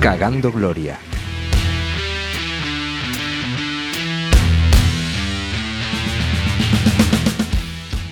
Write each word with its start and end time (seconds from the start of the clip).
Cagando 0.00 0.50
Gloria. 0.50 0.98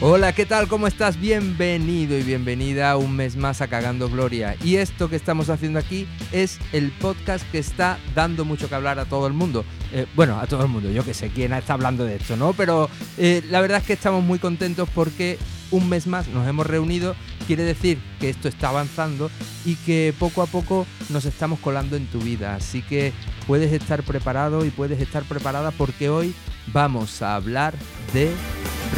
Hola, 0.00 0.34
¿qué 0.34 0.44
tal? 0.44 0.68
¿Cómo 0.68 0.86
estás? 0.86 1.18
Bienvenido 1.18 2.18
y 2.18 2.22
bienvenida 2.22 2.94
un 2.98 3.16
mes 3.16 3.36
más 3.36 3.62
a 3.62 3.68
Cagando 3.68 4.10
Gloria. 4.10 4.54
Y 4.62 4.76
esto 4.76 5.08
que 5.08 5.16
estamos 5.16 5.48
haciendo 5.48 5.78
aquí 5.78 6.06
es 6.30 6.58
el 6.72 6.90
podcast 6.92 7.50
que 7.50 7.58
está 7.58 7.98
dando 8.14 8.44
mucho 8.44 8.68
que 8.68 8.74
hablar 8.74 8.98
a 8.98 9.06
todo 9.06 9.26
el 9.26 9.32
mundo. 9.32 9.64
Eh, 9.92 10.06
bueno, 10.14 10.38
a 10.38 10.46
todo 10.46 10.62
el 10.62 10.68
mundo, 10.68 10.90
yo 10.90 11.04
que 11.04 11.14
sé 11.14 11.30
quién 11.30 11.52
está 11.52 11.72
hablando 11.72 12.04
de 12.04 12.16
esto, 12.16 12.36
¿no? 12.36 12.52
Pero 12.52 12.90
eh, 13.16 13.42
la 13.48 13.60
verdad 13.60 13.78
es 13.78 13.84
que 13.84 13.94
estamos 13.94 14.22
muy 14.22 14.38
contentos 14.38 14.88
porque 14.94 15.38
un 15.70 15.88
mes 15.88 16.06
más 16.06 16.28
nos 16.28 16.46
hemos 16.46 16.66
reunido. 16.66 17.14
Quiere 17.46 17.62
decir 17.62 17.98
que 18.20 18.28
esto 18.28 18.48
está 18.48 18.68
avanzando 18.68 19.30
y 19.64 19.76
que 19.76 20.14
poco 20.18 20.42
a 20.42 20.46
poco 20.46 20.86
nos 21.08 21.24
estamos 21.24 21.58
colando 21.60 21.96
en 21.96 22.06
tu 22.06 22.18
vida. 22.20 22.54
Así 22.54 22.82
que 22.82 23.12
puedes 23.46 23.72
estar 23.72 24.02
preparado 24.02 24.64
y 24.64 24.70
puedes 24.70 25.00
estar 25.00 25.22
preparada 25.24 25.70
porque 25.70 26.10
hoy 26.10 26.34
vamos 26.66 27.22
a 27.22 27.36
hablar 27.36 27.74
de 28.12 28.30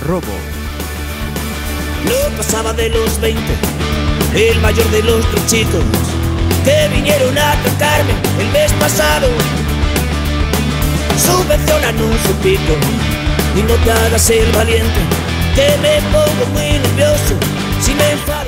robo. 0.05 0.27
No 2.05 2.37
pasaba 2.37 2.73
de 2.73 2.88
los 2.88 3.21
20, 3.21 3.41
el 4.35 4.61
mayor 4.61 4.88
de 4.91 5.02
los 5.02 5.30
tres 5.30 5.47
chicos 5.47 5.85
que 6.65 6.88
vinieron 6.95 7.37
a 7.38 7.55
cantarme 7.63 8.13
el 8.38 8.51
mes 8.52 8.73
pasado. 8.75 9.29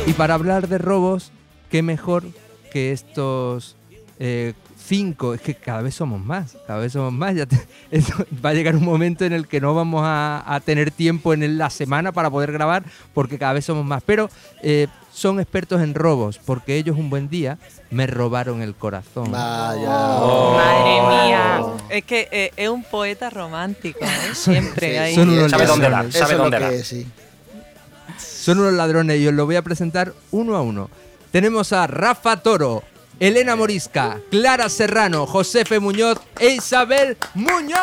Y 0.07 0.13
para 0.15 0.35
hablar 0.35 0.69
de 0.69 0.79
robos, 0.79 1.33
qué 1.71 1.83
mejor 1.83 2.25
que 2.73 2.93
estos 2.93 3.77
eh, 4.19 4.55
cinco. 4.83 5.35
Es 5.35 5.41
que 5.41 5.55
cada 5.55 5.83
vez 5.83 5.95
somos 5.95 6.21
más, 6.25 6.57
cada 6.67 6.81
vez 6.81 6.93
somos 6.93 7.13
más. 7.13 7.35
Ya 7.35 7.47
va 8.45 8.51
a 8.51 8.55
llegar 8.55 8.77
un 8.77 8.85
momento 8.85 9.25
en 9.25 9.33
el 9.33 9.47
que 9.47 9.61
no 9.61 9.75
vamos 9.75 10.03
a, 10.05 10.43
a 10.47 10.61
tener 10.61 10.91
tiempo 10.91 11.33
en 11.35 11.59
la 11.59 11.71
semana 11.71 12.13
para 12.13 12.31
poder 12.31 12.53
grabar 12.53 12.85
porque 13.15 13.39
cada 13.39 13.53
vez 13.53 13.65
somos 13.65 13.85
más. 13.85 14.03
Pero 14.05 14.31
eh, 14.63 14.87
son 15.13 15.41
expertos 15.41 15.81
en 15.83 15.95
robos 15.95 16.39
porque 16.45 16.77
ellos 16.77 16.97
un 16.97 17.11
buen 17.11 17.29
día 17.29 17.59
me 17.91 18.07
robaron 18.07 18.63
el 18.63 18.75
corazón. 18.75 19.31
Vaya. 19.31 19.89
Madre 19.89 21.27
mía. 21.27 21.63
Es 21.91 22.05
que 22.05 22.29
eh, 22.33 22.53
es 22.57 22.69
un 22.69 22.83
poeta 22.85 23.29
romántico, 23.31 24.01
¿eh? 24.05 24.35
Siempre 24.35 24.91
Sí, 24.93 24.97
hay. 24.97 25.15
Son 25.15 25.51
Sabe 25.51 25.67
dónde 25.67 25.91
dar, 25.91 26.13
sabe 26.13 26.35
dónde 26.35 26.59
dar. 26.59 26.73
sí. 26.85 27.07
Son 28.19 28.59
unos 28.59 28.73
ladrones 28.73 29.21
y 29.21 29.27
os 29.29 29.35
lo 29.35 29.47
voy 29.47 29.57
a 29.57 29.63
presentar 29.63 30.13
uno 30.33 30.57
a 30.57 30.63
uno. 30.63 30.91
Tenemos 31.31 31.73
a 31.73 31.87
Rafa 31.87 32.39
Toro, 32.43 32.83
Elena 33.21 33.55
Morisca, 33.55 34.19
Clara 34.31 34.69
Serrano, 34.69 35.27
Josefe 35.27 35.79
Muñoz 35.79 36.19
e 36.41 36.49
Isabel 36.55 37.17
Muñoz. 37.35 37.79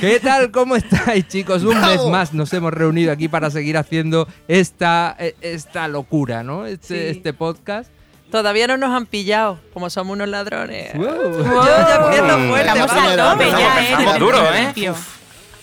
¿Qué 0.00 0.20
tal? 0.20 0.50
¿Cómo 0.50 0.76
estáis, 0.76 1.26
chicos? 1.28 1.62
Un 1.64 1.80
mes 1.80 2.04
más 2.06 2.32
nos 2.34 2.52
hemos 2.52 2.72
reunido 2.72 3.12
aquí 3.12 3.28
para 3.28 3.50
seguir 3.50 3.76
haciendo 3.76 4.28
esta, 4.48 5.16
eh, 5.18 5.34
esta 5.40 5.88
locura, 5.88 6.42
¿no? 6.42 6.66
Este, 6.66 6.86
Sí. 7.12 7.16
este 7.18 7.32
podcast. 7.32 7.90
Todavía 8.30 8.66
no 8.66 8.76
nos 8.76 8.90
han 8.90 9.06
pillado, 9.06 9.60
como 9.72 9.88
somos 9.88 10.14
unos 10.14 10.28
ladrones. 10.28 10.92
Wow. 10.94 11.06
Yo 11.06 11.42
ya 11.44 12.46
fuerte. 12.48 12.68
Estamos 12.68 12.90
va. 12.90 13.12
a 13.12 13.32
tope 13.32 13.50
ya, 13.50 13.78
Empezamos 13.80 14.54
¿eh? 14.56 14.72
¿eh? 14.76 14.92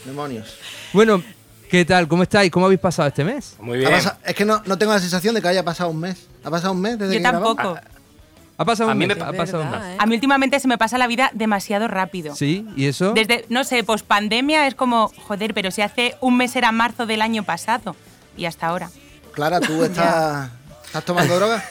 Demonios. 0.05 0.57
Bueno, 0.93 1.21
¿qué 1.69 1.85
tal? 1.85 2.07
¿Cómo 2.07 2.23
estáis? 2.23 2.49
¿Cómo 2.51 2.65
habéis 2.65 2.79
pasado 2.81 3.09
este 3.09 3.23
mes? 3.23 3.57
Muy 3.59 3.79
bien. 3.79 3.91
es 3.93 4.35
que 4.35 4.45
no, 4.45 4.61
no 4.65 4.77
tengo 4.77 4.93
la 4.93 4.99
sensación 4.99 5.35
de 5.35 5.41
que 5.41 5.47
haya 5.49 5.63
pasado 5.63 5.89
un 5.89 5.99
mes. 5.99 6.27
¿Ha 6.43 6.49
pasado 6.49 6.73
un 6.73 6.81
mes 6.81 6.97
desde 6.97 7.13
Yo 7.15 7.19
que 7.19 7.23
grabamos? 7.29 7.79
¿Ha 8.57 8.65
pasado 8.65 8.89
A 8.89 8.93
un 8.93 8.99
mí 8.99 9.07
pasado 9.07 9.63
un 9.63 9.71
verdad, 9.71 9.85
mes? 9.87 9.95
¿eh? 9.95 9.97
A 9.99 10.05
mí 10.05 10.15
últimamente 10.15 10.59
se 10.59 10.67
me 10.67 10.77
pasa 10.77 10.97
la 10.97 11.07
vida 11.07 11.31
demasiado 11.33 11.87
rápido. 11.87 12.35
¿Sí? 12.35 12.67
¿Y 12.75 12.85
eso? 12.85 13.13
Desde, 13.13 13.45
no 13.49 13.63
sé, 13.63 13.83
post 13.83 14.05
pandemia 14.05 14.67
es 14.67 14.75
como, 14.75 15.11
joder, 15.27 15.53
pero 15.53 15.71
si 15.71 15.81
hace 15.81 16.15
un 16.21 16.37
mes 16.37 16.55
era 16.55 16.71
marzo 16.71 17.05
del 17.05 17.21
año 17.21 17.43
pasado 17.43 17.95
y 18.37 18.45
hasta 18.45 18.67
ahora. 18.67 18.89
Clara, 19.33 19.59
¿tú 19.59 19.83
estás, 19.85 20.49
estás 20.85 21.03
tomando 21.05 21.35
droga? 21.35 21.63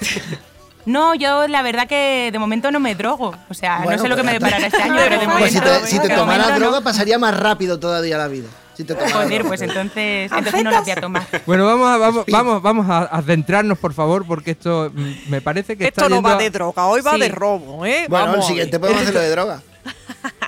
No, 0.84 1.14
yo 1.14 1.46
la 1.46 1.62
verdad 1.62 1.86
que 1.86 2.30
de 2.32 2.38
momento 2.40 2.72
no 2.72 2.80
me 2.80 2.96
drogo. 2.96 3.32
O 3.48 3.54
sea, 3.54 3.82
Bueno, 3.84 3.98
no 3.98 4.02
sé 4.02 4.08
lo 4.08 4.16
que 4.16 4.22
pues 4.22 4.32
me 4.32 4.38
deparará 4.40 4.66
este 4.66 4.82
año, 4.82 4.96
pero 4.98 5.20
de 5.20 5.26
Pues 5.38 5.52
si 5.52 5.58
momento. 5.60 5.80
te, 5.84 5.86
si 5.86 5.98
te 6.00 6.08
tomaras 6.08 6.50
no. 6.50 6.58
droga 6.58 6.80
pasaría 6.80 7.18
más 7.20 7.38
rápido 7.38 7.78
todavía 7.78 8.18
la 8.18 8.26
vida. 8.26 8.48
Si 8.74 8.84
te 8.84 8.94
Joder, 8.94 9.44
pues 9.44 9.60
entonces, 9.62 10.30
entonces 10.32 10.64
no 10.64 10.70
la 10.70 10.80
voy 10.80 10.90
a 10.90 10.96
tomar. 10.96 11.26
Bueno, 11.46 11.66
vamos 11.66 11.88
a, 11.88 11.98
vamos, 11.98 12.24
vamos, 12.30 12.62
vamos 12.62 12.88
a, 12.88 13.00
a 13.04 13.22
centrarnos, 13.22 13.78
por 13.78 13.92
favor, 13.92 14.26
porque 14.26 14.52
esto 14.52 14.90
me 15.28 15.40
parece 15.40 15.76
que 15.76 15.84
está 15.88 16.02
Esto 16.02 16.08
no 16.08 16.16
yendo 16.16 16.28
va 16.30 16.34
a- 16.36 16.38
de 16.38 16.50
droga, 16.50 16.86
hoy 16.86 17.00
va 17.02 17.12
Sí. 17.14 17.20
de 17.20 17.28
robo, 17.28 17.84
¿eh? 17.84 18.06
Bueno, 18.08 18.24
Vamos 18.26 18.36
el 18.38 18.42
siguiente 18.48 18.78
podemos 18.80 19.02
hacerlo 19.02 19.20
de 19.20 19.30
droga. 19.30 19.62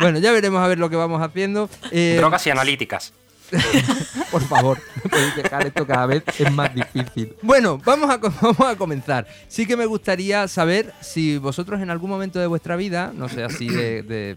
Bueno, 0.01 0.19
ya 0.21 0.33
veremos 0.33 0.63
a 0.63 0.69
ver 0.69 0.79
lo 0.79 0.89
que 0.89 0.97
vamos 0.97 1.21
haciendo. 1.23 1.69
Eh, 1.91 2.15
Drogas 2.19 2.47
y 2.47 2.51
analíticas. 2.51 3.13
Por 4.31 4.43
favor, 4.43 4.79
podéis 5.11 5.37
dejar 5.37 5.67
esto 5.67 5.87
cada 5.87 6.07
vez 6.07 6.25
es 6.39 6.53
más 6.53 6.75
difícil. 6.75 7.37
Bueno, 7.43 7.79
vamos 7.85 8.11
a, 8.11 8.17
vamos 8.43 8.61
a 8.61 8.77
comenzar. 8.77 9.27
Sí 9.49 9.67
que 9.67 9.77
me 9.77 9.87
gustaría 9.87 10.49
saber 10.49 10.93
si 11.01 11.39
vosotros 11.39 11.81
en 11.81 11.91
algún 11.91 12.11
momento 12.11 12.39
de 12.39 12.47
vuestra 12.47 12.77
vida, 12.77 13.13
no 13.15 13.29
sé, 13.29 13.45
así 13.45 13.69
de, 13.69 14.03
de, 14.09 14.37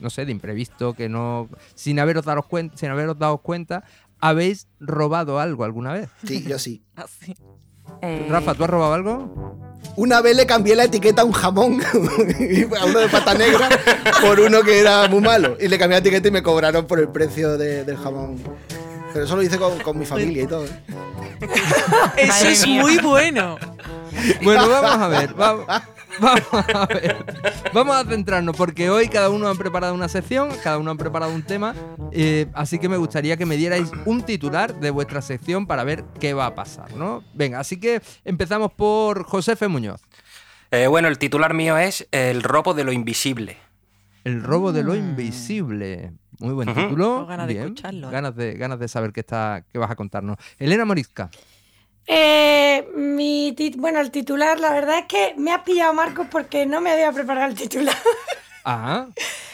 no 0.00 0.10
sé, 0.10 0.24
de 0.24 0.32
imprevisto, 0.32 0.94
que 0.94 1.08
no, 1.08 1.48
sin 1.74 1.98
haberos 1.98 2.24
dado 2.24 2.42
cuenta, 2.42 2.76
sin 2.76 2.90
haberos 2.90 3.18
dado 3.18 3.38
cuenta, 3.38 3.84
habéis 4.20 4.68
robado 4.80 5.40
algo 5.40 5.64
alguna 5.64 5.92
vez. 5.92 6.08
Sí, 6.24 6.44
yo 6.46 6.58
sí. 6.58 6.82
Así. 6.96 7.34
Eh, 8.02 8.26
Rafa, 8.28 8.54
¿tú 8.54 8.64
has 8.64 8.70
robado 8.70 8.94
algo? 8.94 9.58
Una 9.96 10.20
vez 10.20 10.34
le 10.36 10.46
cambié 10.46 10.74
la 10.74 10.84
etiqueta 10.84 11.22
a 11.22 11.24
un 11.24 11.32
jamón, 11.32 11.80
a 12.80 12.84
uno 12.86 12.98
de 12.98 13.08
pata 13.08 13.34
negra, 13.34 13.68
por 14.20 14.40
uno 14.40 14.62
que 14.62 14.80
era 14.80 15.06
muy 15.08 15.20
malo. 15.20 15.56
Y 15.60 15.68
le 15.68 15.78
cambié 15.78 15.96
la 15.96 16.00
etiqueta 16.00 16.28
y 16.28 16.30
me 16.30 16.42
cobraron 16.42 16.86
por 16.86 16.98
el 16.98 17.08
precio 17.08 17.56
de- 17.58 17.84
del 17.84 17.96
jamón. 17.96 18.42
Pero 19.12 19.24
eso 19.26 19.36
lo 19.36 19.42
hice 19.42 19.58
con, 19.58 19.78
con 19.80 19.98
mi 19.98 20.06
familia 20.06 20.42
y 20.44 20.46
todo. 20.46 20.64
¿eh? 20.64 20.70
Eso 22.16 22.48
es 22.48 22.66
muy 22.66 22.96
bueno. 22.98 23.58
Bueno, 24.42 24.68
vamos 24.68 24.92
a 25.02 25.08
ver, 25.08 25.34
vamos, 25.34 25.66
vamos 26.20 26.42
a 26.74 26.86
ver. 26.86 27.24
Vamos 27.72 27.96
a 27.96 28.04
centrarnos 28.04 28.56
porque 28.56 28.90
hoy 28.90 29.08
cada 29.08 29.30
uno 29.30 29.48
han 29.48 29.56
preparado 29.56 29.94
una 29.94 30.08
sección, 30.08 30.50
cada 30.62 30.78
uno 30.78 30.90
han 30.90 30.98
preparado 30.98 31.34
un 31.34 31.42
tema, 31.42 31.74
eh, 32.12 32.46
así 32.54 32.78
que 32.78 32.88
me 32.88 32.96
gustaría 32.96 33.36
que 33.36 33.46
me 33.46 33.56
dierais 33.56 33.90
un 34.04 34.22
titular 34.22 34.78
de 34.78 34.90
vuestra 34.90 35.22
sección 35.22 35.66
para 35.66 35.84
ver 35.84 36.04
qué 36.20 36.34
va 36.34 36.46
a 36.46 36.54
pasar, 36.54 36.94
¿no? 36.94 37.22
Venga, 37.34 37.60
así 37.60 37.78
que 37.78 38.02
empezamos 38.24 38.72
por 38.72 39.24
Josefe 39.24 39.68
Muñoz. 39.68 40.00
Eh, 40.70 40.86
bueno, 40.86 41.08
el 41.08 41.18
titular 41.18 41.52
mío 41.54 41.76
es 41.76 42.06
El 42.12 42.42
robo 42.42 42.74
de 42.74 42.84
lo 42.84 42.92
invisible. 42.92 43.56
El 44.24 44.42
robo 44.42 44.72
de 44.72 44.82
lo 44.84 44.94
invisible. 44.94 46.12
Muy 46.38 46.54
buen 46.54 46.68
Ujú. 46.70 46.80
título. 46.80 47.04
Tengo 47.14 47.26
ganas 47.26 47.46
de 47.48 47.60
escucharlo, 47.60 48.08
¿eh? 48.08 48.12
Ganas 48.12 48.36
de, 48.36 48.54
ganas 48.54 48.78
de 48.78 48.88
saber 48.88 49.12
qué, 49.12 49.20
está, 49.20 49.64
qué 49.70 49.78
vas 49.78 49.90
a 49.90 49.96
contarnos. 49.96 50.36
Elena 50.58 50.84
Morisca. 50.84 51.30
Eh, 52.06 52.88
mi 52.96 53.54
tit- 53.56 53.76
bueno, 53.76 54.00
el 54.00 54.10
titular, 54.10 54.58
la 54.58 54.72
verdad 54.72 54.98
es 55.00 55.06
que 55.06 55.34
me 55.38 55.52
has 55.52 55.62
pillado, 55.62 55.94
Marcos, 55.94 56.26
porque 56.30 56.66
no 56.66 56.80
me 56.80 56.90
había 56.90 57.12
preparado 57.12 57.48
el 57.48 57.54
titular. 57.54 57.96
Ah, 58.64 59.08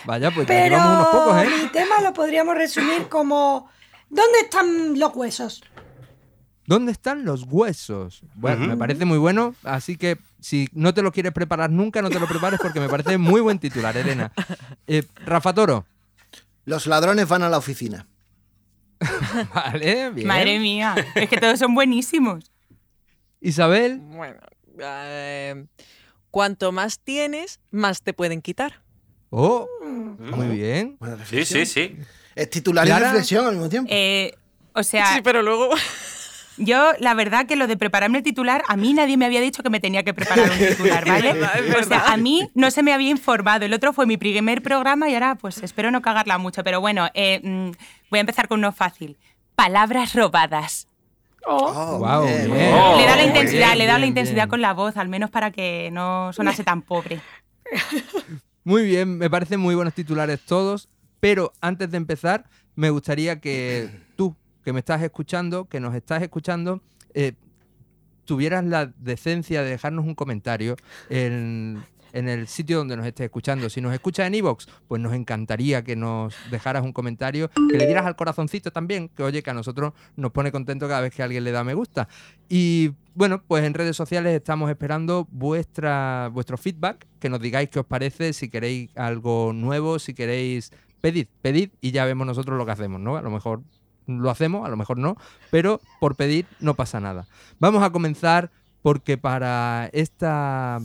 vaya, 0.05 0.31
pues 0.31 0.47
ya 0.47 0.53
Pero 0.55 0.77
llevamos 0.77 0.97
unos 0.99 1.09
pocos, 1.09 1.43
¿eh? 1.43 1.49
mi 1.63 1.69
tema 1.71 2.03
lo 2.03 2.13
podríamos 2.13 2.55
resumir 2.55 3.09
como 3.09 3.71
¿Dónde 4.11 4.41
están 4.43 4.99
los 4.99 5.17
huesos? 5.17 5.63
¿Dónde 6.67 6.93
están 6.93 7.25
los 7.25 7.45
huesos? 7.45 8.21
Bueno, 8.35 8.67
me 8.67 8.77
parece 8.77 9.07
muy 9.07 9.17
bueno, 9.17 9.55
así 9.65 9.97
que 9.97 10.19
si 10.41 10.69
no 10.75 10.93
te 10.93 11.01
lo 11.01 11.11
quieres 11.11 11.33
preparar 11.33 11.71
nunca, 11.71 12.03
no 12.03 12.11
te 12.11 12.21
lo 12.21 12.27
prepares 12.27 12.61
porque 12.63 12.81
me 12.81 12.89
parece 12.91 13.17
muy 13.17 13.41
buen 13.41 13.59
titular, 13.59 13.97
Elena. 13.97 14.31
Eh, 14.87 15.05
Rafa 15.25 15.55
Toro. 15.55 15.87
Los 16.67 16.87
ladrones 16.87 17.27
van 17.27 17.43
a 17.43 17.49
la 17.49 17.57
oficina. 17.57 18.07
Vale, 19.55 20.11
bien. 20.11 20.27
Madre 20.27 20.59
mía, 20.59 20.95
es 21.15 21.29
que 21.29 21.37
todos 21.37 21.59
son 21.59 21.75
buenísimos. 21.75 22.51
Isabel. 23.41 23.99
Bueno, 24.01 24.41
eh, 24.81 25.67
cuanto 26.31 26.73
más 26.73 26.99
tienes, 26.99 27.61
más 27.71 28.03
te 28.03 28.13
pueden 28.13 28.43
quitar. 28.43 28.83
Oh, 29.31 29.69
muy 30.19 30.49
bien. 30.49 30.99
Sí, 31.27 31.45
sí, 31.45 31.67
sí. 31.67 31.97
Es 32.35 32.51
titular 32.51 32.87
y 32.87 32.91
reflexión 32.93 33.47
al 33.47 33.53
mismo 33.53 33.69
tiempo. 33.69 33.91
Eh, 33.93 34.35
o 34.73 34.83
sea, 34.83 35.15
Sí, 35.15 35.21
pero 35.23 35.43
luego. 35.43 35.71
Yo 36.59 36.93
la 36.99 37.15
verdad 37.15 37.47
que 37.47 37.57
lo 37.57 37.67
de 37.67 37.77
prepararme 37.77 38.19
el 38.19 38.25
titular, 38.25 38.63
a 38.69 38.77
mí 38.77 38.93
nadie 38.93 39.17
me 39.17 39.25
había 39.25 39.41
dicho 39.41 39.63
que 39.63 39.71
me 39.71 39.81
tenía 39.81 40.03
que 40.03 40.15
preparar 40.15 40.51
un 40.51 40.59
titular, 40.59 41.05
¿vale? 41.09 41.35
O 41.79 41.83
sea, 41.85 42.13
a 42.13 42.17
mí 42.17 42.51
no 42.55 42.71
se 42.71 42.83
me 42.83 42.93
había 42.93 43.11
informado. 43.11 43.65
El 43.65 43.73
otro 43.73 43.93
fue 43.93 44.07
mi 44.07 44.17
primer 44.17 44.63
programa 44.63 45.09
y 45.09 45.15
ahora 45.15 45.35
pues 45.37 45.63
espero 45.63 45.91
no 45.91 46.03
cagarla 46.03 46.39
mucho. 46.39 46.65
Pero 46.65 46.81
bueno, 46.81 47.09
eh, 47.15 47.41
mm, 47.43 47.71
voy 48.11 48.19
a 48.19 48.21
empezar 48.21 48.49
con 48.49 48.59
uno 48.59 48.73
fácil. 48.73 49.17
Palabras 49.55 50.15
robadas. 50.15 50.89
Oh, 51.47 52.25
bien. 52.25 52.53
bien. 52.53 52.75
Oh, 52.75 52.99
le 52.99 53.07
da 53.07 53.17
la 53.17 53.25
intensidad, 53.25 53.67
bien, 53.69 53.79
le 53.79 53.87
da 53.87 53.99
la 53.99 54.07
intensidad 54.07 54.37
bien. 54.37 54.49
con 54.49 54.61
la 54.61 54.75
voz, 54.75 54.97
al 54.97 55.09
menos 55.09 55.31
para 55.31 55.51
que 55.51 55.89
no 55.93 56.33
sonase 56.33 56.63
tan 56.63 56.83
pobre. 56.83 57.21
Muy 58.65 58.85
bien, 58.85 59.17
me 59.17 59.31
parecen 59.31 59.61
muy 59.61 59.75
buenos 59.75 59.95
titulares 59.95 60.41
todos. 60.41 60.89
Pero 61.21 61.53
antes 61.61 61.91
de 61.91 61.97
empezar, 61.97 62.45
me 62.77 62.91
gustaría 62.91 63.41
que 63.41 63.91
que 64.69 64.73
me 64.75 64.81
estás 64.81 65.01
escuchando, 65.01 65.65
que 65.65 65.81
nos 65.81 65.95
estás 65.95 66.23
escuchando, 66.23 66.83
eh, 67.15 67.33
tuvieras 68.27 68.67
la 68.67 68.93
decencia 68.99 69.63
de 69.63 69.71
dejarnos 69.71 70.05
un 70.05 70.15
comentario 70.15 70.77
en, 71.09 71.83
el 72.13 72.47
sitio 72.49 72.77
donde 72.77 72.95
nos 72.95 73.07
estés 73.07 73.25
escuchando. 73.25 73.71
Si 73.71 73.81
nos 73.81 73.95
escuchas 73.95 74.27
en 74.27 74.35
iVoox, 74.35 74.67
pues 74.87 75.01
nos 75.01 75.15
encantaría 75.15 75.83
que 75.83 75.97
nos 75.97 76.35
dejaras 76.51 76.83
un 76.83 76.93
comentario, 76.93 77.49
que 77.71 77.79
le 77.79 77.87
dieras 77.87 78.05
al 78.05 78.15
corazoncito 78.15 78.71
también, 78.71 79.09
que 79.09 79.23
oye, 79.23 79.43
que 79.43 79.49
a 79.49 79.55
nosotros 79.55 79.95
nos 80.17 80.33
pone 80.33 80.53
contento 80.53 80.87
cada 80.87 81.01
vez 81.01 81.15
que 81.15 81.23
alguien 81.23 81.45
le 81.45 81.53
da 81.53 81.65
me 81.65 81.73
gusta. 81.73 82.07
Y 82.51 82.91
bueno, 83.15 83.43
pues 83.49 83.65
en 83.65 83.73
redes 83.73 83.97
sociales 83.97 84.35
estamos 84.35 84.69
esperando 84.69 85.27
vuestro 85.31 86.59
feedback, 86.59 87.07
que 87.21 87.31
nos 87.31 87.41
digáis 87.41 87.71
qué 87.71 87.79
os 87.79 87.87
parece, 87.87 88.35
si 88.35 88.51
queréis 88.51 88.95
algo 88.99 89.55
nuevo, 89.55 89.99
si 89.99 90.13
queréis... 90.13 90.73
Pedid, 91.01 91.29
pedid 91.43 91.71
y 91.81 91.93
ya 91.93 92.05
vemos 92.05 92.27
nosotros 92.27 92.59
lo 92.59 92.67
que 92.67 92.73
hacemos, 92.73 93.01
¿no? 93.01 93.17
A 93.17 93.23
lo 93.23 93.31
mejor 93.31 93.63
lo 94.09 94.31
hacemos, 94.31 94.67
a 94.67 94.71
lo 94.71 94.77
mejor 94.77 94.99
no, 94.99 95.17
pero 95.51 95.81
por 96.01 96.17
pedir 96.17 96.47
no 96.61 96.75
pasa 96.75 96.99
nada. 96.99 97.27
Vamos 97.61 97.83
a 97.83 97.91
comenzar 97.91 98.51
porque 98.83 99.19
para 99.19 99.91
esta, 99.93 100.81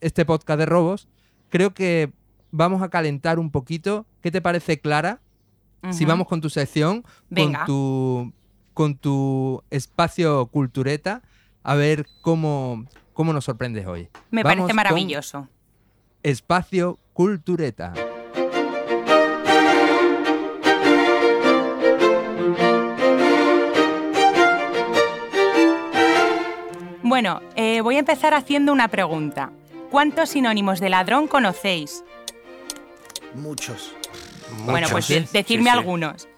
este 0.00 0.24
podcast 0.24 0.58
de 0.58 0.66
robos 0.66 1.08
creo 1.50 1.74
que 1.74 2.12
vamos 2.50 2.82
a 2.82 2.88
calentar 2.88 3.38
un 3.38 3.50
poquito. 3.50 4.06
¿Qué 4.22 4.30
te 4.30 4.40
parece, 4.40 4.80
Clara? 4.80 5.20
Si 5.90 6.06
vamos 6.06 6.26
con 6.28 6.40
tu 6.40 6.48
sección, 6.48 7.04
Venga. 7.28 7.58
con 7.58 7.66
tu, 7.66 8.32
con 8.72 8.96
tu 8.96 9.62
espacio 9.68 10.46
cultureta, 10.46 11.20
a 11.62 11.74
ver 11.74 12.06
cómo, 12.22 12.86
cómo 13.12 13.34
nos 13.34 13.44
sorprendes 13.44 13.86
hoy. 13.86 14.08
Me 14.30 14.42
Vamos 14.42 14.60
parece 14.60 14.74
maravilloso. 14.74 15.46
Espacio 16.22 16.98
cultureta. 17.12 17.92
Bueno, 27.14 27.40
eh, 27.54 27.80
voy 27.80 27.94
a 27.94 28.00
empezar 28.00 28.34
haciendo 28.34 28.72
una 28.72 28.88
pregunta. 28.88 29.52
¿Cuántos 29.92 30.30
sinónimos 30.30 30.80
de 30.80 30.88
ladrón 30.88 31.28
conocéis? 31.28 32.02
Muchos. 33.36 33.92
bueno, 34.66 34.88
pues 34.90 35.04
¿sí? 35.04 35.14
de- 35.14 35.20
decidme 35.32 35.44
Sí, 35.62 35.62
sí. 35.62 35.78
algunos. 35.78 36.28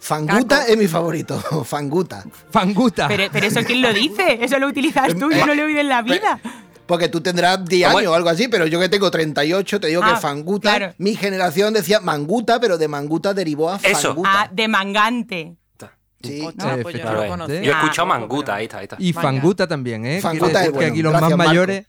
Fanguta 0.00 0.58
Caco. 0.58 0.72
es 0.72 0.76
mi 0.76 0.88
favorito. 0.88 1.38
Fanguta. 1.64 2.24
Fanguta. 2.50 3.06
Pero, 3.06 3.26
pero 3.30 3.46
eso 3.46 3.60
quién 3.64 3.80
lo 3.80 3.92
dice? 3.92 4.40
Eso 4.44 4.58
lo 4.58 4.66
utilizas 4.66 5.14
tú, 5.14 5.30
yo 5.30 5.46
no 5.46 5.54
lo 5.54 5.62
he 5.62 5.64
oído 5.66 5.78
en 5.82 5.88
la 5.88 6.02
vida. 6.02 6.40
Porque 6.86 7.08
tú 7.08 7.20
tendrás 7.20 7.64
10 7.64 7.86
¿Cómo? 7.86 7.98
años 7.98 8.10
o 8.10 8.14
algo 8.16 8.28
así, 8.28 8.48
pero 8.48 8.66
yo 8.66 8.80
que 8.80 8.88
tengo 8.88 9.08
38, 9.08 9.78
te 9.78 9.86
digo 9.86 10.02
Ah, 10.04 10.14
que 10.14 10.20
Fanguta. 10.20 10.76
claro. 10.78 10.94
Mi 10.98 11.14
generación 11.14 11.72
decía 11.72 12.00
Manguta, 12.00 12.58
pero 12.58 12.76
de 12.76 12.88
Manguta 12.88 13.32
derivó 13.34 13.70
a 13.70 13.76
Eso. 13.84 14.08
Fanguta. 14.08 14.30
Ah, 14.32 14.50
de 14.52 14.66
mangante. 14.66 15.56
Sí. 16.22 16.40
Hostia, 16.40 16.78
pues 16.82 16.96
yo 16.96 17.04
no 17.36 17.36
lo. 17.36 17.46
Yo 17.48 17.54
he 17.54 17.70
escuchado 17.70 18.06
Manguta, 18.06 18.54
ahí 18.54 18.64
está, 18.64 18.78
ahí 18.78 18.84
está. 18.84 18.96
Y 18.98 19.12
Manga. 19.12 19.28
Fanguta 19.28 19.66
también, 19.66 20.06
¿eh? 20.06 20.20
Fanguta 20.20 20.46
Quiere 20.46 20.66
es 20.66 20.72
decir 20.72 20.72
que 20.72 20.78
bueno. 20.78 20.92
aquí 20.92 21.02
los 21.02 21.12
Gracias, 21.12 21.30
más 21.30 21.38
Marco. 21.38 21.50
mayores... 21.50 21.86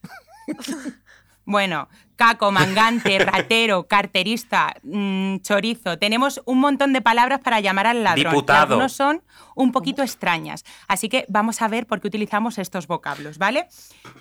Bueno, 1.49 1.87
caco, 2.17 2.51
mangante, 2.51 3.19
ratero, 3.25 3.87
carterista, 3.87 4.75
mm, 4.83 5.37
chorizo. 5.37 5.97
Tenemos 5.97 6.41
un 6.43 6.59
montón 6.59 6.91
de 6.91 6.99
palabras 7.01 7.39
para 7.39 7.61
llamar 7.61 7.87
al 7.87 8.03
ladrón. 8.03 8.33
Diputado. 8.33 8.73
algunos 8.73 8.91
son 8.91 9.23
un 9.55 9.71
poquito 9.71 10.03
extrañas. 10.03 10.65
Así 10.89 11.07
que 11.07 11.23
vamos 11.29 11.61
a 11.61 11.69
ver 11.69 11.87
por 11.87 12.01
qué 12.01 12.09
utilizamos 12.09 12.57
estos 12.57 12.87
vocablos, 12.87 13.37
¿vale? 13.37 13.69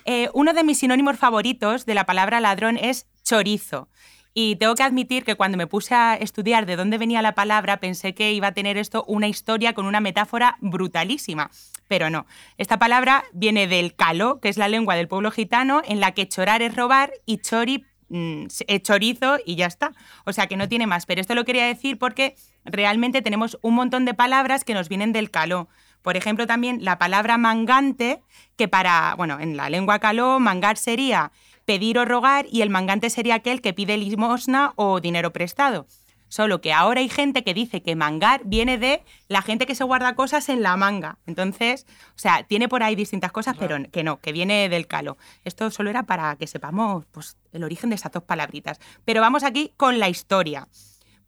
Eh, 0.05 0.29
uno 0.33 0.53
de 0.53 0.63
mis 0.63 0.77
sinónimos 0.77 1.17
favoritos 1.17 1.85
de 1.85 1.95
la 1.95 2.05
palabra 2.05 2.39
ladrón 2.39 2.77
es 2.77 3.07
chorizo. 3.25 3.89
Y 4.39 4.55
tengo 4.57 4.75
que 4.75 4.83
admitir 4.83 5.23
que 5.23 5.33
cuando 5.33 5.57
me 5.57 5.65
puse 5.65 5.95
a 5.95 6.13
estudiar 6.13 6.67
de 6.67 6.75
dónde 6.75 6.99
venía 6.99 7.23
la 7.23 7.33
palabra, 7.33 7.79
pensé 7.79 8.13
que 8.13 8.33
iba 8.33 8.49
a 8.49 8.51
tener 8.51 8.77
esto 8.77 9.03
una 9.07 9.27
historia 9.27 9.73
con 9.73 9.87
una 9.87 9.99
metáfora 9.99 10.57
brutalísima. 10.61 11.49
Pero 11.87 12.11
no. 12.11 12.27
Esta 12.59 12.77
palabra 12.77 13.23
viene 13.33 13.65
del 13.65 13.95
caló, 13.95 14.39
que 14.39 14.49
es 14.49 14.57
la 14.57 14.67
lengua 14.67 14.95
del 14.95 15.07
pueblo 15.07 15.31
gitano, 15.31 15.81
en 15.87 15.99
la 15.99 16.11
que 16.11 16.29
chorar 16.29 16.61
es 16.61 16.75
robar 16.75 17.13
y 17.25 17.39
chori 17.39 17.83
mm, 18.09 18.45
es 18.67 18.83
chorizo 18.83 19.39
y 19.43 19.55
ya 19.55 19.65
está. 19.65 19.93
O 20.23 20.31
sea 20.31 20.45
que 20.45 20.55
no 20.55 20.69
tiene 20.69 20.85
más. 20.85 21.07
Pero 21.07 21.19
esto 21.19 21.33
lo 21.33 21.43
quería 21.43 21.65
decir 21.65 21.97
porque 21.97 22.35
realmente 22.63 23.23
tenemos 23.23 23.57
un 23.63 23.73
montón 23.73 24.05
de 24.05 24.13
palabras 24.13 24.63
que 24.63 24.75
nos 24.75 24.87
vienen 24.87 25.13
del 25.13 25.31
caló. 25.31 25.67
Por 26.03 26.15
ejemplo, 26.15 26.45
también 26.45 26.85
la 26.85 26.99
palabra 26.99 27.39
mangante, 27.39 28.21
que 28.55 28.67
para, 28.67 29.15
bueno, 29.15 29.39
en 29.39 29.57
la 29.57 29.71
lengua 29.71 29.97
caló, 29.97 30.39
mangar 30.39 30.77
sería 30.77 31.31
pedir 31.67 31.99
o 31.99 32.05
rogar 32.05 32.45
y 32.49 32.61
el 32.61 32.69
mangante 32.69 33.09
sería 33.09 33.35
aquel 33.35 33.61
que 33.61 33.73
pide 33.73 33.97
limosna 33.97 34.71
o 34.77 35.01
dinero 35.01 35.33
prestado. 35.33 35.85
Solo 36.29 36.61
que 36.61 36.71
ahora 36.71 37.01
hay 37.01 37.09
gente 37.09 37.43
que 37.43 37.53
dice 37.53 37.83
que 37.83 37.95
mangar 37.95 38.41
viene 38.45 38.77
de 38.77 39.03
la 39.27 39.41
gente 39.41 39.65
que 39.65 39.75
se 39.75 39.83
guarda 39.83 40.15
cosas 40.15 40.47
en 40.47 40.63
la 40.63 40.77
manga. 40.77 41.17
Entonces, 41.25 41.85
o 42.15 42.19
sea, 42.19 42.43
tiene 42.43 42.69
por 42.69 42.83
ahí 42.83 42.95
distintas 42.95 43.33
cosas, 43.33 43.57
pero 43.59 43.77
que 43.91 44.03
no, 44.03 44.19
que 44.21 44.31
viene 44.31 44.69
del 44.69 44.87
calo. 44.87 45.17
Esto 45.43 45.69
solo 45.69 45.89
era 45.89 46.03
para 46.03 46.37
que 46.37 46.47
sepamos 46.47 47.05
pues, 47.11 47.37
el 47.51 47.65
origen 47.65 47.89
de 47.89 47.95
estas 47.95 48.13
dos 48.13 48.23
palabritas. 48.23 48.79
Pero 49.03 49.19
vamos 49.19 49.43
aquí 49.43 49.73
con 49.75 49.99
la 49.99 50.07
historia. 50.07 50.69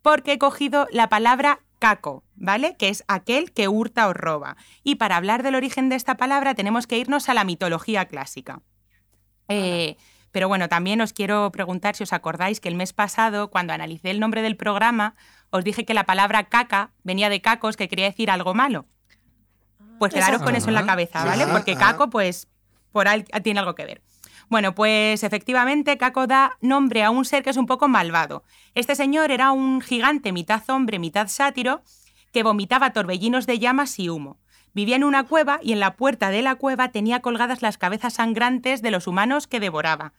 Porque 0.02 0.34
he 0.34 0.40
cogido 0.40 0.88
la 0.92 1.10
palabra 1.10 1.60
caco, 1.80 2.24
¿vale? 2.36 2.78
Que 2.78 2.88
es 2.88 3.04
aquel 3.10 3.52
que 3.52 3.68
hurta 3.68 4.08
o 4.08 4.14
roba. 4.14 4.56
Y 4.84 4.96
para 4.96 5.18
hablar 5.18 5.44
del 5.44 5.56
origen 5.56 5.90
de 5.90 5.96
esta 5.96 6.16
palabra 6.16 6.56
tenemos 6.56 6.88
que 6.88 6.98
irnos 6.98 7.28
a 7.28 7.34
la 7.34 7.44
mitología 7.44 8.06
clásica. 8.06 8.62
Eh, 9.50 9.98
pero 10.32 10.48
bueno, 10.48 10.70
también 10.70 11.02
os 11.02 11.14
quiero 11.14 11.52
preguntar 11.52 11.96
si 11.96 12.04
os 12.04 12.14
acordáis 12.14 12.60
que 12.60 12.70
el 12.70 12.76
mes 12.76 12.94
pasado, 12.94 13.50
cuando 13.50 13.74
analicé 13.74 14.12
el 14.12 14.20
nombre 14.20 14.42
del 14.42 14.56
programa, 14.58 15.16
os 15.50 15.64
dije 15.64 15.86
que 15.86 15.94
la 15.94 16.06
palabra 16.06 16.44
caca 16.46 16.92
venía 17.04 17.30
de 17.30 17.42
cacos, 17.42 17.78
que 17.78 17.88
quería 17.88 18.06
decir 18.06 18.30
algo 18.30 18.54
malo. 18.54 18.86
Pues 19.98 20.14
quedaros 20.14 20.42
con 20.42 20.56
eso 20.56 20.70
en 20.70 20.76
la 20.76 20.82
Ajá. 20.82 20.88
cabeza, 20.88 21.26
¿vale? 21.26 21.46
Porque 21.48 21.74
ajá. 21.74 21.92
caco, 21.92 22.10
pues, 22.10 22.48
por 22.92 23.08
ahí 23.08 23.24
tiene 23.44 23.60
algo 23.60 23.76
que 23.76 23.86
ver. 23.86 24.02
Bueno, 24.50 24.74
pues 24.74 25.24
efectivamente 25.24 25.98
Caco 25.98 26.26
da 26.26 26.58
nombre 26.60 27.04
a 27.04 27.12
un 27.12 27.24
ser 27.24 27.44
que 27.44 27.52
es 27.52 27.58
un 27.58 27.68
poco 27.68 27.88
malvado. 27.88 28.44
Este 28.74 28.96
señor 28.96 29.30
era 29.30 29.52
un 29.52 29.80
gigante 29.80 30.32
mitad 30.32 30.64
hombre, 30.70 30.98
mitad 30.98 31.28
sátiro, 31.28 31.84
que 32.32 32.42
vomitaba 32.42 32.92
torbellinos 32.92 33.46
de 33.46 33.60
llamas 33.60 34.00
y 34.00 34.10
humo. 34.10 34.40
Vivía 34.80 34.96
en 34.96 35.04
una 35.04 35.26
cueva 35.26 35.60
y 35.62 35.74
en 35.74 35.82
la 35.82 35.96
puerta 35.98 36.30
de 36.30 36.42
la 36.42 36.56
cueva 36.56 36.88
tenía 36.88 37.20
colgadas 37.20 37.62
las 37.62 37.78
cabezas 37.78 38.14
sangrantes 38.14 38.82
de 38.82 38.92
los 38.92 39.08
humanos 39.08 39.46
que 39.46 39.60
devoraba. 39.60 40.14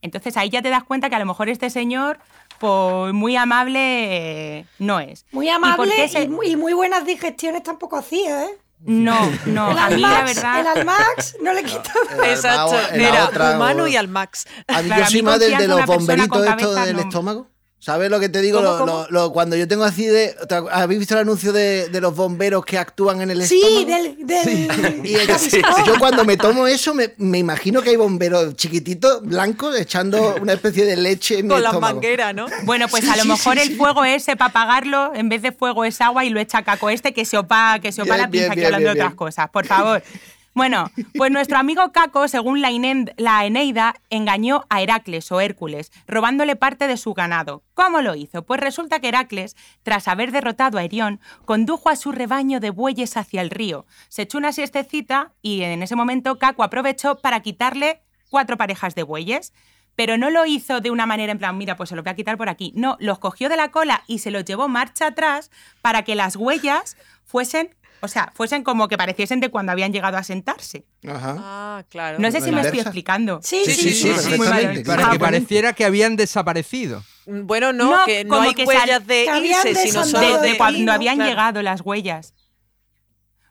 Entonces 0.00 0.38
ahí 0.38 0.48
ya 0.48 0.62
te 0.62 0.70
das 0.70 0.84
cuenta 0.84 1.10
que 1.10 1.16
a 1.16 1.18
lo 1.18 1.26
mejor 1.26 1.50
este 1.50 1.68
señor, 1.68 2.18
pues 2.58 3.12
muy 3.12 3.36
amable, 3.36 4.58
eh, 4.60 4.64
no 4.78 5.00
es. 5.00 5.26
Muy 5.32 5.48
¿Y 5.50 5.52
por 5.52 5.56
amable 5.64 6.06
y, 6.06 6.08
se- 6.08 6.28
muy, 6.28 6.46
y 6.46 6.56
muy 6.56 6.72
buenas 6.72 7.04
digestiones 7.04 7.62
tampoco 7.62 7.98
hacía, 7.98 8.44
¿eh? 8.44 8.56
No, 8.80 9.18
no, 9.44 9.70
el, 9.72 9.78
a 9.78 9.90
mí 9.90 10.00
la 10.00 10.18
Almax, 10.20 10.30
el 10.30 10.34
verdad... 10.36 10.66
Almax 10.78 11.36
no 11.42 11.52
le 11.52 11.62
quita. 11.62 11.92
El 12.24 12.30
Exacto, 12.30 12.74
era 12.94 13.54
humano 13.54 13.86
y 13.86 13.96
al 13.96 14.08
max. 14.08 14.46
A 14.68 14.80
mí 14.80 14.86
Claro, 14.88 15.02
yo 15.04 15.10
soy 15.10 15.22
más 15.22 15.40
del 15.40 15.58
de 15.58 15.68
los 15.68 15.84
bomberitos 15.84 16.42
cabeza 16.42 16.86
del 16.86 16.96
no. 16.96 17.02
estómago. 17.02 17.50
¿Sabes 17.78 18.10
lo 18.10 18.18
que 18.18 18.28
te 18.28 18.40
digo? 18.40 18.58
¿Cómo, 18.62 18.72
Lo- 18.72 18.78
cómo? 18.78 18.92
lo- 18.92 19.10
lo- 19.10 19.32
cuando 19.32 19.54
yo 19.54 19.68
tengo 19.68 19.84
así 19.84 20.06
de. 20.06 20.34
¿Habéis 20.72 20.98
visto 20.98 21.14
el 21.14 21.20
anuncio 21.20 21.52
de, 21.52 21.88
de 21.88 22.00
los 22.00 22.16
bomberos 22.16 22.64
que 22.64 22.78
actúan 22.78 23.20
en 23.20 23.30
el 23.30 23.46
Sí, 23.46 23.60
estómago? 23.62 23.86
del, 23.86 24.26
del 24.26 25.06
Y 25.06 25.14
el- 25.14 25.26
Gaviscon. 25.26 25.84
yo 25.86 25.98
cuando 25.98 26.24
me 26.24 26.36
tomo 26.36 26.66
eso 26.66 26.94
me, 26.94 27.12
me 27.18 27.38
imagino 27.38 27.82
que 27.82 27.90
hay 27.90 27.96
bomberos 27.96 28.56
chiquititos, 28.56 29.22
blancos, 29.22 29.78
echando 29.78 30.36
una 30.40 30.54
especie 30.54 30.84
de 30.84 30.96
leche 30.96 31.38
en 31.38 31.46
mi 31.46 31.52
Con 31.52 31.62
las 31.62 31.70
estómago. 31.72 31.94
mangueras, 31.96 32.34
¿no? 32.34 32.46
Bueno, 32.64 32.88
pues 32.88 33.04
Sí, 33.04 33.10
a 33.10 33.16
lo 33.16 33.22
sí, 33.22 33.28
mejor 33.28 33.54
sí, 33.56 33.62
el 33.62 33.68
sí. 33.68 33.74
fuego 33.76 34.04
ese 34.04 34.36
para 34.36 34.50
apagarlo, 34.50 35.12
en 35.14 35.28
vez 35.28 35.42
de 35.42 35.52
fuego 35.52 35.84
es 35.84 36.00
agua 36.00 36.24
y 36.24 36.30
lo 36.30 36.40
echa 36.40 36.62
Caco 36.62 36.90
este 36.90 37.12
que 37.12 37.24
se 37.24 37.36
opa, 37.38 37.78
que 37.80 37.92
se 37.92 38.02
opa 38.02 38.14
Bien, 38.14 38.22
la 38.22 38.30
pinza 38.30 38.42
bien, 38.46 38.50
aquí 38.52 38.60
bien, 38.60 38.66
hablando 38.66 38.86
de 38.88 38.92
otras 38.94 39.10
bien. 39.10 39.16
cosas, 39.16 39.50
por 39.50 39.64
favor. 39.66 40.02
Bueno, 40.56 40.90
pues 41.14 41.30
nuestro 41.30 41.58
amigo 41.58 41.92
Caco, 41.92 42.28
según 42.28 42.62
la, 42.62 42.70
Eneida, 42.70 43.94
engañó 44.08 44.64
a 44.70 44.80
Heracles 44.80 45.30
o 45.30 45.42
Hércules, 45.42 45.92
robándole 46.06 46.56
parte 46.56 46.88
de 46.88 46.96
su 46.96 47.12
ganado. 47.12 47.62
¿Cómo 47.74 48.00
lo 48.00 48.14
hizo? 48.14 48.42
Pues 48.42 48.58
resulta 48.58 48.98
que 48.98 49.08
Heracles, 49.08 49.54
tras 49.82 50.08
haber 50.08 50.32
derrotado 50.32 50.78
a 50.78 50.82
Erión, 50.82 51.20
condujo 51.44 51.90
a 51.90 51.96
su 51.96 52.10
rebaño 52.10 52.58
de 52.58 52.70
bueyes 52.70 53.18
hacia 53.18 53.42
el 53.42 53.50
río. 53.50 53.84
Se 54.08 54.22
echó 54.22 54.38
una 54.38 54.50
siestecita 54.50 55.34
y 55.42 55.60
en 55.60 55.82
ese 55.82 55.94
momento 55.94 56.38
Caco 56.38 56.62
aprovechó 56.62 57.16
para 57.16 57.40
quitarle 57.40 58.00
cuatro 58.30 58.56
parejas 58.56 58.94
de 58.94 59.02
bueyes. 59.02 59.52
Pero 59.94 60.16
no 60.18 60.30
lo 60.30 60.46
hizo 60.46 60.80
de 60.80 60.90
una 60.90 61.06
manera 61.06 61.32
en 61.32 61.38
plan, 61.38 61.56
mira, 61.56 61.76
pues 61.76 61.88
se 61.90 61.96
lo 61.96 62.02
voy 62.02 62.10
a 62.12 62.16
quitar 62.16 62.36
por 62.38 62.48
aquí. 62.48 62.72
No, 62.76 62.96
los 63.00 63.18
cogió 63.18 63.50
de 63.50 63.56
la 63.56 63.70
cola 63.70 64.04
y 64.06 64.18
se 64.20 64.30
los 64.30 64.44
llevó 64.44 64.68
marcha 64.68 65.08
atrás 65.08 65.50
para 65.82 66.02
que 66.02 66.14
las 66.14 66.36
huellas 66.36 66.96
fuesen, 67.26 67.74
o 68.00 68.08
sea, 68.08 68.30
fuesen 68.34 68.62
como 68.62 68.88
que 68.88 68.96
pareciesen 68.96 69.40
de 69.40 69.48
cuando 69.50 69.72
habían 69.72 69.92
llegado 69.92 70.16
a 70.16 70.22
sentarse. 70.22 70.84
Ajá. 71.06 71.36
Ah, 71.38 71.84
claro. 71.88 72.18
No 72.18 72.30
sé 72.30 72.40
si 72.40 72.52
me 72.52 72.60
estoy 72.60 72.80
explicando. 72.80 73.40
Sí, 73.42 73.62
Sí, 73.64 73.72
sí, 73.74 74.14
sí. 74.14 74.38
Para 74.84 75.08
Ah, 75.08 75.10
que 75.12 75.18
pareciera 75.18 75.72
que 75.72 75.84
habían 75.84 76.16
desaparecido. 76.16 77.02
Bueno, 77.26 77.72
no, 77.72 77.96
No, 77.96 78.04
que 78.04 78.24
no 78.24 78.36
como 78.36 78.48
hay 78.48 78.54
que 78.54 78.64
huellas 78.64 79.06
de 79.06 79.24
irse, 79.42 79.74
sino 79.74 80.02
desandado 80.02 80.06
solo 80.10 80.36
De, 80.40 80.46
de, 80.46 80.52
de 80.52 80.58
cuando 80.58 80.78
no, 80.84 80.92
habían 80.92 81.16
claro. 81.16 81.30
llegado 81.30 81.62
las 81.62 81.80
huellas. 81.80 82.34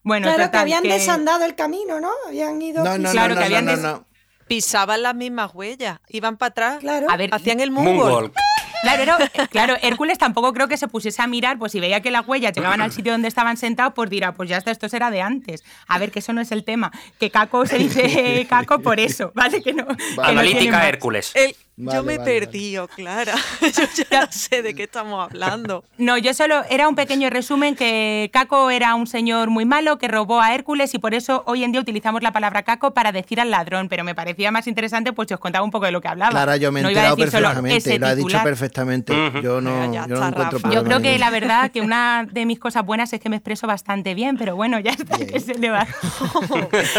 Bueno, 0.04 0.32
Claro, 0.34 0.52
que 0.52 0.58
habían 0.58 0.84
que- 0.84 0.90
desandado 0.94 1.46
el 1.46 1.56
camino, 1.56 2.00
¿no? 2.00 2.12
Habían 2.28 2.62
ido. 2.62 2.84
No, 2.84 2.98
no, 2.98 3.12
Claro, 3.12 3.30
no, 3.36 3.42
que 3.42 3.50
no, 3.50 3.56
habían 3.58 3.66
no, 3.66 3.72
des- 3.72 3.82
no. 3.82 4.06
Pisaban 4.48 5.02
las 5.02 5.16
mismas 5.16 5.52
huellas, 5.56 6.00
iban 6.10 6.38
para 6.38 6.50
atrás, 6.52 6.78
Claro. 6.80 7.08
A 7.10 7.18
ver, 7.18 7.34
hacían 7.34 7.60
el 7.60 7.72
moonwalk. 7.72 7.98
Moonwalk. 7.98 8.34
Claro, 8.86 9.04
era- 9.04 9.48
claro, 9.48 9.76
Hércules 9.82 10.18
tampoco 10.18 10.54
creo 10.54 10.68
que 10.68 10.78
se 10.78 10.88
pusiese 10.88 11.22
a 11.22 11.28
mirar, 11.28 11.58
pues 11.60 11.72
si 11.72 11.80
veía 11.80 12.02
que 12.02 12.12
las 12.12 12.28
huellas 12.28 12.54
llegaban 12.54 12.82
al 12.82 12.92
sitio 12.92 13.12
donde 13.12 13.28
estaban 13.28 13.58
sentados, 13.58 13.94
pues 13.96 14.10
dirá, 14.10 14.34
pues 14.34 14.50
ya 14.50 14.58
está, 14.58 14.72
esto 14.72 14.88
será 14.90 15.12
de 15.12 15.22
antes. 15.22 15.64
A 15.88 15.98
ver, 16.00 16.12
que 16.12 16.20
eso 16.20 16.34
no 16.34 16.42
es 16.42 16.52
el 16.52 16.64
tema. 16.64 16.92
Que 17.20 17.30
Caco 17.32 17.66
se 17.66 17.78
dice 17.78 18.46
Caco 18.50 18.80
por 18.80 19.00
eso, 19.00 19.32
¿vale? 19.36 19.62
Que 19.62 19.74
no. 19.74 19.86
que 19.88 19.94
no 19.94 19.98
tiene 19.98 20.24
Analítica. 20.30 20.88
Hércules. 20.88 21.32
El- 21.36 21.56
Vale, 21.78 21.98
yo 21.98 22.04
me 22.06 22.14
he 22.14 22.18
vale, 22.18 22.32
vale. 22.34 22.46
perdido, 22.48 22.88
Clara. 22.88 23.34
Yo 23.62 23.84
ya 24.10 24.22
no 24.22 24.32
sé 24.32 24.62
de 24.62 24.74
qué 24.74 24.84
estamos 24.84 25.22
hablando. 25.30 25.84
No, 25.98 26.18
yo 26.18 26.34
solo 26.34 26.64
era 26.70 26.88
un 26.90 26.96
pequeño 26.96 27.30
resumen 27.30 27.76
que 27.76 28.30
Caco 28.34 28.70
era 28.70 28.96
un 28.96 29.08
señor 29.08 29.50
muy 29.50 29.66
malo 29.66 29.98
que 29.98 30.08
robó 30.10 30.40
a 30.42 30.54
Hércules 30.54 30.94
y 30.94 31.00
por 31.00 31.14
eso 31.14 31.44
hoy 31.48 31.64
en 31.64 31.72
día 31.72 31.80
utilizamos 31.82 32.22
la 32.22 32.32
palabra 32.34 32.64
Caco 32.64 32.94
para 32.94 33.12
decir 33.12 33.40
al 33.40 33.50
ladrón, 33.50 33.88
pero 33.90 34.04
me 34.04 34.14
parecía 34.14 34.52
más 34.52 34.68
interesante 34.68 35.14
pues 35.14 35.30
si 35.30 35.34
os 35.34 35.40
contaba 35.40 35.64
un 35.64 35.72
poco 35.72 35.86
de 35.86 35.92
lo 35.92 36.02
que 36.02 36.08
hablaba. 36.10 36.32
Clara, 36.32 36.58
yo 36.58 36.72
me 36.72 36.82
he 36.82 36.84
No 36.84 36.92
iba 36.92 37.02
a 37.02 37.10
enterado 37.10 37.16
decir 37.16 37.32
solo 37.32 37.48
perfectamente, 37.62 38.00
lo 38.00 38.08
ha 38.08 38.16
dicho 38.16 38.44
perfectamente. 38.44 39.14
Ujú. 39.28 39.40
Yo 39.42 39.62
no, 39.62 39.94
yo 39.94 40.08
no 40.08 40.28
encuentro 40.28 40.60
Yo 40.72 40.84
creo 40.84 41.02
que 41.02 41.18
la 41.18 41.30
verdad 41.40 41.72
que 41.72 41.82
una 41.82 42.28
de 42.30 42.46
mis 42.46 42.60
cosas 42.60 42.86
buenas 42.86 43.12
es 43.14 43.20
que 43.22 43.30
me 43.30 43.38
expreso 43.38 43.68
bastante 43.68 44.14
bien, 44.14 44.38
pero 44.38 44.56
bueno, 44.56 44.80
ya 44.80 44.92
está, 44.92 45.18
Bien. 45.18 45.30
que 45.30 45.40
se 45.40 45.56
le 45.56 45.70
va. 45.70 45.88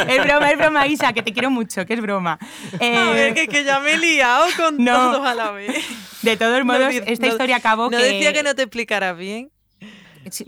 es 0.08 0.24
broma, 0.24 0.50
es 0.50 0.58
broma, 0.58 0.86
Isa, 0.86 1.12
que 1.12 1.22
te 1.22 1.32
quiero 1.32 1.50
mucho, 1.50 1.84
que 1.86 1.94
es 1.94 2.00
broma. 2.00 2.38
Eh, 2.80 2.96
A 2.96 3.10
ver, 3.10 3.34
que, 3.34 3.46
que 3.48 3.62
ya 3.64 3.78
me 3.80 3.92
he 3.92 3.98
liado 3.98 4.44
con 4.56 4.65
No. 4.72 5.12
todos 5.12 5.26
a 5.26 5.34
la 5.34 5.50
vez. 5.52 5.74
de 6.22 6.36
todos 6.36 6.64
modos, 6.64 6.80
No 6.80 6.88
esta 7.06 7.26
no- 7.26 7.32
historia 7.32 7.56
acabó 7.56 7.84
No 7.90 7.98
que... 7.98 8.04
decía 8.04 8.32
que 8.32 8.42
no 8.42 8.54
te 8.54 8.62
explicaras 8.62 9.16
bien. 9.16 9.50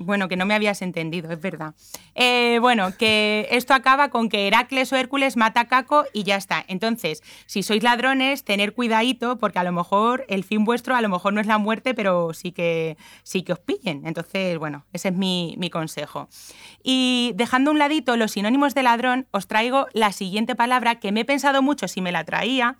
Bueno, 0.00 0.26
que 0.28 0.34
no 0.36 0.44
me 0.44 0.54
habías 0.54 0.82
entendido, 0.82 1.30
es 1.30 1.40
verdad. 1.40 1.72
Eh, 2.16 2.58
bueno, 2.60 2.96
que 2.98 3.46
esto 3.52 3.74
acaba 3.74 4.08
con 4.08 4.28
que 4.28 4.48
Heracles 4.48 4.92
o 4.92 4.96
Hércules 4.96 5.36
mata 5.36 5.60
a 5.60 5.68
Caco 5.68 6.04
y 6.12 6.24
ya 6.24 6.34
está. 6.34 6.64
Entonces, 6.66 7.22
si 7.46 7.62
sois 7.62 7.80
ladrones, 7.84 8.42
tener 8.42 8.74
cuidadito, 8.74 9.38
porque 9.38 9.60
a 9.60 9.62
lo 9.62 9.70
mejor 9.70 10.24
el 10.28 10.42
fin 10.42 10.64
vuestro 10.64 10.96
a 10.96 11.00
lo 11.00 11.08
mejor 11.08 11.32
no 11.32 11.40
es 11.40 11.46
la 11.46 11.58
muerte, 11.58 11.94
pero 11.94 12.34
sí 12.34 12.50
que, 12.50 12.96
sí 13.22 13.44
que 13.44 13.52
os 13.52 13.60
pillen. 13.60 14.04
Entonces, 14.04 14.58
bueno, 14.58 14.84
ese 14.92 15.10
es 15.10 15.14
mi, 15.14 15.54
mi 15.58 15.70
consejo. 15.70 16.28
Y 16.82 17.30
dejando 17.36 17.70
a 17.70 17.72
un 17.74 17.78
ladito 17.78 18.16
los 18.16 18.32
sinónimos 18.32 18.74
de 18.74 18.82
ladrón, 18.82 19.28
os 19.30 19.46
traigo 19.46 19.86
la 19.92 20.10
siguiente 20.10 20.56
palabra 20.56 20.98
que 20.98 21.12
me 21.12 21.20
he 21.20 21.24
pensado 21.24 21.62
mucho 21.62 21.86
si 21.86 22.00
me 22.00 22.10
la 22.10 22.24
traía, 22.24 22.76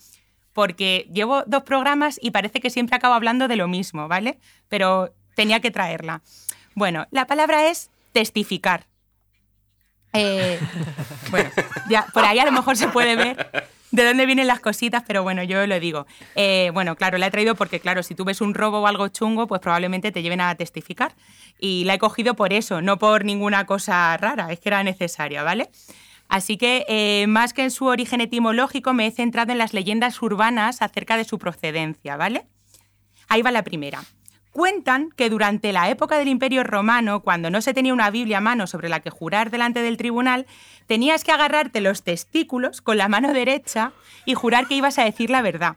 porque 0.58 1.08
llevo 1.12 1.44
dos 1.46 1.62
programas 1.62 2.18
y 2.20 2.32
parece 2.32 2.58
que 2.58 2.68
siempre 2.68 2.96
acabo 2.96 3.14
hablando 3.14 3.46
de 3.46 3.54
lo 3.54 3.68
mismo, 3.68 4.08
¿vale? 4.08 4.40
Pero 4.68 5.14
tenía 5.36 5.60
que 5.60 5.70
traerla. 5.70 6.20
Bueno, 6.74 7.06
la 7.12 7.28
palabra 7.28 7.68
es 7.68 7.92
testificar. 8.10 8.88
Eh, 10.14 10.58
bueno, 11.30 11.48
ya 11.88 12.06
por 12.12 12.24
ahí 12.24 12.40
a 12.40 12.44
lo 12.44 12.50
mejor 12.50 12.76
se 12.76 12.88
puede 12.88 13.14
ver 13.14 13.68
de 13.92 14.04
dónde 14.04 14.26
vienen 14.26 14.48
las 14.48 14.58
cositas, 14.58 15.04
pero 15.06 15.22
bueno, 15.22 15.44
yo 15.44 15.64
lo 15.64 15.78
digo. 15.78 16.08
Eh, 16.34 16.72
bueno, 16.74 16.96
claro, 16.96 17.18
la 17.18 17.28
he 17.28 17.30
traído 17.30 17.54
porque, 17.54 17.78
claro, 17.78 18.02
si 18.02 18.16
tú 18.16 18.24
ves 18.24 18.40
un 18.40 18.52
robo 18.52 18.80
o 18.80 18.88
algo 18.88 19.06
chungo, 19.06 19.46
pues 19.46 19.60
probablemente 19.60 20.10
te 20.10 20.22
lleven 20.22 20.40
a 20.40 20.52
testificar. 20.56 21.14
Y 21.60 21.84
la 21.84 21.94
he 21.94 21.98
cogido 22.00 22.34
por 22.34 22.52
eso, 22.52 22.82
no 22.82 22.98
por 22.98 23.24
ninguna 23.24 23.64
cosa 23.64 24.16
rara, 24.16 24.50
es 24.50 24.58
que 24.58 24.70
era 24.70 24.82
necesaria, 24.82 25.44
¿vale? 25.44 25.70
Así 26.28 26.58
que, 26.58 26.84
eh, 26.88 27.26
más 27.26 27.54
que 27.54 27.62
en 27.62 27.70
su 27.70 27.86
origen 27.86 28.20
etimológico, 28.20 28.92
me 28.92 29.06
he 29.06 29.10
centrado 29.10 29.52
en 29.52 29.58
las 29.58 29.72
leyendas 29.72 30.20
urbanas 30.20 30.82
acerca 30.82 31.16
de 31.16 31.24
su 31.24 31.38
procedencia, 31.38 32.16
¿vale? 32.16 32.46
Ahí 33.28 33.42
va 33.42 33.50
la 33.50 33.64
primera. 33.64 34.02
Cuentan 34.52 35.10
que 35.10 35.30
durante 35.30 35.72
la 35.72 35.88
época 35.88 36.18
del 36.18 36.28
Imperio 36.28 36.64
Romano, 36.64 37.20
cuando 37.20 37.50
no 37.50 37.60
se 37.62 37.74
tenía 37.74 37.92
una 37.92 38.10
Biblia 38.10 38.38
a 38.38 38.42
mano 38.42 38.66
sobre 38.66 38.88
la 38.88 39.00
que 39.00 39.10
jurar 39.10 39.50
delante 39.50 39.82
del 39.82 39.96
tribunal, 39.96 40.46
tenías 40.86 41.24
que 41.24 41.32
agarrarte 41.32 41.80
los 41.80 42.02
testículos 42.02 42.82
con 42.82 42.98
la 42.98 43.08
mano 43.08 43.32
derecha 43.32 43.92
y 44.24 44.34
jurar 44.34 44.66
que 44.66 44.74
ibas 44.74 44.98
a 44.98 45.04
decir 45.04 45.30
la 45.30 45.42
verdad. 45.42 45.76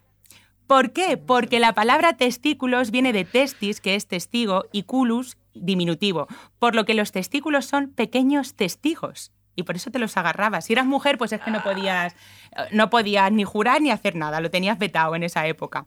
¿Por 0.68 0.94
qué? 0.94 1.18
Porque 1.18 1.60
la 1.60 1.74
palabra 1.74 2.18
testículos 2.18 2.92
viene 2.92 3.14
de 3.14 3.26
testis, 3.26 3.82
que 3.82 3.96
es 3.96 4.08
testigo, 4.08 4.66
y 4.72 4.84
culus, 4.84 5.38
diminutivo, 5.54 6.28
por 6.60 6.76
lo 6.76 6.86
que 6.86 6.94
los 6.94 7.12
testículos 7.12 7.66
son 7.66 7.92
pequeños 7.92 8.56
testigos. 8.56 9.32
Y 9.56 9.64
por 9.64 9.76
eso 9.76 9.92
te 9.92 10.00
los 10.00 10.16
agarrabas. 10.18 10.66
Si 10.66 10.74
eras 10.74 10.86
mujer, 10.86 11.18
pues 11.18 11.32
es 11.34 11.42
que 11.42 11.52
no 11.52 11.62
podías, 11.64 12.14
eh, 12.14 12.68
no 12.72 12.90
podías 12.90 13.32
ni 13.32 13.44
jurar 13.44 13.82
ni 13.82 13.92
hacer 13.92 14.16
nada, 14.16 14.40
lo 14.42 14.50
tenías 14.50 14.78
vetado 14.80 15.16
en 15.16 15.24
esa 15.24 15.46
época. 15.48 15.86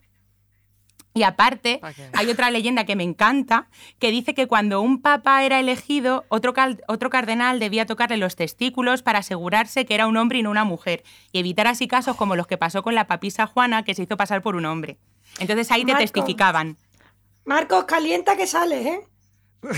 Y 1.16 1.22
aparte, 1.22 1.80
hay 2.12 2.28
otra 2.28 2.50
leyenda 2.50 2.84
que 2.84 2.96
me 2.96 3.04
encanta, 3.04 3.68
que 4.00 4.10
dice 4.10 4.34
que 4.34 4.48
cuando 4.48 4.80
un 4.80 5.00
papa 5.00 5.44
era 5.44 5.60
elegido, 5.60 6.24
otro, 6.28 6.52
cal- 6.54 6.82
otro 6.88 7.08
cardenal 7.08 7.60
debía 7.60 7.86
tocarle 7.86 8.16
los 8.16 8.34
testículos 8.34 9.02
para 9.02 9.20
asegurarse 9.20 9.86
que 9.86 9.94
era 9.94 10.08
un 10.08 10.16
hombre 10.16 10.38
y 10.38 10.42
no 10.42 10.50
una 10.50 10.64
mujer, 10.64 11.04
y 11.30 11.38
evitar 11.38 11.68
así 11.68 11.86
casos 11.86 12.16
como 12.16 12.34
los 12.34 12.48
que 12.48 12.58
pasó 12.58 12.82
con 12.82 12.96
la 12.96 13.06
papisa 13.06 13.46
Juana, 13.46 13.84
que 13.84 13.94
se 13.94 14.02
hizo 14.02 14.16
pasar 14.16 14.42
por 14.42 14.56
un 14.56 14.66
hombre. 14.66 14.98
Entonces 15.38 15.70
ahí 15.70 15.84
te 15.84 15.92
testificaban. 15.94 16.78
Marcos, 17.44 17.84
calienta 17.84 18.36
que 18.36 18.48
sales, 18.48 18.84
¿eh? 18.84 19.00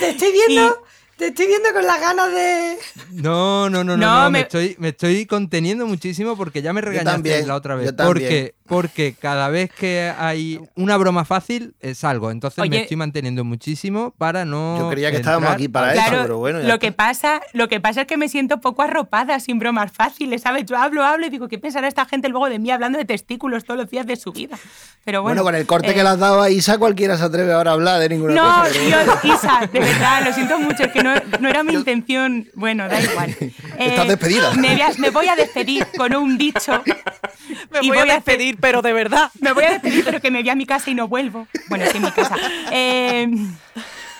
te 0.00 0.08
estoy 0.10 0.32
viendo, 0.32 0.82
te 1.16 1.28
estoy 1.28 1.46
viendo 1.46 1.72
con 1.72 1.86
las 1.86 2.00
ganas 2.00 2.30
de. 2.32 2.76
No, 3.12 3.70
no, 3.70 3.82
no, 3.84 3.96
no, 3.96 4.06
No, 4.06 4.16
no, 4.24 4.30
me... 4.30 4.30
me- 4.30 4.40
estoy, 4.40 4.76
me 4.78 4.88
estoy 4.88 5.26
conteniendo 5.26 5.86
muchísimo 5.86 6.36
porque 6.36 6.60
ya 6.62 6.72
me 6.72 6.80
regañaste 6.80 7.10
también, 7.12 7.48
la 7.48 7.54
otra 7.54 7.74
yo 7.74 7.80
vez. 7.80 7.96
también. 7.96 8.06
Porque, 8.28 8.54
porque 8.66 9.14
cada 9.18 9.48
vez 9.48 9.70
que 9.72 10.12
hay 10.18 10.60
una 10.74 10.96
broma 10.96 11.24
fácil, 11.24 11.74
es 11.80 12.04
algo. 12.04 12.30
Entonces 12.30 12.68
me 12.68 12.82
estoy 12.82 12.96
manteniendo 12.96 13.44
muchísimo 13.44 14.12
para 14.18 14.44
no. 14.44 14.76
Yo 14.78 14.90
creía 14.90 15.10
que 15.10 15.16
estábamos 15.18 15.50
aquí 15.50 15.68
para 15.68 15.94
eso, 15.94 16.04
pero 16.22 16.38
bueno, 16.38 16.58
ya 16.60 16.66
lo 16.68 16.74
está. 16.74 16.86
que 16.86 16.92
pasa, 16.92 17.40
lo 17.52 17.68
que 17.68 17.80
pasa 17.80 18.02
es 18.02 18.06
que 18.06 18.16
me 18.16 18.28
siento 18.28 18.60
poco 18.60 18.82
arropada 18.82 19.40
sin 19.40 19.58
bromas 19.58 19.92
fáciles, 19.92 20.42
¿sabes? 20.42 20.66
Yo 20.66 20.76
hablo, 20.76 21.04
hablo 21.04 21.26
y 21.26 21.30
digo, 21.30 21.48
¿qué 21.48 21.58
pensará 21.58 21.88
esta 21.88 22.04
gente 22.04 22.28
luego 22.28 22.48
de 22.48 22.58
mí 22.58 22.70
hablando 22.70 22.98
de 22.98 23.04
testículos 23.04 23.64
todos 23.64 23.78
los 23.80 23.88
días 23.90 24.06
de 24.06 24.16
su 24.16 24.32
vida? 24.32 24.58
Pero 25.04 25.22
bueno, 25.22 25.42
Bueno, 25.42 25.44
con 25.44 25.54
el 25.54 25.66
corte 25.66 25.90
eh, 25.92 25.94
que 25.94 26.02
le 26.02 26.08
has 26.08 26.18
dado 26.18 26.42
a 26.42 26.50
Isa, 26.50 26.78
cualquiera 26.78 27.16
se 27.16 27.24
atreve 27.24 27.52
ahora 27.52 27.70
a 27.70 27.74
hablar 27.74 28.00
de 28.00 28.08
ninguna 28.08 28.34
No, 28.34 28.42
cosa. 28.64 28.72
tío, 28.72 29.32
Isa, 29.34 29.60
de 29.72 29.80
verdad, 29.80 30.24
lo 30.26 30.32
siento 30.32 30.58
mucho, 30.58 30.82
es 30.84 30.92
que 30.92 31.02
no, 31.14 31.38
no 31.40 31.48
era 31.48 31.62
mi 31.62 31.74
intención. 31.74 32.48
Bueno, 32.54 32.88
da 32.88 33.00
igual. 33.00 33.36
Eh, 33.78 33.88
Estás 33.88 34.08
despedida. 34.08 34.54
Me 34.54 34.72
voy, 34.72 34.80
a, 34.80 34.90
me 34.96 35.10
voy 35.10 35.28
a 35.28 35.36
despedir 35.36 35.86
con 35.98 36.14
un 36.16 36.38
dicho. 36.38 36.82
Me 37.70 37.80
Y 37.82 37.88
voy, 37.88 37.98
voy 37.98 38.08
a 38.08 38.12
a 38.12 38.14
despedir, 38.16 38.56
pero 38.58 38.80
de 38.80 38.94
verdad. 38.94 39.30
Me 39.40 39.52
voy 39.52 39.64
a 39.64 39.72
despedir, 39.72 40.02
pero 40.02 40.20
que 40.20 40.30
me 40.30 40.40
voy 40.40 40.48
a 40.48 40.54
mi 40.54 40.64
casa 40.64 40.90
y 40.90 40.94
no 40.94 41.08
vuelvo. 41.08 41.46
Bueno, 41.68 41.84
sí, 41.92 42.00
mi 42.00 42.10
casa. 42.10 42.36
Eh, 42.70 43.28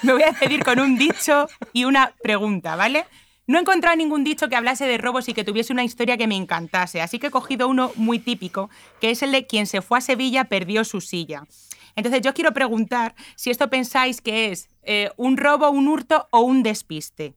me 0.03 0.13
voy 0.13 0.23
a 0.23 0.27
despedir 0.27 0.63
con 0.63 0.79
un 0.79 0.99
dicho 0.99 1.49
y 1.73 1.85
una 1.85 2.13
pregunta, 2.23 2.77
¿vale? 2.77 3.07
No 3.47 3.59
he 3.59 3.61
encontrado 3.61 3.97
ningún 3.97 4.25
dicho 4.25 4.49
que 4.49 4.57
hablase 4.57 4.87
de 4.87 4.99
robos 4.99 5.29
y 5.29 5.35
que 5.35 5.45
tuviese 5.45 5.73
una 5.73 5.85
historia 5.85 6.17
que 6.17 6.27
me 6.27 6.37
encantase, 6.37 7.01
así 7.01 7.19
que 7.19 7.29
he 7.29 7.31
cogido 7.31 7.69
uno 7.69 7.93
muy 7.95 8.19
típico, 8.19 8.69
que 9.01 9.11
es 9.11 9.23
el 9.23 9.31
de 9.33 9.47
quien 9.47 9.67
se 9.67 9.83
fue 9.83 9.99
a 9.99 10.01
Sevilla 10.01 10.45
perdió 10.45 10.85
su 10.85 11.01
silla. 11.01 11.45
Entonces 11.97 12.21
yo 12.21 12.35
quiero 12.35 12.53
preguntar 12.53 13.15
si 13.35 13.51
esto 13.51 13.69
pensáis 13.69 14.21
que 14.21 14.53
es 14.53 14.69
eh, 14.83 15.11
un 15.17 15.37
robo, 15.37 15.71
un 15.71 15.89
hurto 15.89 16.29
o 16.31 16.41
un 16.41 16.63
despiste. 16.63 17.35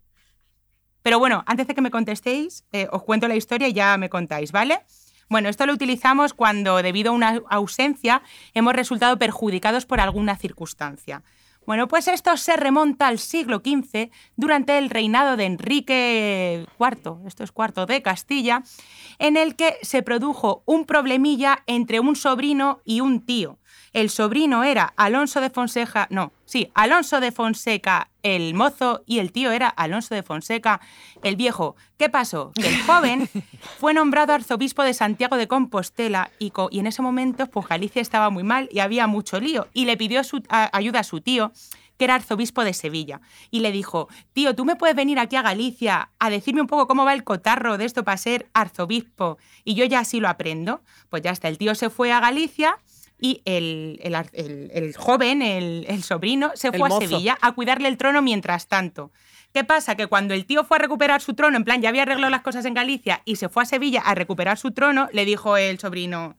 Pero 1.02 1.18
bueno, 1.18 1.44
antes 1.48 1.66
de 1.66 1.74
que 1.74 1.82
me 1.82 1.92
contestéis, 1.92 2.66
eh, 2.74 2.88
os 2.92 3.04
cuento 3.04 3.28
la 3.28 3.36
historia 3.36 3.70
y 3.70 3.74
ya 3.74 3.98
me 3.98 4.10
contáis, 4.10 4.52
¿vale? 4.52 4.82
Bueno, 5.30 5.48
esto 5.48 5.66
lo 5.66 5.74
utilizamos 5.74 6.34
cuando, 6.34 6.82
debido 6.82 7.12
a 7.12 7.16
una 7.16 7.42
ausencia, 7.50 8.22
hemos 8.54 8.74
resultado 8.74 9.18
perjudicados 9.18 9.86
por 9.86 10.00
alguna 10.00 10.36
circunstancia. 10.36 11.24
Bueno, 11.66 11.88
pues 11.88 12.08
esto 12.08 12.36
se 12.36 12.58
remonta 12.58 13.08
al 13.08 13.20
siglo 13.20 13.62
XV, 13.64 14.10
durante 14.36 14.80
el 14.80 14.90
reinado 14.90 15.38
de 15.38 15.46
Enrique 15.46 16.66
IV, 16.80 17.28
esto 17.28 17.44
es 17.44 17.52
cuarto 17.52 17.86
de 17.86 18.02
Castilla, 18.02 18.64
en 19.20 19.38
el 19.38 19.56
que 19.56 19.78
se 19.84 20.02
produjo 20.02 20.64
un 20.66 20.86
problemilla 20.86 21.64
entre 21.68 22.00
un 22.00 22.16
sobrino 22.16 22.82
y 22.84 23.02
un 23.02 23.24
tío. 23.24 23.59
El 23.94 24.10
sobrino 24.10 24.64
era 24.64 24.94
Alonso 24.98 25.42
de 25.42 25.50
Fonseca, 25.50 26.08
no, 26.12 26.32
sí, 26.46 26.70
Alonso 26.76 27.20
de 27.20 27.32
Fonseca 27.32 28.10
el 28.22 28.54
mozo 28.54 29.02
y 29.06 29.20
el 29.20 29.32
tío 29.32 29.52
era 29.52 29.68
Alonso 29.70 30.14
de 30.14 30.24
Fonseca 30.24 30.82
el 31.24 31.36
viejo. 31.38 31.76
¿Qué 31.98 32.10
pasó? 32.10 32.52
Que 32.54 32.68
el 32.68 32.82
joven 32.84 33.30
fue 33.80 33.94
nombrado 33.94 34.34
arzobispo 34.34 34.84
de 34.84 34.94
Santiago 34.94 35.38
de 35.38 35.48
Compostela 35.48 36.30
y, 36.38 36.52
co- 36.52 36.70
y 36.72 36.80
en 36.80 36.88
ese 36.88 37.02
momento 37.02 37.48
pues 37.48 37.68
Galicia 37.68 38.02
estaba 38.02 38.30
muy 38.30 38.44
mal 38.44 38.68
y 38.72 38.80
había 38.80 39.08
mucho 39.08 39.40
lío 39.40 39.68
y 39.74 39.86
le 39.86 39.98
pidió 39.98 40.24
su- 40.24 40.44
a- 40.50 40.70
ayuda 40.78 41.00
a 41.00 41.04
su 41.04 41.22
tío 41.22 41.52
que 41.98 42.06
era 42.06 42.16
arzobispo 42.16 42.64
de 42.64 42.74
Sevilla, 42.74 43.20
y 43.52 43.60
le 43.60 43.74
dijo, 43.74 44.08
tío, 44.32 44.56
¿tú 44.56 44.64
me 44.64 44.78
puedes 44.78 44.96
venir 44.96 45.20
aquí 45.20 45.36
a 45.36 45.42
Galicia 45.42 46.12
a 46.18 46.30
decirme 46.30 46.62
un 46.62 46.68
poco 46.68 46.88
cómo 46.88 47.04
va 47.04 47.12
el 47.14 47.26
cotarro 47.26 47.78
de 47.78 47.84
esto 47.84 48.06
para 48.06 48.16
ser 48.16 48.48
arzobispo? 48.54 49.38
Y 49.66 49.74
yo 49.76 49.84
ya 49.84 50.00
así 50.00 50.22
lo 50.22 50.30
aprendo. 50.30 50.82
Pues 51.10 51.24
ya 51.24 51.32
está, 51.32 51.50
el 51.50 51.58
tío 51.58 51.76
se 51.76 51.90
fue 51.90 52.14
a 52.14 52.22
Galicia 52.22 52.78
y 53.20 53.42
el, 53.46 54.00
el 54.02 54.16
ar- 54.16 54.30
el- 54.34 54.72
el 54.74 54.96
joven, 54.96 55.42
el, 55.42 55.86
el 55.88 56.04
sobrino, 56.04 56.52
se 56.56 56.70
El 56.70 56.78
fue 56.78 56.88
a. 56.90 57.00
Sevilla 57.00 57.38
a 57.42 57.52
cuidarle 57.54 57.88
el 57.90 57.98
trono 57.98 58.22
mientras 58.22 58.68
tanto. 58.68 59.12
¿Qué 59.54 59.64
pasa? 59.64 59.96
Que 59.96 60.08
cuando 60.08 60.34
el 60.34 60.46
tío 60.46 60.64
fue 60.64 60.78
a 60.78 60.80
recuperar 60.80 61.22
su 61.22 61.34
trono, 61.34 61.58
en 61.58 61.64
plan, 61.64 61.82
ya 61.82 61.90
había 61.90 62.04
arreglado 62.04 62.30
las 62.30 62.42
cosas 62.42 62.66
en 62.66 62.74
Galicia 62.76 63.22
y 63.26 63.38
se 63.38 63.50
fue 63.50 63.64
a 63.64 63.66
Sevilla 63.66 64.02
a 64.02 64.14
recuperar 64.16 64.58
su 64.58 64.72
trono, 64.72 65.10
le 65.12 65.26
dijo 65.26 65.58
el 65.58 65.80
sobrino 65.80 66.38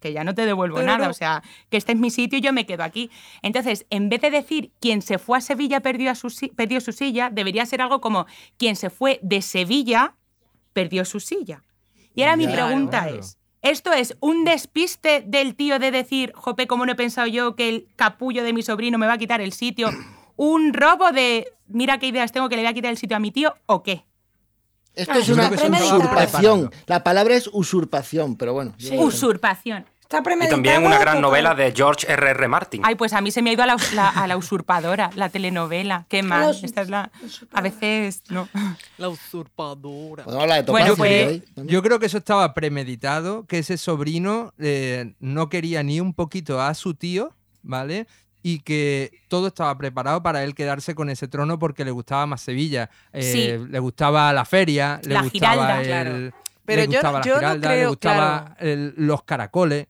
que 0.00 0.12
ya 0.12 0.22
no 0.22 0.34
te 0.34 0.44
devuelvo 0.46 0.76
Pero 0.76 0.86
nada, 0.86 1.08
o 1.08 1.12
sea, 1.12 1.42
que 1.70 1.76
este 1.76 1.92
es 1.92 1.98
mi 1.98 2.10
sitio 2.10 2.38
y 2.38 2.42
yo 2.42 2.52
me 2.52 2.66
quedo 2.66 2.84
aquí. 2.84 3.10
Entonces, 3.42 3.86
en 3.90 4.08
vez 4.08 4.20
de 4.20 4.30
decir 4.30 4.70
quien 4.80 5.02
se 5.02 5.18
fue 5.18 5.38
a 5.38 5.40
Sevilla 5.40 5.80
perdió, 5.80 6.10
a 6.10 6.14
su, 6.14 6.28
perdió 6.54 6.80
su 6.80 6.92
silla, 6.92 7.30
debería 7.30 7.64
ser 7.66 7.80
algo 7.80 8.00
como 8.00 8.26
quien 8.58 8.76
se 8.76 8.90
fue 8.90 9.18
de 9.22 9.40
Sevilla 9.42 10.14
perdió 10.72 11.04
su 11.04 11.18
silla. 11.20 11.62
Y 12.14 12.22
ahora 12.22 12.36
mi 12.36 12.46
pregunta 12.48 13.02
claro. 13.04 13.18
es, 13.20 13.37
Esto 13.62 13.92
es 13.92 14.16
un 14.20 14.44
despiste 14.44 15.22
del 15.26 15.56
tío 15.56 15.78
de 15.78 15.90
decir, 15.90 16.32
jope, 16.34 16.66
¿cómo 16.66 16.86
no 16.86 16.92
he 16.92 16.94
pensado 16.94 17.26
yo 17.26 17.56
que 17.56 17.68
el 17.68 17.88
capullo 17.96 18.44
de 18.44 18.52
mi 18.52 18.62
sobrino 18.62 18.98
me 18.98 19.06
va 19.06 19.14
a 19.14 19.18
quitar 19.18 19.40
el 19.40 19.52
sitio? 19.52 19.90
¿Un 20.36 20.72
robo 20.72 21.10
de, 21.10 21.48
mira 21.66 21.98
qué 21.98 22.06
ideas 22.06 22.30
tengo 22.30 22.48
que 22.48 22.56
le 22.56 22.62
voy 22.62 22.70
a 22.70 22.74
quitar 22.74 22.90
el 22.92 22.98
sitio 22.98 23.16
a 23.16 23.20
mi 23.20 23.32
tío 23.32 23.54
o 23.66 23.82
qué? 23.82 24.04
Esto 24.94 25.12
Ah, 25.14 25.18
es 25.18 25.28
una 25.28 25.48
usurpación. 25.50 26.70
La 26.86 27.04
palabra 27.04 27.34
es 27.34 27.48
usurpación, 27.52 28.36
pero 28.36 28.52
bueno. 28.52 28.74
Sí. 28.78 28.96
Usurpación. 28.96 29.86
Está 30.10 30.22
Y 30.42 30.48
también 30.48 30.86
una 30.86 30.98
gran 30.98 31.20
novela 31.20 31.54
de 31.54 31.70
George 31.76 32.10
R. 32.10 32.30
R. 32.30 32.48
Martin. 32.48 32.80
Ay, 32.82 32.94
pues 32.94 33.12
a 33.12 33.20
mí 33.20 33.30
se 33.30 33.42
me 33.42 33.50
ha 33.50 33.52
ido 33.52 33.62
a 33.62 33.66
la, 33.66 33.76
la- 33.94 34.08
a 34.08 34.26
la 34.26 34.38
usurpadora, 34.38 35.10
la 35.16 35.28
telenovela. 35.28 36.06
Qué 36.08 36.22
mal. 36.22 36.56
Esta 36.62 36.80
es 36.80 36.88
la. 36.88 37.10
A 37.52 37.60
veces 37.60 38.22
no. 38.30 38.48
La 38.96 39.10
usurpadora. 39.10 40.24
Podemos 40.24 40.42
hablar 40.44 40.64
de 40.64 40.70
Bueno, 40.72 40.96
pues-. 40.96 41.42
Yo 41.56 41.82
creo 41.82 41.98
que 41.98 42.06
eso 42.06 42.16
estaba 42.16 42.54
premeditado, 42.54 43.44
que 43.44 43.58
ese 43.58 43.76
sobrino 43.76 44.54
eh, 44.58 45.12
no 45.20 45.50
quería 45.50 45.82
ni 45.82 46.00
un 46.00 46.14
poquito 46.14 46.58
a 46.62 46.72
su 46.72 46.94
tío, 46.94 47.34
¿vale? 47.62 48.06
Y 48.42 48.60
que 48.60 49.10
todo 49.28 49.48
estaba 49.48 49.76
preparado 49.76 50.22
para 50.22 50.42
él 50.42 50.54
quedarse 50.54 50.94
con 50.94 51.10
ese 51.10 51.28
trono 51.28 51.58
porque 51.58 51.84
le 51.84 51.90
gustaba 51.90 52.24
más 52.24 52.40
Sevilla, 52.40 52.88
eh, 53.12 53.22
Sí. 53.58 53.66
le 53.70 53.78
gustaba 53.78 54.32
la 54.32 54.46
feria, 54.46 55.02
le 55.04 55.12
La 55.12 55.22
gustaba 55.22 55.52
Giralda, 55.52 55.80
el, 55.82 55.86
claro. 55.86 56.36
Pero 56.64 56.80
le 56.80 56.86
yo- 56.86 56.92
gustaba 56.92 57.18
la 57.18 57.24
yo 57.26 57.32
no 57.34 57.38
Giralda, 57.40 57.68
le 57.68 57.74
creo, 57.76 57.88
gustaba 57.90 58.56
el- 58.58 58.94
los 58.96 59.22
caracoles. 59.24 59.86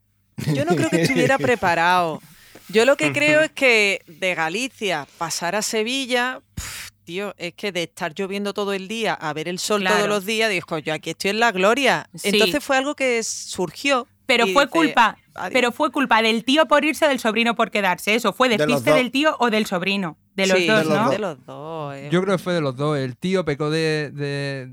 Yo 0.54 0.64
no 0.64 0.74
creo 0.76 0.88
que 0.90 1.02
estuviera 1.02 1.38
preparado. 1.38 2.20
Yo 2.68 2.84
lo 2.84 2.96
que 2.96 3.12
creo 3.12 3.40
es 3.40 3.50
que 3.52 4.02
de 4.06 4.34
Galicia 4.34 5.06
pasar 5.16 5.54
a 5.56 5.62
Sevilla, 5.62 6.40
pf, 6.54 6.90
tío, 7.04 7.34
es 7.38 7.54
que 7.54 7.72
de 7.72 7.84
estar 7.84 8.12
lloviendo 8.14 8.52
todo 8.52 8.72
el 8.74 8.88
día 8.88 9.14
a 9.14 9.32
ver 9.32 9.48
el 9.48 9.58
sol 9.58 9.80
Claro. 9.80 9.96
todos 9.96 10.08
los 10.08 10.26
días, 10.26 10.50
dijo, 10.50 10.78
yo 10.78 10.92
aquí 10.92 11.10
estoy 11.10 11.30
en 11.30 11.40
la 11.40 11.50
gloria. 11.52 12.08
Sí. 12.14 12.28
Entonces 12.30 12.62
fue 12.62 12.76
algo 12.76 12.94
que 12.94 13.22
surgió. 13.22 14.06
Pero 14.26 14.46
fue 14.48 14.64
dice, 14.66 14.68
culpa. 14.68 15.16
"Adiós". 15.34 15.50
Pero 15.54 15.72
fue 15.72 15.90
culpa 15.90 16.20
del 16.20 16.44
tío 16.44 16.66
por 16.68 16.84
irse 16.84 17.06
o 17.06 17.08
del 17.08 17.18
sobrino 17.18 17.54
por 17.56 17.70
quedarse. 17.70 18.14
Eso 18.14 18.34
fue 18.34 18.50
despiste 18.50 18.90
dos. 18.90 18.98
del 18.98 19.10
tío 19.10 19.34
o 19.40 19.48
del 19.48 19.64
sobrino. 19.64 20.18
De 20.34 20.46
los 20.46 20.58
Sí, 20.58 20.66
dos, 20.66 20.78
de 20.80 20.84
los 20.84 20.94
¿no? 20.94 21.02
dos. 21.04 21.10
De 21.12 21.18
los 21.18 21.46
dos, 21.46 21.94
eh. 21.94 22.08
Yo 22.12 22.22
creo 22.22 22.36
que 22.36 22.42
fue 22.42 22.52
de 22.52 22.60
los 22.60 22.76
dos. 22.76 22.98
El 22.98 23.16
tío 23.16 23.46
pecó 23.46 23.70
de... 23.70 24.10
de, 24.12 24.68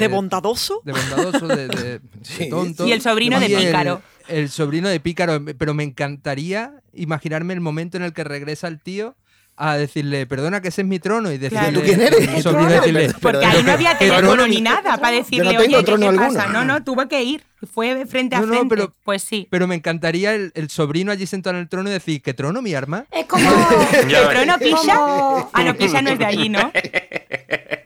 ¿De 0.00 0.08
bondadoso? 0.08 0.80
de 0.84 0.92
bondadoso, 0.92 1.46
de, 1.48 1.68
de- 1.68 2.00
de 2.38 2.46
tonto. 2.50 2.86
Y 2.86 2.92
el 2.92 3.00
sobrino 3.00 3.38
de 3.40 3.46
pícaro. 3.48 4.02
El, 4.28 4.48
sobrino 4.50 4.88
de 4.88 5.00
pícaro, 5.00 5.44
pero 5.58 5.74
me 5.74 5.84
encantaría 5.84 6.72
imaginarme 6.94 7.54
el 7.54 7.60
momento 7.60 7.96
en 7.96 8.02
el 8.04 8.12
que 8.12 8.24
regresa 8.24 8.68
el 8.68 8.80
tío 8.80 9.16
a 9.56 9.76
decirle, 9.76 10.26
perdona 10.26 10.60
que 10.60 10.68
ese 10.68 10.80
es 10.82 10.88
mi 10.88 10.98
trono 10.98 11.30
y 11.30 11.38
decirle, 11.38 11.58
Claro. 11.70 11.78
¿Tú 11.80 11.86
quién 11.86 12.00
eres? 12.00 12.28
el 12.28 12.42
sobrino 12.42 12.68
¿Qué 12.68 12.74
decirle? 12.74 13.10
Porque 13.20 13.44
ahí 13.46 13.58
que- 13.58 13.62
no 13.62 13.72
había 13.72 13.96
teléfono 13.98 14.28
trono 14.32 14.48
ni 14.48 14.60
nada 14.60 14.96
para 14.98 15.14
decirle, 15.16 15.52
no 15.52 15.60
tengo 15.60 15.76
oye, 15.76 15.84
trono 15.84 16.00
¿qué 16.00 16.08
alguno". 16.08 16.26
pasa? 16.38 16.46
No, 16.52 16.64
no, 16.64 16.82
tuvo 16.82 17.06
que 17.08 17.22
ir. 17.22 17.44
Fue 17.66 18.06
frente 18.06 18.36
a 18.36 18.40
No, 18.40 18.46
no, 18.46 18.52
frente. 18.54 18.74
pero- 18.76 18.92
Pues 19.04 19.22
sí. 19.22 19.46
pero 19.50 19.66
me 19.66 19.74
encantaría 19.74 20.34
el, 20.34 20.52
el 20.54 20.70
sobrino 20.70 21.12
allí 21.12 21.26
sentado 21.26 21.56
en 21.56 21.62
el 21.62 21.68
trono 21.68 21.88
y 21.90 21.92
decir, 21.92 22.22
¿qué 22.22 22.34
trono, 22.34 22.62
mi 22.62 22.74
arma? 22.74 23.06
Es 23.10 23.26
como. 23.26 23.44
Ya 24.08 24.20
¿El 24.20 24.26
ves. 24.28 24.28
trono 24.30 24.58
Pisha? 24.58 24.94
como- 24.96 25.50
Ah, 25.52 25.64
no, 25.64 25.74
Pisha 25.78 26.02
no 26.02 26.10
es 26.10 26.18
de 26.18 26.24
allí, 26.26 26.48
¿no? 26.48 26.72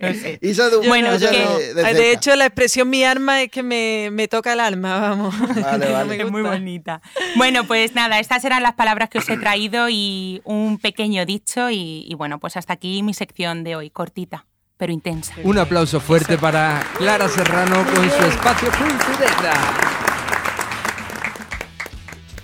No 0.01 0.15
sé. 0.15 0.39
De- 0.41 0.89
Bueno, 0.89 1.11
que- 1.19 1.27
de- 1.27 1.75
de 1.75 1.95
de, 1.95 2.13
hecho, 2.13 2.35
la 2.37 2.47
expresión 2.47 2.89
mi 2.89 3.03
arma 3.03 3.43
es 3.43 3.51
que 3.51 3.65
me, 3.65 4.11
me 4.13 4.29
toca 4.29 4.53
el 4.53 4.61
alma, 4.61 5.01
vamos. 5.01 5.35
Vale, 5.61 5.91
vale. 5.93 6.23
Es 6.23 6.31
muy 6.31 6.43
bonita. 6.43 7.01
Bueno, 7.37 7.65
pues 7.65 7.95
nada, 7.97 8.21
estas 8.21 8.45
eran 8.45 8.63
las 8.63 8.75
palabras 8.75 9.09
que 9.11 9.19
os 9.19 9.29
he 9.29 9.37
traído 9.37 9.89
y 9.89 10.41
un 10.45 10.79
pequeño 10.79 11.27
dicho 11.27 11.69
y, 11.71 12.05
y 12.09 12.15
bueno, 12.15 12.39
pues 12.39 12.57
hasta 12.57 12.75
aquí 12.75 13.03
mi 13.03 13.13
sección 13.13 13.65
de 13.65 13.75
hoy, 13.75 13.91
cortita, 13.91 14.47
pero 14.79 14.93
intensa. 14.93 15.35
Un 15.43 15.59
aplauso 15.59 16.01
fuerte 16.01 16.39
para 16.39 16.83
Clara 16.97 17.29
Serrano 17.29 17.85
con 17.85 18.11
su 18.11 18.25
espacio 18.25 18.69
cultureta. 18.71 19.53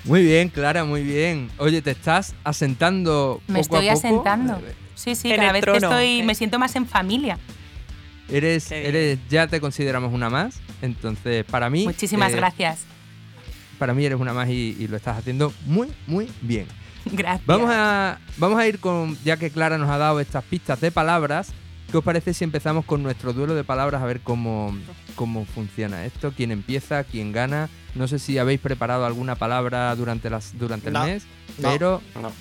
Muy 0.04 0.22
bien, 0.22 0.48
Clara, 0.50 0.84
muy 0.84 1.02
bien. 1.02 1.48
Oye, 1.56 1.80
te 1.80 1.92
estás 1.92 2.34
asentando 2.44 3.40
Me 3.46 3.62
poco 3.62 3.76
a 3.76 3.80
estoy 3.80 3.94
poco. 3.94 4.06
asentando. 4.06 4.60
Sí, 4.94 5.14
sí, 5.14 5.32
En 5.32 5.38
cada 5.38 5.52
vez 5.52 5.64
que 5.64 5.76
estoy, 5.76 6.22
me 6.24 6.34
siento 6.34 6.58
más 6.58 6.76
en 6.76 6.86
familia. 6.86 7.38
Eres, 8.28 8.70
eres, 8.70 9.18
ya 9.30 9.46
te 9.46 9.60
consideramos 9.60 10.12
una 10.12 10.28
más. 10.28 10.60
Entonces, 10.82 11.44
para 11.44 11.70
mí. 11.70 11.84
Muchísimas 11.84 12.32
eh, 12.32 12.36
gracias. 12.36 12.80
Para 13.78 13.94
mí 13.94 14.04
eres 14.04 14.20
una 14.20 14.32
más 14.32 14.48
y, 14.48 14.76
y 14.78 14.88
lo 14.88 14.96
estás 14.96 15.16
haciendo 15.18 15.52
muy, 15.66 15.88
muy 16.06 16.30
bien. 16.42 16.66
Gracias. 17.06 17.46
Vamos 17.46 17.70
a, 17.72 18.18
vamos 18.38 18.58
a 18.58 18.66
ir 18.66 18.78
con, 18.80 19.16
ya 19.24 19.36
que 19.36 19.50
Clara 19.50 19.78
nos 19.78 19.90
ha 19.90 19.98
dado 19.98 20.20
estas 20.20 20.42
pistas 20.44 20.80
de 20.80 20.90
palabras, 20.90 21.52
¿qué 21.94 21.98
os 21.98 22.04
parece 22.04 22.34
si 22.34 22.42
empezamos 22.42 22.84
con 22.84 23.04
nuestro 23.04 23.32
duelo 23.32 23.54
de 23.54 23.62
palabras 23.62 24.02
a 24.02 24.04
ver 24.04 24.18
cómo, 24.18 24.76
cómo 25.14 25.44
funciona 25.44 26.04
esto? 26.04 26.32
¿Quién 26.36 26.50
empieza? 26.50 27.04
¿Quién 27.04 27.30
gana? 27.30 27.68
No 27.94 28.08
sé 28.08 28.18
si 28.18 28.36
habéis 28.36 28.58
preparado 28.58 29.06
alguna 29.06 29.36
palabra 29.36 29.94
durante, 29.94 30.28
las, 30.28 30.58
durante 30.58 30.88
el 30.88 30.94
No, 30.94 31.04
mes, 31.04 31.24
no. 31.58 31.68
pero 31.70 32.02
No. 32.20 32.32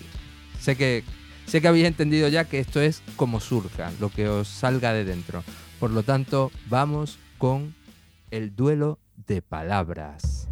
sé 0.59 0.75
que, 0.75 1.03
sé 1.45 1.61
que 1.61 1.67
habéis 1.67 1.85
entendido 1.85 2.27
ya 2.29 2.45
que 2.45 2.57
esto 2.57 2.81
es 2.81 3.03
como 3.15 3.39
surja, 3.39 3.91
lo 3.99 4.09
que 4.09 4.27
os 4.27 4.47
salga 4.47 4.91
de 4.91 5.05
dentro. 5.05 5.43
Por 5.79 5.91
lo 5.91 6.01
tanto, 6.01 6.51
vamos 6.67 7.19
con 7.37 7.75
el 8.31 8.55
duelo 8.55 8.97
de 9.27 9.43
palabras. 9.43 10.49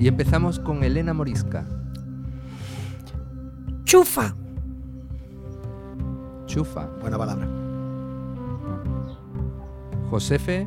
Y 0.00 0.08
empezamos 0.08 0.58
con 0.58 0.82
Elena 0.82 1.14
Morisca. 1.14 1.68
Chufa. 3.86 4.34
Chufa. 6.46 6.86
Buena 7.00 7.16
palabra. 7.16 7.46
Josefe. 10.10 10.66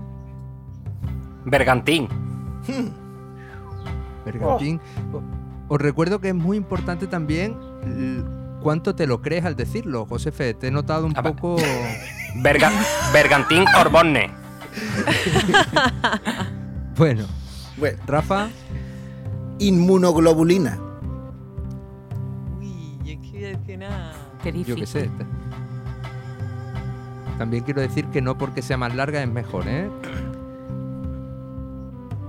Bergantín. 1.45 2.07
Bergantín. 4.25 4.79
O- 5.13 5.21
Os 5.75 5.79
recuerdo 5.81 6.19
que 6.19 6.29
es 6.29 6.35
muy 6.35 6.57
importante 6.57 7.05
también 7.07 7.55
cuánto 8.61 8.95
te 8.95 9.05
lo 9.05 9.21
crees 9.21 9.45
al 9.45 9.55
decirlo. 9.55 10.05
Josefe, 10.05 10.53
te 10.53 10.67
he 10.67 10.71
notado 10.71 11.05
un 11.05 11.15
A 11.17 11.21
ver. 11.21 11.35
poco... 11.35 11.57
Berga- 12.41 12.71
Bergantín 13.13 13.65
Orbonne. 13.79 14.31
Bueno, 16.97 17.23
Bueno, 17.77 17.97
Rafa. 18.07 18.49
inmunoglobulina. 19.59 20.77
Yo 24.67 24.75
qué 24.75 24.85
sé. 24.85 25.09
También 27.37 27.63
quiero 27.63 27.81
decir 27.81 28.05
que 28.07 28.21
no 28.21 28.37
porque 28.37 28.61
sea 28.61 28.77
más 28.77 28.93
larga 28.95 29.21
es 29.23 29.29
mejor, 29.29 29.63
¿eh? 29.67 29.89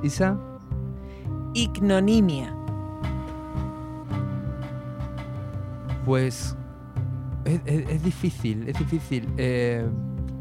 Isa. 0.02 0.38
Ignonimia. 1.54 2.54
Pues 6.04 6.56
es, 7.44 7.60
es- 7.64 7.88
es 7.90 8.02
difícil, 8.02 8.68
es 8.68 8.78
difícil. 8.78 9.28
Eh, 9.36 9.86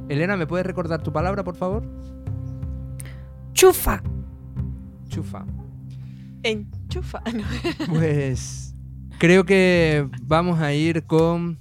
Elena, 0.08 0.38
¿me 0.38 0.48
puedes 0.48 0.66
recordar 0.66 1.02
tu 1.02 1.12
palabra, 1.12 1.44
por 1.44 1.56
favor? 1.56 1.84
Chufa. 3.54 4.02
Chufa. 5.10 5.46
Enchufa. 6.44 7.22
No. 7.36 7.44
Pues 7.94 8.69
creo 9.20 9.46
que 9.46 10.08
vamos 10.22 10.60
a 10.60 10.74
ir 10.74 11.04
con... 11.04 11.60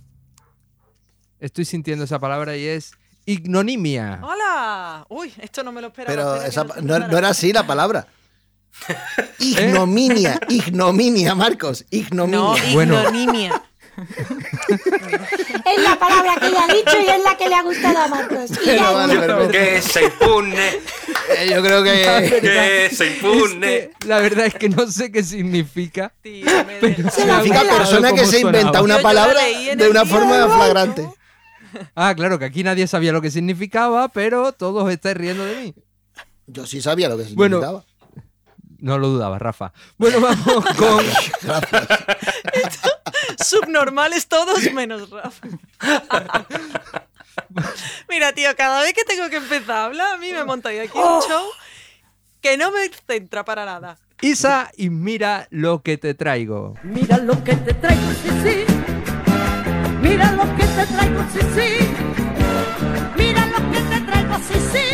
Estoy 1.40 1.64
sintiendo 1.66 2.05
esa 2.05 2.18
palabra 2.18 2.57
y 2.57 2.64
es 2.66 2.92
ignomimia. 3.27 4.21
¡Hola! 4.23 5.07
Uy, 5.09 5.33
esto 5.40 5.62
no 5.62 5.71
me 5.71 5.81
lo 5.81 5.88
esperaba. 5.88 6.38
Pero 6.38 6.42
esa- 6.42 6.64
no, 6.83 6.97
era 6.97 7.29
así 7.29 7.53
la 7.53 7.66
palabra. 7.66 8.07
Ignominia, 9.38 10.38
ignominia, 10.49 11.35
Marcos, 11.35 11.85
ignominia. 11.90 12.38
No, 12.38 12.55
Bueno. 12.75 13.03
Es 15.76 15.83
la 15.83 15.98
palabra 15.98 16.37
que 16.40 16.46
ella 16.46 16.64
ha 16.68 16.72
dicho 16.72 17.00
y 17.00 17.09
es 17.09 17.22
la 17.22 17.37
que 17.37 17.48
le 17.48 17.54
ha 17.54 17.62
gustado 17.62 17.98
a 17.98 18.09
Marcos. 18.09 18.50
Y 18.62 18.66
ya 18.66 18.90
vale. 18.90 19.48
Que 19.50 19.83
se 19.83 20.04
impune. 20.04 20.68
Eh, 21.37 21.50
yo 21.50 21.62
creo 21.62 21.83
que 21.83 22.38
Que 22.40 22.90
se 22.94 23.07
impune. 23.07 23.76
Es 23.76 23.88
que 23.98 24.07
la 24.09 24.20
verdad 24.20 24.46
es 24.46 24.54
que 24.54 24.68
no 24.68 24.87
sé 24.87 25.12
qué 25.12 25.22
significa. 25.22 26.12
Me 26.24 26.42
Pero 26.81 27.11
significa 27.11 27.62
persona 27.62 28.12
que 28.12 28.20
¿Cómo 28.20 28.31
se 28.31 28.40
inventa 28.40 28.78
sonaba? 28.78 28.85
una 28.85 28.98
palabra 29.00 29.40
de 29.76 29.88
una 29.90 30.04
forma 30.07 30.48
flagrante. 30.48 31.09
Ah, 31.94 32.14
claro, 32.16 32.38
que 32.38 32.46
aquí 32.46 32.62
nadie 32.64 32.87
sabía 32.87 33.12
lo 33.12 33.20
que 33.20 33.31
significaba, 33.31 34.09
pero 34.09 34.52
todos 34.52 34.85
os 34.85 34.90
estáis 34.90 35.16
riendo 35.16 35.44
de 35.44 35.54
mí. 35.57 35.74
Yo 36.46 36.66
sí 36.66 36.81
sabía 36.81 37.09
lo 37.11 37.18
que 37.18 37.24
Bueno. 37.35 37.85
No 38.79 38.99
lo 38.99 39.09
dudaba, 39.09 39.38
Rafa. 39.38 39.73
Bueno, 39.97 40.21
vamos 40.21 40.64
con... 40.77 41.05
Subnormales 43.45 44.29
todos 44.29 44.73
menos 44.73 45.11
Rafa. 45.11 45.49
Mira, 48.09 48.33
tío, 48.33 48.55
cada 48.57 48.83
vez 48.83 48.95
que 48.95 49.05
tengo 49.05 49.29
que 49.31 49.37
empezar 49.37 49.77
a 49.77 49.85
hablar, 49.87 50.14
a 50.14 50.17
mí 50.17 50.33
me 50.33 50.45
monta 50.45 50.73
yo 50.73 50.83
aquí 50.83 50.97
un 50.97 51.23
show 51.23 51.47
que 52.41 52.57
no 52.57 52.71
me 52.71 52.88
centra 53.07 53.45
para 53.45 53.64
nada. 53.64 53.99
Isa 54.21 54.71
y 54.77 54.91
mira 54.91 55.47
lo 55.51 55.83
que 55.83 55.97
te 55.97 56.14
traigo. 56.14 56.75
Mira 56.83 57.19
lo 57.19 57.43
que 57.45 57.55
te 57.57 57.75
traigo, 57.75 58.11
sí, 58.23 58.31
sí. 58.43 58.64
Mira 60.01 60.33
lo 60.33 60.57
que 60.57 60.64
te 60.64 60.87
traigo, 60.87 61.25
sí, 61.33 61.41
sí. 61.55 61.88
Mira 63.17 63.47
lo 63.47 63.71
que 63.71 63.81
te 63.81 64.01
traigo, 64.01 64.35
sí, 64.38 64.55
sí. 64.73 64.85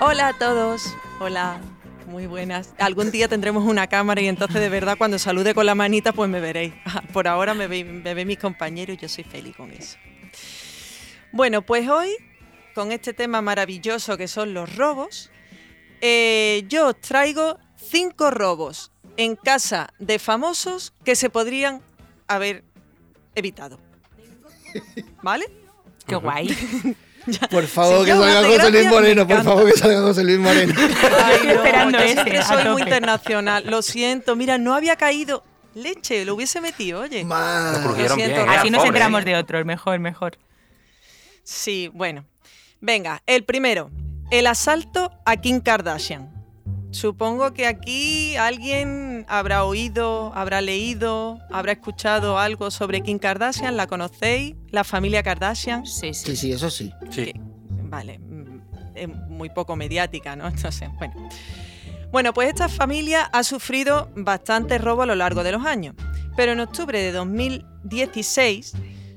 Hola 0.00 0.28
a 0.28 0.32
todos. 0.38 0.94
Hola. 1.20 1.60
Muy 2.06 2.26
buenas. 2.26 2.72
Algún 2.78 3.10
día 3.10 3.28
tendremos 3.28 3.64
una 3.64 3.86
cámara 3.86 4.22
y 4.22 4.28
entonces 4.28 4.60
de 4.60 4.70
verdad 4.70 4.96
cuando 4.96 5.18
salude 5.18 5.52
con 5.52 5.66
la 5.66 5.74
manita 5.74 6.12
pues 6.12 6.30
me 6.30 6.40
veréis. 6.40 6.72
Por 7.12 7.28
ahora 7.28 7.52
me 7.52 7.66
ve, 7.66 7.84
me 7.84 8.14
ve 8.14 8.24
mis 8.24 8.38
compañeros 8.38 8.96
y 8.96 9.00
yo 9.02 9.08
soy 9.08 9.24
feliz 9.24 9.54
con 9.54 9.70
eso. 9.70 9.98
Bueno, 11.32 11.60
pues 11.62 11.86
hoy 11.88 12.16
con 12.74 12.92
este 12.92 13.12
tema 13.12 13.42
maravilloso 13.42 14.16
que 14.16 14.26
son 14.26 14.54
los 14.54 14.74
robos, 14.76 15.30
eh, 16.00 16.64
yo 16.68 16.88
os 16.88 17.00
traigo 17.00 17.58
cinco 17.76 18.30
robos 18.30 18.90
en 19.18 19.36
casa 19.36 19.92
de 19.98 20.18
famosos 20.18 20.94
que 21.04 21.14
se 21.14 21.28
podrían 21.28 21.82
haber 22.26 22.64
evitado. 23.34 23.78
¿Vale? 25.22 25.46
Qué 26.06 26.14
guay. 26.14 26.56
Por 27.50 27.66
favor, 27.66 28.04
que 28.04 28.12
salga 28.12 28.42
José 28.42 28.54
gracia, 28.54 28.70
Luis 28.70 28.86
Moreno, 28.90 29.26
por 29.26 29.44
favor, 29.44 29.70
que 29.70 29.78
salga 29.78 30.00
José 30.00 30.24
Luis 30.24 30.38
Moreno. 30.38 30.74
Ay, 30.76 31.34
estoy 31.34 31.50
esperando 31.50 31.98
yo 31.98 32.04
ese, 32.04 32.42
soy 32.42 32.64
muy 32.64 32.82
internacional. 32.82 33.64
Lo 33.66 33.82
siento, 33.82 34.36
mira, 34.36 34.58
no 34.58 34.74
había 34.74 34.96
caído 34.96 35.44
leche, 35.74 36.24
lo 36.24 36.34
hubiese 36.34 36.60
metido, 36.60 37.00
oye. 37.00 37.24
Más. 37.24 37.78
Lo 37.78 37.84
crujieron 37.84 38.16
siento, 38.16 38.36
bien. 38.36 38.46
Rafa. 38.46 38.60
Así 38.60 38.70
nos 38.70 38.84
enteramos 38.84 39.22
¿eh? 39.22 39.24
de 39.24 39.36
otros, 39.36 39.64
mejor, 39.64 39.98
mejor. 39.98 40.38
Sí, 41.42 41.90
bueno. 41.92 42.24
Venga, 42.80 43.22
el 43.26 43.44
primero, 43.44 43.90
el 44.30 44.46
asalto 44.46 45.10
a 45.24 45.36
Kim 45.36 45.60
Kardashian. 45.60 46.37
Supongo 46.90 47.52
que 47.52 47.66
aquí 47.66 48.36
alguien 48.36 49.26
habrá 49.28 49.64
oído, 49.64 50.32
habrá 50.34 50.60
leído, 50.60 51.38
habrá 51.50 51.72
escuchado 51.72 52.38
algo 52.38 52.70
sobre 52.70 53.02
Kim 53.02 53.18
Kardashian. 53.18 53.76
¿La 53.76 53.86
conocéis? 53.86 54.56
¿La 54.70 54.84
familia 54.84 55.22
Kardashian? 55.22 55.86
Sí, 55.86 56.14
sí. 56.14 56.26
Sí, 56.28 56.36
sí, 56.36 56.52
eso 56.52 56.70
sí. 56.70 56.90
Sí. 57.10 57.26
que- 57.26 57.40
vale, 57.90 58.18
mm, 58.18 58.60
es 58.94 59.08
muy 59.08 59.50
poco 59.50 59.76
mediática, 59.76 60.34
¿no? 60.34 60.46
Entonces, 60.48 60.88
bueno. 60.98 61.14
Bueno, 62.10 62.32
pues 62.32 62.48
esta 62.48 62.68
familia 62.70 63.24
ha 63.24 63.42
sufrido 63.44 64.10
bastantes 64.16 64.80
robos 64.80 65.02
a 65.02 65.06
lo 65.06 65.14
largo 65.14 65.44
de 65.44 65.52
los 65.52 65.66
años, 65.66 65.94
pero 66.36 66.52
en 66.52 66.60
octubre 66.60 66.98
de 66.98 67.12
2016 67.12 68.72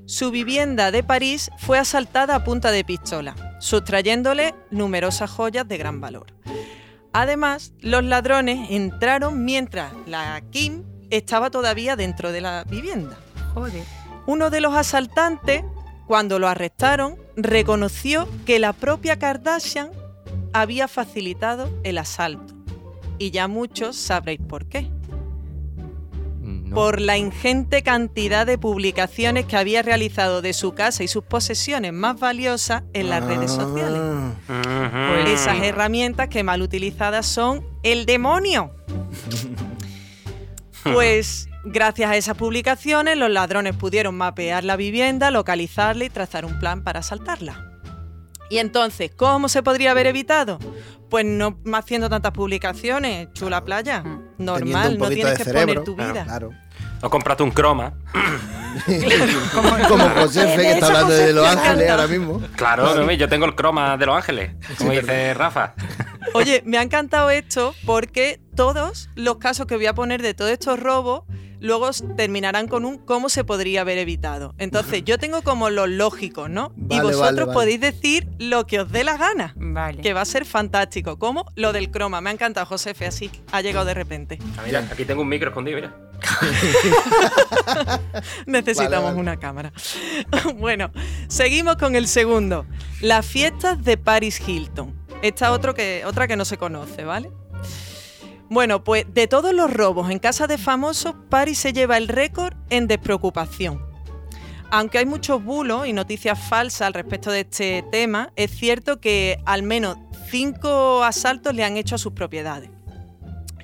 su 0.05 0.29
vivienda 0.29 0.91
de 0.91 1.01
París 1.03 1.49
fue 1.57 1.77
asaltada 1.79 2.35
a 2.35 2.43
punta 2.43 2.69
de 2.71 2.83
pistola, 2.83 3.33
sustrayéndole 3.61 4.53
numerosas 4.71 5.29
joyas 5.31 5.65
de 5.69 5.77
gran 5.77 6.01
valor. 6.01 6.27
Además, 7.13 7.73
los 7.81 8.03
ladrones 8.03 8.69
entraron 8.69 9.43
mientras 9.43 9.91
la 10.05 10.41
Kim 10.49 10.83
estaba 11.09 11.49
todavía 11.49 11.95
dentro 11.95 12.31
de 12.31 12.41
la 12.41 12.63
vivienda. 12.63 13.17
Joder. 13.53 13.83
Uno 14.27 14.49
de 14.49 14.61
los 14.61 14.73
asaltantes, 14.73 15.63
cuando 16.07 16.39
lo 16.39 16.47
arrestaron, 16.47 17.17
reconoció 17.35 18.27
que 18.45 18.59
la 18.59 18.71
propia 18.73 19.19
Kardashian 19.19 19.89
había 20.53 20.87
facilitado 20.87 21.69
el 21.83 21.97
asalto. 21.97 22.53
Y 23.17 23.31
ya 23.31 23.47
muchos 23.47 23.97
sabréis 23.97 24.39
por 24.47 24.67
qué. 24.67 24.89
No. 26.39 26.75
Por 26.75 27.01
la 27.01 27.17
ingente 27.17 27.83
cantidad 27.83 28.45
de 28.45 28.57
publicaciones 28.57 29.45
que 29.45 29.57
había 29.57 29.81
realizado 29.81 30.41
de 30.41 30.53
su 30.53 30.73
casa 30.73 31.03
y 31.03 31.09
sus 31.09 31.23
posesiones 31.23 31.91
más 31.91 32.17
valiosas 32.19 32.83
en 32.93 33.09
las 33.09 33.23
redes 33.25 33.51
sociales. 33.51 34.01
Ah, 34.83 35.17
Ujú. 35.21 35.29
Esas 35.29 35.61
herramientas 35.61 36.27
que 36.27 36.43
mal 36.43 36.61
utilizadas 36.61 37.25
son 37.25 37.65
el 37.83 38.05
demonio. 38.05 38.71
Pues 40.83 41.47
gracias 41.63 42.09
a 42.09 42.17
esas 42.17 42.35
publicaciones 42.35 43.15
los 43.17 43.29
ladrones 43.29 43.75
pudieron 43.75 44.15
mapear 44.15 44.63
la 44.63 44.75
vivienda, 44.75 45.29
localizarla 45.29 46.05
y 46.05 46.09
trazar 46.09 46.43
un 46.43 46.57
plan 46.59 46.83
para 46.83 47.01
asaltarla. 47.01 47.67
Y 48.49 48.57
entonces, 48.57 49.11
¿cómo 49.15 49.47
se 49.47 49.63
podría 49.63 49.91
haber 49.91 50.07
evitado? 50.07 50.59
Pues 51.09 51.25
no 51.25 51.57
haciendo 51.73 52.09
tantas 52.09 52.31
publicaciones, 52.31 53.29
chula 53.33 53.63
playa. 53.63 54.03
Normal, 54.37 54.97
no 54.97 55.09
tienes 55.09 55.37
que 55.37 55.43
cerebro. 55.43 55.67
poner 55.67 55.83
tu 55.83 55.95
vida. 55.95 56.23
Claro. 56.23 56.49
O 57.01 57.09
cómprate 57.09 57.43
un 57.43 57.51
croma. 57.51 57.93
Como 59.87 60.09
Josefe, 60.09 60.55
que 60.55 60.61
De 60.61 60.71
está 60.71 60.87
hablando 60.87 61.13
de 61.13 61.33
Los 61.33 61.47
Ángeles 61.47 61.89
ahora 61.89 62.07
mismo. 62.07 62.41
Claro, 62.55 62.95
no, 62.95 63.11
yo 63.11 63.27
tengo 63.27 63.45
el 63.45 63.55
croma 63.55 63.97
de 63.97 64.05
Los 64.05 64.15
Ángeles, 64.15 64.51
como 64.77 64.91
dice 64.91 65.33
Rafa. 65.33 65.73
Oye, 66.33 66.61
me 66.65 66.77
ha 66.77 66.81
encantado 66.81 67.29
esto 67.29 67.73
porque 67.85 68.39
todos 68.55 69.09
los 69.15 69.37
casos 69.37 69.65
que 69.65 69.75
voy 69.75 69.85
a 69.87 69.93
poner 69.95 70.21
de 70.21 70.33
todos 70.33 70.51
estos 70.51 70.79
robos 70.79 71.23
luego 71.59 71.91
terminarán 72.17 72.67
con 72.67 72.85
un 72.85 72.97
cómo 72.97 73.29
se 73.29 73.43
podría 73.43 73.81
haber 73.81 73.99
evitado. 73.99 74.55
Entonces, 74.57 75.03
yo 75.05 75.19
tengo 75.19 75.43
como 75.43 75.69
los 75.69 75.87
lógicos, 75.89 76.49
¿no? 76.49 76.73
y 76.89 76.99
vosotros 76.99 77.19
vale, 77.19 77.41
vale. 77.45 77.53
podéis 77.53 77.79
decir 77.81 78.27
lo 78.39 78.65
que 78.65 78.79
os 78.79 78.91
dé 78.91 79.03
la 79.03 79.15
gana, 79.17 79.53
Vale. 79.57 80.01
que 80.01 80.13
va 80.13 80.21
a 80.21 80.25
ser 80.25 80.45
fantástico. 80.45 81.19
Como 81.19 81.45
lo 81.55 81.71
del 81.71 81.91
croma. 81.91 82.19
Me 82.19 82.31
ha 82.31 82.33
encantado, 82.33 82.65
Josefe, 82.65 83.05
así 83.05 83.29
ha 83.51 83.61
llegado 83.61 83.85
de 83.85 83.93
repente. 83.93 84.39
Ah, 84.57 84.63
mira, 84.65 84.87
aquí 84.91 85.05
tengo 85.05 85.21
un 85.21 85.29
micro 85.29 85.49
escondido, 85.49 85.75
mira. 85.75 85.95
Necesitamos 88.45 88.91
Vale, 88.91 89.05
vale. 89.05 89.19
una 89.19 89.37
cámara. 89.37 89.71
bueno, 90.55 90.91
seguimos 91.27 91.75
con 91.77 91.95
el 91.95 92.07
segundo. 92.07 92.65
Las 93.01 93.25
fiestas 93.25 93.83
de 93.83 93.97
Paris 93.97 94.41
Hilton. 94.47 94.95
Esta 95.21 95.51
otro 95.51 95.73
que, 95.73 96.03
otra 96.05 96.27
que 96.27 96.35
no 96.35 96.45
se 96.45 96.57
conoce, 96.57 97.03
¿vale? 97.03 97.31
Bueno, 98.49 98.83
pues 98.83 99.05
de 99.13 99.27
todos 99.27 99.53
los 99.53 99.71
robos 99.71 100.09
en 100.09 100.19
casa 100.19 100.45
de 100.47 100.57
famosos, 100.57 101.15
Paris 101.29 101.57
se 101.59 101.71
lleva 101.71 101.97
el 101.97 102.07
récord 102.07 102.53
en 102.69 102.87
despreocupación. 102.87 103.81
Aunque 104.71 104.97
hay 104.97 105.05
muchos 105.05 105.43
bulos 105.43 105.87
y 105.87 105.93
noticias 105.93 106.37
falsas 106.37 106.87
al 106.87 106.93
respecto 106.93 107.31
de 107.31 107.41
este 107.41 107.83
tema, 107.91 108.33
es 108.35 108.51
cierto 108.51 108.99
que 108.99 109.37
al 109.45 109.63
menos 109.63 109.97
cinco 110.29 111.03
asaltos 111.03 111.53
le 111.53 111.63
han 111.63 111.77
hecho 111.77 111.95
a 111.95 111.97
sus 111.97 112.13
propiedades. 112.13 112.69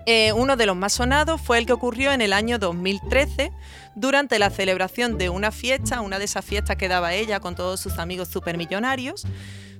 Eh, 0.05 0.31
uno 0.31 0.55
de 0.55 0.65
los 0.65 0.77
más 0.77 0.93
sonados 0.93 1.41
fue 1.41 1.57
el 1.57 1.65
que 1.65 1.73
ocurrió 1.73 2.13
en 2.13 2.21
el 2.21 2.31
año 2.31 2.57
2013 2.57 3.51
durante 3.95 4.39
la 4.39 4.49
celebración 4.49 5.17
de 5.17 5.27
una 5.29 5.51
fiesta, 5.51 5.99
una 5.99 6.17
de 6.17 6.23
esas 6.23 6.45
fiestas 6.45 6.77
que 6.77 6.87
daba 6.87 7.13
ella 7.13 7.41
con 7.41 7.55
todos 7.55 7.81
sus 7.81 7.99
amigos 7.99 8.29
supermillonarios, 8.29 9.27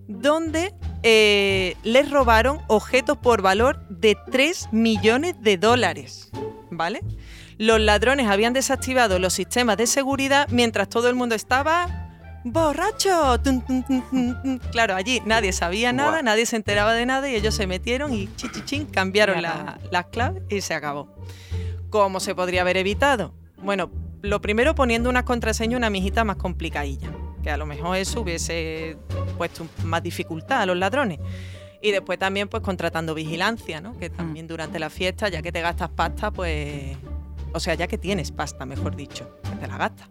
donde 0.10 0.74
eh, 1.04 1.76
les 1.84 2.10
robaron 2.10 2.60
objetos 2.68 3.18
por 3.18 3.42
valor 3.42 3.88
de 3.90 4.18
3 4.32 4.70
millones 4.72 5.36
de 5.42 5.58
dólares. 5.58 6.30
¿Vale? 6.70 7.02
Los 7.58 7.80
ladrones 7.80 8.28
habían 8.28 8.54
desactivado 8.54 9.18
los 9.20 9.34
sistemas 9.34 9.78
de 9.78 9.88
seguridad 9.88 10.48
mientras 10.52 10.90
todo 10.90 11.10
el 11.10 11.16
mundo 11.16 11.34
estaba 11.34 12.10
borracho. 12.44 13.40
Tun, 13.42 13.62
tun, 13.62 13.84
tun, 13.84 14.02
tun, 14.10 14.42
tun. 14.42 14.62
Claro, 14.72 14.96
allí 14.96 15.22
nadie 15.26 15.52
sabía 15.54 15.92
nada, 15.94 16.22
nadie 16.22 16.46
se 16.46 16.56
enteraba 16.56 16.94
de 16.94 17.06
nada 17.06 17.30
y 17.30 17.36
ellos 17.36 17.56
se 17.56 17.66
metieron 17.68 18.14
y 18.14 18.30
chichichín 18.36 18.86
cambiaron 18.86 19.42
la- 19.42 19.80
las 19.92 20.06
claves 20.08 20.44
y 20.50 20.62
se 20.62 20.74
acabó. 20.74 21.16
¿Cómo 21.90 22.20
se 22.20 22.36
podría 22.36 22.62
haber 22.62 22.78
evitado? 22.78 23.34
Bueno, 23.64 23.90
lo 24.22 24.42
primero 24.42 24.76
poniendo 24.76 25.10
unas 25.10 25.24
contraseñas 25.24 25.78
una 25.78 25.90
mijita 25.90 26.24
más 26.24 26.36
complicadilla, 26.38 27.10
que 27.44 27.50
a 27.52 27.58
lo 27.58 27.66
mejor 27.66 27.98
eso 27.98 28.22
hubiese 28.22 28.98
puesto 29.38 29.68
más 29.84 30.04
dificultad 30.04 30.62
a 30.62 30.66
los 30.66 30.78
ladrones. 30.78 31.20
Y 31.82 31.92
después 31.92 32.18
también 32.18 32.48
pues 32.48 32.64
contratando 32.64 33.14
vigilancia, 33.14 33.82
¿no? 33.82 33.98
Que 33.98 34.10
también 34.10 34.48
durante 34.48 34.80
la 34.80 34.90
fiesta, 34.90 35.30
ya 35.30 35.42
que 35.42 35.52
te 35.52 35.62
gastas 35.62 35.90
pasta, 35.90 36.32
pues... 36.32 36.98
O 37.54 37.60
sea, 37.60 37.76
ya 37.76 37.88
que 37.88 37.98
tienes 37.98 38.32
pasta, 38.32 38.66
mejor 38.66 38.96
dicho, 38.96 39.30
que 39.50 39.56
te 39.58 39.68
la 39.68 39.78
gastas. 39.78 40.08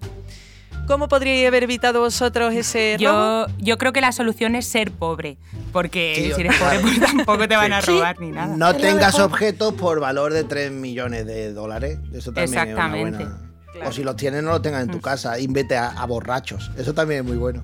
¿Cómo 0.87 1.09
podríais 1.09 1.47
haber 1.49 1.65
evitado 1.65 2.01
vosotros 2.01 2.55
ese 2.55 2.97
robo? 3.01 3.47
Yo, 3.49 3.55
yo 3.59 3.79
creo 3.79 3.93
que 3.93 4.01
la 4.01 4.13
solución 4.13 4.55
es 4.55 4.67
ser 4.67 4.93
pobre, 4.93 5.37
porque 5.73 6.33
si 6.35 6.41
eres 6.41 6.57
pobre 6.57 6.79
pues 6.81 7.01
tampoco 7.17 7.49
te 7.49 7.57
van 7.57 7.73
a 7.73 7.83
Sí. 7.83 7.91
robar 7.91 8.21
ni 8.21 8.31
nada. 8.31 8.57
No 8.57 8.75
tengas 8.77 9.19
objetos 9.19 9.75
por 9.75 9.99
valor 10.01 10.33
de 10.33 10.45
3 10.45 10.71
millones 10.71 11.27
de 11.27 11.53
dólares. 11.53 11.99
Eso 12.15 12.33
también 12.33 12.45
Exactamente. 12.59 13.09
es 13.09 13.15
una 13.17 13.29
buena. 13.37 13.46
Claro. 13.77 13.91
O 13.91 13.93
si 13.93 14.03
los 14.03 14.17
tienes, 14.17 14.43
no 14.43 14.51
los 14.51 14.63
tengas 14.63 14.83
en 14.83 14.91
tu 14.91 14.99
Mm. 14.99 15.03
casa. 15.03 15.39
Y 15.39 15.47
vete 15.47 15.77
a, 15.77 15.91
a 15.91 16.05
borrachos. 16.07 16.73
Eso 16.77 16.93
también 16.95 17.21
es 17.21 17.27
muy 17.27 17.37
bueno. 17.37 17.63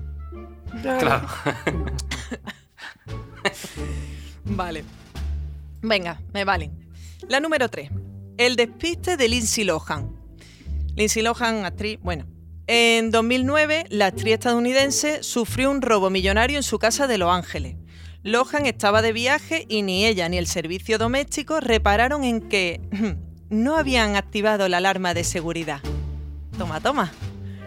Claro. 0.81 1.27
Vale. 4.45 4.83
Venga, 5.81 6.21
me 6.33 6.45
valen. 6.45 6.71
La 7.27 7.39
número 7.39 7.69
3. 7.69 7.89
El 8.37 8.55
despiste 8.55 9.17
de 9.17 9.27
Lindsay 9.27 9.63
Lohan. 9.63 10.11
Lindsay 10.95 11.23
Lohan, 11.23 11.65
actriz, 11.65 11.99
bueno. 12.01 12.25
En 12.67 13.11
2009, 13.11 13.85
la 13.89 14.07
actriz 14.07 14.33
estadounidense 14.35 15.21
sufrió 15.23 15.69
un 15.69 15.81
robo 15.81 16.09
millonario 16.09 16.57
en 16.57 16.63
su 16.63 16.79
casa 16.79 17.07
de 17.07 17.17
Los 17.17 17.29
Ángeles. 17.31 17.75
Lohan 18.23 18.65
estaba 18.65 19.01
de 19.01 19.11
viaje 19.11 19.65
y 19.67 19.81
ni 19.81 20.05
ella 20.05 20.29
ni 20.29 20.37
el 20.37 20.47
servicio 20.47 20.97
doméstico 20.97 21.59
repararon 21.59 22.23
en 22.23 22.39
que 22.47 22.79
no 23.49 23.75
habían 23.75 24.15
activado 24.15 24.69
la 24.69 24.77
alarma 24.77 25.13
de 25.13 25.25
seguridad. 25.25 25.81
Toma, 26.57 26.79
toma. 26.79 27.11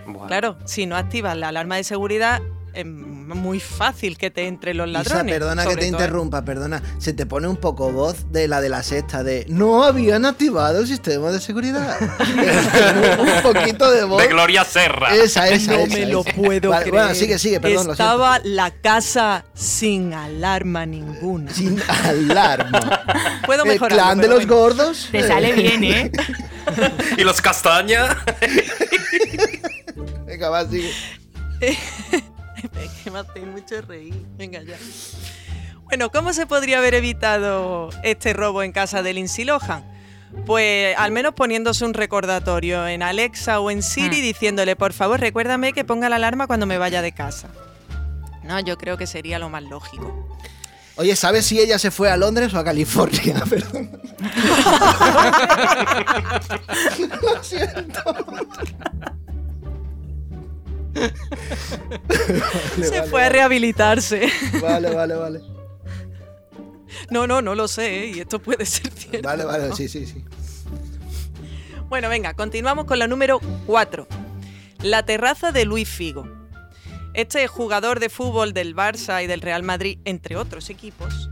Buah. 0.07 0.27
Claro, 0.29 0.57
si 0.64 0.87
no 0.87 0.96
activas 0.96 1.37
la 1.37 1.49
alarma 1.49 1.77
de 1.77 1.85
seguridad, 1.85 2.40
es 2.72 2.85
muy 2.87 3.59
fácil 3.59 4.16
que 4.18 4.31
te 4.31 4.46
entren 4.46 4.77
los 4.77 4.88
Isa, 4.88 4.99
ladrones. 5.03 5.35
perdona 5.35 5.62
que 5.64 5.70
te 5.70 5.77
todo- 5.77 5.87
interrumpa, 5.87 6.44
perdona. 6.44 6.83
Se 6.99 7.12
te 7.14 7.25
pone 7.27 7.49
un 7.49 7.57
poco 7.57 7.90
voz 7.90 8.31
de 8.31 8.46
la 8.46 8.61
de 8.61 8.68
la 8.68 8.83
sexta 8.85 9.25
de 9.25 9.46
no 9.49 9.83
habían 9.83 10.27
activado 10.27 10.79
el 10.81 10.87
sistema 10.87 11.33
de 11.33 11.40
seguridad. 11.40 11.96
un 13.18 13.42
poquito 13.42 13.90
de 13.90 14.05
voz. 14.05 14.22
De 14.22 14.29
Gloria 14.29 14.62
Serra. 14.64 15.12
Esa, 15.14 15.49
esa, 15.49 15.72
no 15.72 15.79
esa, 15.79 15.92
me 15.99 16.07
lo 16.07 16.20
esa. 16.20 16.33
puedo 16.35 16.70
Vale, 16.70 16.85
creer. 16.85 17.03
Bueno, 17.03 17.14
sigue, 17.16 17.38
sigue, 17.38 17.61
perdón. 17.61 17.87
lo. 17.88 17.92
Estaba 17.92 18.38
la 18.44 18.70
casa 18.70 19.44
sin 19.55 20.12
alarma 20.14 20.87
ninguna. 20.87 21.51
Sin 21.53 21.81
alarma. 22.05 23.03
Puedo 23.46 23.64
El 23.64 23.70
mejorar. 23.70 23.99
clan 23.99 24.18
de 24.18 24.29
los 24.29 24.46
gordos. 24.46 25.09
Te 25.11 25.27
sale 25.27 25.53
bien, 25.55 25.83
¿eh? 25.83 26.12
Y 27.16 27.24
los 27.24 27.40
castañas. 27.40 28.16
Venga, 30.26 30.48
va, 30.50 30.66
sigue. 30.68 30.90
Es 31.61 31.79
que 33.05 33.11
me 33.11 33.20
hacéis 33.20 33.46
mucho 33.46 33.81
reír. 33.83 34.14
Venga 34.37 34.62
ya. 34.62 34.76
Bueno, 35.85 36.11
¿cómo 36.11 36.33
se 36.33 36.46
podría 36.46 36.79
haber 36.79 36.94
evitado 36.94 37.90
este 38.02 38.33
robo 38.33 38.62
en 38.62 38.72
casa 38.72 39.02
de 39.02 39.12
Lindsay 39.14 39.44
Lohan? 39.44 39.85
Pues 40.44 40.96
al 40.98 41.12
menos 41.12 41.35
poniéndose 41.35 41.85
un 41.85 41.94
recordatorio 41.94 42.87
en 42.88 43.02
Alexa 43.02 43.61
o 43.61 43.70
en 43.70 43.83
Siri 43.83 44.18
Hmm. 44.18 44.22
diciéndole, 44.22 44.76
por 44.76 44.92
favor, 44.92 45.20
recuérdame 45.20 45.72
que 45.72 45.85
ponga 45.85 46.09
la 46.09 46.16
alarma 46.16 46.46
cuando 46.46 46.66
me 46.66 46.76
vaya 46.79 47.00
de 47.02 47.12
casa. 47.12 47.48
No, 48.42 48.59
yo 48.61 48.76
creo 48.76 48.96
que 48.96 49.07
sería 49.07 49.38
lo 49.38 49.48
más 49.48 49.62
lógico. 49.62 50.37
Oye, 50.96 51.14
¿sabes 51.14 51.44
si 51.44 51.61
ella 51.61 51.78
se 51.78 51.90
fue 51.90 52.11
a 52.11 52.16
Londres 52.16 52.54
o 52.54 52.59
a 52.59 52.64
California? 52.64 53.44
Perdón. 53.50 54.00
Lo 57.22 57.42
siento. 57.42 58.02
Vale, 60.94 60.96
se 62.82 62.98
vale, 62.98 63.11
fue 63.11 63.24
a 63.24 63.28
rehabilitarse. 63.28 64.30
Vale, 64.62 64.94
vale, 64.94 65.14
vale. 65.14 65.40
No, 67.11 67.26
no, 67.26 67.42
no 67.42 67.54
lo 67.54 67.68
sé, 67.68 68.04
¿eh? 68.04 68.12
y 68.16 68.20
esto 68.20 68.40
puede 68.40 68.64
ser 68.64 68.90
cierto. 68.90 69.28
Vale, 69.28 69.44
vale, 69.44 69.74
sí, 69.74 69.88
sí, 69.88 70.06
sí. 70.06 70.24
Bueno, 71.88 72.09
venga, 72.09 72.32
continuamos 72.35 72.87
con 72.87 72.98
la 72.98 73.06
número 73.06 73.38
4. 73.66 74.09
La 74.82 75.04
terraza 75.04 75.52
de 75.52 75.66
Luis 75.66 75.88
Figo. 75.88 76.26
Este 77.16 77.48
jugador 77.48 77.98
de 77.98 78.11
fútbol 78.11 78.52
del 78.52 78.76
Barça 78.76 79.24
y 79.24 79.26
del 79.26 79.40
Real 79.40 79.62
Madrid, 79.62 79.98
entre 80.05 80.37
otros 80.37 80.68
equipos, 80.68 81.31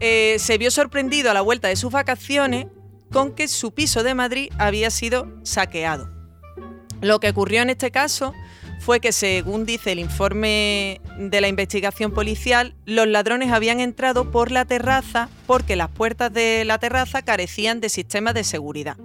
eh, 0.00 0.38
se 0.40 0.58
vio 0.58 0.72
sorprendido 0.72 1.30
a 1.30 1.34
la 1.34 1.40
vuelta 1.40 1.68
de 1.68 1.76
sus 1.76 1.92
vacaciones 1.92 2.66
con 3.12 3.32
que 3.32 3.46
su 3.46 3.72
piso 3.72 4.02
de 4.02 4.12
Madrid 4.14 4.50
había 4.58 4.90
sido 4.90 5.32
saqueado. 5.44 6.10
Lo 7.00 7.20
que 7.20 7.30
ocurrió 7.30 7.62
en 7.62 7.70
este 7.70 7.92
caso 7.92 8.34
fue 8.80 8.98
que, 8.98 9.12
según 9.12 9.64
dice 9.64 9.92
el 9.92 10.00
informe 10.00 11.00
de 11.16 11.40
la 11.40 11.46
investigación 11.46 12.10
policial, 12.10 12.74
los 12.84 13.06
ladrones 13.06 13.52
habían 13.52 13.78
entrado 13.78 14.32
por 14.32 14.50
la 14.50 14.64
terraza 14.64 15.28
porque 15.46 15.76
las 15.76 15.90
puertas 15.90 16.32
de 16.32 16.64
la 16.64 16.78
terraza 16.78 17.22
carecían 17.22 17.80
de 17.80 17.88
sistemas 17.88 18.34
de 18.34 18.42
seguridad. 18.42 18.96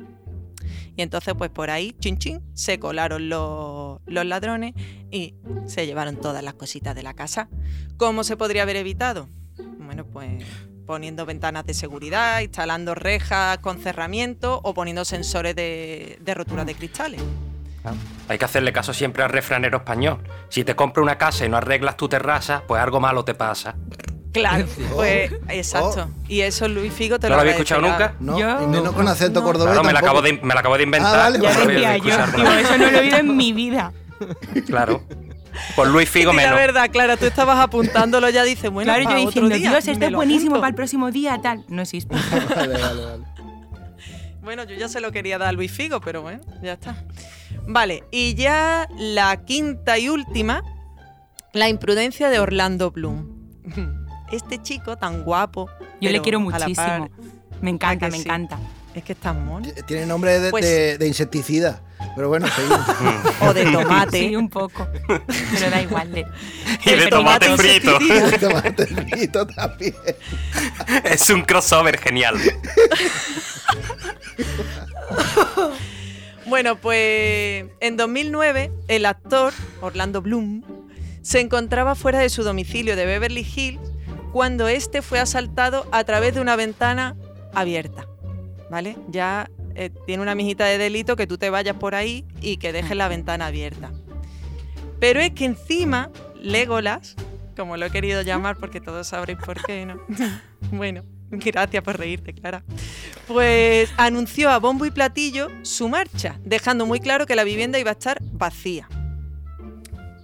Y 0.99 1.01
entonces, 1.01 1.33
pues 1.33 1.49
por 1.49 1.69
ahí, 1.69 1.95
chin 2.01 2.17
chin, 2.17 2.41
se 2.53 2.77
colaron 2.77 3.29
los, 3.29 4.01
los 4.05 4.25
ladrones 4.25 4.73
y 5.09 5.33
se 5.65 5.85
llevaron 5.85 6.17
todas 6.17 6.43
las 6.43 6.55
cositas 6.55 6.93
de 6.93 7.03
la 7.03 7.13
casa. 7.13 7.47
¿Cómo 7.95 8.25
se 8.25 8.35
podría 8.35 8.63
haber 8.63 8.75
evitado? 8.75 9.29
Bueno, 9.77 10.03
pues 10.03 10.43
poniendo 10.85 11.25
ventanas 11.25 11.65
de 11.65 11.73
seguridad, 11.73 12.41
instalando 12.41 12.95
rejas 12.95 13.59
con 13.59 13.79
cerramiento 13.79 14.59
o 14.61 14.73
poniendo 14.73 15.05
sensores 15.05 15.55
de, 15.55 16.17
de 16.19 16.33
rotura 16.33 16.65
de 16.65 16.75
cristales. 16.75 17.21
Hay 18.27 18.37
que 18.37 18.43
hacerle 18.43 18.73
caso 18.73 18.91
siempre 18.91 19.23
al 19.23 19.29
refranero 19.29 19.77
español. 19.77 20.21
Si 20.49 20.65
te 20.65 20.75
compras 20.75 21.01
una 21.01 21.17
casa 21.17 21.45
y 21.45 21.49
no 21.49 21.55
arreglas 21.55 21.95
tu 21.95 22.09
terraza, 22.09 22.63
pues 22.67 22.81
algo 22.81 22.99
malo 22.99 23.23
te 23.23 23.35
pasa. 23.35 23.77
Claro, 24.31 24.65
pues 24.95 25.31
Oh, 25.31 25.35
exacto. 25.49 26.09
Y 26.27 26.41
eso 26.41 26.67
Luis 26.67 26.93
Figo 26.93 27.17
te 27.19 27.27
¿No 27.27 27.31
lo 27.31 27.35
lo 27.37 27.41
habéis 27.41 27.55
escuchado 27.55 27.81
nunca? 27.81 28.13
No, 28.19 28.37
Yo- 28.39 28.67
menos 28.67 28.93
con 28.93 29.07
acento 29.07 29.39
No. 29.39 29.45
cordobés. 29.45 29.73
Claro, 29.73 29.83
me 29.87 29.93
la, 29.93 29.99
acabo 29.99 30.21
de, 30.21 30.33
me 30.33 30.53
la 30.53 30.59
acabo 30.59 30.77
de 30.77 30.83
inventar. 30.83 31.15
Ah, 31.15 31.23
vale, 31.23 31.39
Ya. 31.41 31.53
No 31.53 31.65
decía 31.65 31.97
yo, 31.97 32.03
escuchado, 32.09 32.37
digo, 32.37 32.51
eso 32.51 32.77
no 32.77 32.91
lo 32.91 32.97
he 32.97 32.99
oído 33.01 33.17
en 33.17 33.35
mi 33.37 33.53
vida. 33.53 33.91
Claro. 34.67 35.03
Por 35.75 35.87
Luis 35.87 36.07
Figo 36.11 36.31
Sí, 36.31 36.37
la 36.37 36.43
menos. 36.43 36.57
verdad, 36.57 36.89
claro, 36.91 37.17
tú 37.17 37.25
estabas 37.25 37.57
apuntándolo 37.59 38.29
ya, 38.29 38.43
dices, 38.43 38.69
bueno, 38.69 38.93
claro, 38.93 39.09
yo 39.09 39.25
diciendo, 39.25 39.55
día, 39.55 39.71
Dios, 39.71 39.87
esto 39.87 40.05
es 40.05 40.11
buenísimo 40.13 40.51
apunto". 40.51 40.61
para 40.61 40.69
el 40.69 40.75
próximo 40.75 41.09
día, 41.11 41.39
tal. 41.41 41.65
No 41.69 41.81
existe. 41.81 42.13
Vale, 42.55 42.73
vale, 42.79 43.05
vale. 43.05 43.23
Bueno, 44.41 44.63
yo 44.63 44.75
ya 44.75 44.87
se 44.89 44.99
lo 45.01 45.11
quería 45.11 45.37
dar 45.37 45.49
a 45.49 45.51
Luis 45.53 45.71
Figo, 45.71 46.01
pero 46.01 46.21
bueno, 46.21 46.41
ya 46.61 46.73
está. 46.73 47.03
Vale, 47.67 48.03
y 48.11 48.35
ya 48.35 48.87
la 48.97 49.37
quinta 49.45 49.97
y 49.97 50.09
última, 50.09 50.63
la 51.53 51.67
imprudencia 51.69 52.29
de 52.29 52.39
Orlando 52.39 52.91
Bloom. 52.91 53.39
Este 54.31 54.61
chico 54.61 54.97
tan 54.97 55.23
guapo. 55.23 55.69
Yo 56.01 56.09
le 56.11 56.21
quiero 56.21 56.39
muchísimo. 56.39 56.75
par- 56.75 57.09
Me 57.61 57.69
encanta, 57.71 58.07
me 58.09 58.17
sí? 58.17 58.23
encanta. 58.23 58.57
Es 58.93 59.03
que 59.03 59.13
es 59.13 59.19
tan 59.19 59.45
mono. 59.45 59.67
Tiene 59.87 60.05
nombre 60.05 60.39
de, 60.39 60.49
Pues- 60.51 60.65
de- 60.65 60.97
de 60.97 61.07
insecticida. 61.07 61.81
Pero 62.15 62.29
bueno, 62.29 62.47
seguimos. 62.47 62.79
O 63.41 63.53
de 63.53 63.65
tomate. 63.65 64.19
Sí, 64.29 64.35
un 64.35 64.49
poco. 64.49 64.87
Pero 65.07 65.69
da 65.69 65.81
igual. 65.81 66.11
de- 66.13 66.25
Y 66.85 66.89
de 66.91 67.07
tomate 67.07 67.47
tomate 67.47 67.57
frito. 67.57 67.91
insecticida. 68.01 68.39
Tomate 68.49 68.87
frito 68.87 69.47
también. 69.47 69.95
Es 71.03 71.29
un 71.29 71.41
crossover 71.43 71.97
genial. 71.99 72.35
Bueno, 76.47 76.77
pues 76.77 77.65
en 77.79 77.97
2009 77.97 78.71
el 78.87 79.05
actor 79.05 79.53
Orlando 79.81 80.21
Bloom 80.21 80.63
se 81.21 81.41
encontraba 81.41 81.93
fuera 81.95 82.19
de 82.19 82.29
su 82.29 82.43
domicilio 82.43 82.95
de 82.95 83.05
Beverly 83.05 83.45
Hills 83.55 83.79
cuando 84.31 84.67
este 84.67 85.01
fue 85.01 85.19
asaltado 85.19 85.87
a 85.91 86.03
través 86.03 86.35
de 86.35 86.41
una 86.41 86.55
ventana 86.55 87.15
abierta. 87.53 88.07
¿Vale? 88.69 88.97
Ya 89.07 89.49
eh, 89.75 89.89
tiene 90.05 90.21
una 90.21 90.35
mijita 90.35 90.65
de 90.65 90.77
delito 90.77 91.15
que 91.15 91.25
tú 91.25 91.37
te 91.37 91.49
vayas 91.49 91.75
por 91.75 91.95
ahí 91.95 92.25
y 92.41 92.57
que 92.57 92.71
dejes 92.71 92.95
la 92.95 93.07
ventana 93.07 93.47
abierta. 93.47 93.91
Pero 94.99 95.19
es 95.21 95.31
que 95.31 95.45
encima 95.45 96.11
Legolas, 96.41 97.15
como 97.55 97.77
lo 97.77 97.85
he 97.85 97.89
querido 97.89 98.21
llamar 98.21 98.57
porque 98.57 98.81
todos 98.81 99.07
sabréis 99.07 99.39
por 99.39 99.63
qué, 99.63 99.85
¿no? 99.85 99.99
bueno, 100.71 101.03
gracias 101.29 101.83
por 101.83 101.97
reírte, 101.97 102.33
Clara. 102.33 102.63
Pues 103.27 103.91
anunció 103.97 104.49
a 104.49 104.59
bombo 104.59 104.85
y 104.85 104.91
platillo 104.91 105.47
su 105.63 105.89
marcha, 105.89 106.39
dejando 106.43 106.85
muy 106.85 106.99
claro 106.99 107.25
que 107.25 107.35
la 107.35 107.43
vivienda 107.43 107.79
iba 107.79 107.91
a 107.91 107.93
estar 107.93 108.19
vacía. 108.33 108.87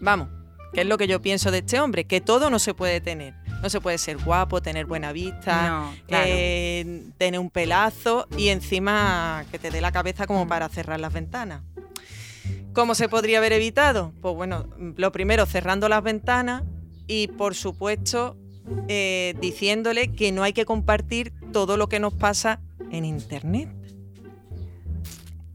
Vamos, 0.01 0.29
¿qué 0.73 0.81
es 0.81 0.87
lo 0.87 0.97
que 0.97 1.07
yo 1.07 1.21
pienso 1.21 1.51
de 1.51 1.59
este 1.59 1.79
hombre? 1.79 2.05
Que 2.05 2.21
todo 2.21 2.49
no 2.49 2.59
se 2.59 2.73
puede 2.73 3.01
tener. 3.01 3.44
No 3.61 3.69
se 3.69 3.81
puede 3.81 3.97
ser 3.97 4.17
guapo, 4.17 4.61
tener 4.61 4.85
buena 4.85 5.11
vista, 5.11 5.67
No, 5.69 5.95
claro. 6.07 6.25
eh, 6.29 7.03
tener 7.17 7.39
un 7.39 7.49
pelazo 7.49 8.27
y 8.37 8.49
encima 8.49 9.43
que 9.51 9.57
te 9.57 9.71
dé 9.71 9.81
la 9.81 9.91
cabeza 9.91 10.27
como 10.27 10.45
Mm. 10.45 10.47
para 10.47 10.69
cerrar 10.69 10.99
las 10.99 11.11
ventanas. 11.13 11.61
¿Cómo 12.73 12.93
se 12.93 13.09
podría 13.09 13.37
haber 13.39 13.53
evitado? 13.53 14.11
Pues 14.21 14.35
bueno, 14.35 14.67
lo 14.97 15.11
primero 15.11 15.45
cerrando 15.45 15.89
las 15.89 16.03
ventanas 16.03 16.63
y 17.07 17.27
por 17.29 17.55
supuesto 17.55 18.37
eh, 18.87 19.35
diciéndole 19.39 20.11
que 20.11 20.31
no 20.31 20.41
hay 20.43 20.51
que 20.53 20.65
compartir 20.65 21.31
todo 21.53 21.77
lo 21.77 21.87
que 21.87 21.99
nos 21.99 22.13
pasa 22.13 22.59
en 22.91 23.05
internet. 23.05 23.69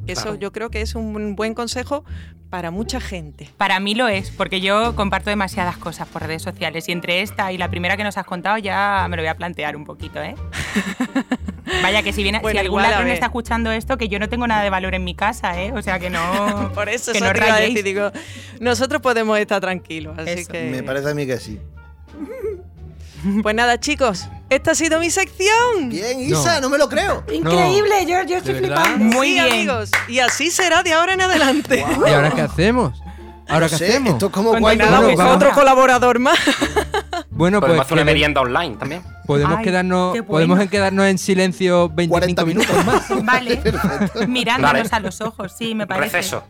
Eso 0.06 0.22
Claro. 0.22 0.36
yo 0.38 0.52
creo 0.52 0.70
que 0.70 0.80
es 0.80 0.94
un 0.94 1.36
buen 1.36 1.54
consejo 1.54 2.04
para 2.50 2.72
mucha 2.72 3.00
gente. 3.00 3.48
Para 3.56 3.78
mí 3.78 3.94
lo 3.94 4.08
es, 4.08 4.30
porque 4.30 4.60
yo 4.60 4.96
comparto 4.96 5.30
demasiadas 5.30 5.76
cosas 5.76 6.08
por 6.08 6.22
redes 6.22 6.42
sociales 6.42 6.88
y 6.88 6.92
entre 6.92 7.22
esta 7.22 7.52
y 7.52 7.58
la 7.58 7.70
primera 7.70 7.96
que 7.96 8.02
nos 8.02 8.18
has 8.18 8.26
contado 8.26 8.58
ya 8.58 9.06
me 9.08 9.16
lo 9.16 9.22
voy 9.22 9.28
a 9.28 9.36
plantear 9.36 9.76
un 9.76 9.84
poquito, 9.84 10.20
¿eh? 10.20 10.34
Vaya 11.82 12.02
que 12.02 12.12
si 12.12 12.24
viene, 12.24 12.40
Bueno, 12.40 12.58
si 12.58 12.66
algún 12.66 12.82
ladrón 12.82 13.08
está 13.08 13.26
escuchando 13.26 13.70
esto, 13.70 13.96
que 13.96 14.08
yo 14.08 14.18
no 14.18 14.28
tengo 14.28 14.46
nada 14.48 14.64
de 14.64 14.70
valor 14.70 14.94
en 14.96 15.04
mi 15.04 15.14
casa, 15.14 15.62
¿eh? 15.62 15.72
O 15.72 15.80
sea 15.80 16.00
que 16.00 16.10
no. 16.10 16.72
Por 16.74 16.88
eso, 16.88 17.12
que 17.12 17.18
eso 17.18 17.26
no 17.26 17.32
te 17.32 17.38
iba 17.38 17.46
a 17.46 17.50
rayéis. 17.52 17.74
decir, 17.74 17.84
digo, 17.84 18.10
nosotros 18.58 19.00
podemos 19.00 19.38
estar 19.38 19.60
tranquilos. 19.60 20.18
Así 20.18 20.44
que... 20.46 20.64
Me 20.70 20.82
parece 20.82 21.10
a 21.10 21.14
mí 21.14 21.26
que 21.26 21.38
sí. 21.38 21.60
Pues 23.42 23.54
nada, 23.54 23.78
chicos, 23.80 24.26
esta 24.48 24.70
ha 24.72 24.74
sido 24.74 24.98
mi 25.00 25.10
sección. 25.10 25.88
Bien, 25.90 26.20
Isa, 26.20 26.60
no, 26.60 26.68
me 26.70 26.78
lo 26.78 26.88
creo. 26.88 27.22
Increíble, 27.32 28.06
yo, 28.06 28.22
yo 28.24 28.38
estoy 28.38 28.54
flipando. 28.54 29.04
Muy 29.04 29.28
Sí, 29.28 29.32
bien. 29.34 29.46
amigos. 29.46 29.90
Y 30.08 30.18
así 30.20 30.50
será 30.50 30.82
de 30.82 30.92
ahora 30.92 31.14
en 31.14 31.20
adelante. 31.20 31.84
¿Y 32.06 32.10
ahora 32.10 32.30
qué 32.30 32.40
hacemos? 32.42 33.00
¿Ahora 33.48 33.66
No 33.66 33.70
qué 33.70 33.78
sé, 33.78 33.88
hacemos? 33.88 34.12
Esto 34.12 34.26
es 34.26 34.32
como 34.32 34.50
Cuando. 34.58 34.84
Nada, 34.84 34.98
Bueno, 35.00 35.06
pues 35.14 35.18
vamos. 35.18 35.36
otro 35.36 35.50
colaborador 35.52 36.18
más. 36.18 36.38
Bueno, 37.30 37.58
pues 37.60 37.70
Podemos 37.70 37.90
una 37.92 38.04
merienda 38.04 38.42
online 38.42 38.76
también. 38.76 39.02
podemos 39.26 39.56
Ay, 39.58 39.64
quedarnos, 39.64 40.10
bueno. 40.10 40.26
podemos 40.26 40.68
quedarnos 40.68 41.06
en 41.06 41.16
silencio 41.16 41.88
25 41.88 42.10
40 42.12 42.44
minutos 42.44 42.84
más. 42.84 43.24
Vale. 43.24 43.62
Mirándonos 44.28 44.72
Vale. 44.74 44.88
a 44.92 45.00
los 45.00 45.20
ojos, 45.22 45.50
sí, 45.56 45.74
me 45.74 45.86
parece. 45.86 46.18
Receso. 46.18 46.44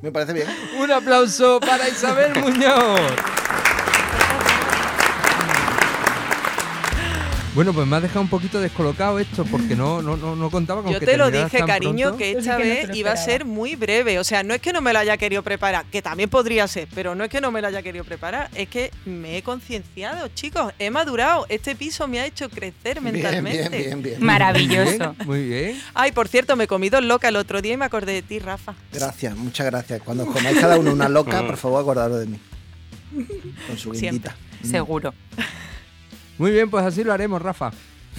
Me 0.00 0.10
parece 0.10 0.32
bien. 0.32 0.46
Un 0.80 0.90
aplauso 0.90 1.60
para 1.60 1.86
Isabel 1.86 2.32
Muñoz. 2.40 2.98
Bueno, 7.54 7.74
pues 7.74 7.86
me 7.86 7.96
has 7.96 8.02
dejado 8.02 8.22
un 8.22 8.28
poquito 8.28 8.60
descolocado 8.60 9.18
esto 9.18 9.44
porque 9.44 9.76
no, 9.76 10.00
no, 10.00 10.16
no, 10.16 10.34
no 10.34 10.50
contaba 10.50 10.82
con 10.82 10.90
Yo 10.90 10.98
que 10.98 11.04
te 11.04 11.18
lo 11.18 11.30
dije, 11.30 11.58
tan 11.58 11.66
cariño, 11.66 12.08
pronto. 12.08 12.18
que 12.18 12.30
esta 12.30 12.56
que 12.56 12.62
vez 12.62 12.96
iba 12.96 13.12
a 13.12 13.16
ser 13.16 13.44
muy 13.44 13.76
breve. 13.76 14.18
O 14.18 14.24
sea, 14.24 14.42
no 14.42 14.54
es 14.54 14.62
que 14.62 14.72
no 14.72 14.80
me 14.80 14.94
lo 14.94 14.98
haya 14.98 15.18
querido 15.18 15.42
preparar, 15.42 15.84
que 15.84 16.00
también 16.00 16.30
podría 16.30 16.66
ser, 16.66 16.88
pero 16.94 17.14
no 17.14 17.24
es 17.24 17.30
que 17.30 17.42
no 17.42 17.50
me 17.50 17.60
lo 17.60 17.66
haya 17.68 17.82
querido 17.82 18.04
preparar, 18.04 18.48
es 18.54 18.68
que 18.68 18.90
me 19.04 19.36
he 19.36 19.42
concienciado, 19.42 20.28
chicos, 20.28 20.72
he 20.78 20.88
madurado. 20.88 21.44
Este 21.50 21.76
piso 21.76 22.08
me 22.08 22.20
ha 22.20 22.26
hecho 22.26 22.48
crecer 22.48 23.00
Bien, 23.02 23.12
mentalmente. 23.12 23.68
bien, 23.68 23.82
bien, 23.82 24.02
bien. 24.02 24.24
Maravilloso. 24.24 25.14
Muy 25.26 25.46
bien. 25.46 25.78
Ay, 25.92 26.12
por 26.12 26.28
cierto, 26.28 26.56
me 26.56 26.66
comí 26.66 26.88
dos 26.88 27.04
locas 27.04 27.28
el 27.28 27.36
otro 27.36 27.60
día 27.60 27.74
y 27.74 27.76
me 27.76 27.84
acordé 27.84 28.14
de 28.14 28.22
ti, 28.22 28.38
Rafa. 28.38 28.74
Gracias, 28.94 29.36
muchas 29.36 29.66
gracias. 29.66 30.00
Cuando 30.00 30.24
os 30.24 30.30
comáis 30.30 30.58
cada 30.58 30.78
uno 30.78 30.90
una 30.90 31.10
loca, 31.10 31.42
por 31.46 31.58
favor, 31.58 31.82
acordaros 31.82 32.20
de 32.20 32.26
mí. 32.26 32.38
Con 33.66 33.76
su 33.76 33.90
guindita. 33.92 34.34
Seguro. 34.62 35.12
Muy 36.42 36.50
bien, 36.50 36.68
pues 36.68 36.84
así 36.84 37.04
lo 37.04 37.12
haremos, 37.12 37.40
Rafa. 37.40 37.70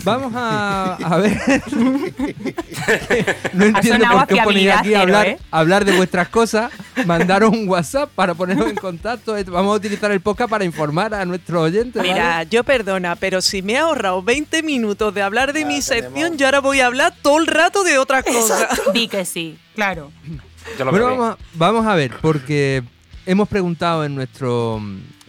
Vamos 0.06 0.32
a, 0.34 0.94
a 0.96 1.18
ver. 1.18 1.38
no 3.54 3.66
entiendo 3.66 4.06
por 4.10 4.28
qué 4.28 4.38
ponéis 4.42 4.72
aquí 4.72 4.94
a 4.94 5.00
cero, 5.00 5.02
hablar, 5.02 5.28
¿eh? 5.28 5.40
hablar 5.52 5.84
de 5.84 5.98
vuestras 5.98 6.30
cosas. 6.30 6.72
Mandaros 7.06 7.52
un 7.52 7.68
WhatsApp 7.68 8.10
para 8.16 8.34
ponernos 8.34 8.70
en 8.70 8.78
contacto. 8.78 9.36
Vamos 9.48 9.74
a 9.74 9.76
utilizar 9.76 10.10
el 10.14 10.22
podcast 10.22 10.50
para 10.50 10.64
informar 10.64 11.14
a 11.14 11.26
nuestros 11.26 11.64
oyentes. 11.64 11.96
¿vale? 12.02 12.14
Mira, 12.14 12.44
yo 12.44 12.64
perdona, 12.64 13.18
pero 13.18 13.42
si 13.42 13.62
me 13.62 13.74
he 13.74 13.78
ahorrado 13.80 14.24
20 14.24 14.64
minutos 14.64 15.14
de 15.14 15.22
hablar 15.22 15.52
de 15.52 15.60
Ya 15.60 15.68
mi 15.68 15.82
tenemos. 15.82 15.86
sección, 16.14 16.38
yo 16.38 16.46
ahora 16.46 16.60
voy 16.62 16.80
a 16.80 16.86
hablar 16.86 17.14
todo 17.22 17.40
el 17.40 17.48
rato 17.48 17.84
de 17.84 17.98
otras 17.98 18.24
cosas. 18.24 18.70
Di 18.94 19.10
que 19.10 19.26
sí, 19.26 19.60
claro. 19.76 20.14
Yo 20.80 20.86
lo 20.86 20.92
Bueno, 20.92 21.08
vamos 21.08 21.30
a, 21.34 21.38
vamos 21.56 21.88
a 21.88 21.96
ver, 21.96 22.14
porque 22.22 22.84
hemos 23.26 23.50
preguntado 23.50 24.06
en 24.06 24.16
nuestro, 24.16 24.82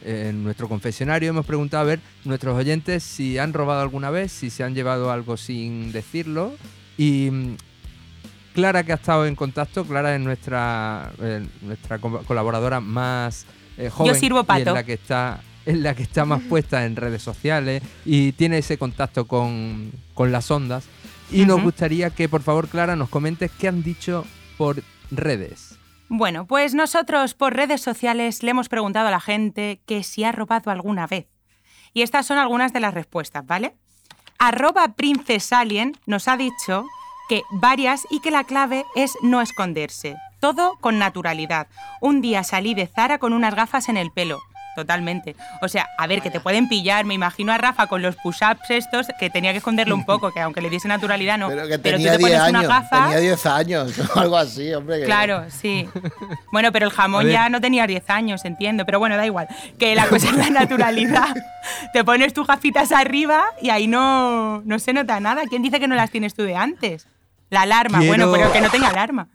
en 0.04 0.44
nuestro 0.44 0.68
confesionario, 0.68 1.30
hemos 1.30 1.46
preguntado 1.46 1.82
a 1.82 1.86
ver 1.86 2.00
nuestros 2.24 2.56
oyentes 2.56 3.02
si 3.02 3.38
han 3.38 3.52
robado 3.52 3.80
alguna 3.80 4.10
vez, 4.10 4.30
si 4.32 4.50
se 4.50 4.62
han 4.64 4.74
llevado 4.74 5.10
algo 5.10 5.36
sin 5.36 5.90
decirlo. 5.92 6.54
Y 6.96 7.30
mm, 7.30 7.56
Clara, 8.54 8.84
que 8.84 8.92
ha 8.92 8.96
estado 8.96 9.26
en 9.26 9.34
contacto, 9.34 9.84
Clara 9.84 10.14
es 10.14 10.20
nuestra, 10.20 11.12
eh, 11.20 11.44
nuestra 11.62 11.98
co- 11.98 12.22
colaboradora 12.22 12.80
más 12.80 13.46
eh, 13.76 13.90
joven 13.90 14.14
sirvo 14.14 14.38
y 14.38 14.40
en 14.40 14.46
pato. 14.46 14.74
la 14.74 14.84
que 14.84 14.92
está 14.92 15.40
es 15.66 15.78
la 15.78 15.94
que 15.94 16.02
está 16.04 16.24
más 16.24 16.42
puesta 16.48 16.84
en 16.84 16.94
redes 16.94 17.22
sociales 17.22 17.82
y 18.04 18.32
tiene 18.32 18.58
ese 18.58 18.76
contacto 18.78 19.26
con, 19.26 19.90
con 20.12 20.30
las 20.30 20.50
ondas. 20.50 20.84
Y 21.32 21.46
nos 21.46 21.62
gustaría 21.62 22.10
que, 22.10 22.28
por 22.28 22.42
favor, 22.42 22.68
Clara, 22.68 22.94
nos 22.96 23.08
comentes 23.08 23.50
qué 23.58 23.66
han 23.68 23.82
dicho 23.82 24.24
por 24.58 24.82
redes. 25.10 25.73
Bueno, 26.08 26.46
pues 26.46 26.74
nosotros 26.74 27.34
por 27.34 27.54
redes 27.54 27.80
sociales 27.80 28.42
le 28.42 28.50
hemos 28.50 28.68
preguntado 28.68 29.08
a 29.08 29.10
la 29.10 29.20
gente 29.20 29.80
que 29.86 30.02
si 30.02 30.24
ha 30.24 30.32
robado 30.32 30.70
alguna 30.70 31.06
vez. 31.06 31.26
Y 31.92 32.02
estas 32.02 32.26
son 32.26 32.38
algunas 32.38 32.72
de 32.72 32.80
las 32.80 32.94
respuestas, 32.94 33.46
¿vale? 33.46 33.74
Arroba 34.38 34.94
Princesalien 34.94 35.96
nos 36.06 36.28
ha 36.28 36.36
dicho 36.36 36.84
que 37.28 37.42
varias 37.50 38.06
y 38.10 38.20
que 38.20 38.30
la 38.30 38.44
clave 38.44 38.84
es 38.94 39.16
no 39.22 39.40
esconderse. 39.40 40.16
Todo 40.40 40.76
con 40.80 40.98
naturalidad. 40.98 41.68
Un 42.00 42.20
día 42.20 42.44
salí 42.44 42.74
de 42.74 42.86
Zara 42.86 43.18
con 43.18 43.32
unas 43.32 43.54
gafas 43.54 43.88
en 43.88 43.96
el 43.96 44.10
pelo. 44.10 44.40
Totalmente. 44.76 45.36
O 45.62 45.68
sea, 45.68 45.88
a 45.98 46.06
ver, 46.06 46.20
que 46.20 46.30
te 46.30 46.40
pueden 46.40 46.68
pillar. 46.68 47.04
Me 47.04 47.14
imagino 47.14 47.52
a 47.52 47.58
Rafa 47.58 47.86
con 47.86 48.02
los 48.02 48.16
push-ups 48.16 48.70
estos, 48.70 49.06
que 49.20 49.30
tenía 49.30 49.52
que 49.52 49.58
esconderlo 49.58 49.94
un 49.94 50.04
poco, 50.06 50.32
que 50.32 50.40
aunque 50.40 50.60
le 50.60 50.70
diese 50.70 50.88
naturalidad, 50.88 51.38
no. 51.38 51.48
Pero 51.48 51.66
que 51.68 51.76
tú 51.78 51.82
tenía 51.82 52.12
te 52.12 52.18
10 52.18 52.20
pones 52.20 52.40
años. 52.40 52.50
unas 52.64 52.68
gafas. 52.68 53.02
Tenía 53.10 53.18
10 53.20 53.46
años 53.46 53.98
o 54.14 54.18
algo 54.18 54.36
así, 54.36 54.72
hombre. 54.74 55.00
que- 55.00 55.04
Claro, 55.06 55.44
sí. 55.48 55.88
Bueno, 56.52 56.70
pero 56.72 56.86
el 56.86 56.92
jamón 56.92 57.28
ya 57.28 57.48
no 57.48 57.60
tenía 57.60 57.86
10 57.86 58.08
años, 58.10 58.44
entiendo. 58.44 58.84
Pero 58.86 58.98
bueno, 58.98 59.16
da 59.16 59.26
igual. 59.26 59.48
Que 59.78 59.94
la 59.94 60.06
cosa 60.08 60.28
es 60.30 60.36
la 60.36 60.50
naturalidad. 60.50 61.34
Te 61.92 62.04
pones 62.04 62.32
tus 62.32 62.46
gafitas 62.46 62.92
arriba 62.92 63.44
y 63.60 63.70
ahí 63.70 63.86
no, 63.86 64.62
no 64.64 64.78
se 64.78 64.92
nota 64.92 65.18
nada. 65.20 65.42
¿Quién 65.48 65.62
dice 65.62 65.80
que 65.80 65.88
no 65.88 65.94
las 65.94 66.10
tienes 66.10 66.34
tú 66.34 66.42
de 66.42 66.56
antes? 66.56 67.06
La 67.50 67.62
alarma, 67.62 67.98
Quiero- 67.98 68.10
bueno, 68.28 68.32
pero 68.32 68.52
que 68.52 68.60
no 68.60 68.70
tenga 68.70 68.88
alarma. 68.88 69.28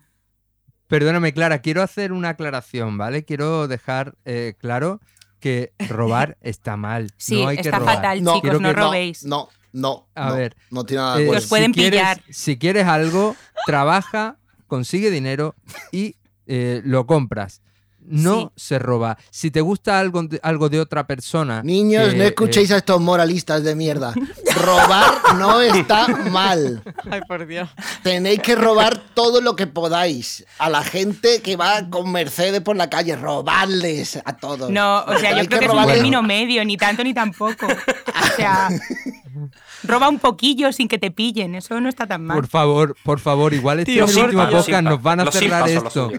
Perdóname, 0.88 1.32
Clara, 1.32 1.60
quiero 1.60 1.82
hacer 1.82 2.12
una 2.12 2.30
aclaración, 2.30 2.98
¿vale? 2.98 3.24
Quiero 3.24 3.68
dejar 3.68 4.14
eh, 4.24 4.54
claro 4.58 5.00
que 5.40 5.72
robar 5.88 6.36
está 6.42 6.76
mal. 6.76 7.10
Sí, 7.16 7.42
no 7.42 7.48
hay 7.48 7.56
que 7.56 7.62
está 7.62 7.78
robar. 7.78 7.96
fatal, 7.96 8.22
No, 8.22 8.34
chicos, 8.40 8.60
no 8.60 8.68
que- 8.68 8.74
robéis. 8.74 9.24
No, 9.24 9.48
no. 9.72 10.06
A 10.14 10.28
no, 10.28 10.36
ver, 10.36 10.56
No 10.70 10.84
tiene 10.84 11.02
nada 11.02 11.16
de 11.16 11.22
Eh, 11.22 11.24
acuerdo. 11.26 11.40
Los 11.40 11.48
pueden 11.48 11.74
si 11.74 11.80
quieres- 11.80 12.00
pillar. 12.00 12.22
si 12.30 12.58
quieres 12.58 12.86
algo, 12.86 13.34
trabaja, 13.66 14.36
consigue 14.66 15.10
dinero 15.10 15.54
y 15.92 16.16
eh, 16.46 16.80
lo 16.84 17.06
compras. 17.06 17.62
No 18.02 18.52
se 18.56 18.78
roba. 18.78 19.18
Si 19.30 19.50
te 19.50 19.60
gusta 19.60 19.98
algo 19.98 20.22
de, 20.24 20.40
algo 20.42 20.68
de 20.68 20.80
otra 20.80 21.06
persona. 21.06 21.62
Niños, 21.62 22.10
que, 22.10 22.16
no 22.16 22.24
eh, 22.24 22.28
escuchéis 22.28 22.70
a 22.72 22.78
estos 22.78 23.00
moralistas 23.00 23.62
de 23.62 23.74
mierda. 23.74 24.14
Robar 24.56 25.36
no 25.36 25.60
está 25.60 26.08
mal. 26.08 26.82
Ay, 27.10 27.20
por 27.28 27.46
Dios. 27.46 27.68
Tenéis 28.02 28.40
que 28.40 28.54
robar 28.56 29.00
todo 29.14 29.40
lo 29.40 29.56
que 29.56 29.66
podáis. 29.66 30.44
A 30.58 30.68
la 30.68 30.82
gente 30.82 31.40
que 31.40 31.56
va 31.56 31.88
con 31.88 32.10
Mercedes 32.10 32.60
por 32.60 32.76
la 32.76 32.90
calle, 32.90 33.16
robarles 33.16 34.18
a 34.24 34.36
todos. 34.36 34.70
No, 34.70 35.04
o 35.04 35.18
sea, 35.18 35.40
yo 35.40 35.48
creo 35.48 35.60
que 35.60 35.66
es 35.66 35.72
un 35.72 35.86
término 35.86 36.22
medio, 36.22 36.64
ni 36.64 36.76
tanto 36.76 37.04
ni 37.04 37.14
tampoco. 37.14 37.66
O 37.66 38.36
sea, 38.36 38.68
roba 39.84 40.08
un 40.08 40.18
poquillo 40.18 40.72
sin 40.72 40.88
que 40.88 40.98
te 40.98 41.10
pillen, 41.10 41.54
eso 41.54 41.80
no 41.80 41.88
está 41.88 42.06
tan 42.06 42.24
mal. 42.24 42.36
Por 42.36 42.46
favor, 42.48 42.96
por 43.04 43.20
favor, 43.20 43.54
igual 43.54 43.80
este 43.80 43.92
Tío, 43.92 44.04
es 44.04 44.16
el 44.16 44.24
último 44.24 44.48
podcast, 44.50 44.82
nos 44.82 45.02
van 45.02 45.20
a 45.20 45.24
Los 45.24 45.34
cerrar 45.34 45.68
esto. 45.68 46.10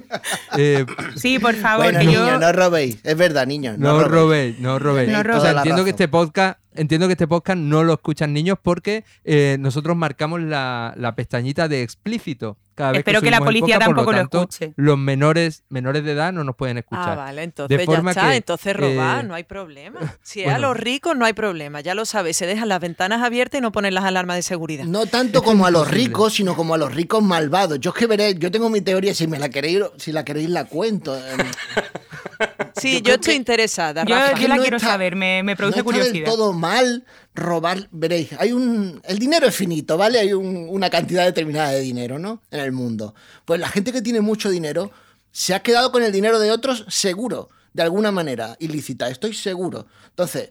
Eh, 0.57 0.85
Sí, 1.15 1.39
por 1.39 1.55
favor, 1.55 1.85
Bueno, 1.85 1.99
que 1.99 2.05
niños, 2.05 2.27
yo... 2.29 2.39
no 2.39 2.51
robéis. 2.51 2.97
Es 3.03 3.17
verdad, 3.17 3.45
niños. 3.47 3.77
No, 3.77 3.93
No 3.93 4.03
robéis. 4.03 4.11
robéis, 4.11 4.59
no 4.59 4.79
robéis. 4.79 5.09
No 5.11 5.19
o 5.19 5.23
robéis. 5.23 5.41
sea, 5.41 5.51
Toda 5.51 5.53
la 5.53 5.59
entiendo 5.61 5.83
que 5.83 5.89
este 5.91 6.07
podcast, 6.07 6.59
entiendo 6.75 7.07
que 7.07 7.13
este 7.13 7.27
podcast 7.27 7.57
no 7.59 7.83
lo 7.83 7.93
escuchan 7.93 8.33
niños 8.33 8.57
porque 8.61 9.03
eh, 9.23 9.57
nosotros 9.59 9.95
marcamos 9.95 10.41
la, 10.41 10.93
la 10.97 11.15
pestañita 11.15 11.67
de 11.67 11.81
explícito 11.83 12.57
cada 12.75 12.91
vez 12.91 12.99
Espero 12.99 13.19
que 13.21 13.25
que, 13.25 13.31
la 13.31 13.39
policía 13.39 13.75
podcast, 13.75 13.85
tampoco 13.85 14.11
lo 14.11 14.17
tanto, 14.17 14.39
escuche. 14.41 14.73
Los 14.75 14.97
menores, 14.97 15.63
menores 15.69 16.03
de 16.03 16.11
edad 16.13 16.31
no 16.33 16.43
nos 16.43 16.55
pueden 16.55 16.77
escuchar. 16.77 17.09
Ah, 17.11 17.15
vale, 17.15 17.43
entonces 17.43 17.77
De 17.77 17.85
ya 17.85 17.91
forma 17.91 18.11
está. 18.11 18.29
que, 18.29 18.35
entonces 18.37 18.75
robar, 18.75 19.23
eh, 19.25 19.27
no 19.27 19.35
hay 19.35 19.43
problema. 19.43 19.99
Si 20.23 20.39
es 20.41 20.45
bueno. 20.45 20.57
a 20.57 20.59
los 20.59 20.77
ricos, 20.77 21.15
no 21.15 21.25
hay 21.25 21.33
problema. 21.33 21.81
Ya 21.81 21.93
lo 21.95 22.05
sabes, 22.05 22.37
se 22.37 22.45
dejan 22.45 22.69
las 22.69 22.79
ventanas 22.79 23.21
abiertas 23.21 23.59
y 23.59 23.61
no 23.61 23.71
ponen 23.71 23.93
las 23.93 24.03
alarmas 24.05 24.37
de 24.37 24.41
seguridad. 24.43 24.85
No 24.85 25.05
tanto 25.05 25.43
como 25.43 25.65
a 25.65 25.71
los 25.71 25.89
ricos, 25.89 26.33
sino 26.33 26.55
como 26.55 26.73
a 26.73 26.77
los 26.77 26.93
ricos 26.95 27.21
malvados. 27.23 27.79
Yo 27.79 27.91
es 27.91 27.95
que 27.97 28.07
veré, 28.07 28.35
yo 28.35 28.51
tengo 28.51 28.69
mi 28.69 28.81
teoría, 28.81 29.13
si 29.13 29.27
me 29.27 29.37
la 29.39 29.49
queréis, 29.49 29.81
si 29.97 30.11
la 30.11 30.23
queréis 30.25 30.49
la 30.49 30.65
cuento. 30.65 31.15
Em, 31.17 31.37
Sí, 32.75 33.01
yo 33.03 33.13
estoy 33.15 33.33
que- 33.33 33.37
interesada, 33.37 34.03
Yo, 34.05 34.15
Rafa. 34.15 34.39
yo 34.39 34.47
la 34.47 34.55
no 34.55 34.61
quiero 34.63 34.77
está- 34.77 34.89
saber, 34.89 35.15
me, 35.15 35.43
me 35.43 35.55
produce 35.55 35.83
no 35.83 35.89
está 35.91 35.91
del 35.99 36.03
curiosidad. 36.07 36.31
todo 36.31 36.53
mal 36.53 37.03
robar, 37.33 37.87
veréis, 37.91 38.29
hay 38.39 38.51
un 38.51 39.01
el 39.05 39.17
dinero 39.19 39.47
es 39.47 39.55
finito, 39.55 39.97
¿vale? 39.97 40.19
Hay 40.19 40.33
un- 40.33 40.67
una 40.69 40.89
cantidad 40.89 41.23
determinada 41.25 41.69
de 41.71 41.79
dinero, 41.81 42.19
¿no? 42.19 42.41
En 42.51 42.59
el 42.59 42.71
mundo. 42.71 43.15
Pues 43.45 43.59
la 43.59 43.69
gente 43.69 43.91
que 43.93 44.01
tiene 44.01 44.21
mucho 44.21 44.49
dinero 44.49 44.91
se 45.31 45.53
ha 45.53 45.61
quedado 45.61 45.91
con 45.91 46.03
el 46.03 46.11
dinero 46.11 46.39
de 46.39 46.51
otros 46.51 46.85
seguro, 46.89 47.49
de 47.73 47.83
alguna 47.83 48.11
manera 48.11 48.57
ilícita, 48.59 49.09
estoy 49.09 49.33
seguro. 49.33 49.85
Entonces, 50.09 50.49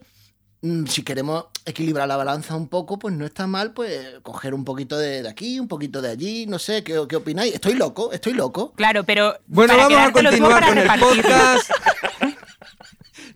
mm, 0.62 0.86
si 0.86 1.02
queremos 1.02 1.44
equilibrar 1.66 2.08
la 2.08 2.16
balanza 2.16 2.56
un 2.56 2.68
poco, 2.68 2.98
pues 2.98 3.14
no 3.14 3.26
está 3.26 3.46
mal 3.46 3.74
pues 3.74 4.18
coger 4.22 4.54
un 4.54 4.64
poquito 4.64 4.96
de, 4.96 5.22
de 5.22 5.28
aquí, 5.28 5.60
un 5.60 5.68
poquito 5.68 6.00
de 6.00 6.08
allí, 6.08 6.46
no 6.46 6.58
sé, 6.58 6.82
¿qué, 6.82 6.98
qué 7.06 7.16
opináis? 7.16 7.54
Estoy 7.54 7.74
loco, 7.74 8.10
estoy 8.12 8.32
loco. 8.32 8.72
Claro, 8.74 9.04
pero 9.04 9.36
Bueno, 9.46 9.76
vamos 9.76 9.98
a 9.98 10.12
continuar 10.12 10.66
con 10.66 10.78
el 10.78 10.88
podcast. 10.98 11.70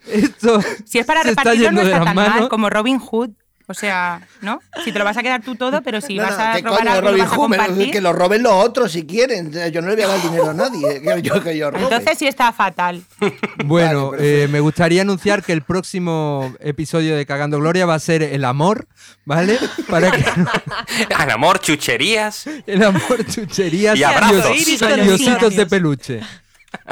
Esto 0.06 0.60
Si 0.84 0.98
es 0.98 1.06
para 1.06 1.22
repartirlo 1.22 1.72
no 1.72 1.82
está 1.82 2.04
tan 2.04 2.14
manos. 2.14 2.40
mal, 2.40 2.48
como 2.48 2.70
Robin 2.70 2.98
Hood. 2.98 3.30
O 3.66 3.72
sea, 3.72 4.20
¿no? 4.42 4.60
Si 4.84 4.92
te 4.92 4.98
lo 4.98 5.06
vas 5.06 5.16
a 5.16 5.22
quedar 5.22 5.40
tú 5.40 5.54
todo, 5.54 5.80
pero 5.80 6.02
si 6.02 6.16
No, 6.16 6.24
vas 6.24 6.36
no, 6.36 6.44
a 6.44 6.52
¿qué 6.56 6.60
robar 6.60 6.78
coño, 6.80 6.90
algo, 6.90 7.00
lo 7.00 7.08
Robin 7.12 7.24
vas 7.24 7.32
a 7.32 7.36
Hood? 7.36 7.40
Compartir. 7.48 7.90
que 7.92 8.00
lo 8.02 8.12
roben 8.12 8.42
los 8.42 8.52
otros 8.52 8.92
si 8.92 9.06
quieren. 9.06 9.50
Yo 9.72 9.80
no 9.80 9.88
le 9.88 9.94
voy 9.94 10.04
a 10.04 10.08
dar 10.08 10.20
dinero 10.22 10.50
a 10.50 10.52
nadie. 10.52 11.00
Que 11.00 11.22
yo, 11.22 11.42
que 11.42 11.56
yo 11.56 11.70
robe. 11.70 11.82
Entonces 11.84 12.18
sí 12.18 12.26
está 12.26 12.52
fatal. 12.52 13.02
Bueno, 13.64 14.10
Vale, 14.10 14.44
eh, 14.44 14.48
me 14.48 14.60
gustaría 14.60 15.00
anunciar 15.00 15.42
que 15.42 15.54
el 15.54 15.62
próximo 15.62 16.52
episodio 16.60 17.16
de 17.16 17.24
Cagando 17.24 17.58
Gloria 17.58 17.86
va 17.86 17.94
a 17.94 17.98
ser 18.00 18.22
el 18.22 18.44
amor, 18.44 18.86
¿vale? 19.24 19.58
Para 19.88 20.10
que 20.10 20.22
Al 21.16 21.30
amor, 21.30 21.58
chucherías. 21.60 22.46
el 22.66 22.82
amor, 22.82 23.24
chucherías 23.24 23.96
Y 23.98 24.02
abrazos. 24.04 24.68
y, 24.68 25.08
ositos 25.08 25.56
de 25.56 25.64
peluche. 25.64 26.20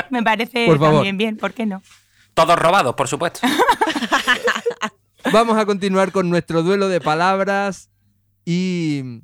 Me 0.08 0.22
parece 0.22 0.64
Por 0.64 0.78
favor. 0.78 0.94
también 0.94 1.18
bien, 1.18 1.36
¿por 1.36 1.52
qué 1.52 1.66
no? 1.66 1.82
Todos 2.34 2.58
robados, 2.58 2.94
por 2.94 3.08
supuesto. 3.08 3.40
Vamos 5.32 5.56
a 5.56 5.66
continuar 5.66 6.12
con 6.12 6.28
nuestro 6.30 6.62
duelo 6.62 6.88
de 6.88 7.00
palabras 7.00 7.90
y 8.44 9.22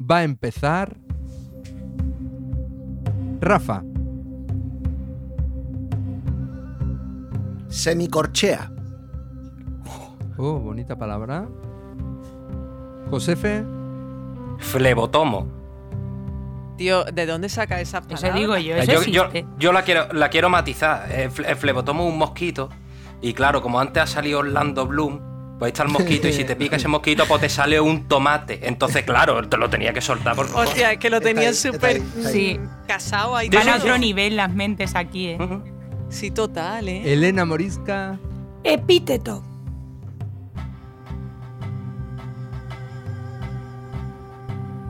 va 0.00 0.18
a 0.18 0.22
empezar 0.22 0.96
Rafa. 3.40 3.82
Semicorchea. 7.68 8.72
Oh, 10.38 10.58
bonita 10.58 10.96
palabra. 10.96 11.48
Josefe. 13.10 13.64
Flebotomo. 14.58 15.55
Tío, 16.76 17.04
¿de 17.04 17.26
dónde 17.26 17.48
saca 17.48 17.80
esa 17.80 18.02
palabra? 18.02 18.28
Eso 18.28 18.36
digo 18.38 18.56
yo, 18.58 18.76
Eh, 18.76 18.80
eso 18.80 19.02
yo, 19.04 19.28
yo- 19.58 19.72
la 19.72 19.82
quiero, 19.82 20.12
la 20.12 20.28
quiero 20.28 20.48
matizar. 20.50 21.10
El, 21.10 21.30
fle- 21.30 21.48
el 21.48 21.56
flebotomo 21.56 22.06
es 22.06 22.12
un 22.12 22.18
mosquito. 22.18 22.68
Y 23.22 23.32
claro, 23.32 23.62
como 23.62 23.80
antes 23.80 24.02
ha 24.02 24.06
salido 24.06 24.40
Orlando 24.40 24.86
Bloom, 24.86 25.20
Pues 25.58 25.68
ahí 25.68 25.72
está 25.72 25.84
el 25.84 25.88
mosquito 25.88 26.28
y 26.28 26.34
si 26.34 26.44
te 26.44 26.54
pica 26.56 26.76
ese 26.76 26.86
mosquito, 26.86 27.24
pues 27.26 27.40
te 27.40 27.48
sale 27.48 27.80
un 27.80 28.06
tomate. 28.08 28.68
Entonces, 28.68 29.04
claro, 29.04 29.48
te 29.48 29.56
lo 29.56 29.70
tenía 29.70 29.94
que 29.94 30.02
soltar 30.02 30.36
por 30.36 30.48
favor. 30.48 30.66
Hostia, 30.66 30.92
es 30.92 30.98
que 30.98 31.08
lo 31.08 31.18
tenían 31.22 31.54
súper. 31.54 32.02
Sí. 32.30 32.60
casado 32.86 33.34
ahí. 33.36 33.48
Van 33.48 33.66
a 33.70 33.76
otro 33.76 33.96
nivel 33.96 34.36
las 34.36 34.52
mentes 34.52 34.94
aquí, 34.94 35.28
¿eh? 35.28 35.38
Sí, 36.10 36.30
total, 36.30 36.88
¿eh? 36.88 37.10
Elena 37.10 37.46
Morisca. 37.46 38.18
Epíteto. 38.64 39.42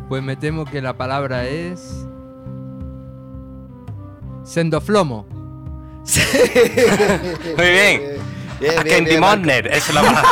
Pues 0.08 0.22
me 0.22 0.36
temo 0.36 0.64
que 0.64 0.80
la 0.80 0.96
palabra 0.96 1.46
es. 1.46 2.06
Sendoflomo. 4.44 5.26
Muy 7.56 7.70
bien. 7.70 8.16
Bien, 8.60 8.78
A 8.78 8.82
bien, 8.82 8.96
Candy 8.96 9.10
bien, 9.10 9.20
Marco. 9.20 9.50
Es 9.50 9.92
la 9.92 10.02
palabra. 10.02 10.22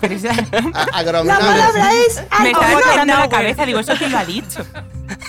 La 1.24 1.38
palabra 1.38 1.92
es 2.06 2.22
me 2.40 2.50
estaba 2.50 3.04
no, 3.04 3.18
la 3.18 3.28
cabeza, 3.28 3.66
digo, 3.66 3.80
¿eso 3.80 3.94
quién 3.98 4.12
lo 4.12 4.18
ha 4.18 4.24
dicho? 4.24 4.64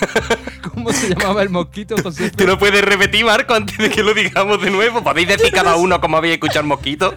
¿Cómo 0.74 0.92
se 0.92 1.08
llamaba 1.14 1.42
el 1.42 1.50
mosquito, 1.50 1.96
José? 2.02 2.30
¿Tú 2.30 2.46
no 2.46 2.58
puedes 2.58 2.82
repetir, 2.82 3.24
Marco, 3.24 3.54
antes 3.54 3.76
de 3.78 3.90
que 3.90 4.02
lo 4.02 4.14
digamos 4.14 4.60
de 4.62 4.70
nuevo? 4.70 5.02
¿Podéis 5.02 5.28
decir 5.28 5.50
cada 5.52 5.76
uno 5.76 6.00
cómo 6.00 6.16
habéis 6.18 6.34
escuchado 6.34 6.60
el 6.60 6.66
mosquito? 6.66 7.14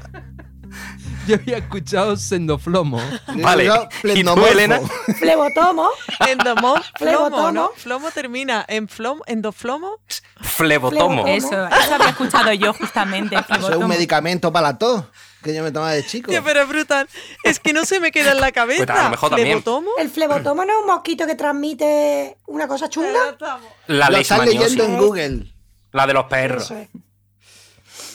Yo 1.30 1.36
había 1.36 1.58
escuchado 1.60 2.18
sendoflomo. 2.18 3.00
Vale. 3.36 3.70
¿Y 4.16 4.24
tú. 4.24 4.46
Elena? 4.48 4.80
flebotomo. 5.20 5.88
Endomo, 6.28 6.74
flomo, 6.74 6.84
Flebotomo. 6.98 7.52
¿no? 7.52 7.70
Flomo 7.76 8.10
termina 8.10 8.66
en 8.68 8.88
flomo, 8.88 9.22
endoflomo. 9.28 10.00
Flebotomo. 10.42 11.28
Eso, 11.28 11.68
eso 11.68 11.94
había 11.94 12.10
escuchado 12.10 12.52
yo 12.54 12.74
justamente. 12.74 13.36
Eso 13.60 13.70
es 13.70 13.76
un 13.78 13.88
medicamento 13.88 14.52
para 14.52 14.70
la 14.70 14.78
tos 14.80 15.04
que 15.44 15.54
yo 15.54 15.62
me 15.62 15.72
tomaba 15.72 15.92
de 15.92 16.04
chico. 16.04 16.32
Tío, 16.32 16.44
pero 16.44 16.64
es 16.64 16.68
brutal. 16.68 17.08
Es 17.44 17.60
que 17.60 17.74
no 17.74 17.86
se 17.86 18.00
me 18.00 18.12
queda 18.12 18.32
en 18.32 18.42
la 18.42 18.52
cabeza. 18.52 18.88
Pues 18.88 19.00
a 19.00 19.04
lo 19.04 19.10
mejor 19.12 19.30
también. 19.30 19.62
¿Flebotomo? 19.62 19.92
El 20.00 20.10
flebotomo 20.10 20.66
no 20.66 20.74
es 20.74 20.80
un 20.80 20.88
mosquito 20.88 21.28
que 21.28 21.36
transmite 21.36 22.38
una 22.48 22.68
cosa 22.68 22.90
chunga. 22.90 23.38
La 23.86 24.10
Lo 24.10 24.18
estás 24.18 24.40
leishmaniosis. 24.40 24.72
leyendo 24.78 24.84
en 24.84 24.98
Google. 24.98 25.54
La 25.92 26.08
de 26.08 26.14
los 26.14 26.26
perros. 26.26 26.64
Eso 26.64 26.76
es. 26.76 26.90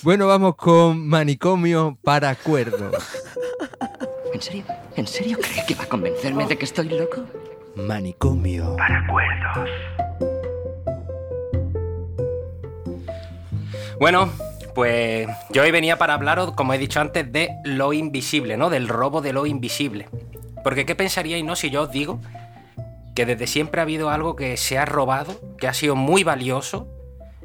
Bueno, 0.05 0.27
vamos 0.27 0.57
con 0.57 1.09
manicomio 1.09 1.97
para 2.05 2.35
cuerdos. 2.35 2.95
¿En 4.35 4.43
serio? 4.43 4.65
¿En 4.97 5.07
serio 5.07 5.39
cree 5.41 5.65
que 5.67 5.75
va 5.75 5.85
a 5.85 5.87
convencerme 5.87 6.47
de 6.47 6.59
que 6.59 6.67
estoy 6.67 6.91
loco? 6.91 7.25
Manicomio. 7.75 8.77
Bueno, 13.99 14.29
pues 14.75 15.27
yo 15.49 15.63
hoy 15.63 15.71
venía 15.71 15.97
para 15.97 16.13
hablaros, 16.13 16.53
como 16.53 16.75
he 16.75 16.79
dicho 16.79 17.01
antes, 17.01 17.33
de 17.33 17.49
lo 17.65 17.95
invisible, 17.95 18.59
¿no? 18.59 18.69
Del 18.69 18.89
robo 18.89 19.23
de 19.23 19.33
lo 19.33 19.47
invisible. 19.47 20.11
Porque 20.63 20.85
¿qué 20.85 20.95
pensaríais, 20.95 21.43
no, 21.47 21.57
si 21.57 21.71
yo 21.71 21.85
os 21.85 21.91
digo 21.91 22.21
que 23.15 23.25
desde 23.25 23.47
siempre 23.47 23.81
ha 23.81 23.85
habido 23.85 24.11
algo 24.11 24.37
que 24.37 24.59
se 24.59 24.77
ha 24.77 24.85
robado, 24.85 25.41
que 25.57 25.67
ha 25.67 25.73
sido 25.73 25.97
muy 25.97 26.25
valioso 26.25 26.89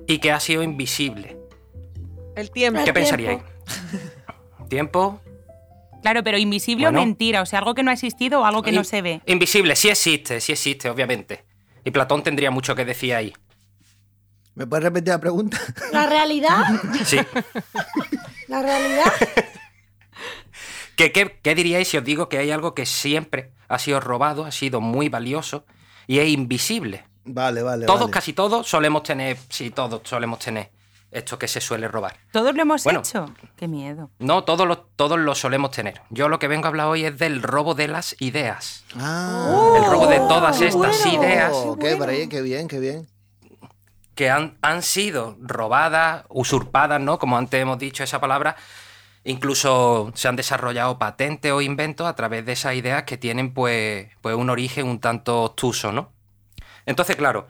y 0.08 0.18
que 0.18 0.34
ha 0.34 0.42
sido 0.42 0.62
invisible? 0.62 1.39
El 2.40 2.52
tiempo. 2.52 2.84
¿Qué 2.86 2.94
pensaríais? 2.94 3.42
¿Tiempo? 4.70 5.20
Claro, 6.02 6.24
pero 6.24 6.38
invisible 6.38 6.86
Bueno. 6.86 7.02
o 7.02 7.06
mentira, 7.06 7.42
o 7.42 7.46
sea, 7.46 7.60
algo 7.60 7.76
que 7.76 7.84
no 7.84 7.92
ha 7.92 7.94
existido 7.94 8.42
o 8.42 8.46
algo 8.46 8.62
que 8.64 8.72
no 8.72 8.84
se 8.84 9.02
ve. 9.02 9.22
Invisible, 9.26 9.76
sí 9.76 9.90
existe, 9.90 10.40
sí 10.40 10.54
existe, 10.54 10.90
obviamente. 10.90 11.44
Y 11.84 11.92
Platón 11.92 12.24
tendría 12.24 12.52
mucho 12.52 12.74
que 12.76 12.86
decir 12.86 13.14
ahí. 13.14 13.34
¿Me 14.56 14.66
puedes 14.66 14.84
repetir 14.84 15.10
la 15.10 15.20
pregunta? 15.20 15.58
La 15.92 16.06
realidad, 16.08 16.64
Sí. 17.06 17.18
la 18.48 18.62
realidad. 18.62 19.12
¿Qué, 20.96 21.12
qué, 21.12 21.40
qué 21.42 21.56
diríais 21.56 21.88
si 21.88 21.98
os 21.98 22.04
digo 22.04 22.28
que 22.30 22.38
hay 22.38 22.52
algo 22.52 22.74
que 22.76 22.86
siempre 22.86 23.52
ha 23.70 23.80
sido 23.80 24.00
robado, 24.00 24.46
ha 24.46 24.52
sido 24.52 24.82
muy 24.82 25.08
valioso 25.10 25.66
y 26.08 26.20
es 26.20 26.28
invisible? 26.30 27.06
Vale, 27.24 27.62
vale. 27.64 27.86
Todos, 27.86 28.02
vale. 28.02 28.12
casi 28.12 28.34
todos, 28.34 28.68
solemos 28.68 29.04
tener, 29.04 29.38
sí, 29.50 29.70
todos 29.70 30.02
solemos 30.04 30.40
tener 30.40 30.72
esto 31.12 31.40
que 31.40 31.48
se 31.48 31.60
suele 31.62 31.88
robar. 31.88 32.18
Todos 32.32 32.54
lo 32.56 32.62
hemos 32.62 32.84
Bueno. 32.84 33.00
hecho. 33.00 33.34
Qué 33.56 33.68
miedo. 33.68 34.10
No, 34.20 34.44
todos 34.44 34.68
lo, 34.68 34.78
todos 34.80 35.18
lo 35.20 35.34
solemos 35.36 35.72
tener. 35.72 36.02
Yo 36.10 36.30
lo 36.30 36.38
que 36.40 36.48
vengo 36.48 36.66
a 36.66 36.68
hablar 36.70 36.88
hoy 36.88 37.06
es 37.06 37.18
del 37.18 37.42
robo 37.42 37.74
de 37.76 37.88
las 37.88 38.16
ideas. 38.20 38.84
Ah, 38.96 39.74
El 39.76 39.86
robo 39.86 40.08
de 40.08 40.18
todas 40.18 40.58
qué 40.60 40.68
estas 40.68 41.04
bueno. 41.04 41.24
ideas 41.24 41.52
Oh, 41.54 41.78
Qué 41.78 41.96
bueno. 41.96 42.14
qué 42.30 42.42
bien, 42.42 42.68
qué 42.68 42.80
bien. 42.80 43.08
que 44.16 44.30
han, 44.30 44.58
han 44.62 44.82
sido 44.84 45.38
robadas, 45.40 46.26
usurpadas, 46.30 47.00
¿no? 47.02 47.18
Como 47.20 47.38
antes 47.38 47.62
hemos 47.62 47.80
dicho 47.80 48.04
esa 48.04 48.20
palabra. 48.20 48.56
Incluso 49.24 50.12
se 50.16 50.28
han 50.28 50.36
desarrollado 50.36 50.98
patentes 50.98 51.52
o 51.52 51.62
inventos 51.62 52.08
a 52.08 52.16
través 52.16 52.46
de 52.46 52.54
esas 52.54 52.76
ideas 52.76 53.04
que 53.04 53.18
tienen 53.18 53.54
pues, 53.54 54.08
pues 54.22 54.36
un 54.36 54.50
origen 54.50 54.88
un 54.88 55.00
tanto 55.00 55.44
obtuso, 55.44 55.92
¿no? 55.92 56.12
Entonces, 56.86 57.16
claro, 57.18 57.48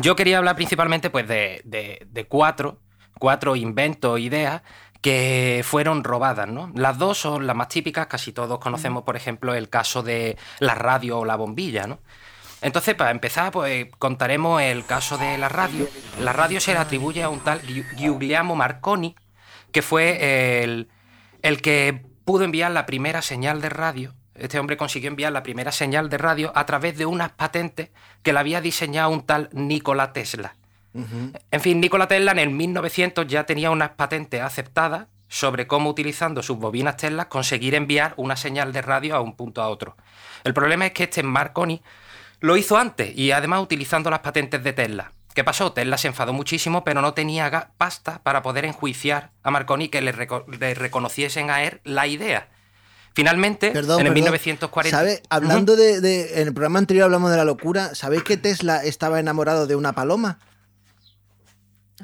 yo 0.00 0.14
quería 0.16 0.38
hablar 0.38 0.56
principalmente 0.56 1.10
pues 1.10 1.26
de, 1.26 1.62
de- 1.64 2.06
de 2.10 2.26
cuatro, 2.26 2.78
cuatro 3.18 3.56
inventos, 3.56 4.20
ideas 4.20 4.62
que 5.00 5.62
fueron 5.64 6.04
robadas, 6.04 6.46
¿no? 6.46 6.70
Las 6.74 6.98
dos 6.98 7.18
son 7.18 7.46
las 7.46 7.56
más 7.56 7.68
típicas, 7.68 8.06
casi 8.06 8.32
todos 8.32 8.58
conocemos, 8.60 9.02
por 9.02 9.16
ejemplo, 9.16 9.54
el 9.54 9.68
caso 9.70 10.02
de 10.02 10.36
la 10.58 10.74
radio 10.74 11.20
o 11.20 11.24
la 11.24 11.36
bombilla, 11.36 11.86
¿no? 11.86 12.00
Entonces, 12.62 12.94
para 12.94 13.10
empezar, 13.10 13.50
pues 13.52 13.86
contaremos 13.98 14.60
el 14.60 14.84
caso 14.84 15.16
de 15.16 15.38
la 15.38 15.48
radio. 15.48 15.88
La 16.20 16.34
radio 16.34 16.60
se 16.60 16.74
le 16.74 16.78
atribuye 16.78 17.22
a 17.22 17.30
un 17.30 17.40
tal 17.40 17.62
Giuliano 17.96 18.54
Marconi, 18.54 19.16
que 19.72 19.80
fue 19.80 20.62
el, 20.62 20.90
el 21.40 21.62
que 21.62 22.04
pudo 22.26 22.44
enviar 22.44 22.70
la 22.72 22.84
primera 22.84 23.22
señal 23.22 23.62
de 23.62 23.70
radio. 23.70 24.14
Este 24.40 24.58
hombre 24.58 24.76
consiguió 24.76 25.08
enviar 25.08 25.32
la 25.32 25.42
primera 25.42 25.70
señal 25.72 26.08
de 26.08 26.18
radio 26.18 26.52
a 26.54 26.66
través 26.66 26.96
de 26.98 27.06
unas 27.06 27.30
patentes 27.32 27.90
que 28.22 28.32
le 28.32 28.38
había 28.38 28.60
diseñado 28.60 29.10
un 29.10 29.22
tal 29.26 29.48
Nikola 29.52 30.12
Tesla. 30.12 30.56
En 30.94 31.60
fin, 31.60 31.80
Nikola 31.80 32.08
Tesla 32.08 32.32
en 32.32 32.38
el 32.40 32.50
1900 32.50 33.26
ya 33.28 33.44
tenía 33.46 33.70
unas 33.70 33.90
patentes 33.90 34.40
aceptadas 34.42 35.06
sobre 35.28 35.68
cómo 35.68 35.88
utilizando 35.90 36.42
sus 36.42 36.58
bobinas 36.58 36.96
Tesla 36.96 37.28
conseguir 37.28 37.76
enviar 37.76 38.14
una 38.16 38.34
señal 38.34 38.72
de 38.72 38.82
radio 38.82 39.14
a 39.14 39.20
un 39.20 39.36
punto 39.36 39.62
a 39.62 39.68
otro. 39.68 39.96
El 40.42 40.52
problema 40.54 40.86
es 40.86 40.92
que 40.92 41.04
este 41.04 41.22
Marconi 41.22 41.80
lo 42.40 42.56
hizo 42.56 42.76
antes 42.76 43.16
y 43.16 43.30
además 43.30 43.62
utilizando 43.62 44.10
las 44.10 44.18
patentes 44.20 44.64
de 44.64 44.72
Tesla. 44.72 45.12
¿Qué 45.34 45.44
pasó? 45.44 45.72
Tesla 45.72 45.96
se 45.96 46.08
enfadó 46.08 46.32
muchísimo, 46.32 46.82
pero 46.82 47.00
no 47.02 47.14
tenía 47.14 47.70
pasta 47.78 48.20
para 48.24 48.42
poder 48.42 48.64
enjuiciar 48.64 49.30
a 49.44 49.52
Marconi 49.52 49.88
que 49.90 50.00
le, 50.00 50.12
reco- 50.12 50.44
le 50.58 50.74
reconociesen 50.74 51.50
a 51.50 51.62
él 51.62 51.80
la 51.84 52.08
idea. 52.08 52.48
Finalmente, 53.14 53.70
Perdón, 53.72 54.00
en 54.00 54.06
el 54.06 54.12
perdón. 54.12 54.14
1940... 54.14 54.96
¿Sabe? 54.96 55.22
Hablando 55.30 55.76
de, 55.76 56.00
de- 56.00 56.40
En 56.40 56.48
el 56.48 56.54
programa 56.54 56.78
anterior 56.78 57.04
hablamos 57.04 57.30
de 57.30 57.36
la 57.36 57.44
locura. 57.44 57.94
¿Sabéis 57.94 58.22
que 58.22 58.36
Tesla 58.36 58.84
estaba 58.84 59.18
enamorado 59.20 59.66
de 59.66 59.74
una 59.76 59.92
paloma? 59.92 60.38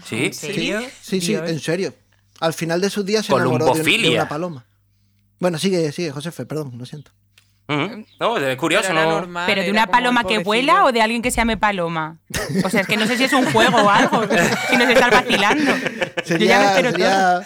Sí, 0.04 0.26
¿En 0.26 0.34
serio? 0.34 0.80
Sí, 1.00 1.20
sí, 1.20 1.28
Dios. 1.32 1.48
en 1.48 1.61
serio. 1.61 1.94
Al 2.40 2.52
final 2.52 2.80
de 2.80 2.90
sus 2.90 3.04
días 3.07 3.24
se 3.24 3.32
enamoró 3.32 3.50
de, 3.50 3.54
un- 3.54 3.76
de 3.76 3.82
Columbofilia. 3.82 4.20
una 4.20 4.28
paloma. 4.28 4.64
Bueno, 5.38 5.59
sigue, 5.59 5.90
sigue, 5.92 6.11
Josefe, 6.11 6.44
perdón, 6.44 6.72
lo 6.76 6.84
siento. 6.86 7.12
No, 7.68 8.36
es 8.38 8.57
curioso, 8.57 8.88
Pero 8.90 9.02
¿no? 9.04 9.11
normal, 9.11 9.44
¿Pero 9.48 9.62
de 9.62 9.70
una 9.72 9.88
paloma 9.88 10.22
que 10.24 10.38
vuela 10.38 10.84
o 10.84 10.92
de 10.92 11.02
alguien 11.02 11.20
que 11.20 11.32
se 11.32 11.38
llame 11.38 11.57
Paloma? 11.57 12.18
O 12.64 12.70
sea, 12.70 12.82
es 12.82 12.86
que 12.86 12.96
no 12.96 13.07
sé 13.09 13.16
si 13.16 13.24
es 13.24 13.32
un 13.32 13.44
juego 13.50 13.78
o 13.78 13.90
algo. 13.90 14.22
Si 14.70 14.76
nos 14.76 14.88
estás 14.88 15.11
vacilando. 15.11 15.72
Yo 15.74 15.76
ya 15.76 16.09
me 16.16 16.24
Sería, 16.24 16.76
espero 16.76 16.92
todo. 16.92 17.42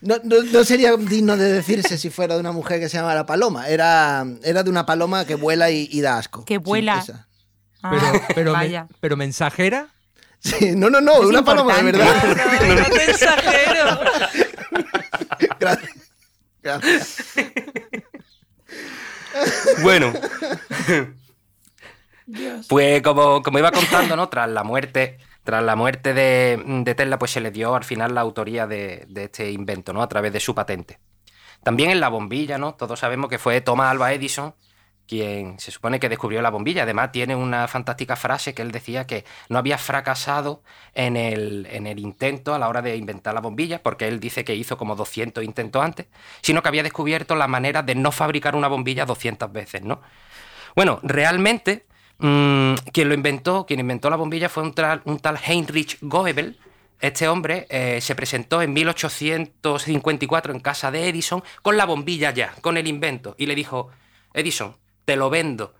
No, 0.00 0.16
no- 0.24 0.42
no 0.42 0.64
sería 0.64 0.96
digno 0.96 1.36
de 1.36 1.52
decirse 1.52 1.98
si 1.98 2.10
fuera 2.10 2.34
de 2.34 2.40
una 2.40 2.52
mujer 2.52 2.80
que 2.80 2.88
se 2.88 2.96
llama 2.98 3.14
la 3.14 3.26
paloma. 3.26 3.68
Era, 3.68 4.24
era 4.42 4.62
de 4.62 4.70
una 4.70 4.86
paloma 4.86 5.24
que 5.24 5.34
vuela 5.34 5.70
y, 5.70 5.88
y 5.90 6.00
da 6.00 6.18
asco. 6.18 6.44
Que 6.44 6.58
vuela. 6.58 7.04
Ah, 7.82 7.90
Pero, 7.90 8.22
pero, 8.34 8.52
me- 8.52 8.58
vaya. 8.58 8.86
pero 9.00 9.16
mensajera. 9.16 9.88
Sí, 10.40 10.72
no, 10.76 10.88
no, 10.90 11.00
no, 11.00 11.14
Es 11.22 11.26
una 11.26 11.44
paloma 11.44 11.76
de 11.76 11.82
verdad. 11.82 12.24
No, 12.24 12.74
no 12.74 12.84
te 12.84 13.10
exagero. 13.10 14.00
Gracias. 15.60 15.90
Gracias. 16.62 17.24
Bueno. 19.82 20.12
Pues 22.68 23.00
como, 23.00 23.42
como 23.42 23.58
iba 23.58 23.72
contando, 23.72 24.14
¿no? 24.14 24.28
Tras 24.28 24.50
la 24.50 24.62
muerte, 24.62 25.16
tras 25.48 25.64
la 25.64 25.76
muerte 25.76 26.12
de, 26.12 26.62
de 26.62 26.94
Tesla, 26.94 27.18
pues 27.18 27.30
se 27.30 27.40
le 27.40 27.50
dio 27.50 27.74
al 27.74 27.82
final 27.82 28.14
la 28.14 28.20
autoría 28.20 28.66
de, 28.66 29.06
de 29.08 29.24
este 29.24 29.50
invento, 29.50 29.94
¿no? 29.94 30.02
A 30.02 30.06
través 30.06 30.30
de 30.30 30.40
su 30.40 30.54
patente. 30.54 30.98
También 31.62 31.88
en 31.90 32.00
la 32.00 32.10
bombilla, 32.10 32.58
¿no? 32.58 32.74
Todos 32.74 33.00
sabemos 33.00 33.30
que 33.30 33.38
fue 33.38 33.62
Thomas 33.62 33.90
Alva 33.90 34.12
Edison 34.12 34.54
quien 35.06 35.58
se 35.58 35.70
supone 35.70 35.98
que 35.98 36.10
descubrió 36.10 36.42
la 36.42 36.50
bombilla. 36.50 36.82
Además, 36.82 37.12
tiene 37.12 37.34
una 37.34 37.66
fantástica 37.66 38.14
frase 38.14 38.52
que 38.52 38.60
él 38.60 38.72
decía 38.72 39.06
que 39.06 39.24
no 39.48 39.56
había 39.56 39.78
fracasado 39.78 40.62
en 40.92 41.16
el, 41.16 41.66
en 41.70 41.86
el 41.86 41.98
intento 41.98 42.54
a 42.54 42.58
la 42.58 42.68
hora 42.68 42.82
de 42.82 42.94
inventar 42.96 43.32
la 43.32 43.40
bombilla, 43.40 43.82
porque 43.82 44.06
él 44.06 44.20
dice 44.20 44.44
que 44.44 44.54
hizo 44.54 44.76
como 44.76 44.96
200 44.96 45.42
intentos 45.42 45.82
antes, 45.82 46.08
sino 46.42 46.62
que 46.62 46.68
había 46.68 46.82
descubierto 46.82 47.36
la 47.36 47.48
manera 47.48 47.82
de 47.82 47.94
no 47.94 48.12
fabricar 48.12 48.54
una 48.54 48.68
bombilla 48.68 49.06
200 49.06 49.50
veces, 49.50 49.80
¿no? 49.80 50.02
Bueno, 50.76 51.00
realmente, 51.02 51.86
mm, 52.18 52.74
quien 52.92 53.08
lo 53.08 53.14
inventó, 53.14 53.64
quien 53.66 53.80
inventó 53.80 54.10
la 54.10 54.16
bombilla 54.16 54.48
fue 54.48 54.62
un 54.62 54.72
tal, 54.74 55.02
un 55.04 55.18
tal 55.18 55.38
Heinrich 55.44 55.98
Goebel, 56.00 56.58
este 57.00 57.28
hombre 57.28 57.66
eh, 57.70 58.00
se 58.00 58.14
presentó 58.16 58.60
en 58.60 58.72
1854 58.72 60.52
en 60.52 60.60
casa 60.60 60.90
de 60.90 61.08
Edison 61.08 61.42
con 61.62 61.76
la 61.76 61.84
bombilla 61.86 62.30
ya, 62.32 62.52
con 62.60 62.76
el 62.76 62.86
invento, 62.86 63.34
y 63.38 63.46
le 63.46 63.54
dijo, 63.54 63.90
Edison, 64.34 64.76
te 65.04 65.16
lo 65.16 65.30
vendo. 65.30 65.74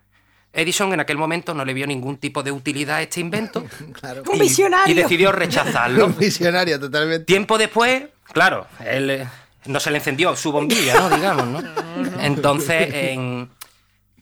Edison 0.51 0.91
en 0.93 0.99
aquel 0.99 1.17
momento 1.17 1.53
no 1.53 1.63
le 1.63 1.73
vio 1.75 1.85
ningún 1.85 2.17
tipo 2.17 2.41
de 2.41 2.51
utilidad 2.51 2.97
a 2.97 3.01
este 3.03 3.19
invento 3.19 3.63
Claro. 3.93 4.23
Un 4.27 4.37
y- 4.37 4.39
visionario. 4.39 4.91
y 4.91 4.95
decidió 4.97 5.31
rechazarlo. 5.31 6.05
Un 6.07 6.17
visionario, 6.17 6.79
totalmente. 6.79 7.25
Tiempo 7.25 7.57
después, 7.57 8.03
claro, 8.33 8.65
él 8.83 9.09
eh, 9.11 9.27
no 9.65 9.79
se 9.79 9.91
le 9.91 9.97
encendió 9.97 10.35
su 10.35 10.51
bombilla, 10.51 10.95
¿no? 10.95 11.09
Digamos, 11.15 11.47
¿no? 11.47 11.61
Entonces, 12.21 12.91
en- 12.93 13.49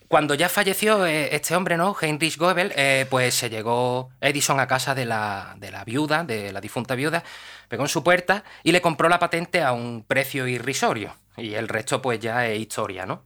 cuando 0.07 0.33
ya 0.35 0.47
falleció 0.49 1.05
eh, 1.05 1.35
este 1.35 1.55
hombre, 1.55 1.77
¿no? 1.77 1.95
Heinrich 1.99 2.37
Goebel, 2.37 2.71
eh, 2.75 3.05
pues 3.09 3.35
se 3.35 3.49
llegó 3.49 4.09
Edison 4.21 4.59
a 4.59 4.67
casa 4.67 4.95
de 4.95 5.05
la, 5.05 5.55
de 5.57 5.71
la 5.71 5.83
viuda, 5.83 6.23
de 6.23 6.51
la 6.51 6.61
difunta 6.61 6.95
viuda, 6.95 7.23
pegó 7.67 7.83
en 7.83 7.89
su 7.89 8.03
puerta 8.03 8.43
y 8.63 8.71
le 8.71 8.81
compró 8.81 9.09
la 9.09 9.19
patente 9.19 9.61
a 9.61 9.73
un 9.73 10.03
precio 10.07 10.47
irrisorio. 10.47 11.13
Y 11.35 11.53
el 11.53 11.67
resto, 11.67 12.01
pues 12.01 12.19
ya 12.19 12.47
es 12.47 12.59
historia, 12.59 13.05
¿no? 13.05 13.23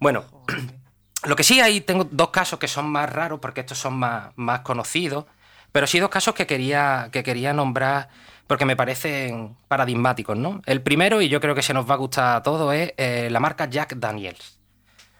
Bueno, 0.00 0.24
lo 1.24 1.36
que 1.36 1.44
sí 1.44 1.60
hay, 1.60 1.80
tengo 1.80 2.04
dos 2.04 2.30
casos 2.30 2.58
que 2.58 2.68
son 2.68 2.88
más 2.88 3.10
raros, 3.10 3.38
porque 3.40 3.60
estos 3.60 3.78
son 3.78 3.94
más, 3.94 4.32
más 4.36 4.60
conocidos, 4.60 5.26
pero 5.70 5.86
sí 5.86 6.00
dos 6.00 6.10
casos 6.10 6.34
que 6.34 6.46
quería, 6.46 7.08
que 7.12 7.22
quería 7.22 7.52
nombrar 7.52 8.08
porque 8.46 8.66
me 8.66 8.76
parecen 8.76 9.56
paradigmáticos, 9.68 10.36
¿no? 10.36 10.60
El 10.66 10.82
primero, 10.82 11.22
y 11.22 11.28
yo 11.28 11.40
creo 11.40 11.54
que 11.54 11.62
se 11.62 11.72
nos 11.72 11.88
va 11.88 11.94
a 11.94 11.98
gustar 11.98 12.36
a 12.36 12.42
todos, 12.42 12.74
es 12.74 12.92
eh, 12.96 13.28
la 13.30 13.40
marca 13.40 13.66
Jack 13.66 13.94
Daniels. 13.96 14.58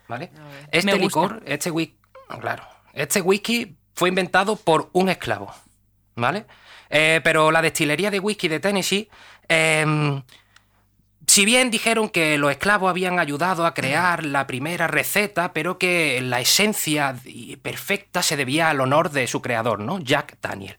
¿Vale? 0.09 0.30
Este 0.70 0.98
licor, 0.98 1.42
este 1.46 1.70
whisky, 1.70 1.96
claro, 2.40 2.62
este 2.92 3.20
whisky 3.20 3.76
fue 3.94 4.09
inventado 4.11 4.57
por 4.57 4.90
un 4.92 5.09
esclavo, 5.09 5.52
¿vale? 6.14 6.44
Eh, 6.90 7.20
pero 7.24 7.50
la 7.50 7.62
destilería 7.62 8.11
de 8.11 8.20
whisky 8.20 8.48
de 8.48 8.61
Tennessee 8.61 9.09
em, 9.48 10.22
si 11.26 11.44
bien 11.44 11.70
dijeron 11.70 12.09
que 12.09 12.36
los 12.38 12.50
esclavos 12.50 12.90
habían 12.90 13.18
ayudado 13.18 13.64
a 13.64 13.74
crear 13.74 14.24
la 14.24 14.46
primera 14.46 14.86
receta, 14.86 15.52
pero 15.52 15.78
que 15.78 16.20
la 16.20 16.40
esencia 16.40 17.16
perfecta 17.62 18.22
se 18.22 18.36
debía 18.36 18.68
al 18.70 18.80
honor 18.80 19.11
de 19.11 19.26
su 19.26 19.40
creador, 19.40 19.80
¿no? 19.80 19.98
Jack 20.00 20.36
Daniel. 20.42 20.76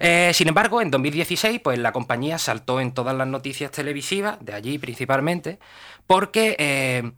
Eh, 0.00 0.32
sin 0.34 0.48
embargo, 0.48 0.82
en 0.82 0.90
2016, 0.90 1.60
pues 1.62 1.78
la 1.78 1.92
compañía 1.92 2.38
saltó 2.38 2.80
en 2.80 2.92
todas 2.92 3.16
las 3.16 3.28
noticias 3.28 3.70
televisivas, 3.70 4.38
de 4.40 4.54
allí 4.54 4.78
principalmente, 4.78 5.58
porque 6.06 6.56
eh, 6.58 7.12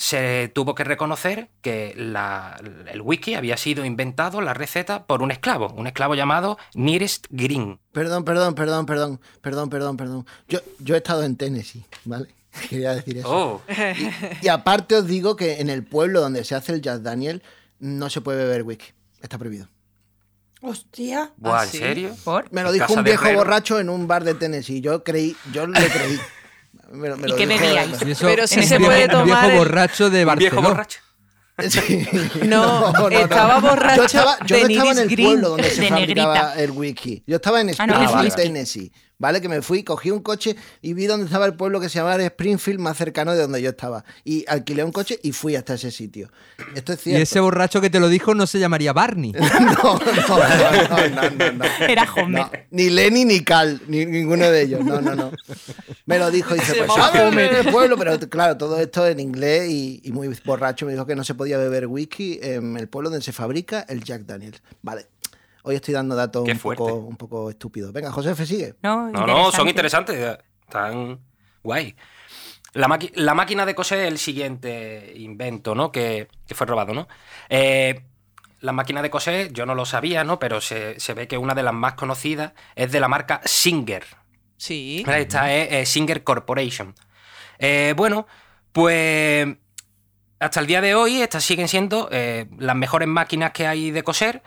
se 0.00 0.48
tuvo 0.54 0.76
que 0.76 0.84
reconocer 0.84 1.48
que 1.60 1.92
la- 1.96 2.56
el 2.86 3.00
whisky 3.02 3.34
había 3.34 3.56
sido 3.56 3.84
inventado, 3.84 4.40
la 4.40 4.54
receta, 4.54 5.06
por 5.08 5.22
un 5.22 5.32
esclavo, 5.32 5.70
un 5.76 5.88
esclavo 5.88 6.14
llamado 6.14 6.56
Nearest 6.74 7.26
Green. 7.30 7.80
Perdón, 7.90 8.24
perdón, 8.24 8.54
perdón, 8.54 8.86
perdón, 8.86 9.20
perdón, 9.42 9.68
perdón, 9.70 9.96
perdón. 9.96 10.26
Yo, 10.48 10.60
yo 10.78 10.94
he 10.94 10.98
estado 10.98 11.24
en 11.24 11.34
Tennessee, 11.34 11.84
¿vale? 12.04 12.28
Quería 12.70 12.94
decir 12.94 13.18
eso. 13.18 13.28
Oh, 13.28 13.62
Y 14.40 14.46
aparte 14.46 14.94
os 14.94 15.06
digo 15.08 15.34
que 15.34 15.60
en 15.60 15.68
el 15.68 15.82
pueblo 15.84 16.20
donde 16.20 16.44
se 16.44 16.54
hace 16.54 16.72
el 16.74 16.80
Jack 16.80 17.00
Daniel 17.00 17.42
no 17.80 18.08
se 18.08 18.20
puede 18.20 18.44
beber 18.44 18.62
whisky. 18.62 18.92
Está 19.20 19.36
prohibido. 19.36 19.68
Hostia. 20.60 21.32
buah, 21.38 21.60
¿Ah, 21.60 21.64
¿en 21.64 21.70
serio? 21.70 22.16
¿Por? 22.22 22.52
Me 22.52 22.62
lo 22.62 22.70
dijo 22.70 22.92
un 22.92 23.02
viejo 23.02 23.32
borracho 23.32 23.80
en 23.80 23.88
un 23.88 24.06
bar 24.06 24.22
de 24.22 24.34
Tennessee. 24.34 24.80
Yo 24.80 25.02
creí, 25.02 25.36
yo 25.52 25.66
le 25.66 25.88
creí. 25.88 26.18
Me 26.90 27.08
lo- 27.08 27.16
me 27.16 27.26
¿Y 27.26 27.30
lo 27.30 27.36
qué 27.36 27.46
bebíais? 27.46 28.02
Y 28.06 28.10
eso, 28.12 28.26
Pero 28.26 28.46
sí 28.46 28.62
se 28.62 28.78
viejo- 28.78 28.90
puede 28.92 29.04
un 29.04 29.10
tomar 29.10 29.26
viejo 29.26 29.46
el- 29.46 29.58
borracho 29.58 30.10
de 30.10 30.24
¿Un 30.24 30.36
viejo 30.38 30.56
Barcelona. 30.56 30.68
borracho? 30.68 30.98
Sí. 31.68 32.06
No, 32.46 33.08
estaba 33.10 33.58
borracho 33.58 33.96
Yo, 33.96 34.04
estaba, 34.04 34.38
yo 34.46 34.56
de 34.56 34.62
no 34.62 34.68
estaba 34.68 34.92
en 34.92 34.98
el 34.98 35.08
Green. 35.08 35.28
pueblo 35.30 35.48
donde 35.50 35.70
se 35.70 35.88
fabricaba 35.88 36.34
negrita. 36.34 36.62
el 36.62 36.70
whisky. 36.70 37.22
Yo 37.26 37.36
estaba 37.36 37.60
en 37.60 37.70
Ah, 37.78 37.86
no, 37.86 37.94
Springfield, 37.94 38.18
es 38.18 38.24
whisky. 38.24 38.42
Tennessee. 38.42 38.92
¿Vale? 39.18 39.40
Que 39.40 39.48
me 39.48 39.62
fui, 39.62 39.82
cogí 39.82 40.10
un 40.12 40.20
coche 40.22 40.54
y 40.80 40.92
vi 40.94 41.06
dónde 41.06 41.26
estaba 41.26 41.44
el 41.46 41.54
pueblo 41.54 41.80
que 41.80 41.88
se 41.88 41.98
llamaba 41.98 42.22
Springfield, 42.22 42.78
más 42.78 42.96
cercano 42.96 43.32
de 43.34 43.42
donde 43.42 43.60
yo 43.60 43.70
estaba. 43.70 44.04
Y 44.24 44.44
alquilé 44.46 44.84
un 44.84 44.92
coche 44.92 45.18
y 45.22 45.32
fui 45.32 45.56
hasta 45.56 45.74
ese 45.74 45.90
sitio. 45.90 46.30
Esto 46.74 46.92
es 46.92 47.00
Y 47.00 47.02
cierto. 47.02 47.22
ese 47.24 47.40
borracho 47.40 47.80
que 47.80 47.90
te 47.90 47.98
lo 47.98 48.08
dijo 48.08 48.34
no 48.34 48.46
se 48.46 48.58
llamaría 48.60 48.92
Barney. 48.92 49.32
No, 49.58 49.98
no, 49.98 49.98
no, 49.98 51.08
no, 51.08 51.30
no, 51.30 51.52
no. 51.52 51.64
Era 51.88 52.08
Homer. 52.14 52.42
No, 52.42 52.50
ni 52.70 52.90
Lenny 52.90 53.24
ni 53.24 53.40
Cal, 53.42 53.80
ni 53.88 54.06
ninguno 54.06 54.48
de 54.50 54.62
ellos. 54.62 54.84
No, 54.84 55.00
no, 55.00 55.14
no. 55.14 55.32
Me 56.06 56.18
lo 56.18 56.30
dijo 56.30 56.54
y 56.54 56.60
dice, 56.60 56.74
Se 56.74 56.84
pues 56.84 57.32
en 57.32 57.38
el 57.66 57.72
pueblo, 57.72 57.96
pero 57.96 58.18
claro, 58.28 58.56
todo 58.56 58.78
esto 58.80 59.06
en 59.06 59.20
inglés 59.20 59.68
y, 59.70 60.00
y 60.04 60.12
muy 60.12 60.28
borracho. 60.44 60.86
Me 60.86 60.92
dijo 60.92 61.06
que 61.06 61.16
no 61.16 61.24
se 61.24 61.34
podía 61.34 61.58
beber 61.58 61.86
whisky 61.86 62.38
en 62.40 62.76
el 62.76 62.88
pueblo 62.88 63.10
donde 63.10 63.24
se 63.24 63.32
fabrica 63.32 63.84
el 63.88 64.02
Jack 64.04 64.22
Daniels. 64.22 64.62
Vale. 64.82 65.06
Hoy 65.62 65.74
estoy 65.76 65.94
dando 65.94 66.14
datos 66.16 66.48
un 66.48 66.58
poco, 66.58 66.94
un 66.94 67.16
poco 67.16 67.50
estúpidos. 67.50 67.92
Venga, 67.92 68.10
José 68.12 68.30
F. 68.32 68.46
sigue. 68.46 68.74
No, 68.82 69.10
No, 69.10 69.26
no, 69.26 69.50
son 69.52 69.68
interesantes. 69.68 70.38
Están 70.62 71.20
guay. 71.62 71.94
La, 72.74 72.86
maqui- 72.86 73.12
la 73.14 73.34
máquina 73.34 73.64
de 73.66 73.74
coser 73.74 74.00
es 74.00 74.08
el 74.08 74.18
siguiente 74.18 75.12
invento, 75.16 75.74
¿no? 75.74 75.90
Que, 75.90 76.28
que 76.46 76.54
fue 76.54 76.66
robado, 76.66 76.92
¿no? 76.94 77.08
Eh, 77.48 78.04
la 78.60 78.72
máquina 78.72 79.02
de 79.02 79.10
coser, 79.10 79.52
yo 79.52 79.66
no 79.66 79.74
lo 79.74 79.84
sabía, 79.86 80.24
¿no? 80.24 80.38
Pero 80.38 80.60
se, 80.60 80.98
se 81.00 81.14
ve 81.14 81.26
que 81.28 81.38
una 81.38 81.54
de 81.54 81.62
las 81.62 81.74
más 81.74 81.94
conocidas 81.94 82.52
es 82.76 82.92
de 82.92 83.00
la 83.00 83.08
marca 83.08 83.40
Singer. 83.44 84.04
Sí. 84.56 85.04
Esta 85.06 85.52
es 85.54 85.72
eh, 85.72 85.86
Singer 85.86 86.22
Corporation. 86.24 86.94
Eh, 87.58 87.94
bueno, 87.96 88.26
pues 88.72 89.48
hasta 90.40 90.60
el 90.60 90.66
día 90.66 90.80
de 90.80 90.94
hoy 90.94 91.22
estas 91.22 91.42
siguen 91.44 91.68
siendo 91.68 92.08
eh, 92.12 92.46
las 92.58 92.76
mejores 92.76 93.08
máquinas 93.08 93.52
que 93.52 93.66
hay 93.66 93.90
de 93.90 94.02
coser, 94.04 94.42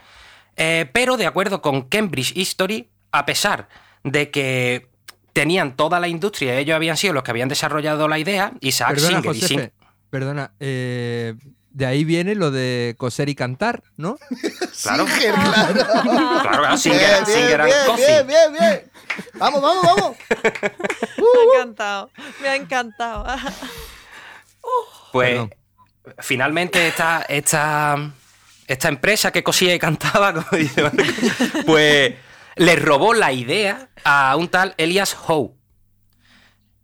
eh, 0.63 0.89
pero 0.93 1.17
de 1.17 1.25
acuerdo 1.25 1.61
con 1.61 1.81
Cambridge 1.89 2.33
History, 2.37 2.87
a 3.11 3.25
pesar 3.25 3.67
de 4.03 4.29
que 4.29 4.87
tenían 5.33 5.75
toda 5.75 5.99
la 5.99 6.07
industria, 6.07 6.57
ellos 6.59 6.75
habían 6.75 6.97
sido 6.97 7.13
los 7.13 7.23
que 7.23 7.31
habían 7.31 7.49
desarrollado 7.49 8.07
la 8.07 8.19
idea, 8.19 8.51
Isaac 8.59 8.95
Perdona, 8.95 9.21
Singer 9.21 9.35
y 9.35 9.41
Singer- 9.41 9.71
Perdona, 10.09 10.51
eh, 10.59 11.35
de 11.71 11.85
ahí 11.85 12.03
viene 12.03 12.35
lo 12.35 12.51
de 12.51 12.95
coser 12.97 13.29
y 13.29 13.35
cantar, 13.35 13.81
¿no? 13.97 14.17
Claro. 14.81 15.05
Singer, 15.07 15.33
claro. 15.35 15.73
Claro, 15.73 16.41
claro, 16.41 16.77
Singer, 16.77 16.99
bien, 16.99 17.23
bien, 17.25 17.35
Singer 17.37 17.63
bien, 17.65 17.77
bien, 17.97 18.27
bien, 18.27 18.53
bien. 18.59 18.91
Vamos, 19.35 19.61
vamos, 19.61 19.83
vamos. 19.83 20.17
Me 21.17 21.51
ha 21.51 21.55
encantado. 21.59 22.09
Me 22.41 22.47
ha 22.49 22.55
encantado. 22.55 23.25
Pues 25.11 25.31
Perdón. 25.31 25.53
finalmente 26.19 26.87
esta, 26.87 27.23
esta, 27.27 28.11
esta 28.73 28.87
empresa 28.87 29.31
que 29.31 29.43
cosía 29.43 29.75
y 29.75 29.79
cantaba, 29.79 30.33
como 30.33 30.47
dice 30.51 30.83
Marco, 30.83 31.03
pues 31.65 32.15
le 32.55 32.75
robó 32.75 33.13
la 33.13 33.31
idea 33.31 33.89
a 34.03 34.35
un 34.35 34.47
tal 34.47 34.73
Elias 34.77 35.15
Howe. 35.27 35.55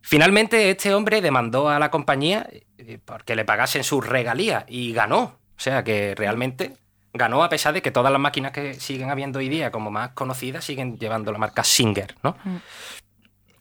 Finalmente 0.01 0.69
este 0.69 0.93
hombre 0.93 1.21
demandó 1.21 1.69
a 1.69 1.79
la 1.79 1.91
compañía 1.91 2.47
eh, 2.77 2.99
porque 3.03 3.35
le 3.35 3.45
pagasen 3.45 3.83
sus 3.83 4.05
regalías 4.05 4.63
y 4.67 4.93
ganó. 4.93 5.21
O 5.21 5.59
sea 5.59 5.83
que 5.83 6.13
realmente 6.15 6.77
ganó 7.13 7.43
a 7.43 7.49
pesar 7.49 7.73
de 7.73 7.81
que 7.81 7.91
todas 7.91 8.11
las 8.11 8.21
máquinas 8.21 8.51
que 8.51 8.75
siguen 8.75 9.09
habiendo 9.09 9.39
hoy 9.39 9.49
día 9.49 9.71
como 9.71 9.91
más 9.91 10.11
conocidas 10.11 10.63
siguen 10.63 10.97
llevando 10.97 11.31
la 11.31 11.39
marca 11.39 11.63
Singer, 11.63 12.15
¿no? 12.23 12.37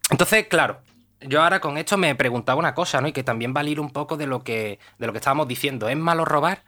Entonces, 0.09 0.47
claro, 0.47 0.79
yo 1.21 1.41
ahora 1.41 1.59
con 1.59 1.77
esto 1.77 1.97
me 1.97 2.15
preguntaba 2.15 2.59
una 2.59 2.73
cosa, 2.73 3.01
¿no? 3.01 3.07
Y 3.07 3.13
que 3.13 3.23
también 3.23 3.53
va 3.55 3.61
a 3.61 3.65
ir 3.65 3.79
un 3.79 3.89
poco 3.89 4.15
de 4.15 4.27
lo 4.27 4.43
que, 4.43 4.79
de 4.99 5.07
lo 5.07 5.11
que 5.11 5.17
estábamos 5.17 5.47
diciendo. 5.47 5.89
¿Es 5.89 5.97
malo 5.97 6.23
robar? 6.23 6.63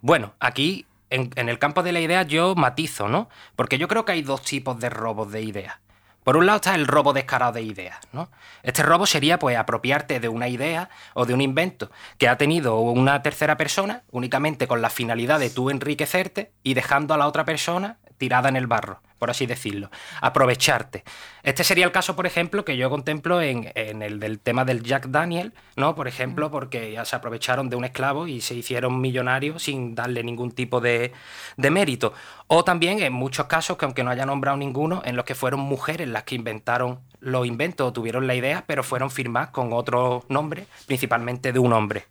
Bueno, 0.00 0.34
aquí 0.38 0.86
en, 1.10 1.30
el 1.36 1.58
campo 1.58 1.82
de 1.82 1.92
la 1.92 2.00
idea 2.00 2.22
yo 2.22 2.54
matizo, 2.54 3.08
¿no? 3.08 3.28
Porque 3.56 3.78
yo 3.78 3.88
creo 3.88 4.04
que 4.04 4.12
hay 4.12 4.22
dos 4.22 4.42
tipos 4.42 4.78
de 4.78 4.90
robos 4.90 5.32
de 5.32 5.42
ideas. 5.42 5.76
Por 6.24 6.36
un 6.36 6.46
lado 6.46 6.56
está 6.56 6.74
el 6.74 6.86
robo 6.86 7.14
descarado 7.14 7.52
de 7.52 7.62
ideas, 7.62 7.98
¿no? 8.12 8.28
Este 8.62 8.82
robo 8.82 9.06
sería 9.06 9.38
pues 9.38 9.56
apropiarte 9.56 10.20
de 10.20 10.28
una 10.28 10.48
idea 10.48 10.90
o 11.14 11.24
de 11.24 11.32
un 11.32 11.40
invento 11.40 11.90
que 12.18 12.28
ha 12.28 12.36
tenido 12.36 12.78
una 12.80 13.22
tercera 13.22 13.56
persona 13.56 14.02
únicamente 14.10 14.68
con 14.68 14.82
la 14.82 14.90
finalidad 14.90 15.38
de 15.40 15.48
tú 15.48 15.70
enriquecerte 15.70 16.52
y 16.62 16.74
dejando 16.74 17.14
a 17.14 17.16
la 17.16 17.26
otra 17.26 17.46
persona 17.46 17.96
tirada 18.18 18.50
en 18.50 18.56
el 18.56 18.66
barro, 18.66 19.00
por 19.18 19.30
así 19.30 19.46
decirlo. 19.46 19.90
Aprovecharte. 20.20 21.04
Este 21.42 21.64
sería 21.64 21.84
el 21.84 21.92
caso, 21.92 22.16
por 22.16 22.26
ejemplo, 22.26 22.64
que 22.64 22.76
yo 22.76 22.90
contemplo 22.90 23.40
en, 23.40 23.70
en 23.74 24.02
el 24.02 24.20
del 24.20 24.38
tema 24.38 24.64
del 24.64 24.82
Jack 24.82 25.06
Daniel, 25.08 25.52
¿no? 25.76 25.94
Por 25.94 26.08
ejemplo, 26.08 26.50
porque 26.50 26.92
ya 26.92 27.04
se 27.04 27.16
aprovecharon 27.16 27.70
de 27.70 27.76
un 27.76 27.84
esclavo 27.84 28.26
y 28.26 28.40
se 28.40 28.54
hicieron 28.54 29.00
millonarios 29.00 29.62
sin 29.62 29.94
darle 29.94 30.22
ningún 30.22 30.52
tipo 30.52 30.80
de, 30.80 31.12
de 31.56 31.70
mérito. 31.70 32.12
O 32.46 32.64
también 32.64 33.00
en 33.02 33.12
muchos 33.12 33.46
casos, 33.46 33.76
que 33.76 33.84
aunque 33.84 34.04
no 34.04 34.10
haya 34.10 34.26
nombrado 34.26 34.56
ninguno, 34.56 35.02
en 35.04 35.16
los 35.16 35.24
que 35.24 35.34
fueron 35.34 35.60
mujeres 35.60 36.08
las 36.08 36.24
que 36.24 36.34
inventaron 36.34 37.00
los 37.20 37.46
inventos 37.46 37.88
o 37.88 37.92
tuvieron 37.92 38.26
la 38.26 38.34
idea, 38.34 38.64
pero 38.66 38.82
fueron 38.82 39.10
firmadas 39.10 39.50
con 39.50 39.72
otro 39.72 40.24
nombre, 40.28 40.66
principalmente 40.86 41.52
de 41.52 41.58
un 41.58 41.72
hombre. 41.72 42.06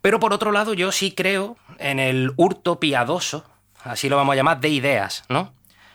Pero 0.00 0.20
por 0.20 0.32
otro 0.32 0.52
lado, 0.52 0.74
yo 0.74 0.92
sí 0.92 1.12
creo 1.12 1.56
en 1.78 1.98
el 1.98 2.32
hurto 2.36 2.80
piadoso, 2.80 3.44
así 3.84 4.08
lo 4.08 4.16
vamos 4.16 4.32
a 4.32 4.36
llamar, 4.36 4.60
de 4.60 4.68
ideas, 4.68 5.24
¿no? 5.28 5.52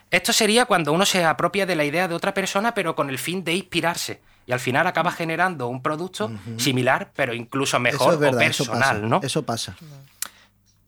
Esto 0.10 0.32
sería 0.34 0.66
cuando 0.66 0.94
uno 0.94 1.06
se 1.06 1.26
apropia 1.26 1.66
de 1.66 1.76
la 1.76 1.84
idea 1.84 2.08
de 2.08 2.16
otra 2.16 2.34
persona, 2.34 2.74
pero 2.74 2.96
con 2.96 3.10
el 3.10 3.18
fin 3.20 3.44
de 3.44 3.54
inspirarse. 3.54 4.22
Y 4.46 4.54
al 4.54 4.60
final 4.62 4.88
acaba 4.88 5.12
generando 5.12 5.68
un 5.68 5.82
producto 5.82 6.32
similar, 6.58 7.12
pero 7.16 7.34
incluso 7.34 7.78
mejor 7.80 8.00
eso 8.00 8.14
es 8.14 8.20
verdad, 8.20 8.40
o 8.40 8.42
eso 8.44 8.64
personal, 8.66 8.96
pasa. 9.02 9.08
¿no? 9.08 9.20
Eso 9.22 9.44
pasa. 9.44 9.76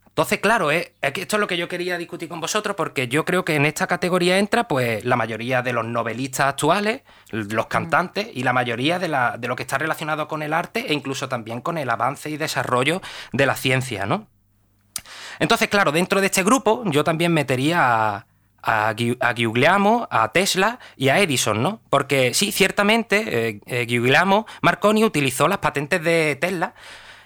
Entonces, 0.08 0.40
claro, 0.40 0.70
eh, 0.72 0.94
esto 1.02 1.36
es 1.38 1.40
lo 1.40 1.48
que 1.48 1.56
yo 1.56 1.68
quería 1.70 1.98
discutir 1.98 2.28
con 2.28 2.42
vosotros, 2.42 2.76
porque 2.76 3.08
yo 3.08 3.24
creo 3.24 3.46
que 3.46 3.56
en 3.56 3.66
esta 3.66 3.88
categoría 3.88 4.38
entra 4.38 4.68
pues 4.68 5.06
la 5.06 5.16
mayoría 5.16 5.62
de 5.62 5.72
los 5.72 5.86
novelistas 5.86 6.48
actuales, 6.48 7.04
los 7.32 7.68
cantantes 7.68 8.28
y 8.34 8.44
la 8.44 8.52
mayoría 8.52 9.00
de, 9.00 9.08
la- 9.08 9.38
de 9.38 9.48
lo 9.48 9.56
que 9.56 9.64
está 9.64 9.78
relacionado 9.78 10.28
con 10.28 10.42
el 10.44 10.52
arte 10.54 10.86
e 10.90 10.94
incluso 10.94 11.30
también 11.30 11.62
con 11.62 11.78
el 11.78 11.90
avance 11.90 12.30
y 12.30 12.36
desarrollo 12.38 13.02
de 13.32 13.46
la 13.46 13.56
ciencia, 13.56 14.06
¿no? 14.06 14.28
Entonces, 15.40 15.70
claro, 15.70 15.92
dentro 15.94 16.20
de 16.20 16.26
este 16.26 16.44
grupo 16.44 16.84
yo 16.88 17.06
también 17.06 17.32
metería 17.34 18.16
a, 18.16 18.26
a, 18.62 18.93
Gui- 18.93 19.18
a 20.10 20.32
Tesla 20.32 20.80
y 20.95 21.10
a 21.10 21.20
Edison, 21.20 21.62
¿no? 21.62 21.82
Porque 21.89 22.34
sí, 22.34 22.51
ciertamente, 22.51 23.49
eh, 23.49 23.62
eh, 23.66 23.86
Marconi 24.62 25.03
utilizó 25.03 25.47
las 25.47 25.60
patentes 25.60 26.03
de 26.03 26.38
Tesla 26.39 26.74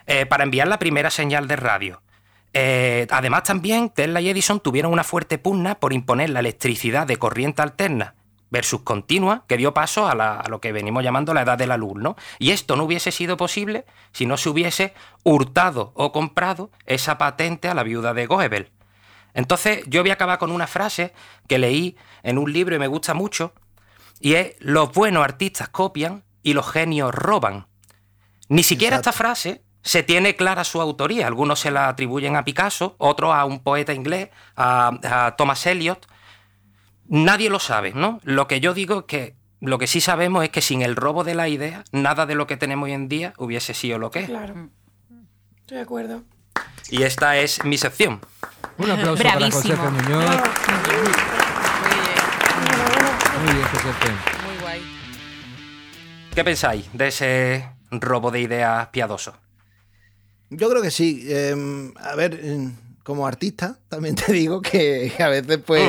eh, 0.06 0.26
para 0.26 0.44
enviar 0.44 0.68
la 0.68 0.80
primera 0.80 1.10
señal 1.10 1.48
de 1.48 1.56
radio. 1.56 2.02
Eh, 2.54 3.08
además, 3.10 3.44
también 3.44 3.90
Tesla 3.90 4.22
y 4.22 4.30
Edison 4.30 4.60
tuvieron 4.60 4.92
una 4.94 5.04
fuerte 5.04 5.38
pugna 5.38 5.76
por 5.76 5.92
imponer 5.94 6.30
la 6.30 6.40
electricidad 6.42 7.08
de 7.08 7.18
corriente 7.18 7.62
alterna 7.62 8.16
versus 8.52 8.82
continua, 8.82 9.46
que 9.48 9.58
dio 9.58 9.74
paso 9.74 10.08
a, 10.08 10.14
la- 10.14 10.40
a 10.40 10.48
lo 10.48 10.62
que 10.62 10.72
venimos 10.72 11.04
llamando 11.04 11.34
la 11.34 11.42
edad 11.42 11.58
de 11.58 11.66
la 11.66 11.76
luz, 11.78 11.96
¿no? 11.96 12.16
Y 12.38 12.52
esto 12.52 12.76
no 12.76 12.84
hubiese 12.84 13.12
sido 13.12 13.36
posible 13.36 13.86
si 14.12 14.28
no 14.28 14.38
se 14.38 14.50
hubiese 14.50 14.94
hurtado 15.24 15.92
o 15.96 16.12
comprado 16.12 16.70
esa 16.86 17.18
patente 17.18 17.68
a 17.68 17.74
la 17.74 17.82
viuda 17.82 18.14
de 18.14 18.28
Goebel. 18.28 18.70
Entonces, 19.34 19.84
yo 19.88 20.02
voy 20.02 20.12
a 20.12 20.14
acabar 20.14 20.38
con 20.38 20.52
una 20.52 20.68
frase 20.68 21.14
que 21.48 21.58
leí 21.58 21.98
en 22.22 22.38
un 22.38 22.52
libro 22.52 22.76
y 22.76 22.80
me 22.80 22.88
gusta 22.88 23.14
mucho, 23.14 23.54
y 24.20 24.36
es, 24.36 24.56
los 24.60 24.92
buenos 24.94 25.24
artistas 25.24 25.70
copian 25.70 26.24
y 26.44 26.54
los 26.54 26.70
genios 26.72 27.14
roban. 27.14 27.68
Ni 28.50 28.64
siquiera 28.64 28.98
Exacto. 28.98 29.10
esta 29.10 29.18
frase 29.18 29.64
se 29.82 30.04
tiene 30.04 30.36
clara 30.36 30.64
su 30.64 30.80
autoría. 30.80 31.28
Algunos 31.28 31.60
se 31.60 31.72
la 31.72 31.90
atribuyen 31.90 32.36
a 32.36 32.46
Picasso, 32.46 32.96
otros 33.00 33.34
a 33.34 33.46
un 33.46 33.62
poeta 33.64 33.94
inglés, 33.94 34.30
a, 34.56 35.26
a 35.26 35.36
Thomas 35.36 35.66
Eliot. 35.66 36.08
Nadie 37.08 37.50
lo 37.50 37.60
sabe, 37.60 37.92
¿no? 37.94 38.20
Lo 38.24 38.48
que 38.48 38.60
yo 38.60 38.74
digo 38.74 39.00
es 39.00 39.06
que 39.06 39.36
lo 39.60 39.78
que 39.78 39.88
sí 39.88 40.02
sabemos 40.02 40.44
es 40.44 40.50
que 40.50 40.62
sin 40.62 40.82
el 40.82 40.96
robo 40.96 41.24
de 41.24 41.36
la 41.36 41.48
idea, 41.48 41.84
nada 41.92 42.26
de 42.26 42.36
lo 42.36 42.48
que 42.48 42.58
tenemos 42.58 42.88
hoy 42.88 42.94
en 42.94 43.08
día 43.08 43.34
hubiese 43.38 43.74
sido 43.74 43.98
lo 43.98 44.12
que 44.12 44.20
es. 44.20 44.26
Claro. 44.26 44.70
Estoy 45.62 45.78
de 45.78 45.84
acuerdo. 45.84 46.24
Y 46.90 47.04
esta 47.04 47.38
es 47.38 47.64
mi 47.64 47.78
sección. 47.78 48.22
Un 48.78 48.92
aplauso 48.92 49.24
para 49.24 49.36
Bravísimo. 49.38 49.76
José 49.76 49.90
Muñoz. 49.92 50.42
Muy 53.44 53.54
bien, 53.54 53.68
José 53.68 53.88
Muy 54.46 54.62
guay. 54.62 54.82
¿Qué 56.34 56.44
pensáis 56.44 56.90
de 56.94 57.08
ese 57.08 57.70
robo 57.92 58.32
de 58.32 58.42
ideas 58.42 58.88
piadoso? 58.88 59.34
Yo 60.50 60.70
creo 60.70 60.82
que 60.82 60.92
sí. 60.92 61.26
Eh, 61.28 61.92
a 62.00 62.16
ver, 62.16 62.40
eh, 62.42 62.70
como 63.04 63.28
artista, 63.28 63.78
también 63.90 64.16
te 64.16 64.32
digo 64.32 64.62
que 64.62 65.12
a 65.20 65.28
veces, 65.28 65.58
pues, 65.66 65.84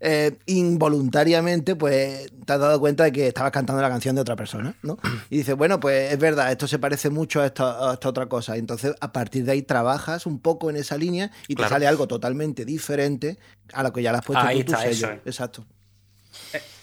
eh, 0.00 0.36
involuntariamente, 0.46 1.76
pues, 1.76 2.30
te 2.44 2.52
has 2.52 2.60
dado 2.60 2.80
cuenta 2.80 3.04
de 3.04 3.12
que 3.12 3.28
estabas 3.28 3.52
cantando 3.52 3.82
la 3.82 3.88
canción 3.88 4.14
de 4.14 4.20
otra 4.22 4.36
persona, 4.36 4.74
¿no? 4.82 4.98
Y 5.30 5.38
dices, 5.38 5.54
bueno, 5.56 5.80
pues 5.80 6.12
es 6.12 6.18
verdad, 6.18 6.50
esto 6.50 6.66
se 6.66 6.78
parece 6.78 7.10
mucho 7.10 7.40
a 7.42 7.46
esta, 7.46 7.90
a 7.90 7.94
esta 7.94 8.08
otra 8.08 8.26
cosa. 8.26 8.56
Entonces, 8.56 8.94
a 9.00 9.12
partir 9.12 9.44
de 9.44 9.52
ahí 9.52 9.62
trabajas 9.62 10.26
un 10.26 10.38
poco 10.40 10.70
en 10.70 10.76
esa 10.76 10.96
línea 10.96 11.30
y 11.48 11.54
te 11.54 11.68
sale 11.68 11.86
algo 11.86 12.06
totalmente 12.08 12.64
diferente 12.64 13.38
a 13.72 13.82
lo 13.82 13.92
que 13.92 14.02
ya 14.02 14.12
le 14.12 14.18
has 14.18 14.24
puesto 14.24 14.44
Ahí 14.44 14.60
tú 14.64 14.72
tu 14.72 14.78
está, 14.78 14.84
sello. 14.84 15.06
eso 15.08 15.12
es. 15.20 15.26
Exacto. 15.26 15.64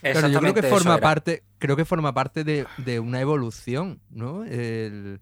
Claro, 0.02 0.28
yo 0.28 0.40
creo 0.40 0.54
que 0.54 0.64
forma 0.64 0.98
parte, 1.00 1.44
creo 1.60 1.76
que 1.76 1.86
forma 1.86 2.14
parte 2.14 2.44
de, 2.44 2.66
de 2.78 3.00
una 3.00 3.22
evolución, 3.22 4.00
¿no? 4.10 4.44
El- 4.44 5.20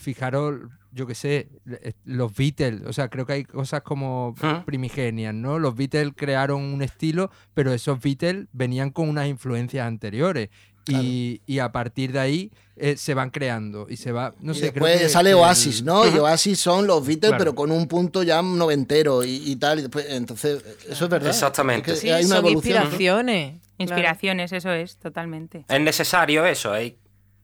fijaros, 0.00 0.60
yo 0.92 1.06
qué 1.06 1.14
sé, 1.14 1.48
eh, 1.70 1.92
los 2.04 2.34
Beatles, 2.34 2.82
o 2.86 2.92
sea, 2.92 3.08
creo 3.08 3.26
que 3.26 3.34
hay 3.34 3.44
cosas 3.44 3.82
como 3.82 4.34
primigenias, 4.66 5.34
¿no? 5.34 5.58
Los 5.58 5.74
Beatles 5.76 6.12
crearon 6.16 6.62
un 6.62 6.82
estilo, 6.82 7.30
pero 7.54 7.72
esos 7.72 8.00
Beatles 8.00 8.46
venían 8.52 8.90
con 8.90 9.08
unas 9.08 9.28
influencias 9.28 9.86
anteriores. 9.86 10.48
Y, 10.88 11.42
y 11.46 11.58
a 11.60 11.70
partir 11.70 12.10
de 12.10 12.18
ahí 12.18 12.50
eh, 12.74 12.96
se 12.96 13.14
van 13.14 13.30
creando 13.30 13.86
y 13.88 13.96
se 13.96 14.10
va, 14.10 14.34
no 14.40 14.52
y 14.52 14.54
sé, 14.56 14.72
creo 14.72 14.86
después 14.86 15.02
que- 15.02 15.08
sale 15.10 15.34
Oasis, 15.34 15.82
¿no? 15.84 16.04
Y. 16.08 16.18
Oasis 16.18 16.58
son 16.58 16.86
los 16.86 17.06
Beatles, 17.06 17.28
Claro. 17.30 17.38
pero 17.38 17.54
con 17.54 17.70
un 17.70 17.86
punto 17.86 18.22
ya 18.24 18.42
noventero 18.42 19.22
y, 19.22 19.36
y 19.52 19.56
tal. 19.56 19.78
Y 19.78 19.82
después, 19.82 20.06
entonces, 20.08 20.64
eso 20.88 21.04
es 21.04 21.10
verdad. 21.10 21.28
Exactamente. 21.30 21.92
Es 21.92 22.00
que 22.00 22.06
Sí, 22.06 22.10
hay 22.10 22.24
una 22.24 22.36
son 22.36 22.46
evolución. 22.46 22.74
¿no? 22.78 22.84
inspiraciones. 22.86 23.50
claro. 23.50 23.60
Inspiraciones, 23.78 24.52
eso 24.52 24.72
es, 24.72 24.96
totalmente. 24.96 25.64
Es 25.68 25.80
necesario 25.80 26.44
eso, 26.46 26.74
es, 26.74 26.94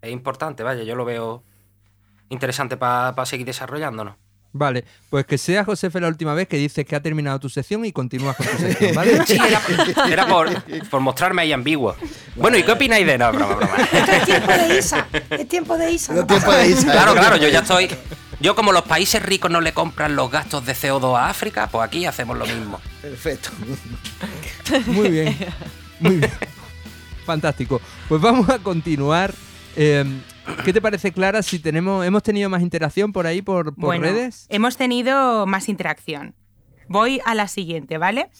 es 0.02 0.11
importante, 0.11 0.62
vaya, 0.64 0.82
yo 0.82 0.96
lo 0.96 1.04
veo 1.04 1.44
interesante 2.29 2.77
para 2.77 3.27
seguir 3.27 3.47
desarrollándonos. 3.47 4.16
Vale, 4.59 4.85
pues 5.11 5.27
que 5.27 5.37
sea 5.37 5.64
Josefe 5.64 6.01
la 6.01 6.09
última 6.09 6.33
vez 6.33 6.49
que 6.49 6.57
dices 6.57 6.87
que 6.87 6.97
ha 6.97 7.03
terminado 7.03 7.39
tu 7.39 7.51
sección 7.51 7.85
y 7.85 7.93
continúas 7.93 8.37
con 8.37 8.47
tu 8.47 8.57
sección, 8.59 8.95
¿vale? 8.95 9.24
Sí, 9.27 9.37
era, 9.37 9.61
era 10.09 10.27
por, 10.27 10.49
por 10.89 11.01
mostrarme 11.01 11.43
ahí 11.43 11.53
ambiguo. 11.53 11.95
Bueno, 12.37 12.57
¿y 12.57 12.62
qué 12.62 12.72
opináis 12.72 13.07
de 13.07 13.18
no, 13.18 13.33
broma, 13.33 13.55
broma? 13.57 13.77
Esto 13.93 14.12
es 14.12 14.24
tiempo 14.24 14.53
de 14.53 14.79
Isa. 14.79 15.09
Es 15.31 15.49
tiempo 15.49 15.77
de 15.77 15.93
Isa. 15.93 16.14
No 16.14 16.20
no 16.20 16.27
tiempo 16.27 16.53
de. 16.53 16.68
Isa. 16.68 16.93
Claro, 16.93 17.12
claro, 17.12 17.37
yo 17.37 17.49
ya 17.49 17.61
estoy. 17.61 17.91
Yo, 18.41 18.55
como 18.55 18.72
los 18.72 18.83
países 18.83 19.22
ricos 19.22 19.51
no 19.51 19.61
le 19.61 19.72
compran 19.72 20.16
los 20.16 20.31
gastos 20.31 20.64
de 20.64 20.74
CO2 20.74 21.18
a 21.18 21.29
África, 21.29 21.68
pues 21.70 21.87
aquí 21.87 22.07
hacemos 22.07 22.37
lo 22.37 22.47
mismo. 22.47 22.81
Perfecto. 23.03 23.51
Muy 24.87 25.11
bien. 25.11 25.37
Muy 26.01 26.16
bien. 26.16 26.33
Fantástico. 27.24 27.81
Pues 28.09 28.20
vamos 28.20 28.49
a 28.49 28.59
continuar. 28.59 29.33
Eh, 29.74 30.05
¿Qué 30.64 30.72
te 30.72 30.80
parece, 30.80 31.12
Clara, 31.12 31.42
si 31.42 31.59
tenemos, 31.59 32.05
hemos 32.07 32.22
tenido 32.22 32.49
más 32.49 32.62
interacción 32.62 33.12
por 33.12 33.26
ahí, 33.26 33.42
por, 33.42 33.74
por 33.74 33.84
bueno, 33.86 34.05
redes? 34.05 34.47
hemos 34.49 34.76
tenido 34.76 35.47
más 35.47 35.68
interacción. 35.68 36.34
Voy 36.88 37.20
a 37.24 37.34
la 37.34 37.49
siguiente, 37.49 37.99
¿vale? 37.99 38.30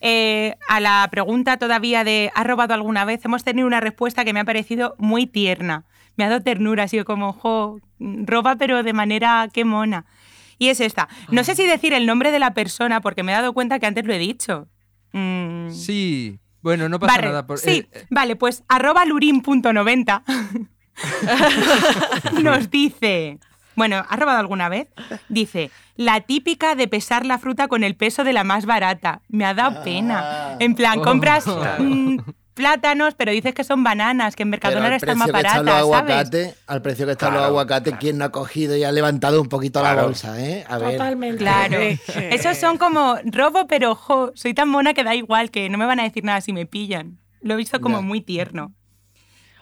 Eh, 0.00 0.54
a 0.68 0.80
la 0.80 1.06
pregunta 1.10 1.58
todavía 1.58 2.04
de 2.04 2.32
¿has 2.34 2.46
robado 2.46 2.72
alguna 2.72 3.04
vez? 3.04 3.22
Hemos 3.24 3.44
tenido 3.44 3.66
una 3.66 3.80
respuesta 3.80 4.24
que 4.24 4.32
me 4.32 4.40
ha 4.40 4.44
parecido 4.44 4.94
muy 4.98 5.26
tierna. 5.26 5.84
Me 6.16 6.24
ha 6.24 6.28
dado 6.30 6.42
ternura, 6.42 6.84
ha 6.84 6.88
sido 6.88 7.04
como, 7.04 7.32
jo, 7.34 7.78
roba 7.98 8.56
pero 8.56 8.82
de 8.82 8.92
manera 8.94 9.48
qué 9.52 9.64
mona. 9.64 10.06
Y 10.58 10.68
es 10.68 10.80
esta. 10.80 11.08
No 11.30 11.44
sé 11.44 11.54
si 11.54 11.66
decir 11.66 11.92
el 11.92 12.06
nombre 12.06 12.30
de 12.32 12.38
la 12.38 12.52
persona 12.54 13.00
porque 13.00 13.22
me 13.22 13.32
he 13.32 13.34
dado 13.34 13.52
cuenta 13.52 13.78
que 13.78 13.86
antes 13.86 14.04
lo 14.06 14.12
he 14.14 14.18
dicho. 14.18 14.68
Mm, 15.12 15.70
Sí. 15.70 16.38
Bueno, 16.62 16.90
no 16.90 16.98
pasa 17.00 17.20
nada. 17.22 17.46
por- 17.46 17.58
sí, 17.58 17.86
eh, 17.92 18.04
vale, 18.10 18.36
pues 18.36 18.64
arroba 18.68 19.04
lurin.90 19.06 20.22
nos 22.42 22.70
dice, 22.70 23.38
bueno, 23.76 24.04
¿has 24.08 24.18
robado 24.18 24.38
alguna 24.38 24.68
vez? 24.68 24.88
Dice, 25.28 25.70
la 25.96 26.20
típica 26.20 26.74
de 26.74 26.88
pesar 26.88 27.26
la 27.26 27.38
fruta 27.38 27.68
con 27.68 27.84
el 27.84 27.94
peso 27.96 28.24
de 28.24 28.32
la 28.32 28.44
más 28.44 28.66
barata. 28.66 29.20
Me 29.28 29.44
ha 29.44 29.54
dado 29.54 29.82
pena. 29.82 30.56
En 30.58 30.74
plan, 30.74 30.98
Oh. 30.98 31.02
compras 31.02 31.44
mm, 31.78 32.18
plátanos, 32.54 33.14
pero 33.14 33.32
dices 33.32 33.54
que 33.54 33.64
son 33.64 33.82
bananas, 33.84 34.36
que 34.36 34.42
en 34.42 34.50
Mercadona 34.50 34.86
al 34.86 34.92
están 34.94 35.16
más 35.18 35.28
los 35.28 35.32
baratas, 35.32 35.64
¿sabes? 35.64 35.74
aguacates, 35.80 36.54
al 36.66 36.82
precio 36.82 37.06
que 37.06 37.12
están 37.12 37.30
los 37.32 37.38
Claro. 37.40 37.48
aguacates, 37.52 37.94
¿quién 37.98 38.18
no 38.18 38.24
ha 38.26 38.30
cogido 38.32 38.76
y 38.76 38.84
ha 38.84 38.92
levantado 38.92 39.40
un 39.40 39.48
poquito 39.48 39.82
la 39.82 39.92
Claro. 39.92 40.08
bolsa, 40.08 40.38
eh? 40.44 40.64
A 40.68 40.76
ver. 40.78 40.92
Totalmente. 40.92 41.38
Claro. 41.38 41.78
Esos 42.30 42.56
son 42.58 42.76
como 42.76 43.16
robo, 43.24 43.66
pero 43.66 43.94
jo, 43.94 44.32
soy 44.34 44.52
tan 44.54 44.68
mona 44.68 44.92
que 44.94 45.04
da 45.04 45.14
igual, 45.14 45.50
que 45.50 45.68
no 45.70 45.78
me 45.78 45.86
van 45.86 46.00
a 46.00 46.02
decir 46.02 46.24
nada 46.24 46.40
si 46.42 46.52
me 46.52 46.66
pillan. 46.66 47.18
Lo 47.40 47.54
he 47.54 47.56
visto 47.56 47.80
como 47.80 47.98
Ya. 48.00 48.02
muy 48.02 48.20
tierno. 48.20 48.72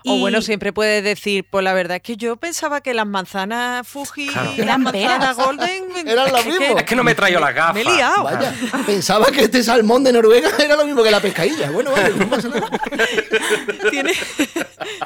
O 0.08 0.16
Y- 0.16 0.20
bueno, 0.20 0.42
siempre 0.42 0.72
puedes 0.72 1.02
decir, 1.04 1.44
pues 1.50 1.62
la 1.64 1.72
verdad 1.72 1.96
es 1.96 2.02
que 2.02 2.16
yo 2.16 2.36
pensaba 2.36 2.80
que 2.80 2.94
las 2.94 3.06
manzanas 3.06 3.86
Fuji 3.86 4.28
Claro. 4.28 4.50
y 4.52 4.56
las 4.56 4.66
Eran 4.66 4.82
manzanas 4.82 5.18
peras. 5.18 5.36
Golden 5.36 5.84
Eran 6.06 6.32
lo 6.32 6.42
que- 6.42 6.48
mismo. 6.50 6.78
Es 6.78 6.84
que 6.84 6.96
no 6.96 7.04
me 7.04 7.12
he 7.12 7.14
traído 7.14 7.40
las 7.40 7.54
gafas. 7.54 7.74
Me 7.74 7.80
he 7.82 7.84
liado. 7.84 8.24
Vaya, 8.24 8.54
pensaba 8.86 9.26
que 9.26 9.42
este 9.42 9.62
salmón 9.62 10.04
de 10.04 10.12
Noruega 10.12 10.50
era 10.58 10.76
lo 10.76 10.84
mismo 10.84 11.02
que 11.02 11.10
la 11.10 11.20
pescadilla. 11.20 11.70
Bueno, 11.70 11.90
vale, 11.92 12.10
no 12.16 12.28
pasa 12.28 12.48
nada. 12.48 12.68
Tiene, 13.90 14.12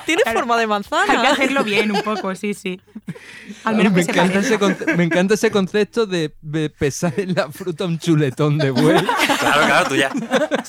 tiene 0.07 0.23
Claro. 0.23 0.39
forma 0.41 0.57
de 0.57 0.63
Hay 0.63 0.67
que 0.67 0.69
manzana. 0.69 1.31
hacerlo 1.31 1.65
bien 1.65 1.91
un 1.93 2.03
poco, 2.03 2.35
sí, 2.35 2.55
sí. 2.55 2.81
Al 3.65 3.77
me, 3.77 3.85
menos 3.85 3.95
que 3.97 4.05
se 4.05 4.11
encanta 4.11 4.35
parezca. 4.35 4.55
ese 4.55 4.59
conce- 4.59 4.97
me 4.97 5.05
encanta 5.05 5.35
ese 5.35 5.51
concepto 5.51 6.07
de, 6.07 6.35
de 6.41 6.71
pesar 6.71 7.13
en 7.17 7.35
la 7.35 7.51
fruta 7.51 7.85
un 7.85 7.99
chuletón 7.99 8.59
de 8.59 8.71
buey. 8.71 8.97
Claro, 9.39 9.67
claro, 9.67 9.89
tú 9.89 9.97
ya. 9.97 10.11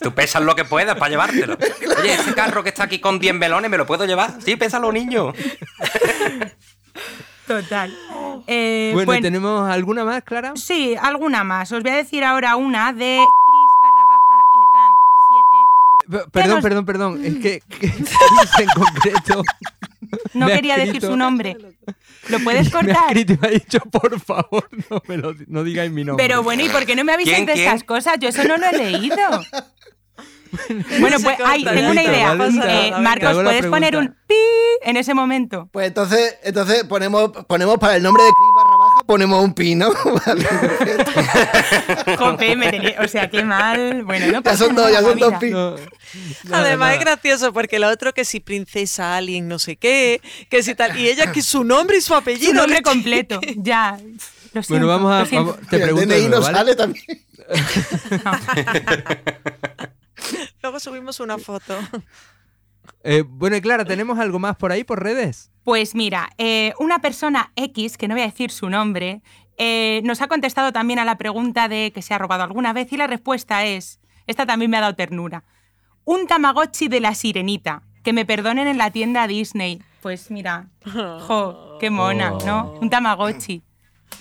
Tú 0.01 0.13
pesas 0.13 0.41
lo 0.43 0.55
que 0.55 0.65
puedas 0.65 0.95
para 0.97 1.09
llevártelo. 1.09 1.57
Oye, 1.99 2.13
este 2.13 2.34
carro 2.34 2.63
que 2.63 2.69
está 2.69 2.84
aquí 2.84 2.99
con 2.99 3.19
10 3.19 3.36
melones, 3.36 3.69
¿me 3.71 3.77
lo 3.77 3.86
puedo 3.86 4.05
llevar? 4.05 4.22
Sí, 4.43 4.55
pésalo, 4.55 4.91
niño. 4.91 5.34
Total. 7.47 7.93
Eh, 8.47 8.91
Bueno, 8.93 9.05
bueno, 9.05 9.21
¿tenemos 9.21 9.69
alguna 9.69 10.05
más, 10.05 10.24
Clara? 10.24 10.53
Sí, 10.55 10.95
alguna 10.99 11.43
más. 11.43 11.71
Os 11.71 11.84
voy 11.84 11.91
a 11.91 11.95
decir 11.95 12.24
ahora 12.24 12.55
una 12.55 12.93
de 12.93 13.17
Chris 13.17 13.74
barra 13.82 14.05
baja 14.07 14.41
Errant 14.61 14.95
P- 16.26 16.32
Perdón, 16.32 16.55
nos- 16.55 16.63
perdón, 16.63 16.86
perdón. 16.86 17.26
Es 17.26 17.36
que, 17.36 17.61
que 17.80 17.88
en 18.63 18.67
concreto 18.76 19.43
7. 19.43 20.30
No 20.34 20.47
Me 20.47 20.53
quería 20.55 20.78
decir 20.78 21.01
su 21.01 21.15
nombre. 21.17 21.57
¿Lo 22.30 22.39
puedes 22.39 22.63
me 22.63 22.80
ha 22.80 22.82
cortar? 22.82 23.05
escrito 23.17 23.34
y 23.34 23.38
me 23.41 23.47
ha 23.47 23.51
dicho, 23.51 23.80
por 23.80 24.19
favor, 24.19 24.69
no, 24.89 25.01
me 25.07 25.17
lo, 25.17 25.34
no 25.47 25.63
digáis 25.63 25.91
mi 25.91 26.03
nombre. 26.05 26.26
Pero 26.26 26.43
bueno, 26.43 26.63
¿y 26.63 26.69
por 26.69 26.86
qué 26.86 26.95
no 26.95 27.03
me 27.03 27.11
avisáis 27.13 27.36
¿Quién, 27.38 27.45
de 27.47 27.53
quién? 27.53 27.65
estas 27.67 27.84
cosas? 27.84 28.15
Yo 28.19 28.30
eso 28.30 28.43
no 28.45 28.57
lo 28.57 28.65
he 28.67 28.78
leído. 28.78 29.15
bueno, 30.99 31.18
pues 31.22 31.38
ay, 31.45 31.64
corta, 31.64 31.76
tengo 31.78 31.91
una 31.91 32.04
idea. 32.04 32.34
Eh. 32.34 32.93
Marcos, 32.99 33.34
¿puedes 33.43 33.66
poner 33.66 33.95
un 33.97 34.16
pi 34.28 34.36
en 34.84 34.97
ese 34.97 35.14
momento? 35.14 35.70
Pues 35.72 35.88
entonces, 35.88 36.38
entonces 36.43 36.84
ponemos, 36.84 37.32
ponemos 37.47 37.78
para 37.80 37.95
el 37.95 38.04
nombre 38.04 38.24
de 38.24 38.30
Chris 38.30 38.49
barra 38.56 38.78
baja, 38.78 39.04
ponemos 39.06 39.43
un 39.43 39.54
pino. 39.54 39.89
Vale. 40.26 40.47
Jope, 42.18 42.56
me 42.56 42.70
tenía- 42.72 42.95
o 43.04 43.08
sea, 43.08 43.30
qué 43.30 43.43
mal. 43.43 44.04
Bueno, 44.04 44.26
no 44.28 44.32
ya 44.34 44.41
pasa 44.41 44.66
son 44.66 44.76
dos, 44.76 44.91
ya 44.91 45.01
son 45.01 45.18
dos. 45.20 45.34
No, 45.41 45.72
nada, 45.72 46.60
Además 46.60 46.78
nada. 46.80 46.93
es 46.93 46.99
gracioso 46.99 47.54
porque 47.54 47.80
lo 47.80 47.89
otro 47.89 48.14
que 48.14 48.26
si 48.26 48.39
princesa 48.39 49.16
alien 49.18 49.47
no 49.47 49.60
sé 49.60 49.76
qué, 49.78 50.22
que 50.49 50.62
si 50.64 50.76
tal, 50.76 50.97
y 50.99 51.08
ella 51.08 51.32
que 51.32 51.41
su 51.41 51.64
nombre 51.64 51.97
y 51.97 52.01
su 52.01 52.14
apellido. 52.14 52.51
Su 52.51 52.56
nombre 52.58 52.78
le- 52.78 52.82
completo, 52.84 53.39
ya. 53.58 53.97
Lo 54.54 54.62
siento, 54.62 54.86
Bueno, 54.86 54.88
vamos 54.88 55.12
a. 55.14 55.20
lo 55.22 55.26
siento. 55.26 55.51
vamos- 55.54 55.68
te 55.70 55.76
el 55.78 55.82
pregunto. 55.82 56.08
de 56.10 56.16
DNI 56.16 56.28
nuevo, 56.28 56.36
no 56.36 56.54
¿vale? 56.54 56.58
sale 56.58 56.76
también. 56.76 57.24
Luego 60.61 60.80
subimos 60.80 61.20
una 61.20 61.38
foto. 61.38 61.78
Eh, 63.03 63.24
bueno, 63.26 63.55
y 63.55 63.61
Clara, 63.61 63.86
¿tenemos 63.86 64.20
algo 64.20 64.39
más 64.39 64.55
por 64.55 64.72
ahí 64.72 64.84
por 64.84 65.01
redes? 65.01 65.51
Pues 65.64 65.95
mira, 65.95 66.30
eh, 66.38 66.74
una 66.80 66.99
persona 66.99 67.51
X, 67.55 67.97
que 67.97 68.07
no 68.07 68.16
voy 68.16 68.24
a 68.24 68.28
decir 68.28 68.51
su 68.51 68.70
nombre, 68.70 69.22
eh, 69.57 70.01
nos 70.03 70.22
ha 70.22 70.28
contestado 70.28 70.74
también 70.74 70.99
a 70.99 71.05
la 71.05 71.18
pregunta 71.18 71.68
de 71.68 71.91
que 71.93 72.01
se 72.01 72.14
ha 72.14 72.18
robado 72.18 72.43
alguna 72.43 72.74
vez 72.74 72.91
y 72.91 72.97
la 72.97 73.07
respuesta 73.07 73.66
es, 73.66 73.99
esta 74.28 74.45
también 74.45 74.70
me 74.72 74.78
ha 74.78 74.82
dado 74.82 74.95
ternura, 74.95 75.43
un 76.03 76.28
Tamagotchi 76.28 76.89
de 76.89 76.99
la 76.99 77.16
sirenita, 77.16 77.84
que 78.03 78.11
me 78.11 78.26
perdonen 78.26 78.68
en 78.68 78.78
la 78.78 78.91
tienda 78.91 79.28
Disney. 79.28 79.82
Pues 80.01 80.30
mira, 80.30 80.68
jo, 80.86 81.78
qué 81.80 81.89
mona, 81.89 82.32
¿no? 82.45 82.74
Un 82.82 82.89
Tamagotchi. 82.89 83.64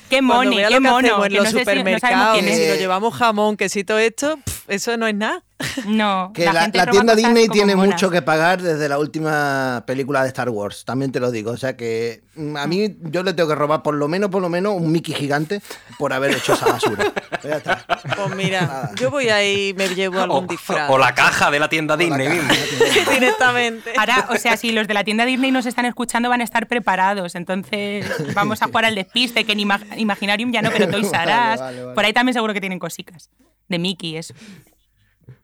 Qué 0.08 0.20
vea 0.20 0.68
qué 0.68 0.74
que 0.74 0.80
mono. 0.80 1.24
en 1.24 1.32
que 1.32 1.36
los 1.36 1.44
no 1.44 1.50
sé 1.50 1.50
si- 1.50 1.54
no 1.54 1.60
supermercados, 1.60 2.38
que 2.38 2.54
si 2.54 2.68
lo 2.68 2.74
llevamos 2.76 3.14
jamón, 3.14 3.56
quesito 3.56 3.98
esto, 3.98 4.36
pf, 4.44 4.74
eso 4.74 4.96
no 4.96 5.06
es 5.06 5.14
nada. 5.14 5.42
No, 5.86 6.32
Que 6.34 6.44
la, 6.46 6.68
la 6.72 6.86
tienda 6.86 7.14
Disney 7.14 7.48
tiene 7.48 7.76
monas. 7.76 7.94
mucho 7.94 8.10
que 8.10 8.22
pagar 8.22 8.60
desde 8.62 8.88
la 8.88 8.98
última 8.98 9.84
película 9.86 10.22
de 10.22 10.28
Star 10.28 10.48
Wars, 10.50 10.84
también 10.84 11.12
te 11.12 11.20
lo 11.20 11.30
digo. 11.30 11.50
O 11.50 11.56
sea 11.56 11.76
que 11.76 12.22
mm, 12.36 12.56
a 12.56 12.66
mí 12.66 12.96
yo 13.02 13.22
le 13.22 13.32
tengo 13.34 13.48
que 13.48 13.54
robar 13.54 13.82
por 13.82 13.94
lo 13.94 14.08
menos, 14.08 14.30
por 14.30 14.42
lo 14.42 14.48
menos 14.48 14.74
un 14.76 14.90
Mickey 14.92 15.14
gigante 15.14 15.60
por 15.98 16.12
haber 16.12 16.32
hecho 16.32 16.54
esa 16.54 16.66
basura. 16.66 17.12
Pues 17.30 17.42
ya 17.44 17.56
está. 17.56 17.84
Pues 18.16 18.34
mira, 18.36 18.90
yo 18.98 19.10
voy 19.10 19.28
ahí 19.28 19.68
y 19.70 19.74
me 19.74 19.88
llevo 19.94 20.18
O, 20.18 20.22
algún 20.22 20.46
disfraz. 20.46 20.90
o 20.90 20.98
la 20.98 21.14
caja 21.14 21.50
de 21.50 21.58
la 21.60 21.68
tienda 21.68 21.94
O 21.94 21.96
la 21.96 22.04
Disney 22.04 22.26
caja. 22.28 22.42
mismo. 22.52 23.10
Directamente. 23.12 23.92
Ahora, 23.96 24.26
o 24.30 24.36
sea, 24.36 24.56
si 24.56 24.72
los 24.72 24.86
de 24.88 24.94
la 24.94 25.04
tienda 25.04 25.24
Disney 25.24 25.50
nos 25.50 25.66
están 25.66 25.84
escuchando, 25.86 26.28
van 26.28 26.40
a 26.40 26.44
estar 26.44 26.66
preparados. 26.68 27.34
Entonces, 27.34 28.06
vamos 28.34 28.62
a 28.62 28.66
jugar 28.66 28.84
al 28.86 28.94
despiste, 28.94 29.44
que 29.44 29.52
en 29.52 29.60
Ima- 29.60 29.80
Imaginarium 29.96 30.52
ya 30.52 30.62
no, 30.62 30.70
pero 30.70 30.88
Toys 30.88 31.12
R 31.12 31.26
Vale, 31.26 31.54
Us. 31.54 31.60
vale, 31.60 31.82
vale. 31.84 31.94
Por 31.94 32.04
ahí 32.04 32.12
también 32.12 32.34
seguro 32.34 32.52
que 32.54 32.60
tienen 32.60 32.78
cositas. 32.78 33.30
De 33.68 33.78
Mickey, 33.78 34.16
eso. 34.16 34.34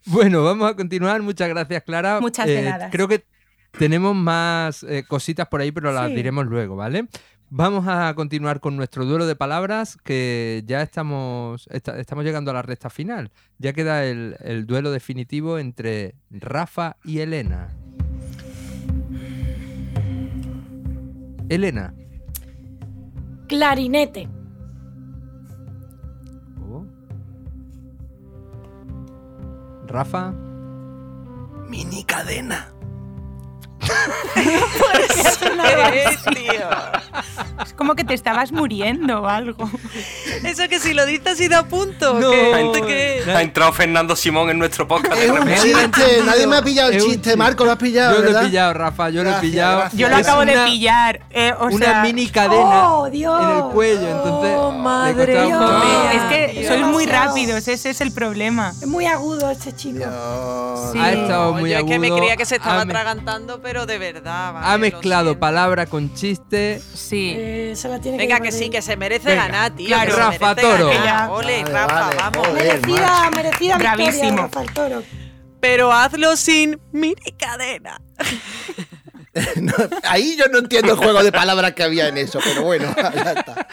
Bueno, 0.07 0.43
vamos 0.45 0.71
a 0.71 0.75
continuar. 0.75 1.23
Muchas 1.23 1.49
gracias, 1.49 1.83
Clara. 1.85 2.21
Muchas 2.21 2.47
de 2.47 2.63
nada. 2.63 2.91
Creo 2.91 3.09
que 3.09 3.25
tenemos 3.79 4.15
más 4.17 4.83
eh, 4.83 5.05
cositas 5.07 5.47
por 5.49 5.61
ahí, 5.61 5.71
pero 5.73 5.93
las 5.93 6.09
Sí. 6.09 6.15
diremos 6.15 6.47
luego, 6.47 6.77
¿vale? 6.77 7.07
Vamos 7.51 7.87
a 7.89 8.13
continuar 8.15 8.61
con 8.61 8.77
nuestro 8.77 9.07
duelo 9.07 9.27
de 9.27 9.35
palabras, 9.35 9.97
que 10.05 10.63
ya 10.67 10.83
estamos, 10.83 11.67
esta- 11.71 11.99
estamos 11.99 12.25
llegando 12.25 12.51
a 12.51 12.55
la 12.55 12.63
recta 12.63 12.91
final. 12.91 13.31
Ya 13.59 13.73
queda 13.73 14.05
el, 14.05 14.37
el 14.41 14.67
duelo 14.67 14.91
definitivo 14.91 15.59
entre 15.59 16.15
Rafa 16.31 16.97
y 17.05 17.21
Elena. 17.21 17.69
Elena. 21.49 21.95
Clarinete. 23.49 24.29
Rafa. 29.89 30.33
Mini 31.69 32.05
cadena. 32.05 32.78
Eh, 34.37 36.17
tío. 36.35 36.69
Es 37.65 37.73
como 37.73 37.95
que 37.95 38.05
te 38.05 38.15
estabas 38.15 38.53
muriendo 38.53 39.23
o 39.23 39.27
algo. 39.29 39.69
Eso 40.45 40.69
que 40.69 40.79
si 40.79 40.95
lo 40.95 41.05
dices 41.07 41.27
así 41.35 41.49
da 41.49 41.65
punto. 41.65 42.15
No. 42.15 42.31
que 42.31 42.83
que... 42.87 43.25
Ha 43.35 43.43
entrado 43.43 43.73
Fernando 43.73 44.15
Simón 44.17 44.51
en 44.51 44.59
nuestro 44.59 44.87
podcast. 44.87 45.17
de 45.17 45.27
Es 45.27 45.31
un 45.31 45.49
chiste, 45.55 46.23
nadie 46.25 46.47
me 46.47 46.57
ha 46.57 46.63
pillado 46.63 46.91
el 46.91 47.01
chiste. 47.03 47.37
Marco, 47.37 47.65
lo 47.65 47.73
has 47.73 47.79
pillado, 47.79 48.13
Yo 48.15 48.19
lo 48.21 48.25
¿verdad? 48.27 48.43
he 48.43 48.47
pillado, 48.47 48.75
Rafa, 48.75 49.11
yo 49.11 49.23
lo 49.23 49.29
he 49.31 49.33
Gracias, 49.33 49.51
pillado. 49.51 49.79
gracias. 49.81 50.01
Yo 50.01 50.09
lo 50.09 50.17
acabo 50.17 50.45
de 50.45 50.53
una- 50.53 50.65
pillar. 50.67 51.21
eh, 51.31 51.53
o 51.59 51.67
una 51.67 51.79
sea, 51.87 52.03
mini 52.03 52.29
cadena 52.29 52.93
¡Oh, 52.95 53.11
Dios! 53.11 53.43
en 53.43 53.57
el 53.57 53.63
cuello, 53.73 54.09
entonces 54.09 54.55
Oh, 54.59 54.73
madre 54.73 55.45
mía. 55.45 56.13
Es 56.15 56.23
que 56.25 56.61
Dios. 56.61 56.67
sois 56.69 56.87
muy 56.87 57.07
rápidos, 57.07 57.69
ese 57.69 57.91
es 57.91 58.01
el 58.01 58.13
problema. 58.13 58.71
Es 58.81 58.87
muy 58.87 59.07
agudo 59.07 59.51
este 59.51 59.75
chico. 59.75 59.99
Dios. 59.99 60.93
Sí. 60.93 60.99
Ha 60.99 61.13
estado 61.13 61.53
muy 61.55 61.71
Yo 61.71 61.79
es 61.79 61.85
que 61.85 61.99
me 61.99 62.07
agudo, 62.09 62.19
creía 62.21 62.37
que 62.37 62.45
se 62.47 62.57
estaba 62.57 62.83
ha 62.83 62.85
me- 62.85 62.93
atragantando, 62.93 63.61
pero 63.63 63.78
de 63.87 63.99
verdad. 63.99 64.53
vale, 64.53 64.67
Ha 64.67 64.79
mezclado 64.79 65.39
palabra 65.39 65.87
con 65.87 66.15
chiste. 66.15 66.81
Sí. 66.95 67.35
Eh, 67.37 67.73
se 67.77 67.89
la 67.89 68.01
tiene 68.01 68.19
Venga, 68.19 68.37
que 68.39 68.45
que 68.45 68.53
sí, 68.53 68.71
que 68.71 68.83
se 68.83 68.97
merece 68.97 69.29
Venga. 69.29 69.45
ganar, 69.47 69.71
tío. 69.73 69.87
Claro. 69.89 70.17
Rafa 70.17 70.55
Toro. 70.57 70.89
ganar. 70.89 71.05
Ya. 71.05 71.31
Ole, 71.31 71.63
Vale, 71.63 71.73
Rafa, 71.75 72.01
vale, 72.01 72.17
vamos. 72.17 72.47
joder. 72.49 72.65
Merecida, 72.87 73.31
merecida 73.31 73.79
victoria, 73.79 73.95
Bravísimo. 73.95 74.43
Rafa 74.43 74.63
el 74.63 74.73
Toro. 74.73 75.03
Pero 75.61 75.93
hazlo 75.93 76.37
sin 76.37 76.81
mini 76.93 77.15
cadena. 77.39 78.01
No, 79.61 79.73
ahí 80.09 80.37
yo 80.37 80.47
no 80.51 80.59
entiendo 80.59 80.95
el 80.95 80.99
juego 80.99 81.23
de 81.23 81.31
palabras 81.31 81.73
que 81.75 81.85
había 81.85 82.09
en 82.09 82.19
eso, 82.19 82.41
pero 82.43 82.63
bueno, 82.63 82.93
ya 83.15 83.33
está. 83.35 83.69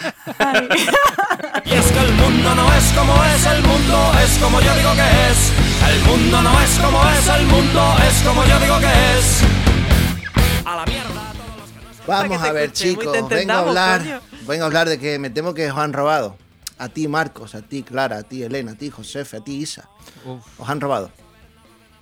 Y 1.66 1.74
es 1.74 1.86
que 1.92 2.00
el 2.00 2.12
mundo 2.14 2.54
no 2.54 2.72
es 2.72 2.84
como 2.96 3.24
es, 3.24 3.46
el 3.48 3.64
mundo 3.64 4.12
es 4.24 4.38
como 4.38 4.62
yo 4.62 4.76
digo 4.76 4.92
que 4.94 5.32
es. 5.32 5.92
El 5.92 6.00
mundo 6.04 6.42
no 6.44 6.62
es 6.62 6.70
como 6.80 7.10
es, 7.10 7.28
el 7.30 7.46
mundo 7.48 7.96
es 8.08 8.22
como 8.22 8.46
yo 8.46 8.60
digo 8.60 8.80
que 8.80 9.18
es. 9.18 9.65
A 10.66 10.76
la 10.78 10.86
mierda. 10.86 11.34
todos 11.34 11.58
los 11.58 11.70
que 11.72 11.86
no 11.86 11.94
se- 11.94 12.04
Vamos 12.08 12.42
a 12.42 12.52
ver, 12.52 12.72
chicos, 12.72 13.30
vengo 13.30 13.54
a 13.54 13.60
hablar, 13.60 14.02
coño. 14.02 14.22
vengo 14.48 14.64
a 14.64 14.68
hablar 14.68 14.90
de 14.90 15.00
que 15.00 15.20
me 15.20 15.30
temo 15.30 15.54
que 15.54 15.70
os 15.72 15.78
han 15.78 15.94
robado. 15.94 16.38
A 16.78 16.90
ti, 16.90 17.08
Marcos, 17.08 17.56
a 17.56 17.62
ti, 17.62 17.84
Clara, 17.84 18.18
a 18.18 18.24
ti, 18.24 18.44
Elena, 18.44 18.74
a 18.74 18.76
ti, 18.76 18.90
Josefe, 18.90 19.38
a 19.38 19.42
ti, 19.42 19.58
Isa. 19.62 19.88
Uf, 20.26 20.44
Os 20.60 20.68
han 20.70 20.82
robado. 20.82 21.10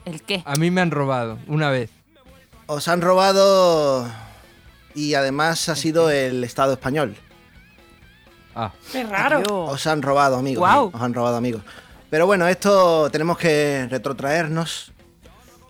¿El 0.05 0.21
qué? 0.23 0.41
a 0.45 0.55
mí 0.55 0.71
me 0.71 0.81
han 0.81 0.91
robado 0.91 1.37
una 1.47 1.69
vez. 1.69 1.89
Os 2.65 2.87
han 2.87 3.01
robado 3.01 4.09
y 4.95 5.13
además 5.13 5.69
ha 5.69 5.75
sido 5.75 6.09
el 6.09 6.43
Estado 6.43 6.73
español. 6.73 7.15
Ah, 8.55 8.71
Qué 8.91 9.03
raro. 9.03 9.41
Os 9.65 9.85
han 9.87 10.01
robado, 10.01 10.37
amigos. 10.37 10.59
Guau. 10.59 10.91
Os 10.93 11.01
han 11.01 11.13
robado, 11.13 11.35
amigos. 11.37 11.61
Pero 12.09 12.25
bueno, 12.25 12.47
esto 12.47 13.09
tenemos 13.11 13.37
que 13.37 13.87
retrotraernos 13.89 14.92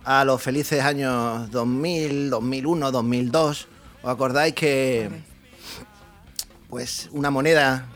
a 0.05 0.25
los 0.25 0.41
felices 0.41 0.83
años 0.83 1.49
2000, 1.51 2.29
2001, 2.29 2.91
2002. 2.91 3.67
¿Os 4.03 4.09
acordáis 4.09 4.53
que 4.53 5.09
pues 6.69 7.09
una 7.11 7.29
moneda 7.31 7.87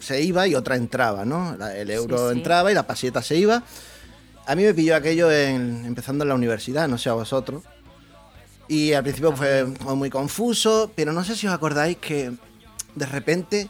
se 0.00 0.22
iba 0.22 0.46
y 0.46 0.54
otra 0.54 0.76
entraba, 0.76 1.24
¿no? 1.24 1.56
El 1.74 1.90
euro 1.90 2.30
sí. 2.30 2.36
entraba 2.36 2.70
y 2.70 2.74
la 2.74 2.86
paseta 2.86 3.22
se 3.22 3.36
iba. 3.36 3.62
A 4.46 4.54
mí 4.54 4.62
me 4.62 4.74
pilló 4.74 4.94
aquello 4.96 5.30
en- 5.30 5.84
empezando 5.86 6.24
en 6.24 6.28
la 6.28 6.34
universidad, 6.34 6.88
no 6.88 6.98
sé 6.98 7.08
a 7.08 7.14
vosotros. 7.14 7.62
Y 8.68 8.92
al 8.92 9.02
principio 9.04 9.32
fue 9.34 9.64
muy 9.64 10.10
confuso, 10.10 10.90
pero 10.94 11.12
no 11.12 11.24
sé 11.24 11.36
si 11.36 11.46
os 11.46 11.52
acordáis 11.54 11.96
que 11.98 12.32
de 12.94 13.06
repente 13.06 13.68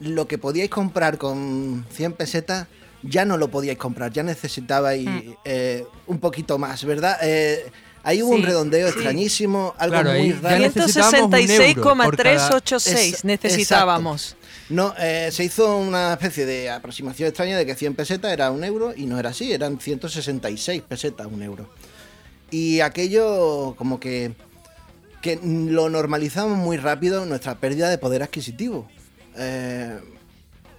lo 0.00 0.26
que 0.26 0.38
podíais 0.38 0.70
comprar 0.70 1.18
con 1.18 1.84
100 1.90 2.14
pesetas 2.14 2.66
ya 3.06 3.24
no 3.24 3.36
lo 3.36 3.48
podíais 3.48 3.78
comprar, 3.78 4.12
ya 4.12 4.22
necesitabais 4.22 5.06
eh, 5.44 5.84
un 6.06 6.18
poquito 6.18 6.58
más, 6.58 6.84
¿verdad? 6.84 7.18
Eh, 7.22 7.70
ahí 8.02 8.22
hubo 8.22 8.32
un 8.34 8.42
redondeo 8.42 8.88
sí. 8.88 8.94
extrañísimo, 8.94 9.74
algo 9.78 10.00
Claro, 10.00 10.18
muy 10.18 10.32
raro. 10.32 10.58
necesitábamos 10.58 11.12
un 11.14 11.50
euro 11.50 11.82
por 11.84 12.16
cada- 12.16 12.48
166,386 12.48 13.14
Es- 13.14 13.24
necesitábamos. 13.24 14.36
No, 14.70 14.94
eh, 14.98 15.28
se 15.30 15.44
hizo 15.44 15.76
una 15.76 16.14
especie 16.14 16.46
de 16.46 16.70
aproximación 16.70 17.28
extraña 17.28 17.58
de 17.58 17.66
que 17.66 17.74
100 17.74 17.94
pesetas 17.94 18.32
era 18.32 18.50
un 18.50 18.64
euro 18.64 18.94
y 18.96 19.04
no 19.06 19.18
era 19.18 19.30
así, 19.30 19.52
eran 19.52 19.78
166 19.78 20.80
pesetas 20.82 21.26
un 21.30 21.42
euro. 21.42 21.68
Y 22.50 22.80
aquello 22.80 23.74
como 23.76 24.00
que, 24.00 24.32
que 25.20 25.38
lo 25.42 25.90
normalizamos 25.90 26.56
muy 26.56 26.76
rápido, 26.78 27.26
nuestra 27.26 27.56
pérdida 27.56 27.90
de 27.90 27.98
poder 27.98 28.22
adquisitivo. 28.22 28.88
Eh, 29.36 29.98
mm, 30.02 30.14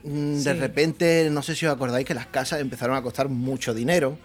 de 0.05 0.39
Sí. 0.39 0.53
repente, 0.53 1.29
no 1.31 1.41
sé 1.41 1.55
si 1.55 1.65
os 1.65 1.73
acordáis 1.73 2.05
que 2.05 2.13
las 2.13 2.27
casas 2.27 2.61
empezaron 2.61 2.95
a 2.95 3.01
costar 3.01 3.27
mucho 3.29 3.73
dinero. 3.73 4.17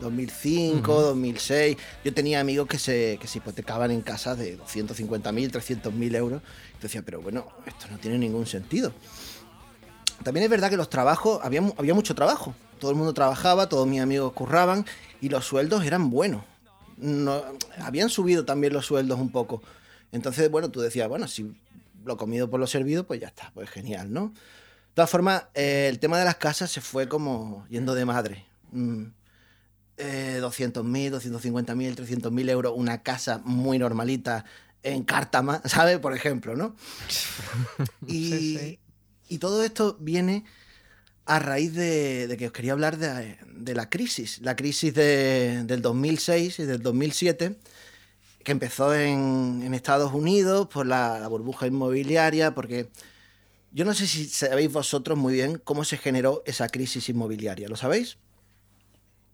2005, 0.00 1.00
2006. 1.02 1.76
Yo 2.04 2.12
tenía 2.12 2.38
amigos 2.40 2.66
que 2.68 2.78
se, 2.78 3.16
que 3.18 3.26
se 3.26 3.38
hipotecaban 3.38 3.90
en 3.90 4.02
casas 4.02 4.36
de 4.36 4.58
250.000, 4.58 5.50
300.000 5.50 6.14
euros. 6.16 6.42
Y 6.78 6.82
decía, 6.82 7.00
pero 7.02 7.22
bueno, 7.22 7.46
esto 7.66 7.86
no 7.90 7.96
tiene 7.98 8.18
ningún 8.18 8.46
sentido. 8.46 8.92
También 10.22 10.44
es 10.44 10.50
verdad 10.50 10.68
que 10.70 10.76
los 10.76 10.90
trabajos, 10.90 11.40
había, 11.42 11.62
había 11.78 11.94
mucho 11.94 12.14
trabajo. 12.14 12.54
Todo 12.78 12.90
el 12.90 12.96
mundo 12.98 13.14
trabajaba, 13.14 13.68
todos 13.70 13.86
mis 13.86 14.00
amigos 14.02 14.32
curraban 14.34 14.84
y 15.22 15.30
los 15.30 15.46
sueldos 15.46 15.84
eran 15.86 16.10
buenos. 16.10 16.42
No, 16.98 17.42
habían 17.78 18.10
subido 18.10 18.44
también 18.44 18.72
los 18.74 18.84
sueldos 18.84 19.18
un 19.18 19.30
poco. 19.30 19.62
Entonces, 20.12 20.50
bueno, 20.50 20.70
tú 20.70 20.80
decías, 20.80 21.08
bueno, 21.08 21.26
si 21.28 21.54
lo 22.04 22.16
comido 22.18 22.50
por 22.50 22.60
lo 22.60 22.66
servido, 22.66 23.04
pues 23.06 23.20
ya 23.20 23.28
está, 23.28 23.50
pues 23.54 23.70
genial, 23.70 24.12
¿no? 24.12 24.32
De 24.96 25.02
todas 25.02 25.10
formas, 25.10 25.44
eh, 25.52 25.88
el 25.90 25.98
tema 25.98 26.18
de 26.18 26.24
las 26.24 26.36
casas 26.36 26.70
se 26.70 26.80
fue 26.80 27.06
como 27.06 27.66
yendo 27.68 27.94
de 27.94 28.06
madre. 28.06 28.46
Mm, 28.72 29.02
eh, 29.98 30.38
200.000, 30.40 31.10
250.000, 31.10 31.94
300.000 31.94 32.48
euros, 32.48 32.72
una 32.74 33.02
casa 33.02 33.42
muy 33.44 33.78
normalita 33.78 34.46
en 34.82 35.02
Cártama, 35.04 35.60
¿sabes? 35.66 35.98
Por 35.98 36.14
ejemplo, 36.14 36.56
¿no? 36.56 36.74
Y, 38.06 38.30
Sí, 38.30 38.58
sí. 38.58 38.78
Y 39.28 39.36
todo 39.36 39.62
esto 39.64 39.98
viene 40.00 40.44
a 41.26 41.40
raíz 41.40 41.74
de, 41.74 42.26
de 42.26 42.36
que 42.38 42.46
os 42.46 42.52
quería 42.52 42.72
hablar 42.72 42.96
de, 42.96 43.36
de 43.54 43.74
la 43.74 43.90
crisis, 43.90 44.38
la 44.40 44.56
crisis 44.56 44.94
de- 44.94 45.64
del 45.64 45.82
2006 45.82 46.58
y 46.60 46.64
del 46.64 46.82
2007, 46.82 47.54
que 48.42 48.50
empezó 48.52 48.94
en, 48.94 49.60
en 49.62 49.74
Estados 49.74 50.14
Unidos 50.14 50.68
por 50.68 50.86
la, 50.86 51.20
la 51.20 51.28
burbuja 51.28 51.66
inmobiliaria, 51.66 52.54
porque 52.54 52.88
yo 53.76 53.84
no 53.84 53.92
sé 53.92 54.06
si 54.06 54.26
sabéis 54.26 54.72
vosotros 54.72 55.18
muy 55.18 55.34
bien 55.34 55.60
cómo 55.62 55.84
se 55.84 55.98
generó 55.98 56.42
esa 56.46 56.66
crisis 56.68 57.08
inmobiliaria, 57.10 57.68
¿lo 57.68 57.76
sabéis? 57.76 58.16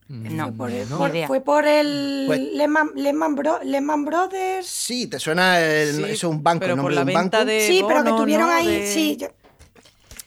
No, 0.09 0.53
Por 0.53 0.70
el- 0.70 0.88
ni 0.90 0.97
por- 0.97 1.26
fue 1.28 1.40
por 1.40 1.64
el 1.64 2.24
Pues- 2.26 2.40
Lehman, 2.40 2.90
Lehman 2.97 3.34
Bro- 3.36 3.62
Lehman 3.64 4.05
Brothers. 4.05 4.66
Sí, 4.66 5.07
¿te 5.07 5.18
suena 5.18 5.61
el, 5.61 5.95
Sí, 5.95 6.03
eso 6.03 6.12
es 6.12 6.24
un 6.24 6.43
banco, 6.43 6.61
pero 6.61 6.72
el 6.74 6.80
por 6.80 6.93
nombre 6.93 6.95
la 6.97 7.05
de 7.05 7.12
un 7.16 7.22
venta 7.22 7.38
banco? 7.38 7.51
de 7.51 7.66
sí, 7.68 7.82
pero 7.86 8.03
que 8.05 8.11
tuvieron 8.11 8.49
¿no? 8.49 8.53
ahí. 8.53 8.66
De- 8.66 8.93
Sí, 8.93 9.16
yo- 9.18 9.28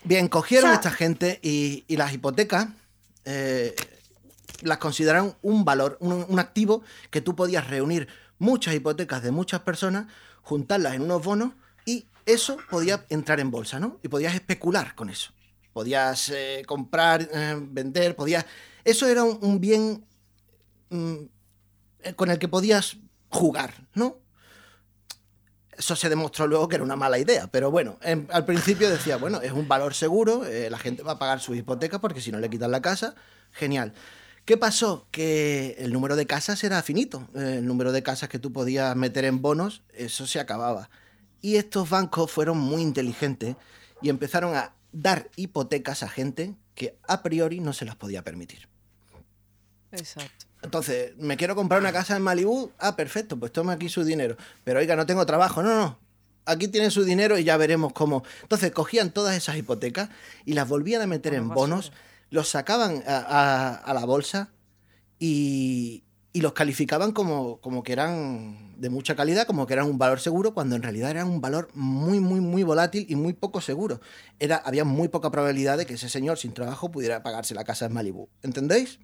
Bien, 0.05 0.27
cogieron 0.27 0.69
O 0.69 0.73
sea- 0.73 0.75
esta 0.75 0.91
gente 0.91 1.39
y, 1.43 1.83
y 1.87 1.97
las 1.97 2.13
hipotecas 2.13 2.67
eh, 3.25 3.75
las 4.61 4.77
consideraron 4.77 5.35
un 5.41 5.65
valor, 5.65 5.97
un, 5.99 6.25
un 6.29 6.39
activo 6.39 6.83
que 7.11 7.21
tú 7.21 7.35
podías 7.35 7.67
reunir 7.69 8.07
muchas 8.39 8.73
hipotecas 8.75 9.21
de 9.23 9.31
muchas 9.31 9.61
personas, 9.61 10.05
juntarlas 10.41 10.93
en 10.95 11.01
unos 11.01 11.23
bonos 11.23 11.51
eso 12.25 12.57
podía 12.69 13.05
entrar 13.09 13.39
en 13.39 13.51
bolsa, 13.51 13.79
¿no? 13.79 13.99
Y 14.03 14.07
podías 14.07 14.33
especular 14.33 14.95
con 14.95 15.09
eso. 15.09 15.31
Podías 15.73 16.29
eh, 16.29 16.63
comprar, 16.65 17.27
eh, 17.33 17.55
vender, 17.59 18.15
podías... 18.15 18.45
Eso 18.83 19.07
era 19.07 19.23
un, 19.23 19.59
bien 19.59 20.05
mm, 20.89 21.15
con 22.15 22.29
el 22.31 22.39
que 22.39 22.47
podías 22.47 22.97
jugar, 23.29 23.87
¿no? 23.93 24.17
Eso 25.77 25.95
se 25.97 26.07
demostró 26.07 26.47
luego 26.47 26.69
que 26.69 26.75
era 26.75 26.85
una 26.85 26.95
mala 26.95 27.19
idea, 27.19 27.47
pero 27.47 27.69
bueno, 27.69 27.97
en- 28.01 28.27
al 28.31 28.45
principio 28.45 28.89
decía, 28.89 29.17
bueno, 29.17 29.41
es 29.41 29.51
un 29.51 29.67
valor 29.67 29.93
seguro, 29.93 30.45
eh, 30.45 30.69
la 30.69 30.77
gente 30.79 31.03
va 31.03 31.13
a 31.13 31.19
pagar 31.19 31.41
sus 31.41 31.57
hipotecas 31.57 31.99
porque 31.99 32.21
si 32.21 32.31
no 32.31 32.39
le 32.39 32.49
quitan 32.49 32.71
la 32.71 32.81
casa, 32.81 33.15
genial. 33.51 33.93
¿Qué 34.45 34.55
pasó? 34.55 35.07
Que 35.11 35.75
el 35.79 35.91
número 35.91 36.15
de 36.15 36.27
casas 36.27 36.63
era 36.63 36.81
finito, 36.81 37.27
el 37.35 37.65
número 37.65 37.91
de 37.91 38.03
casas 38.03 38.29
que 38.29 38.39
tú 38.39 38.53
podías 38.53 38.95
meter 38.95 39.25
en 39.25 39.41
bonos, 39.41 39.81
eso 39.93 40.25
se 40.27 40.39
acababa. 40.39 40.89
Y 41.45 41.57
estos 41.57 41.87
bancos 41.91 42.31
fueron 42.31 42.57
muy 42.57 42.81
inteligentes 42.81 43.55
y 44.01 44.09
empezaron 44.09 44.55
a 44.55 44.73
dar 44.91 45.29
hipotecas 45.35 46.01
a 46.01 46.09
gente 46.09 46.55
que 46.73 46.97
a 47.07 47.21
priori 47.21 47.59
no 47.59 47.71
se 47.71 47.85
las 47.85 47.95
podía 47.95 48.23
permitir. 48.23 48.67
Exacto. 49.91 50.45
Entonces, 50.63 51.15
me 51.17 51.37
quiero 51.37 51.55
comprar 51.55 51.79
una 51.81 51.93
casa 51.93 52.15
en 52.15 52.23
Malibú. 52.23 52.71
Ah, 52.79 52.95
perfecto, 52.95 53.37
pues 53.37 53.51
tome 53.51 53.73
aquí 53.73 53.89
su 53.89 54.03
dinero. 54.03 54.37
Pero 54.63 54.79
oiga, 54.79 54.95
no 54.95 55.05
tengo 55.05 55.23
trabajo. 55.27 55.61
No, 55.61 55.75
no. 55.75 55.99
Aquí 56.45 56.67
tienen 56.67 56.89
su 56.89 57.03
dinero 57.03 57.37
y 57.37 57.43
ya 57.43 57.57
veremos 57.57 57.93
cómo. 57.93 58.23
Entonces, 58.41 58.71
cogían 58.71 59.11
todas 59.11 59.35
esas 59.37 59.55
hipotecas 59.55 60.09
y 60.45 60.53
las 60.53 60.67
volvían 60.67 61.03
a 61.03 61.07
meter 61.07 61.35
en 61.35 61.49
bonos, 61.49 61.91
los 62.31 62.49
sacaban 62.49 63.03
a, 63.07 63.17
a- 63.17 63.75
a 63.75 63.93
la 63.93 64.05
bolsa 64.05 64.49
y, 65.19 66.03
y 66.35 66.41
los 66.41 66.51
calificaban 66.51 67.13
como, 67.13 67.61
como 67.61 67.81
que 67.81 67.93
eran 67.93 68.73
de 68.77 68.89
mucha 68.89 69.15
calidad, 69.15 69.47
como 69.47 69.65
que 69.65 69.71
eran 69.73 69.85
un 69.85 69.97
valor 69.97 70.19
seguro, 70.19 70.53
cuando 70.53 70.75
en 70.75 70.83
realidad 70.83 71.09
eran 71.11 71.29
un 71.29 71.39
valor 71.39 71.69
muy, 71.73 72.19
muy, 72.19 72.41
muy 72.41 72.61
volátil 72.63 73.05
y 73.07 73.15
muy 73.15 73.31
poco 73.31 73.61
seguro. 73.61 74.01
Era, 74.37 74.57
había 74.57 74.83
muy 74.83 75.07
poca 75.07 75.31
probabilidad 75.31 75.77
de 75.77 75.85
que 75.85 75.93
ese 75.93 76.09
señor 76.09 76.37
sin 76.37 76.53
trabajo 76.53 76.91
pudiera 76.91 77.23
pagarse 77.23 77.55
la 77.55 77.63
casa 77.63 77.85
en 77.85 77.93
Malibú. 77.93 78.27
¿Entendéis? 78.43 78.99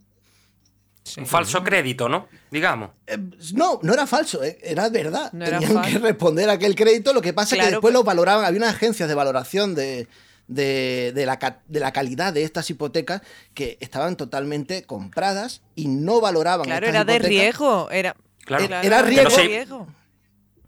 Un 1.17 1.25
falso 1.25 1.63
crédito, 1.63 2.09
¿no? 2.09 2.27
Digamos. 2.51 2.91
Eh, 3.07 3.17
No, 3.53 3.79
no 3.81 3.93
era 3.93 4.05
falso, 4.05 4.43
eh, 4.43 4.59
era 4.61 4.89
verdad. 4.89 5.31
No 5.31 5.45
Tenían 5.45 5.81
que 5.83 5.99
responder 5.99 6.49
a 6.49 6.53
aquel 6.53 6.75
crédito. 6.75 7.13
Lo 7.13 7.21
que 7.21 7.31
pasa 7.31 7.55
es 7.55 7.61
que 7.61 7.71
después 7.71 7.91
pero- 7.93 7.99
lo 8.01 8.03
valoraban. 8.03 8.43
Había 8.43 8.59
unas 8.59 8.75
agencias 8.75 9.07
de 9.07 9.15
valoración 9.15 9.73
de, 9.73 10.09
de, 10.51 11.11
de 11.15 11.25
la, 11.25 11.39
de 11.67 11.79
la 11.79 11.91
calidad 11.91 12.33
de 12.33 12.43
estas 12.43 12.69
hipotecas 12.69 13.21
que 13.53 13.77
estaban 13.81 14.15
totalmente 14.17 14.83
compradas 14.83 15.61
y 15.75 15.87
no 15.87 16.21
valoraban. 16.21 16.65
Claro, 16.65 16.85
estas 16.85 17.03
era 17.03 17.13
de 17.13 17.19
riesgo. 17.19 17.89
Era, 17.91 18.15
Claro. 18.45 18.63
Era 18.65 18.81
era 18.81 19.01
riesgo. 19.01 19.29
de 19.29 19.35
Sí. 19.35 19.47
riesgo. 19.47 19.87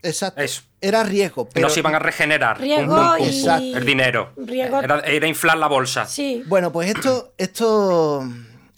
Exacto. 0.02 0.42
Eso. 0.42 0.62
Era 0.82 1.04
riesgo. 1.04 1.46
Que 1.46 1.52
Pero, 1.56 1.68
no 1.68 1.74
se 1.74 1.80
iban 1.80 1.96
a 1.96 2.00
regenerar. 2.00 2.60
Riesgo 2.60 2.94
Pum, 2.96 3.08
pum, 3.08 3.18
pum. 3.18 3.26
y- 3.26 3.30
Exacto. 3.40 3.78
El 3.78 3.86
dinero. 3.86 4.34
Era, 4.84 5.00
era 5.02 5.28
inflar 5.28 5.58
la 5.58 5.68
bolsa. 5.68 6.06
Sí. 6.06 6.44
Bueno, 6.48 6.72
pues 6.72 6.90
esto, 6.90 7.34
esto, 7.38 8.28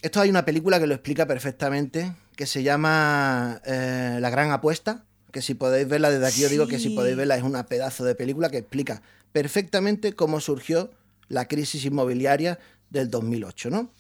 esto 0.01 0.21
hay 0.21 0.29
una 0.29 0.45
película 0.45 0.79
que 0.79 0.85
lo 0.87 0.93
explica 0.93 1.25
perfectamente, 1.25 2.13
que 2.35 2.45
se 2.45 2.61
llama 2.63 3.59
eh, 3.65 4.17
La 4.21 4.29
Gran 4.29 4.51
Apuesta, 4.51 5.03
que 5.35 5.41
si 5.41 5.53
podéis 5.53 5.85
verla 5.89 6.09
desde 6.09 6.25
aquí, 6.27 6.39
yo 6.39 6.47
digo 6.47 6.65
que 6.65 6.79
si 6.79 6.87
Sí. 6.91 6.95
podéis 6.95 7.17
verla 7.17 7.35
es 7.35 7.43
una 7.43 7.65
pedazo 7.65 8.05
de 8.05 8.15
película 8.15 8.49
que 8.49 8.59
explica 8.59 9.01
perfectamente 9.33 10.13
cómo 10.13 10.39
surgió 10.39 10.91
la 11.27 11.45
crisis 11.49 11.83
inmobiliaria 11.83 12.57
del 12.89 13.09
2008, 13.09 13.69
¿no? 13.69 13.91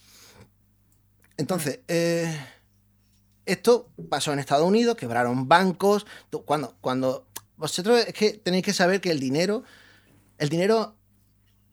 Entonces, 1.35 1.81
eh, 1.89 2.33
esto 3.45 3.89
pasó 4.07 4.31
en 4.31 4.39
Estados 4.39 4.65
Unidos, 4.65 4.95
quebraron 4.95 5.49
bancos, 5.49 6.05
cuando, 6.45 6.77
cuando 6.79 7.27
vosotros 7.57 8.05
es 8.07 8.13
que 8.13 8.31
tenéis 8.31 8.63
que 8.63 8.71
saber 8.71 9.01
que 9.01 9.11
el 9.11 9.19
dinero, 9.19 9.65
el 10.37 10.47
dinero 10.47 10.95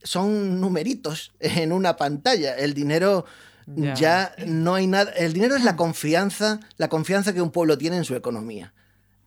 son 0.02 0.60
numeritos 0.60 1.34
en 1.38 1.70
una 1.70 1.96
pantalla. 1.96 2.56
El 2.56 2.74
dinero. 2.74 3.24
Ya. 3.68 4.34
no 4.44 4.74
hay 4.74 4.88
nada. 4.88 5.12
El 5.12 5.32
dinero 5.32 5.54
es 5.54 5.62
la 5.62 5.76
confianza, 5.76 6.58
la 6.78 6.88
confianza 6.88 7.32
que 7.32 7.40
un 7.40 7.52
pueblo 7.52 7.78
tiene 7.78 7.96
en 7.96 8.04
su 8.04 8.16
economía. 8.16 8.74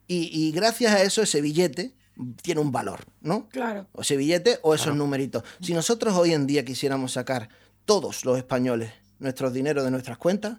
Y, 0.07 0.29
y 0.31 0.51
gracias 0.51 0.93
a 0.93 1.01
eso 1.01 1.21
ese 1.21 1.41
billete 1.41 1.95
tiene 2.41 2.61
un 2.61 2.71
valor, 2.71 3.05
¿no? 3.21 3.49
Claro. 3.49 3.87
O 3.91 4.01
ese 4.01 4.15
billete 4.17 4.59
o 4.61 4.73
esos 4.73 4.95
numeritos. 4.95 5.43
Si 5.61 5.73
nosotros 5.73 6.13
hoy 6.15 6.33
en 6.33 6.47
día 6.47 6.63
quisiéramos 6.63 7.13
sacar 7.13 7.49
todos 7.85 8.23
los 8.25 8.37
españoles 8.37 8.91
nuestros 9.19 9.53
dineros 9.53 9.83
de 9.83 9.91
nuestras 9.91 10.17
cuentas, 10.17 10.57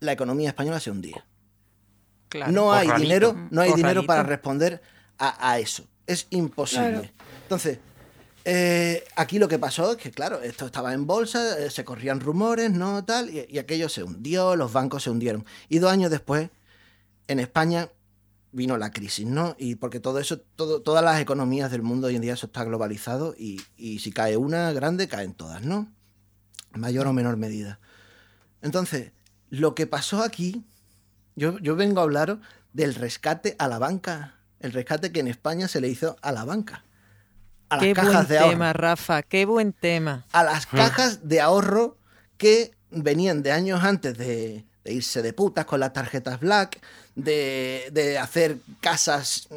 la 0.00 0.12
economía 0.12 0.48
española 0.50 0.80
se 0.80 0.90
hundía. 0.90 1.26
Claro. 2.28 2.52
No 2.52 2.72
hay 2.72 2.86
Corralito. 2.86 3.08
dinero, 3.08 3.48
no 3.50 3.60
hay 3.60 3.72
dinero 3.72 4.04
para 4.04 4.22
responder 4.22 4.82
a, 5.18 5.50
a 5.50 5.58
eso. 5.58 5.84
Es 6.06 6.26
imposible. 6.30 6.90
Claro. 6.90 7.08
Entonces, 7.42 7.78
eh, 8.44 9.04
aquí 9.16 9.38
lo 9.38 9.48
que 9.48 9.58
pasó 9.58 9.92
es 9.92 9.96
que, 9.96 10.10
claro, 10.10 10.42
esto 10.42 10.66
estaba 10.66 10.92
en 10.92 11.06
bolsa, 11.06 11.58
eh, 11.58 11.70
se 11.70 11.84
corrían 11.84 12.20
rumores, 12.20 12.70
¿no? 12.72 13.04
Tal, 13.04 13.30
y, 13.30 13.46
y 13.48 13.58
aquello 13.58 13.88
se 13.88 14.02
hundió, 14.02 14.56
los 14.56 14.72
bancos 14.72 15.04
se 15.04 15.10
hundieron. 15.10 15.46
Y 15.68 15.78
dos 15.78 15.90
años 15.90 16.10
después, 16.10 16.50
en 17.28 17.40
España 17.40 17.90
vino 18.52 18.76
la 18.78 18.90
crisis, 18.92 19.26
¿no? 19.26 19.56
Y 19.58 19.74
porque 19.74 19.98
todo 19.98 20.20
eso, 20.20 20.38
todo, 20.38 20.80
todas 20.80 21.04
las 21.04 21.20
economías 21.20 21.70
del 21.70 21.82
mundo 21.82 22.06
hoy 22.06 22.16
en 22.16 22.22
día 22.22 22.34
eso 22.34 22.46
está 22.46 22.64
globalizado 22.64 23.34
y, 23.36 23.60
y 23.76 23.98
si 23.98 24.12
cae 24.12 24.36
una 24.36 24.72
grande, 24.72 25.08
caen 25.08 25.34
todas, 25.34 25.62
¿no? 25.62 25.92
Mayor 26.72 27.08
o 27.08 27.12
menor 27.12 27.36
medida. 27.36 27.80
Entonces, 28.62 29.12
lo 29.50 29.74
que 29.74 29.86
pasó 29.86 30.22
aquí, 30.22 30.64
yo, 31.34 31.58
yo 31.58 31.74
vengo 31.76 32.00
a 32.00 32.04
hablaros 32.04 32.38
del 32.72 32.94
rescate 32.94 33.56
a 33.58 33.68
la 33.68 33.78
banca, 33.78 34.36
el 34.60 34.72
rescate 34.72 35.12
que 35.12 35.20
en 35.20 35.28
España 35.28 35.68
se 35.68 35.80
le 35.80 35.88
hizo 35.88 36.16
a 36.22 36.32
la 36.32 36.44
banca, 36.44 36.84
a 37.68 37.76
las 37.76 37.84
Qué 37.84 37.92
cajas 37.92 38.12
buen 38.12 38.28
de 38.28 38.38
ahorro 38.38 38.50
tema, 38.50 38.72
Rafa. 38.72 39.22
Qué 39.22 39.46
buen 39.46 39.72
tema. 39.72 40.26
a 40.32 40.44
las 40.44 40.66
cajas 40.66 41.28
de 41.28 41.40
ahorro 41.40 41.98
que 42.36 42.72
venían 42.90 43.42
de 43.42 43.50
años 43.50 43.82
antes 43.82 44.16
de, 44.16 44.64
de 44.84 44.92
irse 44.92 45.22
de 45.22 45.32
putas 45.32 45.64
con 45.64 45.80
las 45.80 45.92
tarjetas 45.92 46.40
black, 46.40 46.80
de, 47.14 47.88
de 47.92 48.18
hacer 48.18 48.58
casas 48.80 49.48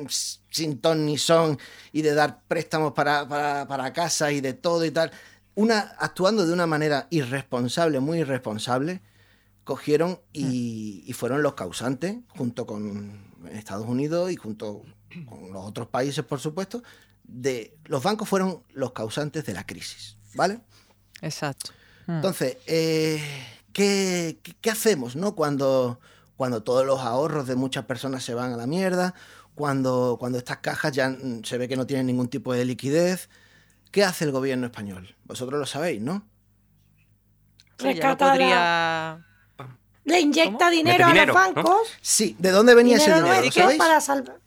sin 0.49 0.79
ton 0.79 1.05
ni 1.05 1.17
son 1.17 1.57
y 1.91 2.01
de 2.01 2.13
dar 2.13 2.41
préstamos 2.47 2.93
para, 2.93 3.27
para, 3.27 3.67
para 3.67 3.93
casa 3.93 4.31
y 4.31 4.41
de 4.41 4.53
todo 4.53 4.85
y 4.85 4.91
tal. 4.91 5.11
Una, 5.55 5.95
actuando 5.99 6.45
de 6.45 6.53
una 6.53 6.67
manera 6.67 7.07
irresponsable, 7.09 7.99
muy 7.99 8.19
irresponsable, 8.19 9.01
cogieron 9.63 10.19
y, 10.31 11.03
y 11.05 11.13
fueron 11.13 11.41
los 11.41 11.55
causantes, 11.55 12.17
junto 12.29 12.65
con 12.65 13.33
Estados 13.51 13.87
Unidos 13.87 14.31
y 14.31 14.35
junto 14.35 14.83
con 15.27 15.51
los 15.51 15.65
otros 15.65 15.87
países, 15.87 16.23
por 16.23 16.39
supuesto, 16.39 16.83
de 17.23 17.75
los 17.85 18.03
bancos 18.03 18.29
fueron 18.29 18.63
los 18.73 18.93
causantes 18.93 19.45
de 19.45 19.53
la 19.53 19.65
crisis, 19.65 20.15
¿vale? 20.35 20.59
Exacto. 21.21 21.71
Mm. 22.05 22.11
Entonces, 22.15 22.57
eh, 22.67 23.21
¿qué, 23.73 24.39
qué, 24.43 24.55
qué 24.61 24.69
hacemos 24.69 25.15
no? 25.15 25.35
cuando, 25.35 25.99
cuando 26.37 26.63
todos 26.63 26.85
los 26.85 27.01
ahorros 27.01 27.47
de 27.47 27.55
muchas 27.55 27.83
personas 27.85 28.23
se 28.23 28.33
van 28.33 28.53
a 28.53 28.57
la 28.57 28.67
mierda? 28.67 29.13
Cuando, 29.55 30.17
cuando 30.19 30.37
estas 30.37 30.57
cajas 30.57 30.91
ya 30.93 31.09
mm, 31.09 31.43
se 31.43 31.57
ve 31.57 31.67
que 31.67 31.75
no 31.75 31.85
tienen 31.87 32.05
ningún 32.07 32.29
tipo 32.29 32.53
de 32.53 32.63
liquidez. 32.63 33.29
¿Qué 33.91 34.03
hace 34.03 34.23
el 34.25 34.31
gobierno 34.31 34.67
español? 34.67 35.15
Vosotros 35.25 35.59
lo 35.59 35.65
sabéis, 35.65 36.01
¿no? 36.01 36.13
No 36.13 36.25
Rescata 37.79 38.29
podría. 38.31 39.23
Le 40.03 40.19
inyecta 40.21 40.57
¿Cómo? 40.57 40.71
dinero 40.71 40.97
Mete 40.97 41.03
a 41.03 41.07
dinero, 41.07 41.33
los 41.33 41.35
¿no? 41.55 41.63
bancos. 41.63 41.87
Sí, 42.01 42.35
¿de 42.39 42.51
dónde 42.51 42.73
venía 42.75 42.95
ese 42.97 43.05
dinero 43.07 43.23
dinero? 43.25 43.35
¿Lo 43.37 43.41
nuestro 43.43 43.63
sabéis? 43.63 43.79
para 43.79 44.01
salvar. 44.01 44.39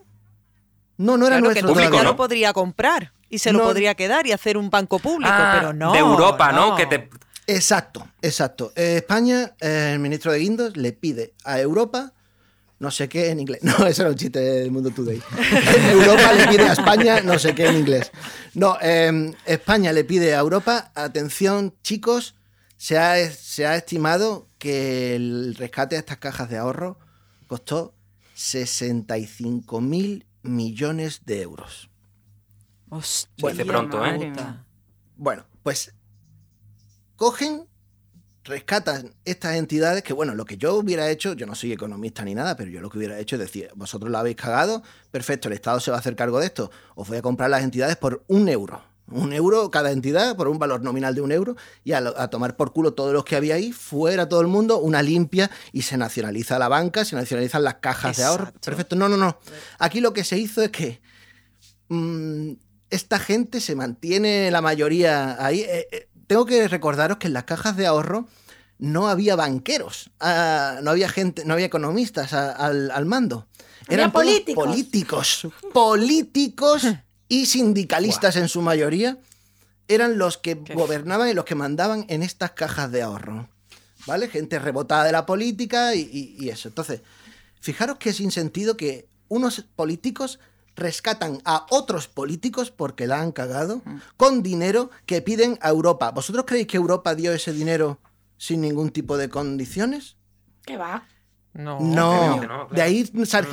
No, 0.97 1.16
no 1.16 1.26
era 1.26 1.38
Claro 1.38 1.55
que 1.55 1.62
nuestro 1.62 1.68
no, 1.68 1.72
Público, 1.74 1.84
ya 1.84 1.91
todavía. 1.91 2.05
lo 2.05 2.11
¿no? 2.12 2.16
podría 2.16 2.53
comprar 2.53 3.12
y 3.28 3.38
se 3.38 3.53
lo 3.53 3.59
No. 3.61 3.64
podría 3.64 3.95
quedar 3.95 4.26
y 4.26 4.32
hacer 4.32 4.57
un 4.57 4.70
banco 4.70 4.99
público, 4.99 5.30
Ah, 5.32 5.57
pero 5.59 5.72
no. 5.72 5.93
de 5.93 5.99
Europa, 5.99 6.53
¿no? 6.53 6.76
Que 6.76 6.86
te, 6.86 7.11
Exacto, 7.47 8.07
exacto. 8.22 8.72
Eh, 8.76 8.97
España, 8.99 9.55
eh, 9.61 9.91
el 9.95 9.99
ministro 9.99 10.32
de 10.32 10.38
Guindos 10.38 10.76
le 10.76 10.93
pide 10.93 11.34
a 11.45 11.61
Europa 11.61 12.12
no 12.80 12.91
sé 12.91 13.09
qué 13.09 13.30
en 13.30 13.41
inglés. 13.41 13.61
No, 13.62 13.86
ese 13.86 14.03
era 14.03 14.11
un 14.11 14.16
chiste 14.16 14.41
del 14.41 14.70
Mundo 14.70 14.91
Today. 14.91 15.22
Europa 15.91 16.32
le 16.32 16.49
pide 16.49 16.62
a 16.62 16.72
España 16.72 17.20
no 17.20 17.38
sé 17.38 17.55
qué 17.55 17.66
en 17.68 17.76
inglés. 17.76 18.11
No, 18.55 18.76
eh, 18.80 19.32
España 19.45 19.93
le 19.93 20.05
pide 20.05 20.34
a 20.34 20.41
Europa, 20.41 20.91
atención 20.95 21.74
chicos, 21.82 22.34
se 22.76 22.99
ha, 22.99 23.30
se 23.30 23.66
ha 23.66 23.76
estimado 23.76 24.49
que 24.59 25.14
el 25.14 25.55
rescate 25.57 25.95
de 25.97 26.01
estas 26.01 26.16
cajas 26.16 26.49
de 26.49 26.57
ahorro 26.57 26.99
costó 27.47 27.95
65 28.34 29.80
mil 29.82 30.26
millones 30.43 31.22
de 31.26 31.43
euros. 31.43 31.91
Hostia, 32.88 33.30
Bueno, 33.38 33.59
de 33.59 33.64
pronto, 33.66 34.07
¿eh? 34.07 34.32
Bueno, 35.16 35.45
pues 35.62 35.93
cogen, 37.21 37.66
rescatan 38.45 39.14
estas 39.27 39.57
entidades 39.57 40.03
que, 40.03 40.14
bueno, 40.14 40.35
lo 40.35 40.47
que 40.47 40.57
yo 40.57 40.77
hubiera 40.77 41.11
hecho, 41.11 41.35
yo 41.35 41.47
no 41.47 41.55
soy 41.55 41.71
economista 41.71 42.25
ni 42.25 42.35
nada, 42.35 42.57
pero 42.57 42.71
yo 42.71 42.81
lo 42.81 42.89
que 42.89 42.97
hubiera 42.97 43.18
hecho 43.18 43.37
es 43.37 43.41
decir, 43.41 43.71
vosotros 43.75 44.11
lo 44.11 44.16
habéis 44.16 44.37
cagado, 44.37 44.83
perfecto, 45.11 45.49
el 45.49 45.53
Estado 45.53 45.81
se 45.81 45.91
va 45.91 45.99
a 45.99 46.01
hacer 46.01 46.16
cargo 46.16 46.41
de 46.41 46.47
esto, 46.47 46.71
os 46.95 47.07
voy 47.07 47.18
a 47.18 47.23
comprar 47.23 47.51
las 47.51 47.62
entidades 47.62 47.97
por 47.97 48.25
un 48.27 48.49
euro. 48.49 48.83
Un 49.11 49.35
euro 49.35 49.71
cada 49.71 49.91
entidad 49.91 50.35
por 50.35 50.49
un 50.49 50.59
valor 50.59 50.81
nominal 50.81 51.14
de 51.14 51.21
un 51.21 51.31
euro 51.31 51.57
y 51.85 51.93
a, 51.93 52.29
tomar 52.29 52.57
por 52.57 52.73
culo 52.73 52.95
todos 52.95 53.12
los 53.12 53.25
que 53.25 53.37
había 53.37 53.57
ahí, 53.57 53.71
fuera 53.71 54.27
todo 54.27 54.41
el 54.41 54.47
mundo, 54.47 54.79
una 54.79 55.03
limpia 55.03 55.51
y 55.73 55.83
se 55.83 55.99
nacionaliza 55.99 56.59
la 56.59 56.68
banca, 56.68 57.05
se 57.05 57.16
nacionalizan 57.16 57.64
las 57.64 57.75
cajas 57.75 58.16
de 58.16 58.23
ahorro. 58.23 58.51
Perfecto, 58.64 58.97
no, 58.97 59.11
no, 59.11 59.18
no. 59.18 59.39
Aquí 59.79 60.01
lo 60.01 60.14
que 60.14 60.25
se 60.25 60.39
hizo 60.39 60.62
es 60.62 60.71
que 60.71 61.03
mm, 61.89 62.53
esta 62.91 63.18
gente 63.18 63.61
se 63.61 63.75
mantiene 63.75 64.51
la 64.51 64.61
mayoría 64.61 65.45
ahí. 65.45 65.61
Eh, 65.61 65.89
eh, 65.91 66.10
tengo 66.31 66.47
que 66.47 66.68
recordaros 66.68 67.16
que 67.18 67.26
en 67.26 67.33
las 67.33 67.43
cajas 67.43 67.76
de 67.76 67.89
ahorro 67.89 68.28
no 68.78 69.09
había 69.09 69.35
banqueros, 69.35 70.11
ah, 70.20 70.78
no 70.81 70.93
había 70.93 71.09
gente, 71.09 71.45
no 71.45 71.55
había 71.55 71.66
economistas 71.66 72.33
a- 72.35 72.53
al, 72.53 72.93
al 72.93 73.05
mando. 73.05 73.49
Eran 73.89 74.12
políticos. 74.12 74.64
políticos, 74.64 75.47
políticos 75.72 76.87
y 77.28 77.47
sindicalistas 77.47 78.37
en 78.37 78.49
su 78.49 78.62
mayoría 78.62 79.18
eran 79.89 80.18
los 80.18 80.39
que 80.39 80.57
Qué 80.62 80.72
gobernaban 80.74 81.28
y 81.28 81.35
los 81.35 81.45
que 81.45 81.57
mandaban 81.57 82.05
en 82.07 82.22
estas 82.22 82.53
cajas 82.53 82.93
de 82.93 83.03
ahorro. 83.03 83.49
¿Vale? 84.07 84.28
Gente 84.28 84.61
rebotada 84.61 85.03
de 85.03 85.11
la 85.11 85.26
política 85.26 85.97
y, 85.97 86.03
y- 86.03 86.37
y 86.39 86.49
eso. 86.51 86.68
Entonces, 86.68 87.01
fijaros 87.61 87.99
que 87.99 88.11
es 88.11 88.16
sin 88.18 88.31
sentido 88.31 88.76
que 88.76 89.09
unos 89.26 89.64
políticos 89.74 90.39
rescatan 90.77 91.41
a 91.45 91.66
otros 91.71 92.09
políticos 92.09 92.71
porque 92.71 93.07
la 93.07 93.21
han 93.21 93.33
cagado 93.33 93.83
con 94.16 94.43
dinero 94.43 94.91
que 95.07 95.21
piden 95.23 95.59
a 95.62 95.68
Europa. 95.71 96.11
¿Vosotros 96.11 96.45
creéis 96.47 96.66
que 96.68 96.77
Europa 96.77 97.14
dio 97.14 97.33
ese 97.33 97.53
dinero 97.53 97.99
sin 98.39 98.61
ningún 98.61 98.91
tipo 98.91 99.16
de 99.16 99.29
condiciones? 99.29 100.16
¿Qué 100.64 100.77
va? 100.77 101.05
No, 101.53 101.81
No, 101.81 102.11
obviamente 102.11 102.47
no, 102.47 102.68
claro. 102.68 102.68
de, 102.75 102.83
ahí, 102.83 103.11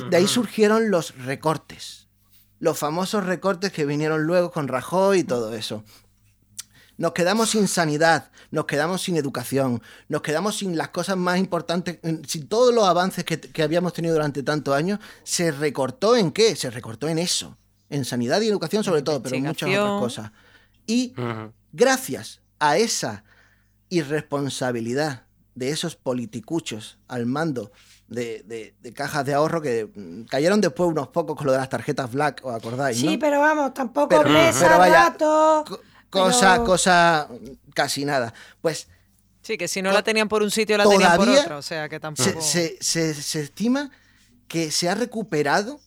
de 0.09 0.17
ahí 0.17 0.27
surgieron 0.27 0.91
los 0.91 1.17
recortes. 1.25 2.07
Los 2.59 2.77
famosos 2.77 3.25
recortes 3.25 3.71
que 3.71 3.85
vinieron 3.85 4.23
luego 4.23 4.51
con 4.51 4.67
Rajoy 4.67 5.19
y 5.19 5.23
todo 5.23 5.53
eso. 5.53 5.83
Nos 6.97 7.11
quedamos 7.13 7.51
sin 7.51 7.67
sanidad, 7.67 8.31
nos 8.49 8.65
quedamos 8.65 9.01
sin 9.03 9.17
educación, 9.17 9.81
nos 10.09 10.21
quedamos 10.23 10.57
sin 10.57 10.75
las 10.77 10.89
cosas 10.89 11.15
más 11.17 11.37
importantes, 11.37 11.99
en- 12.03 12.27
sin 12.27 12.47
todos 12.47 12.73
los 12.73 12.85
avances 12.87 13.23
que, 13.23 13.39
que 13.39 13.61
habíamos 13.63 13.93
tenido 13.93 14.13
durante 14.15 14.41
tantos 14.43 14.75
años. 14.75 14.99
¿Se 15.23 15.51
recortó 15.51 16.15
en 16.15 16.31
qué? 16.31 16.55
Se 16.55 16.69
recortó 16.71 17.07
en 17.07 17.19
eso. 17.19 17.55
En 17.89 18.03
sanidad 18.03 18.41
y 18.41 18.47
educación 18.47 18.83
sobre 18.83 19.01
todo, 19.03 19.21
pero 19.21 19.35
en 19.35 19.43
muchas 19.45 19.69
otras 19.69 19.99
cosas. 20.01 20.31
Y 20.87 21.13
gracias 21.71 22.41
a 22.59 22.77
esa 22.77 23.23
irresponsabilidad 23.89 25.23
de 25.55 25.69
esos 25.71 25.95
politicuchos 25.95 26.99
al 27.07 27.25
mando 27.25 27.71
de, 28.07 28.43
de- 28.45 28.75
de 28.79 28.93
cajas 28.93 29.25
de 29.25 29.33
ahorro 29.33 29.61
que 29.61 29.89
mm, 29.93 30.23
cayeron 30.25 30.61
después 30.61 30.89
unos 30.89 31.07
pocos 31.09 31.35
con 31.35 31.47
lo 31.47 31.51
de 31.51 31.57
las 31.57 31.67
tarjetas 31.69 32.11
Black, 32.11 32.41
¿os 32.43 32.53
acordáis? 32.55 32.97
Sí, 32.99 33.13
no? 33.13 33.19
pero 33.19 33.39
vamos, 33.39 33.73
tampoco 33.73 34.09
Pero- 34.09 34.29
mesa, 34.29 34.65
pero 34.67 34.77
vaya, 34.77 35.09
rato. 35.09 35.65
Co- 36.09 36.23
cosa, 36.23 36.53
pero- 36.53 36.65
cosa, 36.65 37.27
casi 37.73 38.05
nada. 38.05 38.33
Pues 38.61 38.87
Sí, 39.41 39.57
que 39.57 39.67
si 39.69 39.81
no 39.81 39.91
la 39.91 40.03
tenían 40.03 40.27
por 40.27 40.43
un 40.43 40.51
sitio, 40.51 40.77
la 40.77 40.83
tenían 40.87 41.15
por 41.15 41.29
otro. 41.29 41.57
O 41.57 41.61
sea, 41.61 41.87
que 41.87 41.99
tampoco. 42.01 42.41
se, 42.41 42.41
se- 42.41 42.77
se- 42.81 43.13
se 43.13 43.39
estima 43.41 43.91
que 44.49 44.71
se 44.71 44.89
ha 44.89 44.95
recuperado 44.95 45.79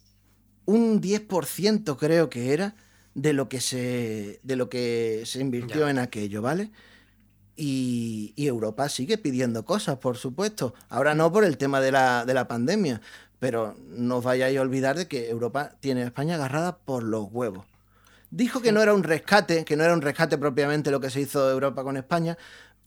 un 0.65 1.01
10% 1.03 1.97
creo 1.99 2.31
que 2.31 2.53
era 2.55 2.75
de 3.15 3.33
lo 3.33 3.49
que 3.49 3.61
se 3.61 4.41
de 4.45 4.57
lo 4.57 4.69
que 4.71 5.23
se 5.27 5.41
invirtió 5.41 5.81
Ya. 5.81 5.91
en 5.91 5.99
aquello, 5.99 6.41
¿vale? 6.43 6.71
Y, 7.57 8.33
y 8.37 8.47
Europa 8.47 8.89
sigue 8.89 9.19
pidiendo 9.19 9.65
cosas, 9.65 9.99
por 9.99 10.17
supuesto. 10.17 10.73
Ahora 10.89 11.15
no 11.15 11.31
por 11.33 11.45
el 11.45 11.59
tema 11.59 11.81
de 11.81 11.93
la, 11.93 12.25
de 12.25 12.33
la 12.33 12.49
pandemia, 12.49 13.03
pero 13.39 13.77
no 13.89 14.19
os 14.19 14.25
vayáis 14.25 14.57
a 14.59 14.63
olvidar 14.63 14.97
de 14.97 15.09
que 15.09 15.29
Europa 15.29 15.73
tiene 15.81 16.03
a 16.03 16.07
España 16.07 16.37
agarrada 16.37 16.79
por 16.79 17.03
los 17.03 17.27
huevos. 17.31 17.67
Dijo 18.31 18.61
que 18.63 18.73
no 18.73 18.81
era 18.83 18.95
un 18.95 19.03
rescate, 19.03 19.65
que 19.65 19.77
no 19.77 19.85
era 19.85 19.93
un 19.93 20.03
rescate 20.03 20.39
propiamente 20.39 20.91
lo 20.91 21.01
que 21.01 21.11
se 21.11 21.21
hizo 21.21 21.51
Europa 21.51 21.83
con 21.83 21.97
España. 21.97 22.39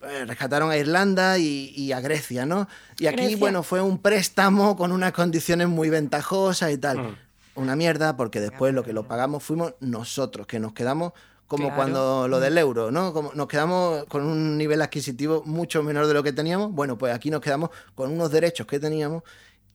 Eh, 0.02 0.26
rescataron 0.26 0.70
a 0.70 0.78
Irlanda 0.78 1.38
y, 1.38 1.74
y 1.76 1.91
a 1.94 2.00
Grecia, 2.02 2.46
¿no? 2.46 2.68
Y 3.00 3.08
aquí, 3.08 3.18
Grecia. 3.22 3.38
bueno, 3.38 3.64
fue 3.64 3.82
un 3.82 4.00
préstamo 4.00 4.76
con 4.76 4.91
unas 4.91 5.12
condiciones 5.14 5.68
muy 5.68 5.89
ventajosas 5.89 6.72
y 6.72 6.78
tal. 6.78 6.98
Mm. 7.00 7.16
Una 7.56 7.76
mierda, 7.76 8.18
porque 8.18 8.41
después 8.41 8.74
lo 8.74 8.84
que 8.84 8.94
lo 8.94 9.04
pagamos 9.04 9.44
fuimos 9.44 9.76
nosotros, 9.80 10.48
que 10.48 10.60
nos 10.60 10.74
quedamos 10.74 11.14
como 11.48 11.66
Claro. 11.68 11.76
cuando 11.76 12.28
lo 12.28 12.39
del 12.39 12.58
euro, 12.58 12.89
¿no? 12.89 13.14
Como 13.14 13.32
nos 13.36 13.48
quedamos 13.48 14.06
con 14.06 14.24
un 14.26 14.58
nivel 14.58 14.82
adquisitivo 14.82 15.44
mucho 15.46 15.84
menor 15.84 16.08
de 16.08 16.14
lo 16.16 16.24
que 16.24 16.34
teníamos. 16.34 16.72
Bueno, 16.72 16.98
pues 16.98 17.14
aquí 17.14 17.30
nos 17.30 17.41
quedamos 17.41 17.70
con 17.96 18.12
unos 18.12 18.32
derechos 18.32 18.66
que 18.66 18.80
teníamos 18.80 19.24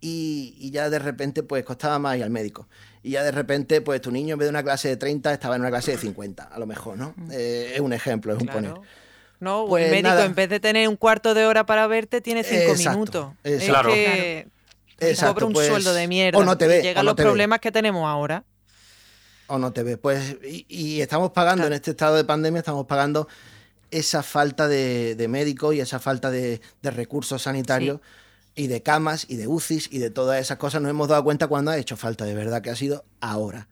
y, 0.01 0.55
y 0.59 0.71
ya 0.71 0.91
de 0.91 0.99
repente 0.99 1.43
pues 1.43 1.65
costaba 1.65 1.99
más 1.99 2.17
ir 2.17 2.23
al 2.25 2.31
médico. 2.31 2.69
Y 3.03 3.11
ya 3.13 3.23
de 3.23 3.31
repente 3.33 3.81
pues 3.81 4.01
tu 4.01 4.11
niño 4.11 4.35
en 4.35 4.39
vez 4.39 4.47
de 4.47 4.51
una 4.51 4.63
clase 4.63 4.89
de 4.89 4.97
30 4.97 5.33
estaba 5.33 5.57
en 5.57 5.63
una 5.63 5.71
clase 5.71 5.93
de 5.93 5.99
50, 5.99 6.43
a 6.45 6.59
lo 6.59 6.67
mejor, 6.67 6.97
¿no? 6.99 7.15
Eh, 7.33 7.73
es 7.75 7.81
un 7.81 7.93
ejemplo, 7.93 8.33
es 8.35 8.41
un 8.41 8.47
Claro. 8.47 8.75
poner. 8.75 8.89
No, 9.41 9.67
Pues 9.69 9.85
un 9.85 9.91
médico 9.93 10.09
nada. 10.09 10.25
en 10.25 10.35
vez 10.35 10.49
de 10.49 10.59
tener 10.61 10.89
un 10.89 10.97
cuarto 10.97 11.33
de 11.35 11.47
hora 11.47 11.65
para 11.65 11.87
verte, 11.87 12.21
tiene 12.21 12.43
cinco 12.43 12.73
Exacto, 12.73 12.91
minutos. 12.91 13.27
exacto. 13.45 13.49
Es 13.65 13.65
Claro. 13.69 13.89
que 13.93 14.49
Exacto, 15.01 15.35
cobra 15.35 15.47
un 15.47 15.53
pues, 15.53 15.69
sueldo 15.69 15.95
de 15.95 16.09
mierda. 16.09 16.39
o 16.39 16.45
no 16.45 16.59
te 16.59 16.67
ve, 16.67 16.83
llegan 16.83 17.05
no 17.05 17.11
los 17.11 17.17
te 17.17 17.23
ve. 17.23 17.29
problemas 17.29 17.61
que 17.61 17.71
tenemos 17.71 18.05
ahora. 18.09 18.45
o 19.47 19.59
no 19.59 19.73
te 19.73 19.83
ve. 19.83 19.97
Pues, 19.97 20.37
y, 20.45 20.67
y 20.69 21.01
estamos 21.01 21.31
pagando 21.31 21.63
Claro. 21.63 21.69
en 21.69 21.73
este 21.75 21.93
estado 21.93 22.17
de 22.17 22.25
pandemia, 22.25 22.59
estamos 22.59 22.85
pagando 22.87 23.29
esa 23.91 24.23
falta 24.23 24.69
de, 24.69 25.15
de 25.15 25.29
médicos 25.29 25.75
y 25.75 25.81
esa 25.81 25.99
falta 26.01 26.31
de, 26.31 26.61
de 26.83 26.91
recursos 26.91 27.41
sanitarios 27.43 28.01
y 28.59 28.67
de 28.67 28.83
camas 28.83 29.25
y 29.29 29.37
de 29.37 29.47
UCIs 29.47 29.89
y 29.93 29.99
de 29.99 30.11
todas 30.11 30.41
esas 30.41 30.59
cosas. 30.59 30.83
Nos 30.83 30.91
hemos 30.91 31.09
dado 31.09 31.25
cuenta 31.25 31.47
cuando 31.47 31.71
ha 31.71 31.79
hecho 31.79 31.97
falta, 31.97 32.25
de 32.25 32.35
verdad, 32.35 32.61
que 32.61 32.71
ha 32.71 32.77
sido 32.77 33.05
ahora. 33.21 33.69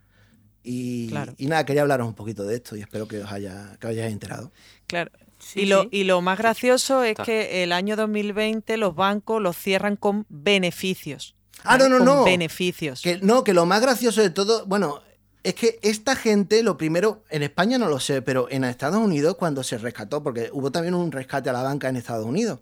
Y, 0.62 1.08
Claro. 1.08 1.34
y 1.38 1.46
nada, 1.46 1.64
quería 1.66 1.82
hablaros 1.82 2.06
un 2.08 2.14
poquito 2.14 2.44
de 2.44 2.56
esto 2.56 2.76
y 2.76 2.80
espero 2.80 3.06
que 3.06 3.18
os 3.22 3.30
haya 3.30 3.76
que 3.80 3.86
os 3.86 3.90
hayáis 3.90 4.12
enterado. 4.12 4.50
Claro. 4.86 5.10
Sí, 5.38 5.60
y, 5.60 5.66
lo, 5.66 5.82
sí. 5.82 5.88
y 5.92 6.04
lo 6.04 6.22
más 6.22 6.38
gracioso 6.38 7.02
es 7.04 7.10
Está. 7.10 7.24
que 7.24 7.62
el 7.62 7.72
año 7.72 7.94
2020 7.96 8.76
los 8.78 8.94
bancos 8.94 9.42
los 9.42 9.56
cierran 9.56 9.96
con 9.96 10.24
beneficios. 10.28 11.34
Ah, 11.62 11.76
no, 11.78 11.88
no, 11.88 11.98
Con 11.98 12.06
no. 12.06 12.24
Beneficios. 12.24 13.02
Que, 13.02 13.18
no, 13.20 13.44
que 13.44 13.52
lo 13.52 13.66
más 13.66 13.80
gracioso 13.82 14.22
de 14.22 14.30
todo, 14.30 14.66
bueno, 14.66 15.02
es 15.42 15.54
que 15.54 15.78
esta 15.82 16.16
gente, 16.16 16.62
lo 16.62 16.76
primero, 16.76 17.22
en 17.28 17.42
España 17.42 17.76
no 17.78 17.88
lo 17.88 18.00
sé, 18.00 18.22
pero 18.22 18.48
en 18.50 18.64
Estados 18.64 18.98
Unidos 18.98 19.36
cuando 19.36 19.62
se 19.62 19.76
rescató, 19.78 20.22
porque 20.22 20.48
hubo 20.52 20.70
también 20.72 20.94
un 20.94 21.12
rescate 21.12 21.50
a 21.50 21.52
la 21.52 21.62
banca 21.62 21.88
en 21.88 21.96
Estados 21.96 22.24
Unidos, 22.26 22.60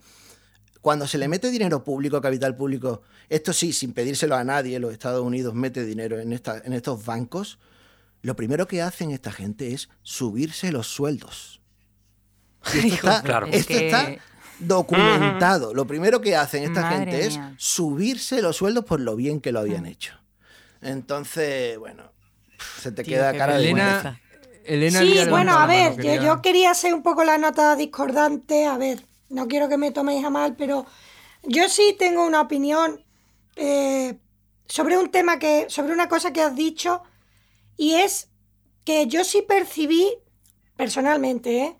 cuando 0.84 1.06
se 1.06 1.16
le 1.16 1.28
mete 1.28 1.50
dinero 1.50 1.82
público, 1.82 2.20
capital 2.20 2.54
público, 2.54 3.00
esto 3.30 3.54
sí, 3.54 3.72
sin 3.72 3.94
pedírselo 3.94 4.36
a 4.36 4.44
nadie, 4.44 4.78
los 4.78 4.92
Estados 4.92 5.22
Unidos 5.22 5.54
mete 5.54 5.82
dinero 5.82 6.20
en, 6.20 6.30
esta, 6.34 6.58
en 6.62 6.74
estos 6.74 7.02
bancos, 7.06 7.58
lo 8.20 8.36
primero 8.36 8.68
que 8.68 8.82
hacen 8.82 9.10
esta 9.10 9.32
gente 9.32 9.72
es 9.72 9.88
subirse 10.02 10.70
los 10.72 10.86
sueldos. 10.86 11.62
Y 12.74 12.78
esto 12.90 12.94
está, 13.08 13.22
Claro. 13.22 13.46
Es 13.46 13.54
esto 13.60 13.68
que- 13.68 13.86
está 13.86 14.14
documentado. 14.58 15.72
Lo 15.72 15.86
primero 15.86 16.20
que 16.20 16.36
hacen 16.36 16.64
esta 16.64 16.82
Madre 16.82 16.96
gente 16.98 17.26
es 17.28 17.40
subirse 17.56 18.42
los 18.42 18.56
sueldos 18.56 18.84
por 18.84 19.00
lo 19.00 19.16
bien 19.16 19.40
que 19.40 19.52
lo 19.52 19.60
habían 19.60 19.86
hecho. 19.86 20.12
Entonces, 20.82 21.78
bueno, 21.78 22.12
se 22.80 22.92
te 22.92 23.04
Tío, 23.04 23.14
queda 23.14 23.34
cara 23.36 23.56
de 23.56 23.70
Elena, 23.70 24.20
Elena 24.66 25.00
Sí, 25.00 25.18
bueno, 25.30 25.58
a 25.58 25.66
ver, 25.66 25.92
yo, 25.92 25.96
quería- 25.96 26.22
yo 26.24 26.42
quería 26.42 26.70
hacer 26.72 26.92
un 26.92 27.02
poco 27.02 27.24
la 27.24 27.38
nota 27.38 27.74
discordante. 27.74 28.66
A 28.66 28.76
ver, 28.78 29.04
no 29.34 29.48
quiero 29.48 29.68
que 29.68 29.76
me 29.76 29.90
toméis 29.90 30.24
a 30.24 30.30
mal, 30.30 30.54
pero 30.56 30.86
yo 31.42 31.68
sí 31.68 31.94
tengo 31.98 32.24
una 32.24 32.40
opinión 32.40 33.04
eh, 33.56 34.18
sobre 34.66 34.96
un 34.96 35.10
tema 35.10 35.38
que, 35.38 35.66
sobre 35.68 35.92
una 35.92 36.08
cosa 36.08 36.32
que 36.32 36.40
has 36.40 36.54
dicho, 36.54 37.02
y 37.76 37.94
es 37.94 38.30
que 38.84 39.06
yo 39.08 39.24
sí 39.24 39.42
percibí, 39.42 40.08
personalmente, 40.76 41.62
¿eh? 41.62 41.78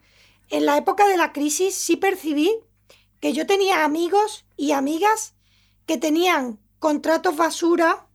en 0.50 0.66
la 0.66 0.76
época 0.76 1.06
de 1.06 1.16
la 1.16 1.32
crisis, 1.32 1.74
sí 1.76 1.96
percibí 1.96 2.52
que 3.20 3.32
yo 3.32 3.46
tenía 3.46 3.84
amigos 3.84 4.44
y 4.56 4.72
amigas 4.72 5.34
que 5.86 5.96
tenían 5.96 6.58
contratos 6.80 7.36
basura 7.36 8.08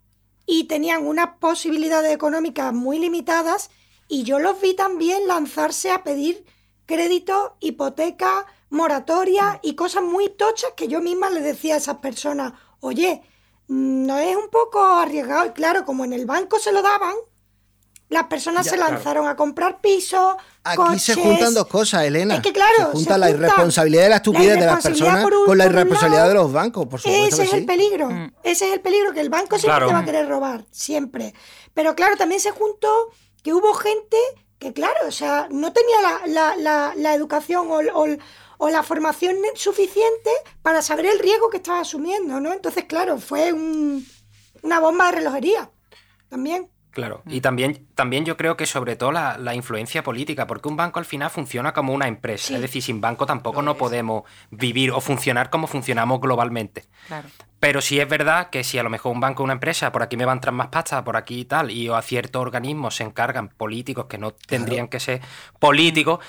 y 0.45 0.65
tenían 0.65 1.07
unas 1.07 1.37
posibilidades 1.39 2.13
económicas 2.13 2.73
muy 2.73 2.99
limitadas 2.99 3.71
y 4.09 4.23
yo 4.23 4.37
los 4.39 4.59
vi 4.59 4.73
también 4.73 5.27
lanzarse 5.27 5.91
a 5.91 6.03
pedir 6.03 6.45
crédito, 6.85 7.55
hipoteca, 7.59 8.45
moratoria 8.69 9.59
y 9.63 9.75
cosas 9.75 10.03
muy 10.03 10.29
tochas 10.29 10.71
que 10.75 10.87
yo 10.87 11.01
misma 11.01 11.29
les 11.29 11.43
decía 11.43 11.75
a 11.75 11.77
esas 11.77 11.97
personas, 11.97 12.53
oye, 12.79 13.21
mm, 13.67 14.05
no 14.05 14.17
es 14.19 14.35
un 14.35 14.49
poco 14.49 14.83
arriesgado. 14.83 15.45
Y 15.47 15.49
claro, 15.51 15.85
como 15.85 16.05
en 16.05 16.13
el 16.13 16.25
banco 16.25 16.59
se 16.59 16.71
lo 16.71 16.81
daban, 16.81 17.13
las 18.09 18.23
personas 18.25 18.65
Ya, 18.65 18.71
se 18.71 18.77
claro. 18.77 18.93
lanzaron 18.93 19.27
a 19.27 19.35
comprar 19.35 19.81
pisos. 19.81 20.35
Aquí 20.63 20.97
se 20.97 21.13
juntan 21.13 21.53
dos 21.53 21.67
cosas, 21.67 22.03
Elena. 22.05 22.35
Es 22.35 22.41
que 22.41 22.51
claro, 22.53 22.75
se 22.77 22.83
junta 22.85 23.13
se 23.13 23.19
la 23.19 23.27
junta 23.27 23.37
irresponsabilidad 23.43 24.05
y 24.05 24.09
la 24.09 24.15
estupidez 24.15 24.59
de 24.59 24.65
las 24.65 24.81
personas 24.83 25.25
un- 25.25 25.45
con 25.45 25.57
la 25.59 25.65
irresponsabilidad 25.65 26.21
lado. 26.23 26.29
de 26.29 26.35
los 26.35 26.51
bancos, 26.51 26.87
por 26.87 26.99
supuesto. 26.99 27.27
Ese 27.27 27.35
que 27.37 27.43
es 27.43 27.49
sí. 27.51 27.55
el 27.57 27.65
peligro. 27.65 28.09
Mm. 28.09 28.31
Ese 28.43 28.67
es 28.67 28.73
el 28.73 28.81
peligro, 28.81 29.13
que 29.13 29.19
el 29.21 29.29
banco 29.29 29.59
siempre 29.59 29.69
Claro. 29.77 29.87
te 29.87 29.93
va 29.93 29.99
a 29.99 30.05
querer 30.05 30.27
robar, 30.27 30.65
siempre. 30.71 31.35
Pero 31.75 31.93
claro, 31.95 32.17
también 32.17 32.41
se 32.41 32.49
juntó 32.49 32.89
que 33.43 33.53
hubo 33.53 33.75
gente 33.75 34.17
que, 34.57 34.73
claro, 34.73 35.07
o 35.07 35.11
sea, 35.11 35.47
no 35.51 35.71
tenía 35.71 36.01
la, 36.01 36.21
la- 36.27 36.55
la- 36.55 36.93
la 36.95 37.13
educación 37.13 37.67
o, 37.69 37.75
o- 37.93 38.17
o 38.61 38.69
la 38.69 38.83
formación 38.83 39.35
suficiente 39.55 40.29
para 40.61 40.81
saber 40.81 41.05
el 41.07 41.17
riesgo 41.19 41.49
que 41.49 41.57
estaba 41.57 41.79
asumiendo, 41.79 42.39
¿no? 42.39 42.53
Entonces, 42.53 42.83
claro, 42.83 43.17
fue 43.17 43.51
un- 43.53 44.05
una 44.61 44.79
bomba 44.79 45.05
de 45.07 45.13
relojería 45.17 45.71
también. 46.29 46.69
Claro, 46.91 47.21
y 47.27 47.39
también, 47.39 47.87
también 47.95 48.25
yo 48.25 48.35
creo 48.35 48.57
que 48.57 48.65
sobre 48.65 48.95
todo 48.95 49.11
la, 49.11 49.37
la 49.37 49.53
influencia 49.53 50.03
política, 50.03 50.47
porque 50.47 50.67
un 50.67 50.75
banco 50.75 50.97
al 50.99 51.05
final 51.05 51.29
funciona 51.29 51.71
como 51.71 51.93
una 51.93 52.07
empresa, 52.07 52.47
Sí. 52.47 52.55
es 52.55 52.61
decir, 52.61 52.81
sin 52.81 52.99
banco 52.99 53.25
tampoco 53.27 53.61
no 53.61 53.77
podemos 53.77 54.23
vivir 54.49 54.91
o 54.91 54.99
funcionar 54.99 55.49
como 55.51 55.67
funcionamos 55.67 56.19
globalmente. 56.19 56.85
Claro. 57.07 57.29
Pero 57.59 57.79
sí 57.81 57.99
es 57.99 58.09
verdad 58.09 58.49
que 58.49 58.63
si 58.63 58.79
a 58.79 58.83
lo 58.83 58.89
mejor 58.89 59.11
un 59.13 59.19
banco 59.21 59.43
o 59.43 59.45
una 59.45 59.53
empresa, 59.53 59.91
por 59.91 60.01
aquí 60.01 60.17
me 60.17 60.25
va 60.25 60.31
a 60.31 60.35
entrar 60.35 60.53
más 60.53 60.67
pasta, 60.69 61.03
por 61.03 61.15
aquí 61.15 61.41
y 61.41 61.45
tal, 61.45 61.69
y 61.71 61.87
a 61.89 62.01
ciertos 62.01 62.41
organismos 62.41 62.95
se 62.95 63.03
encargan 63.03 63.49
políticos 63.49 64.07
que 64.09 64.17
no 64.17 64.31
tendrían 64.31 64.87
que 64.87 64.99
ser 64.99 65.21
políticos, 65.59 66.19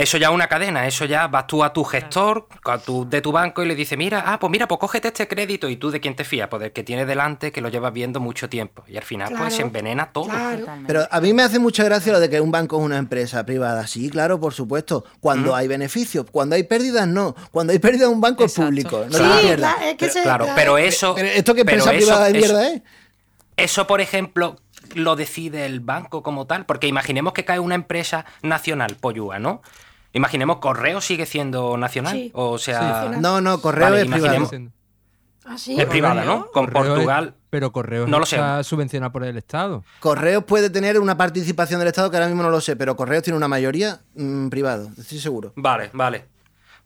eso 0.00 0.16
ya 0.16 0.28
es 0.28 0.32
una 0.32 0.46
cadena, 0.46 0.86
eso 0.86 1.04
ya 1.06 1.26
vas 1.26 1.46
tú 1.48 1.64
a 1.64 1.72
tu 1.72 1.82
gestor 1.82 2.46
a 2.64 2.78
tu- 2.78 3.08
de 3.08 3.20
tu 3.20 3.32
banco 3.32 3.62
y 3.64 3.66
le 3.66 3.74
dices, 3.74 3.98
mira, 3.98 4.22
ah, 4.26 4.38
pues 4.38 4.50
mira, 4.50 4.68
pues 4.68 4.78
cógete 4.78 5.08
este 5.08 5.26
crédito 5.26 5.68
y 5.68 5.76
tú 5.76 5.90
de 5.90 6.00
quién 6.00 6.14
te 6.14 6.22
fías, 6.24 6.46
pues 6.48 6.62
del 6.62 6.72
que 6.72 6.84
tienes 6.84 7.06
delante, 7.08 7.50
que 7.50 7.60
lo 7.60 7.68
llevas 7.68 7.92
viendo 7.92 8.20
mucho 8.20 8.48
tiempo. 8.48 8.84
Y 8.86 8.96
al 8.96 9.02
final 9.02 9.34
pues 9.36 9.54
se 9.54 9.62
envenena 9.62 10.12
todo. 10.12 10.26
Claro. 10.28 10.66
Pero 10.86 11.08
a 11.10 11.20
mí 11.20 11.32
me 11.34 11.42
hace 11.42 11.58
mucha 11.58 11.82
gracia 11.82 12.12
lo 12.12 12.20
de 12.20 12.30
que 12.30 12.40
un 12.40 12.52
banco 12.52 12.78
es 12.78 12.84
una 12.84 12.96
empresa 12.98 13.44
privada. 13.44 13.86
Sí, 13.88 14.08
claro, 14.08 14.38
por 14.38 14.54
supuesto. 14.54 15.04
Cuando 15.20 15.54
hay 15.56 15.66
beneficios, 15.66 16.26
cuando 16.30 16.54
hay 16.54 16.62
pérdidas, 16.62 17.08
no. 17.08 17.34
Cuando 17.50 17.72
hay 17.72 17.80
pérdidas, 17.80 18.08
un 18.08 18.20
banco 18.20 18.44
Exacto. 18.44 18.62
es 18.62 18.66
público. 18.68 19.04
No 19.10 19.18
Claro. 19.18 19.40
Sí, 19.40 19.46
es 19.48 19.56
que 19.56 19.96
Pero, 19.98 20.12
se- 20.12 20.22
claro, 20.22 20.46
la- 20.46 20.54
pero 20.54 20.78
eso. 20.78 21.14
Pero 21.16 21.28
esto 21.28 21.54
que 21.54 21.60
empresa 21.62 21.90
eso- 21.92 21.96
privada 22.06 22.26
de 22.26 22.32
mierda 22.34 22.68
es. 22.68 22.82
Eso, 23.56 23.88
por 23.88 24.00
ejemplo, 24.00 24.56
lo 24.94 25.16
decide 25.16 25.66
el 25.66 25.80
banco 25.80 26.22
como 26.22 26.46
tal, 26.46 26.64
porque 26.66 26.86
imaginemos 26.86 27.32
que 27.32 27.44
cae 27.44 27.58
una 27.58 27.74
empresa 27.74 28.24
nacional, 28.42 28.96
Poyúa, 29.00 29.40
¿no? 29.40 29.60
Imaginemos 30.12 30.58
Correo 30.58 31.00
sigue 31.00 31.26
siendo 31.26 31.76
nacional, 31.76 32.14
Sí. 32.14 32.30
o 32.34 32.58
sea, 32.58 33.10
Sí. 33.12 33.18
No, 33.20 33.40
no, 33.40 33.60
correo 33.60 33.90
Vale, 33.90 34.02
es 34.02 34.08
privado. 34.10 34.50
¿Ah, 35.44 35.56
sí? 35.58 35.80
es 35.80 35.86
privada, 35.86 36.24
¿no? 36.24 36.50
Con 36.50 36.66
Correo 36.66 36.82
es- 36.82 36.88
Portugal. 36.90 37.34
pero 37.50 37.72
Correo 37.72 38.06
No 38.06 38.18
lo 38.18 38.26
sé. 38.26 38.36
está 38.36 38.62
subvencionado 38.64 39.12
por 39.12 39.24
el 39.24 39.36
Estado. 39.38 39.82
Correos 40.00 40.44
puede 40.44 40.68
tener 40.70 40.98
una 40.98 41.16
participación 41.16 41.78
del 41.78 41.88
Estado 41.88 42.10
que 42.10 42.16
ahora 42.18 42.26
mismo 42.26 42.42
no 42.42 42.50
lo 42.50 42.60
sé, 42.60 42.76
pero 42.76 42.96
Correos 42.96 43.22
tiene 43.22 43.36
una 43.36 43.48
mayoría 43.48 44.00
mm, 44.14 44.48
privado, 44.48 44.90
estoy 44.98 45.18
seguro. 45.18 45.52
Vale, 45.56 45.90
vale. 45.94 46.26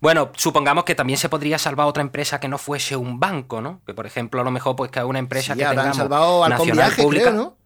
Bueno, 0.00 0.30
supongamos 0.36 0.82
que 0.84 0.94
también 0.96 1.16
se 1.18 1.28
podría 1.28 1.58
salvar 1.58 1.86
otra 1.86 2.02
empresa 2.02 2.40
que 2.40 2.48
no 2.48 2.58
fuese 2.58 2.96
un 2.96 3.20
banco, 3.20 3.60
¿no? 3.60 3.80
Que 3.86 3.94
por 3.94 4.04
ejemplo, 4.06 4.40
a 4.40 4.44
lo 4.44 4.50
mejor 4.50 4.74
pues 4.76 4.90
cae 4.90 5.04
una 5.04 5.20
empresa 5.20 5.54
Sí, 5.54 5.60
que 5.60 5.64
ahora 5.64 5.84
han 5.84 5.94
salvado 5.94 6.42
al 6.44 6.50
nacional 6.50 6.74
viaje, 6.76 7.02
pública. 7.02 7.30
creo, 7.30 7.36
¿no? 7.40 7.56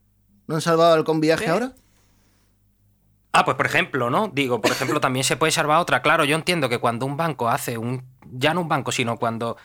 ¿No 0.46 0.54
han 0.54 0.60
salvado 0.60 0.92
al 0.94 1.20
viaje 1.20 1.48
ahora? 1.48 1.72
Ah, 3.36 3.44
pues 3.44 3.56
por 3.56 3.66
ejemplo, 3.66 4.08
¿no? 4.08 4.28
Digo, 4.28 4.60
por 4.62 4.70
ejemplo, 4.70 4.98
también 4.98 5.22
se 5.24 5.36
puede 5.36 5.52
salvar 5.52 5.78
otra. 5.78 6.00
Claro, 6.00 6.24
yo 6.24 6.36
entiendo 6.36 6.70
que 6.70 6.78
cuando 6.78 7.04
un 7.04 7.16
banco 7.18 7.50
hace 7.50 7.76
un. 7.76 8.02
Ya 8.32 8.54
no 8.54 8.62
un 8.62 8.68
banco, 8.68 8.92
sino 8.92 9.18
cuando 9.18 9.56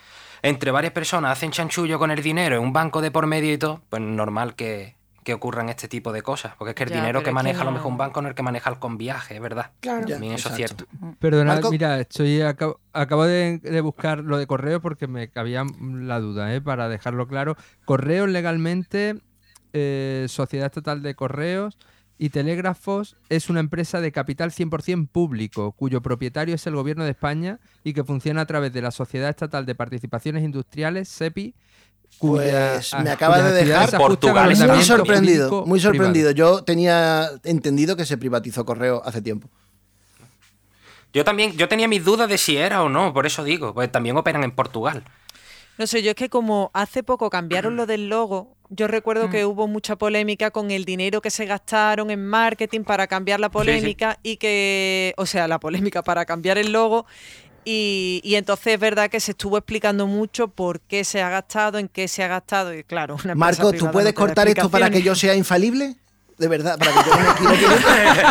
entre 0.42 0.72
varias 0.72 0.92
personas 0.92 1.32
hacen 1.32 1.52
chanchullo 1.52 1.98
con 1.98 2.12
el 2.12 2.22
dinero 2.22 2.58
en 2.58 2.64
un 2.64 2.74
banco 2.74 3.02
de 3.02 3.12
por 3.12 3.28
medio 3.28 3.54
y 3.54 3.58
todo, 3.58 3.82
pues 3.90 4.02
normal 4.02 4.56
que, 4.56 4.96
que 5.24 5.34
ocurran 5.34 5.70
este 5.70 5.88
tipo 5.88 6.12
de 6.12 6.22
cosas. 6.22 6.54
Porque 6.58 6.72
es 6.72 6.76
que 6.76 6.84
el 6.84 6.90
Ya, 6.90 6.98
dinero 6.98 7.24
que 7.24 7.32
maneja 7.32 7.62
a 7.62 7.66
lo 7.66 7.72
mejor 7.72 7.88
un 7.92 7.98
banco 7.98 8.22
no 8.22 8.28
es 8.28 8.32
el 8.32 8.36
que 8.36 8.44
maneja 8.44 8.70
el 8.70 8.78
con 8.78 8.98
viaje, 8.98 9.36
es 9.36 9.42
verdad. 9.42 9.72
Claro. 9.80 10.06
Ya, 10.06 10.16
También 10.16 10.34
eso 10.34 10.50
es 10.50 10.56
cierto. 10.56 10.86
Perdona, 11.20 11.62
mira, 11.70 12.00
estoy 12.00 12.42
acabo, 12.42 12.80
acabo 12.92 13.26
de, 13.26 13.60
de 13.60 13.82
buscar 13.82 14.20
lo 14.20 14.38
de 14.38 14.48
correo 14.48 14.82
porque 14.82 15.08
me 15.08 15.30
cabía 15.30 15.64
la 15.80 16.20
duda, 16.20 16.54
¿eh? 16.54 16.60
para 16.60 16.90
dejarlo 16.90 17.28
claro. 17.28 17.56
Correos 17.86 18.28
legalmente, 18.28 19.22
eh, 19.74 20.26
Sociedad 20.28 20.66
Estatal 20.66 21.02
de 21.02 21.16
Correos 21.16 21.78
y 22.22 22.30
Telégrafos 22.30 23.16
es 23.30 23.50
una 23.50 23.62
empresa 23.62 24.00
de 24.00 24.12
capital 24.12 24.52
100% 24.52 25.08
público, 25.08 25.72
cuyo 25.72 26.04
propietario 26.04 26.54
es 26.54 26.68
el 26.68 26.76
Gobierno 26.76 27.04
de 27.04 27.10
España 27.10 27.60
y 27.84 27.94
que 27.94 28.04
funciona 28.04 28.42
a 28.42 28.46
través 28.46 28.72
de 28.74 28.84
la 28.84 28.92
Sociedad 28.92 29.28
Estatal 29.28 29.66
de 29.66 29.74
Participaciones 29.74 30.44
Industriales, 30.44 31.10
SEPI. 31.10 31.56
cuya- 32.20 32.74
Pues 32.74 32.94
me 33.04 33.10
acaba 33.10 33.42
de 33.42 33.66
dejar 33.66 33.98
Portugal 33.98 34.56
Muy 34.56 34.84
sorprendido, 34.84 35.66
muy 35.66 35.80
sorprendido. 35.80 36.32
privado. 36.32 36.58
Yo 36.58 36.64
tenía 36.64 37.28
entendido 37.44 37.96
que 37.96 38.06
se 38.06 38.18
privatizó 38.18 38.66
Correo 38.66 39.02
hace 39.04 39.24
tiempo. 39.24 39.50
Yo 41.14 41.24
también, 41.26 41.54
yo 41.58 41.68
tenía 41.68 41.88
mis 41.88 42.06
dudas 42.06 42.30
de 42.30 42.38
si 42.38 42.56
era 42.56 42.84
o 42.84 42.90
no, 42.90 43.14
por 43.14 43.26
eso 43.26 43.44
digo, 43.44 43.74
pues 43.74 43.92
también 43.92 44.16
operan 44.16 44.44
en 44.44 44.52
Portugal. 44.52 45.04
No 45.80 45.88
sé, 45.88 46.04
yo 46.04 46.12
es 46.12 46.16
que 46.16 46.30
como 46.30 46.70
hace 46.74 47.02
poco 47.02 47.32
cambiaron 47.32 47.76
lo 47.78 47.88
del 47.88 48.10
logo, 48.10 48.56
yo 48.74 48.88
recuerdo 48.88 49.28
Mm. 49.28 49.32
que 49.32 49.46
hubo 49.46 49.68
mucha 49.68 49.98
polémica 49.98 50.50
con 50.50 50.72
el 50.72 50.86
dinero 50.86 51.22
que 51.22 51.30
se 51.30 51.46
gastaron 51.46 52.10
en 52.10 52.26
marketing 52.26 52.84
para 52.84 53.06
cambiar 53.06 53.40
la 53.42 53.50
polémica 53.52 54.18
y 54.24 54.38
que, 54.38 55.14
o 55.18 55.26
sea, 55.26 55.48
la 55.48 55.60
polémica 55.60 56.04
para 56.04 56.26
cambiar 56.26 56.58
el 56.58 56.72
logo. 56.72 57.06
Y, 57.66 58.22
y 58.24 58.36
entonces 58.36 58.74
es 58.74 58.80
verdad 58.80 59.10
que 59.10 59.20
se 59.20 59.32
estuvo 59.32 59.58
explicando 59.58 60.08
mucho 60.08 60.48
por 60.48 60.80
qué 60.80 61.04
se 61.04 61.22
ha 61.22 61.30
gastado, 61.30 61.78
en 61.78 61.90
qué 61.90 62.08
se 62.08 62.24
ha 62.24 62.28
gastado. 62.28 62.74
Y 62.74 62.84
claro, 62.84 63.18
una 63.24 63.36
¿tú 63.78 63.92
puedes 63.92 64.14
no 64.14 64.20
cortar 64.20 64.48
esto 64.48 64.70
para 64.70 64.90
que 64.90 65.02
yo 65.02 65.14
sea 65.16 65.36
infalible? 65.36 65.96
De 66.42 66.48
verdad, 66.48 66.76
para 66.80 66.92
que 66.92 67.10
yo 67.10 67.16
no 67.16 67.22
me 67.22 67.56
equivoque. 67.56 67.76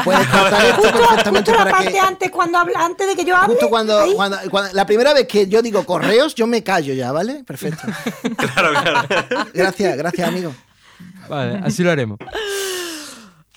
Puedes 0.04 0.26
cortar 0.36 0.66
esto 0.66 0.82
perfectamente 0.82 1.50
Justo 1.52 1.52
la 1.52 1.58
para 1.64 1.70
parte 1.70 1.92
que. 1.92 2.00
antes, 2.00 2.30
cuando 2.32 2.58
habla, 2.58 2.84
antes 2.84 3.06
de 3.06 3.14
que 3.14 3.24
yo 3.24 3.36
hable. 3.36 3.54
Justo 3.54 3.68
cuando, 3.70 4.04
cuando, 4.16 4.36
cuando- 4.50 4.72
La 4.74 4.84
primera 4.84 5.14
vez 5.14 5.28
que 5.28 5.46
yo 5.46 5.62
digo 5.62 5.86
correos, 5.86 6.34
yo 6.34 6.48
me 6.48 6.64
callo 6.64 6.92
ya, 6.92 7.12
¿vale? 7.12 7.44
Perfecto. 7.44 7.82
Claro, 8.36 8.72
claro. 8.82 9.08
Gracias, 9.54 9.96
gracias, 9.96 10.28
amigo. 10.28 10.52
Vale, 11.28 11.60
así 11.64 11.84
lo 11.84 11.92
haremos. 11.92 12.18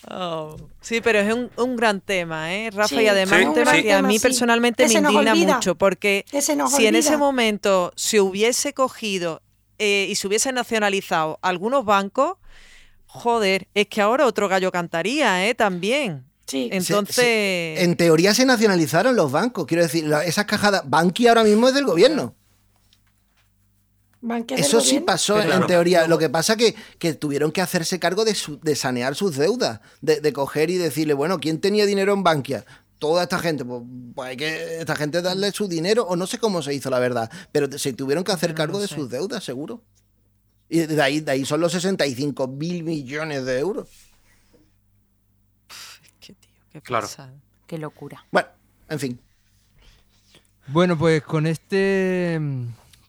Oh, 0.10 0.56
Sí, 0.82 1.00
pero 1.02 1.20
es 1.20 1.34
un, 1.34 1.50
un 1.58 1.76
gran 1.78 2.02
tema, 2.02 2.54
¿eh, 2.54 2.70
Rafa? 2.72 2.90
Sí, 2.90 3.02
y 3.02 3.08
además 3.08 3.40
sí, 3.40 3.46
un 3.46 3.54
tema 3.54 3.72
sí. 3.72 3.84
que 3.84 3.94
a 3.94 4.02
mí 4.02 4.20
personalmente 4.20 4.86
me 4.88 4.94
indigna 4.94 5.34
mucho, 5.56 5.76
porque 5.76 6.26
si 6.72 6.86
en 6.86 6.96
ese 6.96 7.16
momento 7.18 7.92
se 7.96 8.20
hubiese 8.20 8.74
cogido 8.74 9.42
eh, 9.80 10.08
y 10.10 10.16
se 10.16 10.28
hubiese 10.28 10.52
nacionalizado 10.52 11.40
algunos 11.42 11.86
bancos, 11.86 12.34
joder, 13.20 13.68
es 13.74 13.88
que 13.88 14.02
ahora 14.02 14.26
otro 14.26 14.48
gallo 14.50 14.72
cantaría, 14.72 15.48
¿eh? 15.48 15.56
También. 15.56 16.26
Sí. 16.46 16.70
Entonces, 16.72 17.16
se- 17.16 17.84
en 17.84 17.96
teoría 17.96 18.34
se 18.34 18.46
nacionalizaron 18.46 19.16
los 19.16 19.32
bancos. 19.32 19.66
Quiero 19.66 19.84
decir, 19.84 20.06
la- 20.06 20.26
esas 20.26 20.46
cajadas. 20.46 20.84
Banqui 20.86 21.28
ahora 21.28 21.44
mismo 21.44 21.68
es 21.68 21.74
del 21.74 21.86
gobierno. 21.86 22.36
Banque 24.22 24.56
Eso 24.56 24.80
sí 24.80 24.88
gobierno. 24.88 25.06
pasó 25.06 25.42
en 25.42 25.68
teoría. 25.68 26.08
Lo 26.08 26.18
que 26.18 26.30
pasa 26.30 26.56
que, 26.56 26.76
que 26.98 27.14
tuvieron 27.14 27.52
que 27.52 27.62
hacerse 27.62 28.00
cargo 28.00 28.24
de, 28.24 28.36
su- 28.36 28.60
de 28.62 28.76
sanear 28.76 29.16
sus 29.16 29.36
deudas, 29.36 29.82
de, 30.02 30.22
de 30.22 30.32
coger 30.34 30.70
y 30.70 30.78
decirle, 30.78 31.14
bueno, 31.14 31.40
¿quién 31.40 31.60
tenía 31.60 31.86
dinero 31.86 32.14
en 32.14 32.24
Bankia? 32.24 32.66
Toda 33.00 33.24
esta 33.24 33.38
gente, 33.40 33.66
pues, 33.66 33.82
pues 34.16 34.30
hay 34.30 34.38
que 34.38 34.80
esta 34.80 34.96
gente 34.96 35.22
darle 35.22 35.52
su 35.52 35.68
dinero, 35.68 36.04
o 36.08 36.16
no 36.16 36.26
sé 36.26 36.38
cómo 36.38 36.62
se 36.62 36.74
hizo 36.74 36.90
la 36.90 37.00
verdad, 37.00 37.30
pero 37.52 37.68
se 37.78 37.92
tuvieron 37.92 38.24
que 38.24 38.32
hacer 38.32 38.52
no 38.52 38.56
cargo 38.56 38.80
de 38.80 38.88
sus 38.88 39.10
deudas, 39.10 39.44
seguro. 39.44 39.82
Y 40.74 40.88
de 40.88 41.02
ahí, 41.04 41.20
de 41.20 41.32
ahí 41.32 41.46
son 41.46 41.62
los 41.62 41.72
65 41.72 42.48
mil 42.48 42.84
millones 42.84 43.46
de 43.46 43.60
euros. 43.60 43.88
qué 46.20 46.34
tío, 46.34 46.50
qué 46.72 46.82
Claro. 46.82 47.06
pasada. 47.06 47.34
Qué 47.68 47.78
locura. 47.78 48.26
Bueno, 48.32 48.48
en 48.90 49.00
fin. 49.00 49.20
Bueno, 50.68 50.98
pues 50.98 51.22
con 51.24 51.46
este 51.46 52.40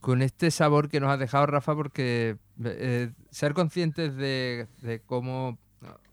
con 0.01 0.21
este 0.21 0.51
sabor 0.51 0.89
que 0.89 0.99
nos 0.99 1.09
ha 1.09 1.17
dejado 1.17 1.47
Rafa, 1.47 1.73
porque 1.73 2.37
eh, 2.63 3.11
ser 3.31 3.55
conscientes 3.55 4.15
de, 4.15 4.67
de 4.83 4.99
cómo, 4.99 5.57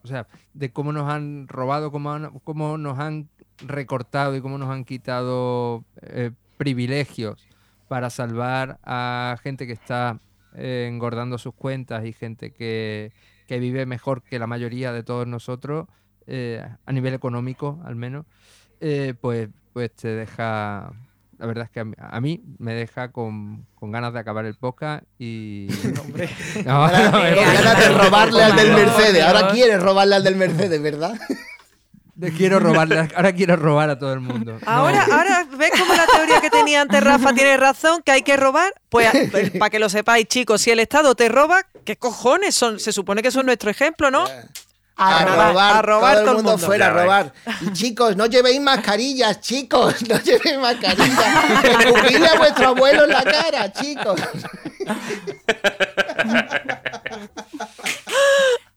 o 0.02 0.06
sea, 0.06 0.26
de 0.54 0.72
cómo 0.72 0.92
nos 0.94 1.06
han 1.10 1.46
robado, 1.48 1.92
cómo, 1.92 2.12
han- 2.12 2.30
cómo 2.44 2.78
nos 2.78 2.98
han 2.98 3.28
recortado 3.58 4.34
y 4.34 4.40
cómo 4.40 4.56
nos 4.56 4.70
han 4.70 4.86
quitado 4.86 5.84
eh, 6.00 6.30
privilegios 6.56 7.46
para 7.88 8.08
salvar 8.08 8.78
a 8.82 9.36
gente 9.42 9.66
que 9.66 9.74
está 9.74 10.18
eh, 10.56 10.86
engordando 10.88 11.38
sus 11.38 11.54
cuentas 11.54 12.04
y 12.04 12.12
gente 12.12 12.52
que, 12.52 13.12
que 13.46 13.58
vive 13.58 13.86
mejor 13.86 14.22
que 14.22 14.38
la 14.38 14.46
mayoría 14.46 14.92
de 14.92 15.02
todos 15.02 15.26
nosotros, 15.26 15.86
eh, 16.26 16.64
a 16.84 16.92
nivel 16.92 17.14
económico 17.14 17.80
al 17.84 17.96
menos, 17.96 18.26
eh, 18.80 19.14
pues, 19.20 19.48
pues 19.72 19.92
te 19.94 20.08
deja... 20.08 20.92
La 21.38 21.46
verdad 21.46 21.64
es 21.64 21.70
que 21.70 21.80
a 21.80 21.84
mí, 21.84 21.94
a 21.98 22.20
mí 22.20 22.44
me 22.58 22.72
deja 22.72 23.10
con, 23.10 23.66
con 23.74 23.90
ganas 23.90 24.12
de 24.12 24.20
acabar 24.20 24.44
el 24.44 24.54
podcast 24.54 25.04
y... 25.18 25.66
No, 26.64 26.80
ganas 26.88 27.78
de 27.78 27.88
robarle 28.04 28.44
al 28.44 28.56
del 28.56 28.72
Mercedes. 28.72 29.22
Ahora 29.24 29.48
quieres 29.48 29.82
robarle 29.82 30.16
al 30.16 30.24
del 30.24 30.36
Mercedes, 30.36 30.80
¿verdad? 30.80 31.18
De- 32.22 32.32
Quiero 32.32 32.60
robarle, 32.60 33.08
ahora 33.16 33.32
quiero 33.32 33.56
robar 33.56 33.90
a 33.90 33.98
todo 33.98 34.12
el 34.12 34.20
mundo. 34.20 34.58
No. 34.62 34.70
Ahora, 34.70 35.04
ahora 35.10 35.44
ves 35.56 35.72
cómo 35.76 35.92
la 35.92 36.06
teoría 36.06 36.40
que 36.40 36.50
tenía 36.50 36.80
antes 36.82 37.02
Rafa 37.02 37.32
tiene 37.34 37.56
razón, 37.56 38.00
que 38.02 38.12
hay 38.12 38.22
que 38.22 38.36
robar. 38.36 38.72
Pues 38.88 39.10
para 39.58 39.70
que 39.70 39.78
lo 39.80 39.88
sepáis, 39.88 40.26
chicos, 40.28 40.60
si 40.62 40.70
el 40.70 40.78
Estado 40.78 41.14
te 41.16 41.28
roba, 41.28 41.62
¿qué 41.84 41.96
cojones 41.96 42.54
son? 42.54 42.78
Se 42.78 42.92
supone 42.92 43.22
que 43.22 43.30
son 43.32 43.46
nuestro 43.46 43.70
ejemplo, 43.70 44.10
¿no? 44.10 44.24
A, 44.94 45.24
robar, 45.24 45.76
a 45.76 45.82
robar 45.82 46.14
todo 46.14 46.24
todo 46.24 46.30
el 46.30 46.36
mundo 46.36 46.50
mundo. 46.52 46.66
fuera 46.66 46.86
a 46.86 46.90
robar. 46.90 47.32
Y 47.62 47.72
chicos, 47.72 48.14
no 48.14 48.26
llevéis 48.26 48.60
mascarillas, 48.60 49.40
chicos, 49.40 50.00
no 50.08 50.16
llevéis 50.20 50.58
mascarillas. 50.60 51.64
Escupidle 51.64 52.28
a 52.28 52.34
vuestro 52.38 52.68
abuelo 52.68 53.04
en 53.04 53.10
la 53.10 53.24
cara, 53.24 53.72
chicos. 53.72 54.20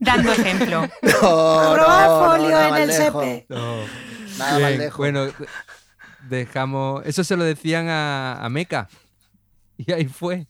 Dando 0.05 0.31
ejemplo. 0.31 0.87
No, 1.21 1.77
no, 1.77 2.37
nada 2.49 2.65
en 2.65 2.71
más 2.71 2.79
el 2.81 2.87
lejos. 2.87 3.23
CP. 3.23 3.45
No. 3.49 3.75
Nada 4.37 4.51
más 4.51 4.57
Bien, 4.69 4.77
lejos. 4.79 4.97
Bueno, 4.97 5.27
dejamos. 6.29 7.05
Eso 7.05 7.23
se 7.23 7.35
lo 7.35 7.43
decían 7.43 7.87
a, 7.89 8.33
a 8.43 8.49
Meca. 8.49 8.87
Y 9.77 9.91
ahí 9.91 10.05
fue. 10.05 10.47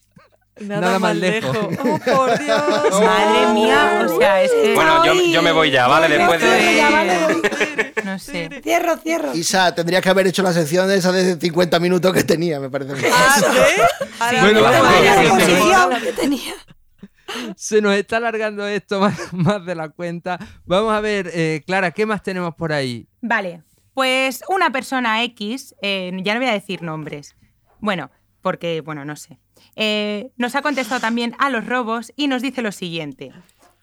Nada 0.59 0.99
más 0.99 1.15
lejos. 1.15 1.55
Oh, 1.79 1.99
por 1.99 2.39
Dios. 2.39 2.61
Madre 3.01 3.53
mía, 3.53 4.05
o 4.09 4.17
sea, 4.19 4.41
es 4.41 4.51
que... 4.51 4.73
Bueno, 4.73 5.03
yo, 5.05 5.13
yo 5.13 5.41
me 5.41 5.51
voy 5.51 5.69
ya, 5.71 5.87
¿vale? 5.87 6.07
Después 6.17 6.39
de... 6.41 6.69
es- 6.71 6.77
Ya, 6.77 6.89
vale. 6.89 7.41
No 8.05 8.19
sé. 8.19 8.49
Cierro, 8.63 8.97
cierro. 8.97 9.33
Isa, 9.35 9.73
tendrías 9.75 10.01
que 10.01 10.09
haber 10.09 10.27
hecho 10.27 10.43
la 10.43 10.53
sección 10.53 10.87
de 10.87 10.97
esa 10.97 11.11
de 11.11 11.35
50 11.39 11.79
minutos 11.79 12.13
que 12.13 12.23
tenía, 12.23 12.59
me 12.59 12.69
parece. 12.69 12.93
Ah, 13.13 13.35
¿sí? 13.39 13.81
Bueno. 14.41 14.61
Posición 14.61 15.89
que 16.01 16.13
tenía. 16.13 16.53
Se 17.55 17.81
nos 17.81 17.95
está 17.95 18.17
alargando 18.17 18.67
esto 18.67 18.99
más, 19.01 19.33
más 19.33 19.65
de 19.65 19.75
la 19.75 19.89
cuenta. 19.89 20.39
Vamos 20.65 20.93
a 20.93 21.01
ver, 21.01 21.29
eh, 21.33 21.63
Clara, 21.65 21.91
¿qué 21.91 22.05
más 22.05 22.23
tenemos 22.23 22.55
por 22.55 22.73
ahí? 22.73 23.07
Vale, 23.21 23.63
pues 23.93 24.43
una 24.49 24.71
persona 24.71 25.23
X, 25.23 25.75
eh, 25.81 26.11
ya 26.23 26.33
no 26.33 26.39
voy 26.39 26.49
a 26.49 26.53
decir 26.53 26.81
nombres, 26.81 27.35
bueno, 27.79 28.11
porque, 28.41 28.81
bueno, 28.81 29.05
no 29.05 29.15
sé, 29.15 29.39
eh, 29.75 30.31
nos 30.37 30.55
ha 30.55 30.61
contestado 30.61 31.01
también 31.01 31.35
a 31.39 31.49
los 31.49 31.65
robos 31.65 32.11
y 32.15 32.27
nos 32.27 32.41
dice 32.41 32.61
lo 32.61 32.71
siguiente. 32.71 33.31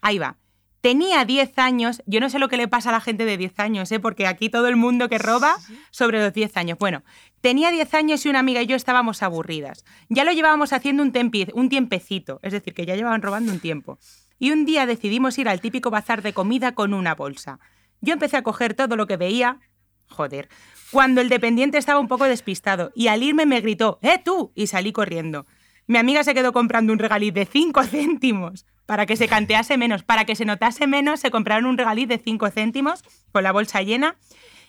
Ahí 0.01 0.19
va. 0.19 0.37
Tenía 0.83 1.25
10 1.25 1.59
años, 1.61 2.03
yo 2.07 2.19
no 2.19 2.29
sé 2.29 2.41
lo 2.41 2.49
que 2.49 2.57
le 2.57 2.67
pasa 2.67 2.89
a 2.89 2.93
la 2.93 3.01
gente 3.01 3.25
de 3.25 3.37
10 3.37 3.57
años, 3.61 3.91
¿eh? 3.93 4.01
porque 4.01 4.27
aquí 4.27 4.49
todo 4.49 4.67
el 4.67 4.75
mundo 4.75 5.09
que 5.09 5.17
roba 5.19 5.57
sobre 5.93 6.19
los 6.21 6.33
10 6.35 6.57
años. 6.57 6.77
Bueno, 6.77 7.05
tenía 7.41 7.71
10 7.71 7.95
años 7.95 8.27
y 8.27 8.29
una 8.29 8.41
amiga 8.41 8.61
y 8.63 8.67
yo 8.67 8.75
estábamos 8.75 9.23
aburridas. 9.23 9.85
Ya 10.09 10.25
lo 10.25 10.33
llevábamos 10.33 10.73
haciendo 10.73 11.05
un, 11.05 11.13
tempi- 11.13 11.53
un 11.55 11.69
tiempecito, 11.69 12.41
es 12.43 12.53
decir, 12.53 12.75
que 12.75 12.85
ya 12.85 12.97
llevaban 12.97 13.23
robando 13.23 13.53
un 13.53 13.61
tiempo. 13.61 14.01
Y 14.41 14.51
un 14.51 14.65
día 14.65 14.85
decidimos 14.85 15.39
ir 15.39 15.49
al 15.49 15.61
típico 15.61 15.91
bazar 15.91 16.21
de 16.21 16.33
comida 16.33 16.75
con 16.75 16.95
una 16.95 17.15
bolsa. 17.15 17.61
Yo 18.01 18.13
empecé 18.15 18.37
a 18.37 18.43
coger 18.43 18.75
todo 18.75 18.97
lo 18.97 19.07
que 19.07 19.17
veía, 19.17 19.61
joder, 20.09 20.49
cuando 20.91 21.21
el 21.21 21.29
dependiente 21.29 21.79
estaba 21.79 22.01
un 22.01 22.09
poco 22.09 22.25
despistado 22.25 22.91
y 22.97 23.07
al 23.07 23.23
irme 23.23 23.47
me 23.47 23.61
gritó, 23.61 24.01
¡eh 24.03 24.21
tú! 24.23 24.51
y 24.57 24.67
salí 24.67 24.91
corriendo. 24.91 25.47
Mi 25.87 25.99
amiga 25.99 26.25
se 26.25 26.35
quedó 26.35 26.53
comprando 26.53 26.93
un 26.93 26.99
regaliz 26.99 27.33
de 27.35 27.47
5 27.47 27.83
céntimos 27.85 28.67
para 28.87 29.07
que 29.07 29.17
se 29.17 29.29
cantease 29.29 29.77
menos, 29.79 30.03
para 30.03 30.25
que 30.25 30.35
se 30.37 30.45
notase 30.45 30.87
menos, 30.87 31.21
se 31.21 31.31
compraron 31.31 31.67
un 31.67 31.79
regaliz 31.79 32.09
de 32.09 32.19
5 32.19 32.51
céntimos 32.51 33.03
con 33.33 33.43
la 33.43 33.53
bolsa 33.53 33.83
llena. 33.83 34.17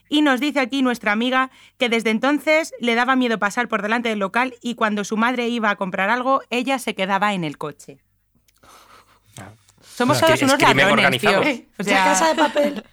Y 0.09 0.21
nos 0.21 0.39
dice 0.39 0.59
aquí 0.59 0.81
nuestra 0.81 1.11
amiga 1.13 1.49
que 1.77 1.89
desde 1.89 2.09
entonces 2.11 2.73
le 2.79 2.93
daba 2.93 3.15
miedo 3.15 3.39
pasar 3.39 3.67
por 3.67 3.81
delante 3.81 4.09
del 4.09 4.19
local 4.19 4.53
y 4.61 4.75
cuando 4.75 5.03
su 5.03 5.17
madre 5.17 5.47
iba 5.47 5.69
a 5.69 5.75
comprar 5.75 6.09
algo, 6.09 6.41
ella 6.49 6.77
se 6.77 6.93
quedaba 6.93 7.33
en 7.33 7.43
el 7.43 7.57
coche. 7.57 7.99
Somos 9.81 10.17
Claro. 10.19 10.35
todos 10.35 10.41
unos 10.43 10.61
ladrones, 10.61 11.21
tío. 11.21 11.29
organizado. 11.29 11.41
O 11.79 11.83
La 11.83 12.03
casa 12.03 12.15
sea, 12.25 12.27
de 12.29 12.35
papel. 12.35 12.83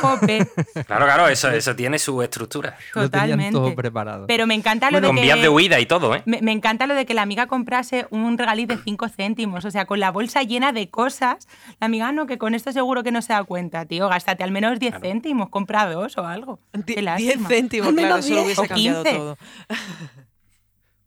Jope, 0.00 0.46
Claro, 0.86 1.04
claro, 1.04 1.28
eso, 1.28 1.50
eso 1.50 1.76
tiene 1.76 1.98
su 1.98 2.22
estructura. 2.22 2.76
Lo 2.94 3.02
totalmente. 3.02 3.52
todo 3.52 3.74
preparado. 3.74 4.26
Pero 4.26 4.46
me 4.46 4.54
encanta 4.54 4.90
lo 4.90 5.00
de 5.00 5.06
Con 5.06 5.16
que... 5.16 5.22
vías 5.22 5.40
de 5.40 5.48
huida 5.48 5.78
y 5.80 5.86
todo, 5.86 6.14
¿eh? 6.14 6.22
Me, 6.26 6.40
me 6.42 6.52
encanta 6.52 6.86
lo 6.86 6.94
de 6.94 7.04
que 7.06 7.14
la 7.14 7.22
amiga 7.22 7.46
comprase 7.46 8.06
un 8.10 8.38
regaliz 8.38 8.68
de 8.68 8.78
5 8.78 9.08
céntimos, 9.08 9.64
o 9.64 9.70
sea, 9.70 9.84
con 9.84 10.00
la 10.00 10.10
bolsa 10.10 10.42
llena 10.42 10.72
de 10.72 10.88
cosas. 10.88 11.46
La 11.80 11.86
amiga, 11.86 12.08
"Ah, 12.08 12.12
no, 12.12 12.26
que 12.26 12.38
con 12.38 12.54
esto 12.54 12.72
seguro 12.72 13.02
que 13.02 13.12
no 13.12 13.20
se 13.22 13.32
da 13.32 13.44
cuenta, 13.44 13.84
tío. 13.86 14.08
Gástate 14.08 14.42
al 14.44 14.50
menos 14.50 14.78
10 14.78 14.94
céntimos, 15.00 15.48
compra 15.50 15.86
dos 15.90 16.16
o 16.18 16.26
algo. 16.26 16.58
Die- 16.72 16.82
Qué 16.84 16.92
10 16.94 17.04
lástima. 17.04 17.48
céntimos, 17.48 17.92
claro, 17.94 18.16
eso 18.16 18.28
lo 18.30 18.34
10. 18.36 18.44
hubiese 18.46 18.60
O 18.60 18.64
cambiado 18.66 19.02
15. 19.04 19.18
todo. 19.18 19.38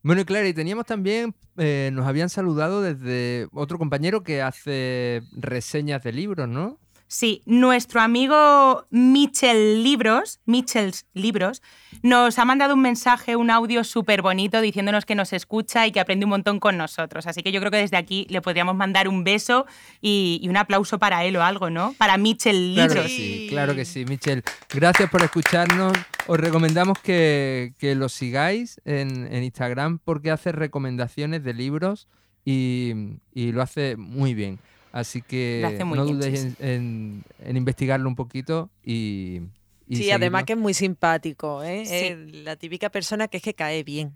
Bueno, 0.02 0.22
y 0.22 0.26
Clara, 0.26 0.48
y 0.48 0.54
teníamos 0.54 0.86
también, 0.86 1.36
eh, 1.58 1.90
nos 1.94 2.08
habían 2.08 2.30
saludado 2.30 2.82
desde 2.82 3.48
otro 3.52 3.78
compañero 3.78 4.24
que 4.24 4.42
hace 4.42 5.22
reseñas 5.34 6.02
de 6.04 6.14
libros, 6.14 6.48
¿no? 6.48 6.78
Sí, 7.12 7.42
nuestro 7.48 8.02
amigo 8.02 8.86
Michel 8.92 9.84
Libros, 9.84 10.40
Michels 10.46 11.08
Libros, 11.16 11.64
nos 12.04 12.38
ha 12.38 12.46
mandado 12.46 12.76
un 12.76 12.84
mensaje, 12.84 13.36
un 13.36 13.50
audio 13.50 13.84
súper 13.84 14.22
bonito 14.22 14.62
diciéndonos 14.62 15.06
que 15.06 15.16
nos 15.16 15.34
escucha 15.34 15.88
y 15.88 15.92
que 15.92 16.00
aprende 16.00 16.28
un 16.28 16.30
montón 16.30 16.60
con 16.60 16.78
nosotros. 16.78 17.26
Así 17.26 17.42
que 17.42 17.52
yo 17.52 17.62
creo 17.62 17.72
que 17.72 17.78
desde 17.78 17.98
aquí 17.98 18.28
le 18.30 18.44
podríamos 18.44 18.76
mandar 18.76 19.08
un 19.08 19.24
beso 19.24 19.66
y, 20.02 20.40
y 20.44 20.50
un 20.50 20.58
aplauso 20.58 21.00
para 21.00 21.26
él 21.26 21.36
o 21.36 21.42
algo, 21.44 21.72
¿no? 21.72 21.96
Para 21.98 22.16
Michel 22.18 22.74
Claro 22.76 22.94
Libros. 22.94 23.08
que 23.08 23.18
sí, 23.18 23.48
claro 23.50 23.74
que 23.74 23.86
sí, 23.86 24.06
Michelle. 24.06 24.44
Gracias 24.72 25.10
por 25.10 25.24
escucharnos. 25.24 25.98
Os 26.28 26.40
recomendamos 26.40 27.00
que, 27.00 27.74
que 27.80 27.96
lo 27.96 28.08
sigáis 28.10 28.80
en, 28.86 29.34
en 29.34 29.44
Instagram 29.44 29.98
porque 29.98 30.30
hace 30.30 30.52
recomendaciones 30.52 31.44
de 31.44 31.56
libros 31.56 32.08
y, 32.46 32.94
y 33.34 33.52
lo 33.52 33.64
hace 33.64 33.96
muy 33.98 34.36
bien. 34.36 34.60
Así 34.92 35.22
que 35.22 35.78
no 35.86 36.04
bien, 36.04 36.18
dudéis 36.20 36.40
sí, 36.42 36.56
en, 36.60 36.70
en- 36.70 37.24
en 37.48 37.58
investigarlo 37.58 38.10
un 38.10 38.16
poquito 38.16 38.70
y, 38.84 39.42
y 39.88 39.96
Sí, 39.98 40.12
además 40.12 40.46
que 40.46 40.54
es 40.54 40.60
muy 40.60 40.74
simpático, 40.74 41.62
¿eh? 41.64 41.86
Sí. 41.86 41.96
Es 41.96 42.44
la 42.44 42.56
típica 42.56 42.90
persona 42.90 43.28
que 43.28 43.38
es 43.38 43.44
que 43.44 43.54
cae 43.54 43.84
bien. 43.84 44.14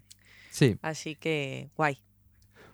Sí. 0.50 0.78
Así 0.82 1.16
que, 1.16 1.70
guay. 1.78 2.00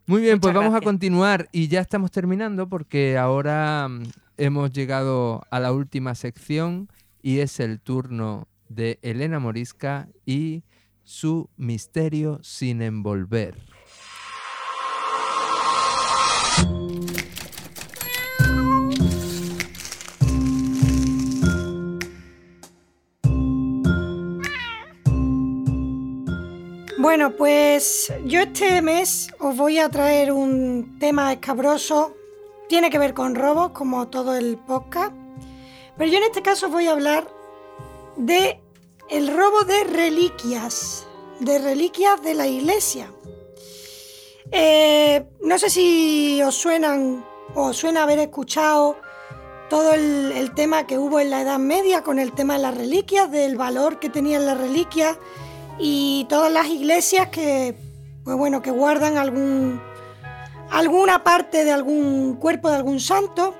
Muy 0.05 0.21
bien, 0.21 0.39
pues 0.39 0.53
vamos 0.53 0.73
a 0.73 0.81
continuar 0.81 1.49
y 1.51 1.67
ya 1.67 1.81
estamos 1.81 2.09
terminando 2.11 2.67
porque 2.67 3.17
ahora 3.17 3.87
mm, 3.89 4.03
hemos 4.37 4.71
llegado 4.71 5.43
a 5.51 5.59
la 5.59 5.71
última 5.71 6.15
sección 6.15 6.89
y 7.21 7.39
es 7.39 7.59
el 7.59 7.79
turno 7.79 8.47
de 8.69 8.97
Elena 9.01 9.39
Morisca 9.39 10.07
y 10.25 10.63
su 11.03 11.49
misterio 11.57 12.39
sin 12.43 12.81
envolver. 12.81 13.55
Bueno, 26.99 27.31
pues 27.31 28.11
yo 28.25 28.41
este 28.41 28.81
mes 28.81 29.29
os 29.39 29.55
voy 29.55 29.79
a 29.79 29.87
traer 29.87 30.33
un 30.33 30.99
tema 30.99 31.31
escabroso. 31.31 32.13
Tiene 32.67 32.89
que 32.89 32.99
ver 32.99 33.13
con 33.13 33.35
robos, 33.35 33.71
como 33.71 34.09
todo 34.09 34.35
el 34.35 34.57
podcast. 34.57 35.13
Pero 35.97 36.11
yo 36.11 36.17
en 36.17 36.25
este 36.25 36.41
caso 36.41 36.65
os 36.65 36.73
voy 36.73 36.87
a 36.87 36.91
hablar 36.91 37.25
de 38.17 38.59
el 39.09 39.33
robo 39.33 39.61
de 39.61 39.85
reliquias, 39.85 41.07
de 41.39 41.59
reliquias 41.59 42.21
de 42.21 42.33
la 42.33 42.47
iglesia. 42.47 43.09
Eh, 44.51 45.25
no 45.41 45.57
sé 45.57 45.69
si 45.69 46.41
os 46.43 46.55
suenan 46.55 47.25
o 47.55 47.67
os 47.67 47.77
suena 47.77 48.03
haber 48.03 48.19
escuchado 48.19 48.97
todo 49.69 49.93
el, 49.93 50.33
el 50.33 50.53
tema 50.53 50.85
que 50.85 50.97
hubo 50.97 51.21
en 51.21 51.29
la 51.29 51.43
Edad 51.43 51.59
Media 51.59 52.03
con 52.03 52.19
el 52.19 52.33
tema 52.33 52.55
de 52.55 52.63
las 52.63 52.75
reliquias, 52.75 53.31
del 53.31 53.55
valor 53.55 53.99
que 54.01 54.09
tenían 54.09 54.45
las 54.45 54.57
reliquias 54.57 55.17
y 55.79 56.25
todas 56.27 56.51
las 56.51 56.67
iglesias 56.67 57.29
que, 57.29 57.75
pues 58.23 58.35
bueno, 58.35 58.61
que 58.61 58.71
guardan 58.71 59.17
algún, 59.17 59.81
alguna 60.69 61.23
parte 61.23 61.63
de 61.63 61.71
algún 61.71 62.35
cuerpo 62.35 62.69
de 62.69 62.75
algún 62.75 62.99
santo. 62.99 63.55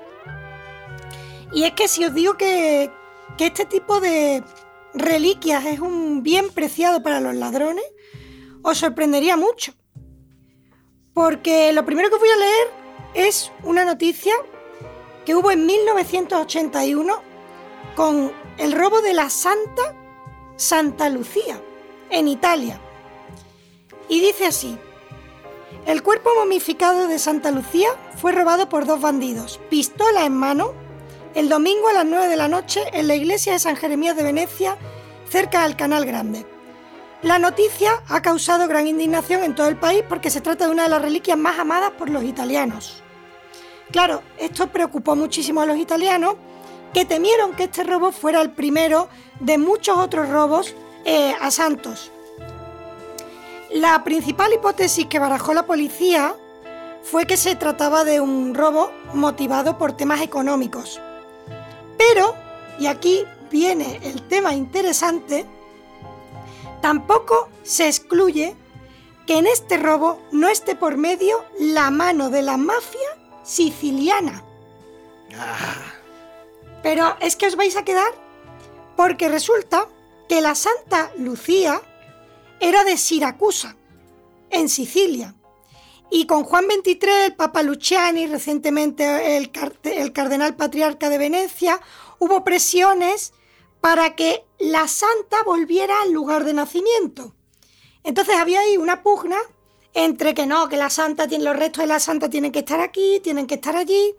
Y 1.52 1.64
es 1.64 1.72
que 1.72 1.88
si 1.88 2.04
os 2.04 2.14
digo 2.14 2.36
que, 2.36 2.90
que 3.38 3.46
este 3.46 3.64
tipo 3.64 4.00
de 4.00 4.44
reliquias 4.92 5.64
es 5.64 5.80
un 5.80 6.22
bien 6.22 6.50
preciado 6.50 7.02
para 7.02 7.20
los 7.20 7.34
ladrones, 7.34 7.84
os 8.62 8.78
sorprendería 8.78 9.36
mucho. 9.36 9.72
Porque 11.14 11.72
lo 11.72 11.84
primero 11.84 12.10
que 12.10 12.18
voy 12.18 12.28
a 12.28 12.36
leer 12.36 12.68
es 13.14 13.50
una 13.64 13.84
noticia 13.84 14.34
que 15.24 15.34
hubo 15.34 15.50
en 15.50 15.66
1981 15.66 17.14
con 17.96 18.32
el 18.58 18.72
robo 18.72 19.00
de 19.00 19.14
la 19.14 19.30
Santa 19.30 19.96
Santa 20.56 21.08
Lucía 21.08 21.60
en 22.10 22.28
Italia. 22.28 22.80
Y 24.08 24.20
dice 24.20 24.46
así, 24.46 24.78
el 25.86 26.02
cuerpo 26.02 26.30
momificado 26.36 27.08
de 27.08 27.18
Santa 27.18 27.50
Lucía 27.50 27.88
fue 28.16 28.32
robado 28.32 28.68
por 28.68 28.86
dos 28.86 29.00
bandidos, 29.00 29.60
pistola 29.70 30.24
en 30.24 30.34
mano, 30.34 30.72
el 31.34 31.48
domingo 31.48 31.88
a 31.88 31.92
las 31.92 32.06
9 32.06 32.28
de 32.28 32.36
la 32.36 32.48
noche 32.48 32.82
en 32.92 33.08
la 33.08 33.14
iglesia 33.14 33.52
de 33.52 33.60
San 33.60 33.76
Jeremías 33.76 34.16
de 34.16 34.24
Venecia, 34.24 34.76
cerca 35.28 35.62
del 35.62 35.76
Canal 35.76 36.04
Grande. 36.04 36.44
La 37.22 37.38
noticia 37.38 38.02
ha 38.08 38.22
causado 38.22 38.66
gran 38.66 38.86
indignación 38.86 39.44
en 39.44 39.54
todo 39.54 39.68
el 39.68 39.76
país 39.76 40.02
porque 40.08 40.30
se 40.30 40.40
trata 40.40 40.66
de 40.66 40.72
una 40.72 40.84
de 40.84 40.88
las 40.88 41.02
reliquias 41.02 41.38
más 41.38 41.58
amadas 41.58 41.92
por 41.92 42.08
los 42.08 42.24
italianos. 42.24 43.02
Claro, 43.92 44.22
esto 44.38 44.68
preocupó 44.68 45.16
muchísimo 45.16 45.60
a 45.60 45.66
los 45.66 45.76
italianos 45.76 46.36
que 46.94 47.04
temieron 47.04 47.52
que 47.52 47.64
este 47.64 47.84
robo 47.84 48.10
fuera 48.10 48.40
el 48.40 48.50
primero 48.50 49.08
de 49.38 49.58
muchos 49.58 49.98
otros 49.98 50.28
robos 50.28 50.74
eh, 51.04 51.34
a 51.40 51.50
santos. 51.50 52.10
La 53.70 54.02
principal 54.02 54.52
hipótesis 54.52 55.06
que 55.06 55.18
barajó 55.18 55.54
la 55.54 55.66
policía 55.66 56.34
fue 57.02 57.26
que 57.26 57.36
se 57.36 57.54
trataba 57.56 58.04
de 58.04 58.20
un 58.20 58.54
robo 58.54 58.90
motivado 59.14 59.78
por 59.78 59.92
temas 59.92 60.20
económicos. 60.22 61.00
Pero, 61.96 62.34
y 62.78 62.86
aquí 62.86 63.24
viene 63.50 64.00
el 64.02 64.22
tema 64.22 64.54
interesante, 64.54 65.46
tampoco 66.80 67.48
se 67.62 67.86
excluye 67.86 68.56
que 69.26 69.38
en 69.38 69.46
este 69.46 69.76
robo 69.76 70.20
no 70.32 70.48
esté 70.48 70.74
por 70.74 70.96
medio 70.96 71.44
la 71.58 71.90
mano 71.90 72.30
de 72.30 72.42
la 72.42 72.56
mafia 72.56 73.18
siciliana. 73.44 74.42
Pero 76.82 77.16
es 77.20 77.36
que 77.36 77.46
os 77.46 77.56
vais 77.56 77.76
a 77.76 77.84
quedar 77.84 78.12
porque 78.96 79.28
resulta 79.28 79.86
que 80.30 80.40
la 80.40 80.54
Santa 80.54 81.10
Lucía 81.18 81.82
era 82.60 82.84
de 82.84 82.96
Siracusa, 82.96 83.74
en 84.50 84.68
Sicilia. 84.68 85.34
Y 86.08 86.26
con 86.26 86.44
Juan 86.44 86.66
XXIII, 86.66 87.24
el 87.26 87.34
Papa 87.34 87.64
Luciani, 87.64 88.28
recientemente 88.28 89.36
el, 89.36 89.50
el 89.82 90.12
cardenal 90.12 90.54
patriarca 90.54 91.08
de 91.08 91.18
Venecia, 91.18 91.80
hubo 92.20 92.44
presiones 92.44 93.32
para 93.80 94.14
que 94.14 94.44
la 94.60 94.86
santa 94.86 95.42
volviera 95.44 96.00
al 96.02 96.12
lugar 96.12 96.44
de 96.44 96.54
nacimiento. 96.54 97.34
Entonces 98.04 98.36
había 98.36 98.60
ahí 98.60 98.76
una 98.76 99.02
pugna 99.02 99.38
entre 99.94 100.32
que 100.32 100.46
no, 100.46 100.68
que 100.68 100.76
la 100.76 100.90
santa 100.90 101.26
tiene 101.26 101.42
los 101.42 101.56
restos 101.56 101.82
de 101.82 101.88
la 101.88 101.98
santa 101.98 102.30
tienen 102.30 102.52
que 102.52 102.60
estar 102.60 102.78
aquí, 102.78 103.18
tienen 103.18 103.48
que 103.48 103.56
estar 103.56 103.74
allí, 103.74 104.14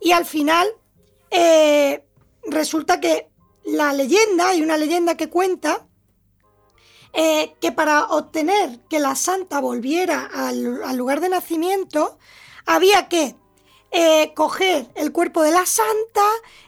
y 0.00 0.10
al 0.10 0.26
final 0.26 0.66
eh, 1.30 2.04
resulta 2.42 2.98
que 2.98 3.28
la 3.64 3.92
leyenda, 3.92 4.48
hay 4.48 4.62
una 4.62 4.76
leyenda 4.76 5.16
que 5.16 5.28
cuenta 5.28 5.86
eh, 7.12 7.54
que 7.60 7.70
para 7.70 8.06
obtener 8.06 8.80
que 8.88 8.98
la 8.98 9.14
santa 9.14 9.60
volviera 9.60 10.28
al, 10.32 10.96
lugar 10.96 11.20
de 11.20 11.28
nacimiento, 11.28 12.18
había 12.66 13.08
que 13.08 13.36
eh, 13.92 14.32
coger 14.34 14.90
el 14.96 15.12
cuerpo 15.12 15.42
de 15.42 15.52
la 15.52 15.64
santa, 15.64 16.26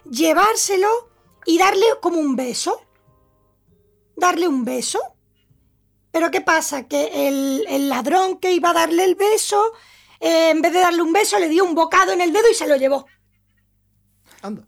llevárselo 0.09 0.87
y 1.45 1.57
darle 1.57 1.85
como 2.01 2.19
un 2.19 2.37
beso. 2.37 2.81
Darle 4.15 4.47
un 4.47 4.63
beso. 4.63 4.99
Pero 6.11 6.31
¿qué 6.31 6.39
pasa? 6.39 6.87
Que 6.87 7.27
el, 7.27 7.65
el 7.67 7.89
ladrón 7.89 8.37
que 8.37 8.53
iba 8.53 8.69
a 8.69 8.73
darle 8.73 9.03
el 9.03 9.15
beso, 9.15 9.73
eh, 10.21 10.51
en 10.51 10.61
vez 10.61 10.71
de 10.71 10.79
darle 10.79 11.01
un 11.01 11.11
beso, 11.11 11.37
le 11.39 11.49
dio 11.49 11.65
un 11.65 11.75
bocado 11.75 12.13
en 12.13 12.21
el 12.21 12.31
dedo 12.31 12.49
y 12.49 12.53
se 12.53 12.67
lo 12.67 12.77
llevó. 12.77 13.05
Anda. 14.41 14.65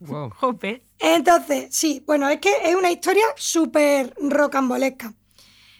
Wow. 0.00 0.30
Jope. 0.40 0.86
Entonces, 0.98 1.68
sí, 1.74 2.02
bueno, 2.06 2.28
es 2.28 2.40
que 2.40 2.52
es 2.64 2.74
una 2.74 2.90
historia 2.90 3.24
súper 3.36 4.14
rocambolesca. 4.18 5.14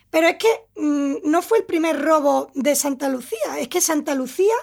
Pero 0.09 0.27
es 0.27 0.37
que 0.37 0.47
mm, 0.79 1.29
no 1.29 1.41
fue 1.41 1.59
el 1.59 1.65
primer 1.65 2.01
robo 2.01 2.49
de 2.53 2.75
Santa 2.75 3.09
Lucía, 3.09 3.59
es 3.59 3.67
que 3.67 3.81
Santa 3.81 4.15
Lucía 4.15 4.53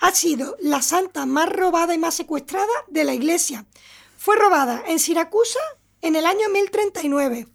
ha 0.00 0.10
sido 0.12 0.56
la 0.60 0.82
santa 0.82 1.26
más 1.26 1.48
robada 1.48 1.94
y 1.94 1.98
más 1.98 2.14
secuestrada 2.14 2.66
de 2.88 3.04
la 3.04 3.14
iglesia. 3.14 3.66
Fue 4.16 4.36
robada 4.36 4.82
en 4.86 4.98
Siracusa 4.98 5.60
en 6.00 6.16
el 6.16 6.26
año 6.26 6.48
1039 6.52 7.46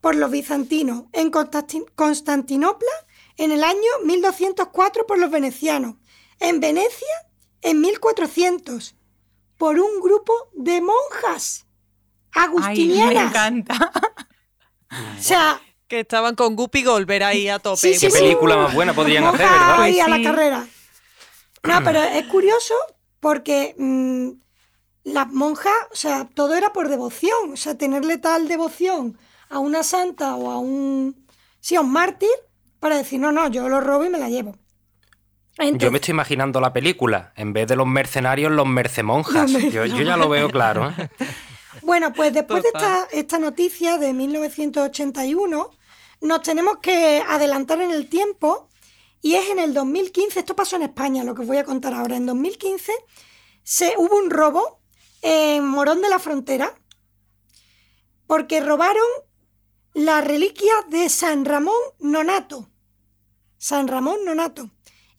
por 0.00 0.14
los 0.16 0.30
bizantinos, 0.30 1.04
en 1.12 1.30
Constanti- 1.30 1.84
Constantinopla 1.94 2.88
en 3.36 3.52
el 3.52 3.62
año 3.64 3.90
1204 4.04 5.06
por 5.06 5.18
los 5.18 5.30
venecianos, 5.30 5.96
en 6.38 6.60
Venecia 6.60 7.08
en 7.62 7.80
1400 7.80 8.96
por 9.60 9.78
un 9.78 10.00
grupo 10.00 10.32
de 10.54 10.80
monjas 10.80 11.66
Ay, 12.32 12.40
me 12.40 12.44
agustinianas. 12.46 13.24
encanta. 13.30 13.92
o 14.90 15.22
sea, 15.22 15.60
Que 15.86 16.00
estaban 16.00 16.34
con 16.34 16.56
Guppy 16.56 16.82
Golver 16.82 17.22
ahí 17.24 17.46
a 17.48 17.58
tope. 17.58 17.76
Sí, 17.76 17.94
sí, 17.94 18.06
Qué 18.06 18.10
sí. 18.10 18.18
película 18.22 18.56
más 18.56 18.72
buena 18.72 18.94
podrían 18.94 19.24
hacer, 19.24 19.40
¿verdad? 19.40 19.82
ahí 19.82 20.00
a 20.00 20.08
la 20.08 20.22
carrera. 20.22 20.66
No, 21.62 21.84
pero 21.84 22.02
es 22.02 22.24
curioso 22.28 22.72
porque 23.20 23.74
mm, 23.76 24.30
las 25.04 25.28
monjas, 25.28 25.74
o 25.92 25.94
sea, 25.96 26.26
todo 26.32 26.54
era 26.54 26.72
por 26.72 26.88
devoción. 26.88 27.52
O 27.52 27.56
sea, 27.56 27.76
tenerle 27.76 28.16
tal 28.16 28.48
devoción 28.48 29.18
a 29.50 29.58
una 29.58 29.82
santa 29.82 30.36
o 30.36 30.50
a 30.50 30.58
un, 30.58 31.26
sí, 31.60 31.76
a 31.76 31.82
un 31.82 31.92
mártir 31.92 32.30
para 32.78 32.96
decir, 32.96 33.20
no, 33.20 33.30
no, 33.30 33.48
yo 33.48 33.68
lo 33.68 33.82
robo 33.82 34.06
y 34.06 34.08
me 34.08 34.18
la 34.18 34.30
llevo. 34.30 34.56
Yo 35.74 35.90
me 35.90 35.98
estoy 35.98 36.12
imaginando 36.12 36.60
la 36.60 36.72
película. 36.72 37.32
En 37.36 37.52
vez 37.52 37.68
de 37.68 37.76
los 37.76 37.86
mercenarios, 37.86 38.50
los 38.52 38.66
mercemonjas. 38.66 39.50
Los 39.50 39.62
Yo, 39.72 39.84
yo 39.84 40.02
ya 40.02 40.16
lo 40.16 40.28
veo 40.28 40.50
claro. 40.50 40.90
¿eh? 40.90 41.08
Bueno, 41.82 42.12
pues 42.12 42.34
después 42.34 42.64
de 42.64 42.70
esta 43.12 43.38
noticia 43.38 43.96
de 43.96 44.12
1981, 44.12 45.70
nos 46.20 46.42
tenemos 46.42 46.78
que 46.78 47.22
adelantar 47.26 47.80
en 47.80 47.92
el 47.92 48.08
tiempo 48.08 48.68
y 49.22 49.34
es 49.34 49.48
en 49.50 49.58
el 49.58 49.72
2015, 49.72 50.40
esto 50.40 50.56
pasó 50.56 50.76
en 50.76 50.82
España, 50.82 51.24
lo 51.24 51.34
que 51.34 51.42
os 51.42 51.46
voy 51.46 51.58
a 51.58 51.64
contar 51.64 51.94
ahora, 51.94 52.16
en 52.16 52.26
2015 52.26 52.92
se, 53.62 53.94
hubo 53.98 54.16
un 54.16 54.30
robo 54.30 54.80
en 55.22 55.66
Morón 55.66 56.00
de 56.00 56.08
la 56.08 56.18
Frontera 56.18 56.74
porque 58.26 58.60
robaron 58.60 59.06
la 59.92 60.20
reliquia 60.20 60.72
de 60.88 61.08
San 61.08 61.44
Ramón 61.44 61.74
Nonato. 61.98 62.70
San 63.58 63.88
Ramón 63.88 64.24
Nonato. 64.24 64.70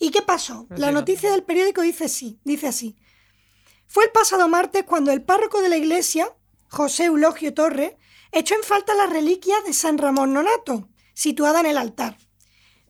¿Y 0.03 0.09
qué 0.09 0.23
pasó? 0.23 0.65
La 0.71 0.87
no. 0.87 0.93
noticia 0.99 1.29
del 1.31 1.43
periódico 1.43 1.81
dice 1.83 2.09
sí, 2.09 2.39
dice 2.43 2.67
así. 2.67 2.97
Fue 3.87 4.05
el 4.05 4.11
pasado 4.11 4.47
martes 4.47 4.83
cuando 4.83 5.11
el 5.11 5.21
párroco 5.23 5.61
de 5.61 5.69
la 5.69 5.77
iglesia, 5.77 6.27
José 6.69 7.05
Eulogio 7.05 7.53
Torre, 7.53 7.99
echó 8.31 8.55
en 8.55 8.63
falta 8.63 8.95
la 8.95 9.05
reliquia 9.05 9.55
de 9.65 9.73
San 9.73 9.99
Ramón 9.99 10.33
Nonato, 10.33 10.89
situada 11.13 11.59
en 11.59 11.67
el 11.67 11.77
altar. 11.77 12.17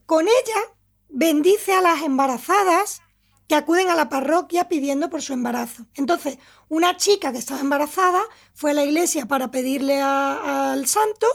Con 0.05 0.25
ella 0.27 0.61
bendice 1.09 1.73
a 1.73 1.81
las 1.81 2.01
embarazadas 2.01 3.01
que 3.49 3.55
acuden 3.55 3.89
a 3.89 3.95
la 3.95 4.07
parroquia 4.07 4.69
pidiendo 4.69 5.09
por 5.09 5.21
su 5.21 5.33
embarazo. 5.33 5.85
Entonces, 5.95 6.37
una 6.69 6.95
chica 6.95 7.33
que 7.33 7.39
estaba 7.39 7.59
embarazada 7.59 8.21
fue 8.53 8.71
a 8.71 8.75
la 8.75 8.85
iglesia 8.85 9.25
para 9.25 9.51
pedirle 9.51 9.99
a- 9.99 10.71
al 10.71 10.87
santo 10.87 11.27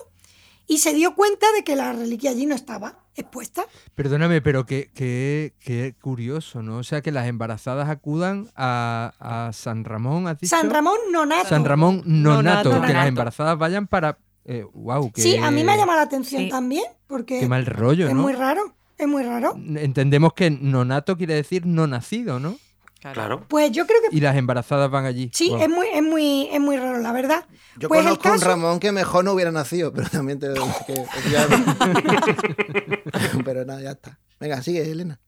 y 0.66 0.78
se 0.78 0.94
dio 0.94 1.14
cuenta 1.14 1.52
de 1.52 1.64
que 1.64 1.76
la 1.76 1.92
reliquia 1.92 2.30
allí 2.30 2.46
no 2.46 2.54
estaba 2.54 3.05
expuesta. 3.16 3.64
Perdóname, 3.94 4.40
pero 4.42 4.66
qué, 4.66 4.90
qué, 4.94 5.54
qué 5.60 5.94
curioso, 6.00 6.62
¿no? 6.62 6.78
O 6.78 6.82
sea, 6.84 7.00
que 7.02 7.12
las 7.12 7.26
embarazadas 7.26 7.88
acudan 7.88 8.48
a, 8.56 9.12
a 9.18 9.52
San 9.52 9.84
Ramón, 9.84 10.28
¿has 10.28 10.38
dicho? 10.38 10.54
San 10.56 10.70
Ramón 10.70 10.96
Nonato. 11.12 11.48
San 11.48 11.64
Ramón 11.64 12.02
Nonato, 12.04 12.68
Nonato. 12.70 12.86
que 12.86 12.92
las 12.92 13.06
embarazadas 13.08 13.58
vayan 13.58 13.86
para... 13.86 14.18
Eh, 14.44 14.64
wow, 14.74 15.10
Sí, 15.16 15.36
a 15.36 15.50
mí 15.50 15.64
me 15.64 15.72
ha 15.72 15.76
llamado 15.76 15.98
la 15.98 16.04
atención 16.04 16.42
Sí. 16.42 16.48
también, 16.48 16.84
porque 17.08 17.40
qué 17.40 17.48
mal 17.48 17.66
rollo, 17.66 18.06
es 18.06 18.14
¿no? 18.14 18.22
muy 18.22 18.32
raro, 18.32 18.74
es 18.96 19.08
muy 19.08 19.24
raro. 19.24 19.54
Entendemos 19.56 20.34
que 20.34 20.50
nonato 20.50 21.16
quiere 21.16 21.34
decir 21.34 21.66
no 21.66 21.86
nacido, 21.88 22.38
¿no? 22.38 22.56
Claro. 23.00 23.44
Pues 23.48 23.70
yo 23.72 23.86
creo 23.86 23.98
que 24.08 24.16
Y 24.16 24.20
las 24.20 24.36
embarazadas 24.36 24.90
van 24.90 25.04
allí. 25.04 25.30
sí, 25.32 25.48
Wow. 25.50 25.60
es 25.62 25.68
muy, 25.68 25.86
es 25.92 26.02
muy, 26.02 26.48
es 26.52 26.60
muy 26.60 26.76
raro, 26.76 26.98
la 26.98 27.12
verdad. 27.12 27.44
Yo 27.78 27.88
Pues 27.88 28.02
conozco 28.02 28.28
un 28.28 28.34
caso- 28.36 28.46
Ramón 28.46 28.80
que 28.80 28.90
mejor 28.92 29.24
no 29.24 29.32
hubiera 29.32 29.52
nacido, 29.52 29.92
pero 29.92 30.08
también 30.08 30.38
te 30.38 30.50
digo 30.52 30.66
que. 30.86 31.04
ya- 31.30 31.46
pero 33.44 33.64
nada, 33.64 33.80
ya 33.82 33.90
está. 33.92 34.18
Venga, 34.40 34.62
sigue, 34.62 34.82
Elena. 34.90 35.20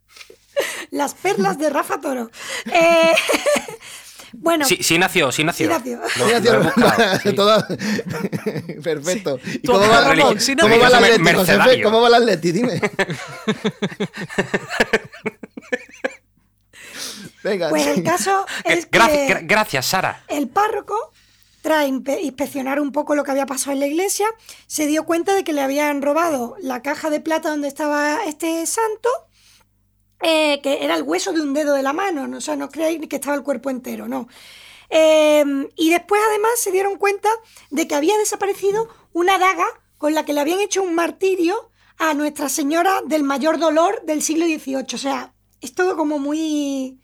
Las 0.91 1.15
perlas 1.15 1.59
de 1.59 1.69
Rafa 1.71 2.01
Toro. 2.01 2.31
Eh, 2.73 3.13
bueno, 4.33 4.65
Sí, 4.65 4.79
sí 4.83 4.99
nació, 4.99 5.31
sí 5.31 5.45
nació. 5.45 5.67
Sí 5.67 5.73
nació. 5.73 6.55
He 6.55 6.59
buscado, 6.59 7.19
sí. 7.23 7.33
todo- 7.35 7.65
Perfecto. 8.83 9.39
¿Y 9.45 9.67
cómo 9.67 9.81
va, 9.81 10.01
Ramón, 10.15 10.41
sí 10.41 10.57
cómo 10.57 10.79
va 10.79 10.87
Atlético, 10.87 11.25
Josefe? 11.25 11.35
mercenario. 11.37 11.85
¿Cómo 11.85 12.01
va 12.01 12.09
el 12.09 12.15
Atleti? 12.15 12.53
Dime. 12.53 12.81
Venga, 17.43 17.69
pues 17.71 17.87
el 17.87 18.03
caso 18.03 18.45
es 18.65 18.91
Gra- 18.91 19.07
que 19.09 19.29
gra- 19.29 19.41
gracias, 19.45 19.87
Sara. 19.87 20.23
el 20.29 20.49
párroco, 20.49 21.13
tras 21.69 21.87
inspeccionar 21.87 22.81
un 22.81 22.93
poco 22.93 23.15
lo 23.15 23.25
que 23.25 23.31
había 23.31 23.45
pasado 23.45 23.73
en 23.73 23.81
la 23.81 23.87
iglesia, 23.87 24.27
se 24.67 24.87
dio 24.87 25.05
cuenta 25.05 25.35
de 25.35 25.45
que 25.45 25.53
le 25.53 25.61
habían 25.61 26.01
robado 26.01 26.57
la 26.63 26.81
caja 26.81 27.11
de 27.11 27.21
plata 27.21 27.51
donde 27.51 27.69
estaba 27.69 28.25
este 28.25 28.65
santo, 28.65 29.11
eh, 30.23 30.63
que 30.63 30.83
era 30.83 30.95
el 30.95 31.03
hueso 31.03 31.35
de 31.35 31.43
un 31.43 31.53
dedo 31.53 31.75
de 31.75 31.83
la 31.83 31.93
mano, 31.93 32.27
no, 32.27 32.39
o 32.39 32.41
sea, 32.41 32.57
no 32.57 32.65
os 32.65 32.71
creáis 32.71 33.07
que 33.07 33.17
estaba 33.17 33.37
el 33.37 33.43
cuerpo 33.43 33.69
entero, 33.69 34.09
no. 34.09 34.29
Eh, 34.89 35.45
y 35.77 35.91
después 35.91 36.23
además 36.31 36.53
se 36.57 36.73
dieron 36.73 36.97
cuenta 36.97 37.29
de 37.69 37.87
que 37.87 37.95
había 37.95 38.17
desaparecido 38.17 38.89
una 39.13 39.37
daga 39.39 39.67
con 39.99 40.15
la 40.15 40.25
que 40.25 40.33
le 40.33 40.41
habían 40.41 40.61
hecho 40.61 40.83
un 40.83 40.95
martirio 40.95 41.71
a 41.99 42.15
Nuestra 42.15 42.49
Señora 42.49 43.03
del 43.05 43.25
Mayor 43.25 43.59
Dolor 43.59 44.01
del 44.07 44.23
siglo 44.23 44.47
XVIII. 44.47 44.95
O 44.95 44.99
sea, 44.99 45.35
es 45.61 45.75
todo 45.75 45.99
como 45.99 46.19
muy... 46.19 46.99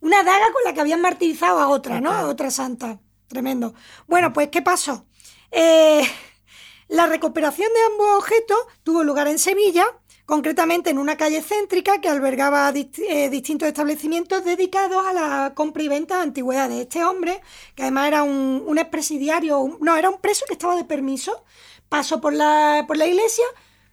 Una 0.00 0.22
daga 0.22 0.52
con 0.52 0.62
la 0.66 0.74
que 0.74 0.82
habían 0.82 1.00
martirizado 1.00 1.58
a 1.58 1.68
otra, 1.68 2.02
¿no? 2.02 2.10
A 2.10 2.26
otra 2.26 2.50
santa. 2.50 3.00
Tremendo. 3.28 3.74
Bueno, 4.06 4.32
pues, 4.32 4.48
¿qué 4.48 4.62
pasó? 4.62 5.06
Eh, 5.50 6.02
la 6.88 7.06
recuperación 7.06 7.68
de 7.72 7.92
ambos 7.92 8.18
objetos 8.18 8.58
tuvo 8.82 9.02
lugar 9.02 9.28
en 9.28 9.38
Sevilla 9.38 9.86
concretamente 10.26 10.90
en 10.90 10.98
una 10.98 11.16
calle 11.16 11.42
céntrica 11.42 12.00
que 12.00 12.08
albergaba 12.08 12.72
eh, 12.74 13.28
distintos 13.30 13.68
establecimientos 13.68 14.44
dedicados 14.44 15.06
a 15.06 15.12
la 15.12 15.52
compra 15.54 15.82
y 15.82 15.88
venta 15.88 16.16
de 16.16 16.22
antigüedades. 16.22 16.80
Este 16.80 17.04
hombre, 17.04 17.40
que 17.74 17.82
además 17.82 18.08
era 18.08 18.22
un, 18.22 18.78
expresidiario, 18.78 19.78
no, 19.80 19.96
era 19.96 20.10
un 20.10 20.20
preso 20.20 20.44
que 20.46 20.54
estaba 20.54 20.76
de 20.76 20.84
permiso, 20.84 21.44
pasó 21.88 22.20
por 22.20 22.32
la, 22.32 22.84
por 22.86 22.96
la 22.96 23.06
iglesia, 23.06 23.44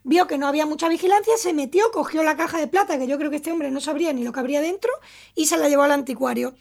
vio 0.03 0.25
que 0.27 0.37
no 0.37 0.47
había 0.47 0.65
mucha 0.65 0.87
vigilancia, 0.87 1.35
se 1.37 1.53
metió, 1.53 1.91
cogió 1.91 2.23
la 2.23 2.37
caja 2.37 2.59
de 2.59 2.67
plata, 2.67 2.97
que 2.97 3.07
yo 3.07 3.17
creo 3.17 3.29
que 3.29 3.37
este 3.37 3.51
hombre 3.51 3.69
no 3.69 3.81
sabría 3.81 4.13
ni 4.13 4.23
lo 4.23 4.31
que 4.31 4.39
habría 4.39 4.61
dentro, 4.61 4.91
y 5.35 5.47
se 5.47 5.57
la 5.57 5.67
llevó 5.67 5.83
al 5.83 5.91
anticuario. 5.91 6.55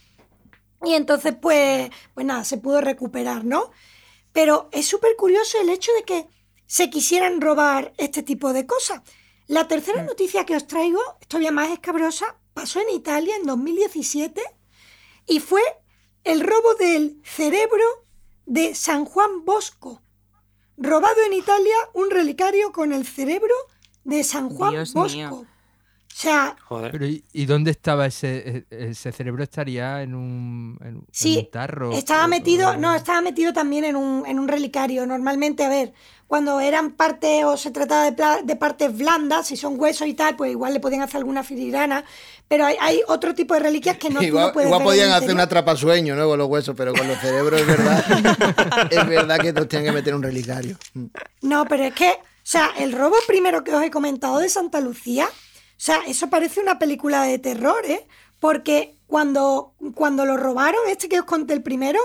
Y 0.85 0.94
entonces, 0.94 1.35
pues, 1.40 1.90
pues 2.15 2.27
nada, 2.27 2.44
se 2.44 2.57
pudo 2.57 2.81
recuperar, 2.81 3.44
¿no? 3.44 3.70
Pero 4.32 4.69
es 4.73 4.86
súper 4.86 5.16
curioso 5.16 5.59
el 5.61 5.69
hecho 5.69 5.93
de 5.93 6.05
que 6.05 6.27
se 6.66 6.89
quisieran 6.89 7.40
robar 7.40 7.93
este 7.98 8.23
tipo 8.23 8.52
de 8.52 8.66
cosas. 8.66 9.02
La 9.47 9.66
tercera 9.66 10.02
noticia 10.02 10.47
que 10.47 10.57
os 10.57 10.66
traigo, 10.66 11.01
todavía 11.27 11.51
más 11.51 11.70
escabrosa, 11.70 12.36
pasó 12.55 12.81
en 12.81 12.90
Italia 12.90 13.35
en 13.36 13.44
2017 13.44 14.40
y 15.27 15.40
fue 15.40 15.62
el 16.24 16.40
robo 16.40 16.74
del 16.74 17.20
cerebro 17.24 17.85
de 18.47 18.74
San 18.74 19.05
Juan 19.05 19.44
Bosco. 19.44 20.02
Robado 20.77 21.23
en 21.27 21.32
Italia 21.32 21.74
un 21.93 22.11
relicario 22.11 22.73
con 22.73 22.93
el 22.93 23.07
cerebro 23.07 23.55
de 24.05 24.23
San 24.24 24.48
Juan 24.48 24.70
Dios 24.70 24.94
Bosco. 24.94 25.16
mío. 25.16 25.47
O 26.12 26.23
sea, 26.23 26.55
Joder. 26.65 26.91
Pero 26.93 27.07
¿y, 27.07 27.24
y 27.32 27.47
dónde 27.47 27.70
estaba 27.70 28.05
ese, 28.05 28.66
e- 28.70 28.91
ese 28.91 29.11
cerebro? 29.12 29.43
¿Estaría 29.43 30.03
en 30.03 30.15
un, 30.15 30.77
en, 30.82 30.87
en 30.89 31.03
Sí, 31.12 31.39
un 31.47 31.51
tarro? 31.51 31.93
Estaba 31.93 32.24
O- 32.27 32.28
metido, 32.28 32.70
o- 32.70 32.77
no, 32.77 32.95
estaba 32.95 33.20
metido 33.23 33.53
también 33.55 33.85
en 33.85 33.97
un, 33.97 34.27
en 34.27 34.39
un 34.39 34.47
relicario. 34.49 35.07
Normalmente, 35.07 35.65
a 35.65 35.69
ver, 35.70 35.95
cuando 36.27 36.61
eran 36.61 36.91
partes 36.93 37.45
o 37.45 37.57
se 37.57 37.70
trataba 37.70 38.11
de, 38.11 38.43
de 38.45 38.57
partes 38.57 38.97
blandas, 38.99 39.47
si 39.47 39.57
son 39.57 39.81
huesos 39.81 40.07
y 40.09 40.15
tal, 40.15 40.37
pues 40.37 40.51
igual 40.51 40.74
le 40.74 40.81
podían 40.81 41.01
hacer 41.03 41.16
alguna 41.19 41.43
filigrana. 41.43 42.05
Pero 42.49 42.66
hay, 42.66 42.77
hay 42.81 43.01
otro 43.09 43.35
tipo 43.35 43.55
de 43.55 43.61
reliquias 43.61 43.97
que 43.97 44.11
no, 44.11 44.16
tú 44.20 44.20
no 44.23 44.27
igual 44.27 44.53
puedes 44.53 44.66
igual 44.69 44.81
ver 44.81 44.87
podían 44.89 45.11
hacer 45.12 45.32
una 45.32 45.45
atrapasueño, 45.45 46.16
¿no? 46.16 46.28
Con 46.28 46.39
los 46.39 46.49
huesos, 46.49 46.74
pero 46.77 46.93
con 46.93 47.09
los 47.09 47.19
cerebros 47.19 47.61
es 47.62 47.66
verdad. 47.66 48.89
es 48.91 49.07
verdad 49.09 49.39
que 49.39 49.53
nos 49.55 49.69
tienen 49.69 49.87
que 49.87 49.93
meter 49.93 50.15
un 50.15 50.23
relicario. 50.23 50.77
No, 51.41 51.65
pero 51.66 51.85
es 51.85 51.95
que, 51.95 52.11
o 52.11 52.16
sea, 52.43 52.73
el 52.78 52.93
robo 52.93 53.16
primero 53.27 53.65
que 53.65 53.73
os 53.74 53.82
he 53.82 53.91
comentado 53.91 54.39
de 54.39 54.49
Santa 54.51 54.81
Lucía, 54.81 55.28
o 55.81 55.82
sea, 55.82 56.02
eso 56.07 56.28
parece 56.28 56.61
una 56.61 56.78
película 56.78 57.23
de 57.23 57.39
terror, 57.39 57.86
¿eh? 57.86 58.07
Porque 58.39 58.98
cuando, 59.07 59.73
cuando 59.94 60.27
lo 60.27 60.36
robaron, 60.36 60.86
este 60.90 61.09
que 61.09 61.20
os 61.20 61.24
conté 61.24 61.55
el 61.55 61.62
primero, 61.62 61.98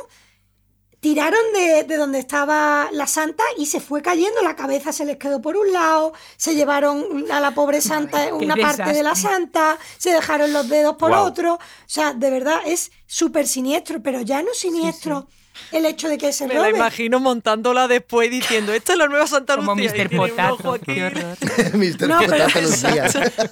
tiraron 1.01 1.41
de, 1.53 1.83
de 1.83 1.97
donde 1.97 2.19
estaba 2.19 2.87
la 2.93 3.05
santa 3.05 3.43
y 3.57 3.65
se 3.65 3.81
fue 3.81 4.01
cayendo, 4.01 4.41
la 4.43 4.55
cabeza 4.55 4.93
se 4.93 5.03
les 5.03 5.17
quedó 5.17 5.41
por 5.41 5.57
un 5.57 5.73
lado, 5.73 6.13
se 6.37 6.55
llevaron 6.55 7.29
a 7.29 7.41
la 7.41 7.51
pobre 7.51 7.81
santa 7.81 8.33
una 8.33 8.55
parte 8.55 8.93
de 8.93 9.03
la 9.03 9.13
santa, 9.13 9.77
se 9.97 10.11
dejaron 10.11 10.53
los 10.53 10.69
dedos 10.69 10.95
por 10.95 11.11
otro, 11.11 11.55
o 11.55 11.59
sea, 11.85 12.13
de 12.13 12.29
verdad 12.29 12.61
es 12.65 12.93
súper 13.07 13.45
siniestro, 13.45 14.01
pero 14.01 14.21
ya 14.21 14.41
no 14.41 14.53
siniestro 14.53 15.27
el 15.71 15.85
hecho 15.85 16.07
de 16.09 16.17
que 16.17 16.31
se 16.33 16.47
Me 16.47 16.53
la 16.55 16.61
robe. 16.67 16.77
imagino 16.77 17.19
montándola 17.19 17.87
después 17.87 18.29
diciendo, 18.31 18.73
esta 18.73 18.93
es 18.93 18.97
la 18.99 19.07
nueva 19.07 19.27
Santa 19.27 19.55
Como 19.55 19.75
Lucía. 19.75 19.95
y 19.95 20.07
Mr. 20.07 20.17
Potato. 20.17 20.73
aquí. 20.73 20.85
Qué 20.93 21.05
horror. 21.05 21.37
Mr. 21.73 22.07
No, 22.07 22.19
pero- 22.19 22.31
Potato 22.45 22.61
Lucía. 22.61 23.05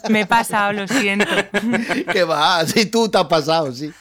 Me 0.09 0.21
he 0.21 0.25
pasado, 0.25 0.73
lo 0.73 0.87
siento. 0.87 1.25
que 2.13 2.23
va, 2.23 2.65
sí, 2.65 2.85
tú 2.85 3.09
te 3.09 3.17
has 3.17 3.25
pasado, 3.25 3.71
sí. 3.71 3.91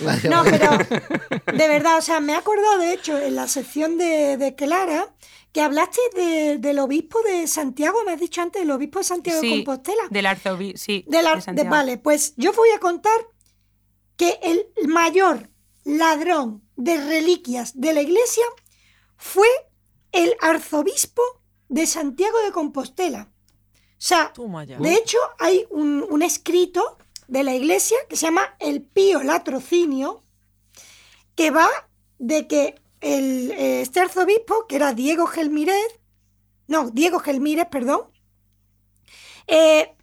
Vaya, 0.00 0.28
No, 0.30 0.44
vaya. 0.44 0.58
pero 0.88 1.56
de 1.56 1.68
verdad, 1.68 1.98
o 1.98 2.02
sea, 2.02 2.20
me 2.20 2.32
he 2.32 2.36
acordado 2.36 2.78
de 2.78 2.92
hecho 2.92 3.18
en 3.18 3.34
la 3.36 3.46
sección 3.48 3.96
de, 3.98 4.36
de 4.36 4.54
Clara 4.54 5.06
que 5.52 5.62
hablaste 5.62 6.00
de- 6.14 6.58
del 6.58 6.78
obispo 6.78 7.18
de 7.22 7.46
Santiago, 7.46 7.98
me 8.06 8.12
has 8.12 8.20
dicho 8.20 8.40
antes, 8.40 8.62
el 8.62 8.70
obispo 8.70 8.98
de 9.00 9.04
Santiago 9.04 9.40
de 9.40 9.48
Sí, 9.48 9.64
Compostela. 9.64 10.02
del 10.10 10.26
arzobispo, 10.26 10.78
sí. 10.78 11.04
De 11.08 11.22
la- 11.22 11.30
de 11.30 11.36
de- 11.36 11.42
Santiago. 11.42 11.70
vale, 11.70 11.98
pues 11.98 12.34
yo 12.36 12.52
voy 12.52 12.68
a 12.74 12.78
contar 12.78 13.12
que 14.16 14.38
el 14.42 14.66
mayor 14.88 15.48
ladrón 15.84 16.62
de 16.80 16.96
reliquias 16.96 17.78
de 17.80 17.92
la 17.92 18.00
iglesia 18.02 18.44
fue 19.16 19.46
el 20.12 20.34
arzobispo 20.40 21.22
de 21.68 21.86
Santiago 21.86 22.38
de 22.44 22.52
Compostela. 22.52 23.30
O 23.32 24.02
sea, 24.02 24.32
de 24.82 24.94
hecho, 24.94 25.18
hay 25.38 25.66
un, 25.70 26.04
un 26.08 26.22
escrito 26.22 26.96
de 27.28 27.44
la 27.44 27.54
iglesia 27.54 27.96
que 28.08 28.16
se 28.16 28.26
llama 28.26 28.56
El 28.58 28.82
Pío 28.82 29.22
Latrocinio, 29.22 30.24
que 31.36 31.50
va 31.50 31.68
de 32.18 32.46
que 32.48 32.74
el, 33.00 33.50
eh, 33.52 33.82
este 33.82 34.00
arzobispo, 34.00 34.66
que 34.66 34.76
era 34.76 34.92
Diego 34.94 35.26
Gelmírez, 35.26 35.76
no, 36.66 36.90
Diego 36.90 37.18
Gelmírez, 37.20 37.66
perdón, 37.70 38.10
eh, 39.46 39.94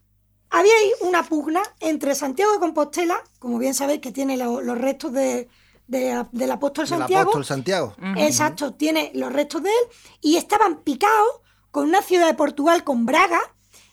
había 0.50 0.74
ahí 0.74 0.92
una 1.02 1.24
pugna 1.28 1.62
entre 1.80 2.16
Santiago 2.16 2.54
de 2.54 2.60
Compostela, 2.60 3.22
como 3.40 3.58
bien 3.60 3.74
sabéis 3.74 4.02
que 4.02 4.12
tiene 4.12 4.38
lo- 4.38 4.62
los 4.62 4.78
restos 4.78 5.12
de- 5.14 5.48
de- 5.88 6.26
del 6.32 6.52
apóstol 6.52 6.86
Del 6.88 7.00
Santiago, 7.00 7.22
apóstol 7.22 7.46
Santiago. 7.46 7.96
Exacto, 8.18 8.74
tiene 8.74 9.12
los 9.16 9.32
restos 9.34 9.64
de 9.64 9.70
él 9.70 9.88
y 10.22 10.36
estaban 10.38 10.82
picados 10.84 11.42
con 11.72 11.88
una 11.90 12.02
ciudad 12.02 12.28
de 12.28 12.34
Portugal, 12.34 12.84
con 12.84 13.06
Braga, 13.06 13.40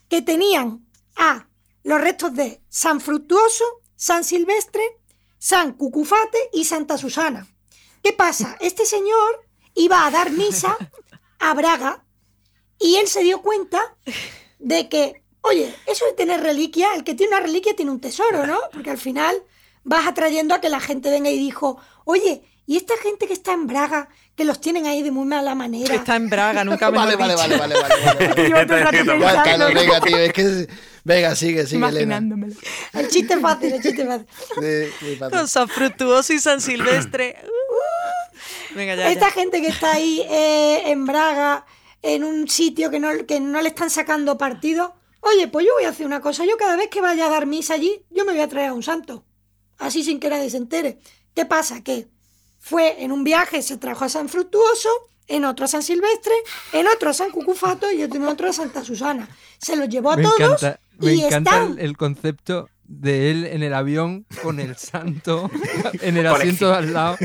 que 0.09 0.23
tenían 0.23 0.87
a 1.17 1.49
los 1.83 2.01
restos 2.01 2.35
de 2.35 2.63
San 2.69 3.01
Fructuoso, 3.01 3.65
San 3.97 4.25
Silvestre, 4.25 4.83
San 5.39 5.73
Cucufate 5.75 6.39
y 6.53 6.65
Santa 6.65 6.97
Susana. 6.99 7.47
¿Qué 8.03 8.13
pasa? 8.13 8.57
Este 8.61 8.87
señor 8.87 9.47
iba 9.75 10.07
a 10.07 10.11
dar 10.11 10.31
misa 10.31 10.77
a 11.39 11.55
Braga 11.55 12.05
y 12.79 12.97
él 12.97 13.07
se 13.09 13.23
dio 13.23 13.41
cuenta 13.43 13.97
de 14.59 14.89
que, 14.89 15.23
oye, 15.43 15.75
eso 15.87 16.05
de 16.07 16.13
tener 16.15 16.41
reliquia, 16.41 16.95
el 16.95 17.05
que 17.05 17.15
tiene 17.15 17.37
una 17.37 17.45
reliquia 17.45 17.75
tiene 17.77 17.91
un 17.91 18.01
tesoro, 18.01 18.47
¿no? 18.47 18.59
Porque 18.73 18.91
al 18.91 18.99
final 18.99 19.43
vas 19.85 20.07
atrayendo 20.07 20.55
a 20.55 20.61
que 20.61 20.69
la 20.69 20.81
gente 20.81 21.11
venga 21.11 21.31
y 21.31 21.39
dijo, 21.39 21.79
oye, 22.05 22.43
¿y 22.67 22.77
esta 22.77 22.95
gente 23.03 23.27
que 23.27 23.33
está 23.35 23.53
en 23.53 23.67
Braga, 23.67 24.09
que 24.35 24.45
los 24.45 24.61
tienen 24.61 24.87
ahí 24.87 25.03
de 25.03 25.11
muy 25.11 25.27
mala 25.27 25.55
manera? 25.55 25.89
Que 25.89 25.97
está 25.97 26.17
en 26.17 26.29
Braga, 26.29 26.65
nunca 26.65 26.91
me 26.91 26.99
Vale, 26.99 27.13
lo 27.13 27.19
vale, 27.19 27.35
vale, 27.35 27.57
vale, 27.57 27.75
vale, 27.75 28.65
rato 28.65 28.97
pensando, 28.97 29.67
venga, 29.73 30.01
tío, 30.01 30.19
es 30.19 30.33
que... 30.33 30.69
Venga, 31.05 31.37
sigue, 31.37 31.67
sigue. 31.67 31.77
Imaginándomelo. 31.77 32.55
El 32.95 33.09
chiste 33.09 33.39
fácil, 33.39 33.75
el 33.75 33.83
chiste 33.83 34.07
fácil. 34.07 34.27
Sí. 34.59 35.19
Con 35.31 35.47
San 35.49 35.69
Fructuoso 35.69 36.33
y 36.33 36.39
San 36.39 36.63
Silvestre. 36.63 37.37
Venga, 38.75 38.95
ya, 38.95 39.11
Esta 39.11 39.29
ya. 39.29 39.33
gente 39.33 39.61
que 39.61 39.69
está 39.69 39.93
ahí 39.93 40.23
eh, 40.29 40.83
en 40.87 41.05
Braga, 41.05 41.67
en 42.01 42.25
un 42.25 42.49
sitio 42.49 42.91
que 42.91 43.01
no, 43.01 43.11
que 43.27 43.39
no 43.39 43.61
le 43.61 43.69
están 43.69 43.91
sacando 43.91 44.39
partido, 44.39 44.95
oye, 45.21 45.47
pues 45.49 45.67
yo 45.67 45.75
voy 45.75 45.85
a 45.85 45.91
hacer 45.91 46.07
una 46.07 46.23
cosa. 46.23 46.47
Yo 46.47 46.57
cada 46.57 46.77
vez 46.77 46.89
que 46.89 47.03
vaya 47.03 47.27
a 47.27 47.31
dar 47.31 47.45
misa 47.45 47.75
allí, 47.75 48.03
yo 48.11 48.25
me 48.25 48.33
voy 48.33 48.41
a 48.41 48.49
traer 48.49 48.71
a 48.71 48.73
un 48.75 48.83
santo. 48.83 49.25
Así 49.85 50.03
sin 50.03 50.19
que 50.19 50.31
nadie 50.31 50.49
se 50.49 50.57
entere. 50.57 50.99
¿Qué 51.35 51.45
pasa? 51.45 51.83
Que 51.83 52.09
fue 52.59 53.05
en 53.05 53.13
un 53.13 53.23
viaje, 53.23 53.61
se 53.61 53.77
trajo 53.77 54.07
a 54.07 54.09
San 54.09 54.31
Fructuoso, 54.31 54.89
en 55.29 55.45
otro 55.45 55.67
a 55.67 55.69
San 55.69 55.83
Silvestre, 55.83 56.33
en 56.73 56.87
otro 56.87 57.11
a 57.11 57.13
San 57.13 57.31
Cucufato 57.31 57.93
y 57.93 58.01
en 58.01 58.25
otro 58.25 58.49
a 58.49 58.55
Santa 58.55 58.83
Susana. 58.83 59.29
Se 59.59 59.77
los 59.77 59.91
llevó 59.91 60.13
a 60.13 60.17
Me 60.17 60.23
todos 60.23 60.41
encanta, 60.41 60.81
me 60.99 61.15
y 61.15 61.23
encanta 61.23 61.51
están... 61.51 61.79
el, 61.79 61.99
concepto 61.99 62.71
de 62.85 63.31
él 63.31 63.45
en 63.45 63.63
el 63.63 63.75
avión 63.75 64.25
con 64.43 64.59
el 64.59 64.75
santo 64.77 65.51
en 66.01 66.17
el 66.17 66.27
asiento 66.27 66.69
de 66.69 66.77
al 66.77 66.95
lado. 66.95 67.19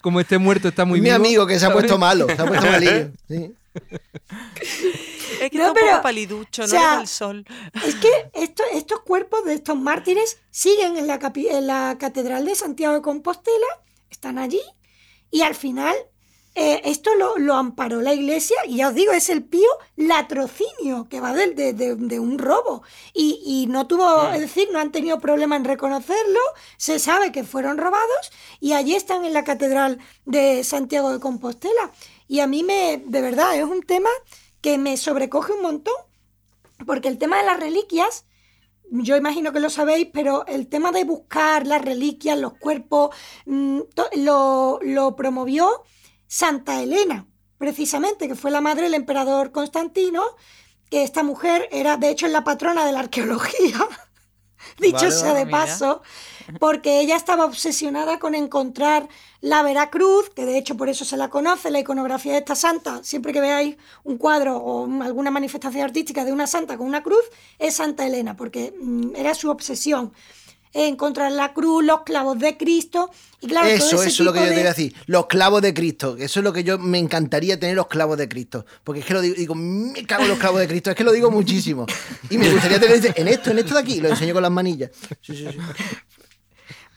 Como 0.00 0.20
este 0.20 0.38
muerto 0.38 0.68
está 0.68 0.86
muy 0.86 1.02
Mi 1.02 1.10
vivo, 1.10 1.16
amigo 1.16 1.46
que 1.46 1.58
se 1.58 1.66
ha 1.66 1.72
puesto 1.74 1.98
malo, 1.98 2.26
se 2.26 2.40
ha 2.40 2.46
puesto 2.46 2.66
malillo. 2.70 3.10
Sí. 3.28 3.52
Es 5.40 5.50
que 5.50 5.58
No, 5.58 5.64
está 5.64 5.68
un 5.68 5.74
pero- 5.74 5.86
poco 5.90 6.02
paliducho, 6.02 6.62
o 6.62 6.66
no 6.66 6.70
sea, 6.70 6.80
le 6.80 6.86
da 6.96 7.00
el 7.02 7.08
sol. 7.08 7.44
Es 7.86 7.94
que 7.96 8.10
esto- 8.34 8.62
estos 8.72 9.00
cuerpos 9.00 9.44
de 9.44 9.54
estos 9.54 9.76
mártires 9.76 10.38
siguen 10.50 10.96
en 10.96 11.06
la, 11.06 11.18
capi- 11.18 11.48
en 11.50 11.66
la 11.66 11.96
Catedral 11.98 12.44
de 12.44 12.54
Santiago 12.54 12.94
de 12.94 13.02
Compostela, 13.02 13.66
están 14.10 14.38
allí, 14.38 14.60
y 15.30 15.42
al 15.42 15.54
final 15.54 15.94
eh, 16.54 16.80
esto 16.86 17.14
lo, 17.14 17.38
lo 17.38 17.54
amparó 17.54 18.00
la 18.00 18.12
iglesia, 18.14 18.56
y 18.66 18.78
ya 18.78 18.88
os 18.88 18.94
digo, 18.94 19.12
es 19.12 19.28
el 19.28 19.44
pío 19.44 19.68
latrocinio, 19.96 21.06
que 21.08 21.20
va 21.20 21.32
del- 21.32 21.54
de, 21.54 21.72
de- 21.72 21.94
de 21.94 22.18
un 22.18 22.36
robo. 22.38 22.82
Y, 23.14 23.40
y 23.44 23.66
no 23.68 23.86
tuvo, 23.86 24.28
es 24.32 24.40
decir, 24.40 24.68
no 24.72 24.80
han 24.80 24.90
tenido 24.90 25.20
problema 25.20 25.54
en 25.56 25.64
reconocerlo, 25.64 26.40
se 26.76 26.98
sabe 26.98 27.30
que 27.32 27.44
fueron 27.44 27.78
robados, 27.78 28.32
y 28.60 28.72
allí 28.72 28.94
están 28.96 29.24
en 29.24 29.32
la 29.34 29.44
Catedral 29.44 29.98
de 30.24 30.64
Santiago 30.64 31.12
de 31.12 31.20
Compostela. 31.20 31.92
Y 32.26 32.40
a 32.40 32.46
mí 32.46 32.62
me, 32.64 33.02
de 33.06 33.20
verdad, 33.22 33.56
es 33.56 33.64
un 33.64 33.82
tema 33.82 34.10
que 34.60 34.78
me 34.78 34.96
sobrecoge 34.96 35.52
un 35.52 35.62
montón. 35.62 35.94
Porque 36.86 37.08
el 37.08 37.18
tema 37.18 37.38
de 37.38 37.44
las 37.44 37.60
reliquias, 37.60 38.24
yo 38.90 39.16
imagino 39.16 39.52
que 39.52 39.60
lo 39.60 39.70
sabéis, 39.70 40.08
pero 40.12 40.46
el 40.46 40.68
tema 40.68 40.92
de 40.92 41.04
buscar 41.04 41.66
las 41.66 41.82
reliquias, 41.82 42.38
los 42.38 42.54
cuerpos, 42.54 43.14
mm, 43.46 43.80
lo, 44.16 44.78
lo 44.82 45.16
promovió 45.16 45.82
Santa 46.26 46.82
Elena, 46.82 47.26
precisamente, 47.58 48.28
que 48.28 48.34
fue 48.34 48.50
la 48.50 48.60
madre 48.60 48.84
del 48.84 48.94
emperador 48.94 49.50
Constantino, 49.52 50.24
que 50.90 51.02
esta 51.02 51.22
mujer 51.22 51.68
era, 51.70 51.96
de 51.96 52.10
hecho, 52.10 52.28
la 52.28 52.44
patrona 52.44 52.86
de 52.86 52.92
la 52.92 53.00
arqueología. 53.00 53.78
dicho 54.80 55.10
sea 55.10 55.34
de 55.34 55.44
Mira. 55.46 55.58
paso, 55.58 56.02
porque 56.58 57.00
ella 57.00 57.16
estaba 57.16 57.44
obsesionada 57.44 58.18
con 58.18 58.34
encontrar 58.34 59.08
la 59.40 59.62
Veracruz, 59.62 60.30
que 60.30 60.44
de 60.46 60.58
hecho 60.58 60.76
por 60.76 60.88
eso 60.88 61.04
se 61.04 61.16
la 61.16 61.28
conoce, 61.28 61.70
la 61.70 61.78
iconografía 61.80 62.32
de 62.32 62.38
esta 62.38 62.54
santa. 62.56 63.02
Siempre 63.04 63.32
que 63.32 63.40
veáis 63.40 63.76
un 64.04 64.16
cuadro 64.18 64.56
o 64.56 64.82
un- 64.82 65.02
alguna 65.02 65.30
manifestación 65.30 65.84
artística 65.84 66.24
de 66.24 66.32
una 66.32 66.46
santa 66.46 66.76
con 66.76 66.86
una 66.86 67.02
cruz, 67.02 67.22
es 67.58 67.74
Santa 67.76 68.06
Elena, 68.06 68.36
porque 68.36 68.74
mm, 68.80 69.14
era 69.16 69.34
su 69.34 69.50
obsesión. 69.50 70.12
Encontrar 70.72 71.32
la 71.32 71.52
cruz, 71.52 71.84
los 71.84 72.02
clavos 72.02 72.38
de 72.38 72.56
Cristo. 72.56 73.10
Y 73.40 73.48
claro, 73.48 73.66
todo 73.68 73.76
Eso, 73.76 73.96
ese 73.96 74.08
eso 74.08 74.22
es 74.22 74.26
lo 74.26 74.32
que 74.32 74.40
yo 74.40 74.46
te 74.48 74.60
iba 74.60 74.70
a 74.70 74.74
decir. 74.74 74.94
Los 75.06 75.26
clavos 75.26 75.62
de 75.62 75.72
Cristo. 75.74 76.16
Eso 76.18 76.40
es 76.40 76.44
lo 76.44 76.52
que 76.52 76.64
yo 76.64 76.78
me 76.78 76.98
encantaría 76.98 77.58
tener 77.58 77.76
los 77.76 77.86
clavos 77.86 78.18
de 78.18 78.28
Cristo. 78.28 78.66
Porque 78.84 79.00
es 79.00 79.06
que 79.06 79.14
lo 79.14 79.20
digo, 79.20 79.34
digo, 79.36 79.54
me 79.54 80.04
cago 80.06 80.24
en 80.24 80.28
los 80.30 80.38
clavos 80.38 80.60
de 80.60 80.68
Cristo. 80.68 80.90
Es 80.90 80.96
que 80.96 81.04
lo 81.04 81.12
digo 81.12 81.30
muchísimo. 81.30 81.86
Y 82.30 82.38
me 82.38 82.50
gustaría 82.50 82.80
tener 82.80 83.12
en 83.16 83.28
esto, 83.28 83.50
en 83.50 83.58
esto 83.58 83.74
de 83.74 83.80
aquí. 83.80 84.00
Lo 84.00 84.08
enseño 84.08 84.34
con 84.34 84.42
las 84.42 84.52
manillas. 84.52 84.90
Sí, 85.22 85.36
sí, 85.36 85.46
sí. 85.50 85.58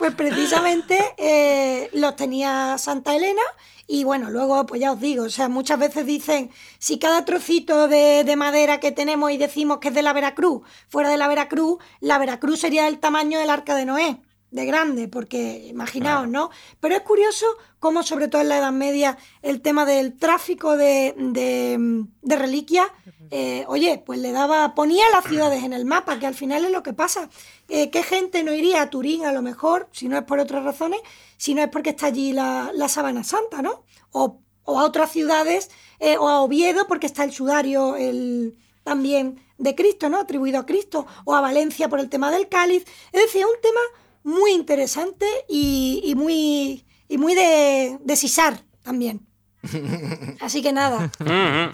Pues 0.02 0.16
precisamente 0.16 0.98
eh, 1.18 1.88
los 1.94 2.16
tenía 2.16 2.76
Santa 2.80 3.16
Elena 3.16 3.44
y 3.86 4.04
bueno, 4.04 4.32
luego 4.32 4.66
pues 4.66 4.82
ya 4.82 4.94
os 4.94 5.00
digo, 5.00 5.26
o 5.26 5.30
sea, 5.30 5.48
muchas 5.48 5.78
veces 5.78 6.08
dicen, 6.08 6.50
si 6.80 6.98
cada 6.98 7.24
trocito 7.24 7.88
de, 7.88 8.24
de 8.24 8.36
madera 8.36 8.80
que 8.80 8.92
tenemos 8.92 9.30
y 9.30 9.38
decimos 9.38 9.78
que 9.78 9.90
es 9.90 9.94
de 9.94 10.02
la 10.02 10.14
Veracruz, 10.14 10.64
fuera 10.90 11.12
de 11.12 11.18
la 11.18 11.28
Veracruz, 11.28 11.78
la 12.00 12.18
Veracruz 12.18 12.60
sería 12.60 12.88
el 12.88 12.98
tamaño 12.98 13.38
del 13.38 13.52
arca 13.52 13.76
de 13.76 13.86
Noé, 13.86 14.18
de 14.50 14.66
grande, 14.66 15.08
porque 15.08 15.68
imaginaos, 15.68 16.28
¿no? 16.28 16.50
Pero 16.80 16.96
es 16.96 17.02
curioso 17.02 17.46
cómo 17.82 18.04
sobre 18.04 18.28
todo 18.28 18.44
en 18.44 18.50
la 18.50 18.60
Edad 18.60 18.72
Media 18.72 19.18
el 19.42 19.60
tema 19.60 19.86
del 19.86 20.16
tráfico 20.16 20.78
de, 20.78 21.16
de, 21.18 22.36
reliquias, 22.36 22.86
eh, 23.32 23.66
oye, 23.68 24.04
pues 24.06 24.20
le 24.20 24.32
daba, 24.32 24.76
ponía 24.76 25.04
las 25.12 25.26
ciudades 25.26 25.64
en 25.64 25.74
el 25.74 25.84
mapa, 25.84 26.20
que 26.20 26.28
al 26.28 26.36
final 26.36 26.64
es 26.64 26.72
lo 26.72 26.84
que 26.84 26.94
pasa. 26.94 27.28
Eh, 27.70 27.90
¿Qué 27.90 28.04
gente 28.04 28.44
no 28.44 28.54
iría 28.54 28.84
a 28.84 28.92
Turín 28.92 29.26
a 29.26 29.32
lo 29.32 29.42
mejor, 29.42 29.90
si 29.94 30.08
no 30.08 30.16
es 30.16 30.24
por 30.26 30.38
otras 30.38 30.64
razones, 30.64 31.02
si 31.38 31.56
no 31.56 31.64
es 31.64 31.70
porque 31.70 31.90
está 31.90 32.06
allí 32.06 32.34
la, 32.34 32.70
la 32.72 32.88
Sabana 32.88 33.24
Santa, 33.24 33.64
¿no? 33.64 33.84
O, 34.12 34.38
a 34.68 34.86
otras 34.86 35.12
ciudades, 35.12 35.72
eh, 36.00 36.18
o 36.20 36.30
a 36.30 36.44
Oviedo 36.44 36.86
porque 36.88 37.08
está 37.08 37.24
el 37.24 37.32
sudario 37.32 37.96
el, 37.96 38.60
también 38.84 39.44
de 39.58 39.74
Cristo, 39.74 40.08
¿no? 40.08 40.20
Atribuido 40.20 40.60
a 40.60 40.68
Cristo, 40.68 41.08
o 41.26 41.34
a 41.34 41.42
Valencia 41.42 41.90
por 41.90 42.00
el 42.00 42.10
tema 42.10 42.30
del 42.30 42.48
cáliz. 42.48 42.86
Es 43.12 43.24
decir, 43.24 43.44
un 43.44 43.60
tema 43.60 43.82
muy 44.24 44.52
interesante 44.52 45.26
y 45.48 46.14
muy, 46.16 46.86
y 47.12 47.18
muy 47.18 47.36
de, 47.36 47.98
de 48.04 48.16
sisar 48.16 48.62
también. 48.84 49.22
Así 50.42 50.62
que 50.64 50.74
nada, 50.74 51.12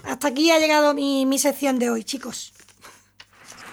hasta 0.04 0.28
aquí 0.28 0.50
ha 0.50 0.58
llegado 0.58 0.92
mi, 0.94 1.24
mi 1.26 1.38
sección 1.38 1.78
de 1.78 1.90
hoy, 1.90 2.04
chicos. 2.04 2.52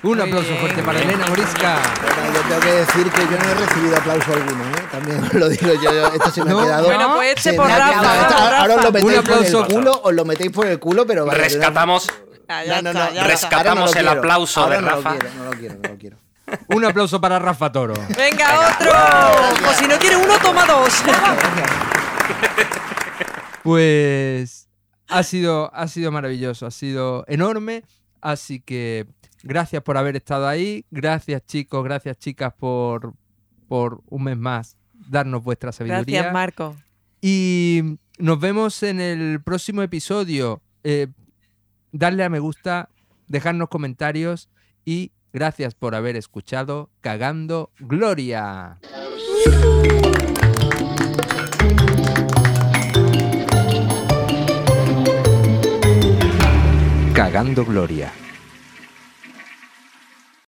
Un 0.04 0.22
aplauso 0.22 0.56
fuerte 0.58 0.84
para 0.84 1.00
Elena 1.02 1.26
Morisca. 1.28 1.82
Bueno, 2.02 2.34
yo 2.36 2.42
tengo 2.48 2.62
que 2.62 2.72
decir 2.72 3.12
que 3.12 3.22
yo 3.22 3.40
no 3.40 3.50
he 3.50 3.56
recibido 3.56 3.98
aplauso 3.98 4.34
alguno, 4.34 4.64
¿eh? 4.78 4.84
También 4.92 5.24
os 5.24 5.34
lo 5.34 5.50
digo 5.50 5.74
yo. 5.74 5.92
yo- 5.92 6.08
esto 6.14 6.32
se 6.32 6.44
me 6.44 6.52
No. 6.52 6.60
ha 6.60 6.64
quedado. 6.64 6.86
Bueno, 6.86 7.14
pues 7.16 7.34
este 7.38 7.54
por 7.54 7.68
Rafa, 7.68 8.22
esto- 8.22 8.36
ahora 8.38 8.62
os 8.62 8.68
lo 8.68 8.76
Rafa. 8.78 8.92
metéis 8.92 9.04
Un 9.04 9.10
por 9.10 9.14
el 9.14 9.20
aplauso. 9.48 9.68
culo, 9.68 10.02
os 10.04 10.14
lo 10.14 10.26
metéis 10.26 10.52
por 10.52 10.68
el 10.68 10.80
culo, 10.80 11.06
pero 11.08 11.26
vaya, 11.26 11.40
Rescatamos, 11.40 12.08
No, 12.48 12.82
no, 12.84 12.90
ahora 13.02 13.24
Rescatamos 13.24 13.96
el 13.96 14.04
quiero. 14.04 14.20
aplauso 14.20 14.62
Ahora 14.62 14.76
de 14.76 14.82
no 14.84 14.90
lo 14.92 14.96
Rafa. 15.02 15.10
quiero, 15.18 15.30
no 15.36 15.44
lo 15.46 15.52
quiero, 15.60 15.76
no 15.82 15.90
lo 15.90 15.98
quiero. 15.98 16.18
Un 16.68 16.86
aplauso 16.86 17.20
para 17.20 17.40
Rafa 17.40 17.72
Toro. 17.72 17.94
Venga, 18.16 18.70
otro. 18.70 19.70
O 19.70 19.74
si 19.74 19.88
no 19.88 19.98
quiere 19.98 20.18
uno, 20.18 20.34
toma 20.42 20.66
dos. 20.66 20.94
Pues 23.64 24.70
ha 25.08 25.24
sido, 25.24 25.74
ha 25.74 25.88
sido 25.88 26.12
maravilloso, 26.12 26.66
ha 26.68 26.72
sido 26.72 27.26
enorme. 27.28 27.84
Así 28.22 28.60
que 28.60 29.08
gracias 29.44 29.82
por 29.82 29.98
haber 29.98 30.16
estado 30.16 30.48
ahí. 30.48 30.86
Gracias 30.92 31.46
chicos, 31.46 31.84
gracias 31.84 32.18
chicas 32.18 32.54
por, 32.54 33.14
por 33.68 34.02
un 34.10 34.24
mes 34.24 34.38
más 34.38 34.78
darnos 35.10 35.44
vuestra 35.44 35.72
sabiduría. 35.72 36.22
Gracias, 36.22 36.34
Marco. 36.34 36.76
Y 37.22 37.98
nos 38.18 38.40
vemos 38.40 38.84
en 38.84 39.00
el 39.00 39.42
próximo 39.42 39.82
episodio. 39.82 40.62
Eh, 40.84 41.08
darle 41.92 42.24
a 42.24 42.30
me 42.30 42.40
gusta, 42.40 42.90
dejarnos 43.28 43.70
comentarios 43.70 44.50
y 44.84 45.12
gracias 45.36 45.76
por 45.76 45.96
haber 45.96 46.16
escuchado 46.16 46.90
Cagando 47.02 47.70
Gloria. 47.78 48.80
Cagando 57.14 57.66
Gloria. 57.66 58.14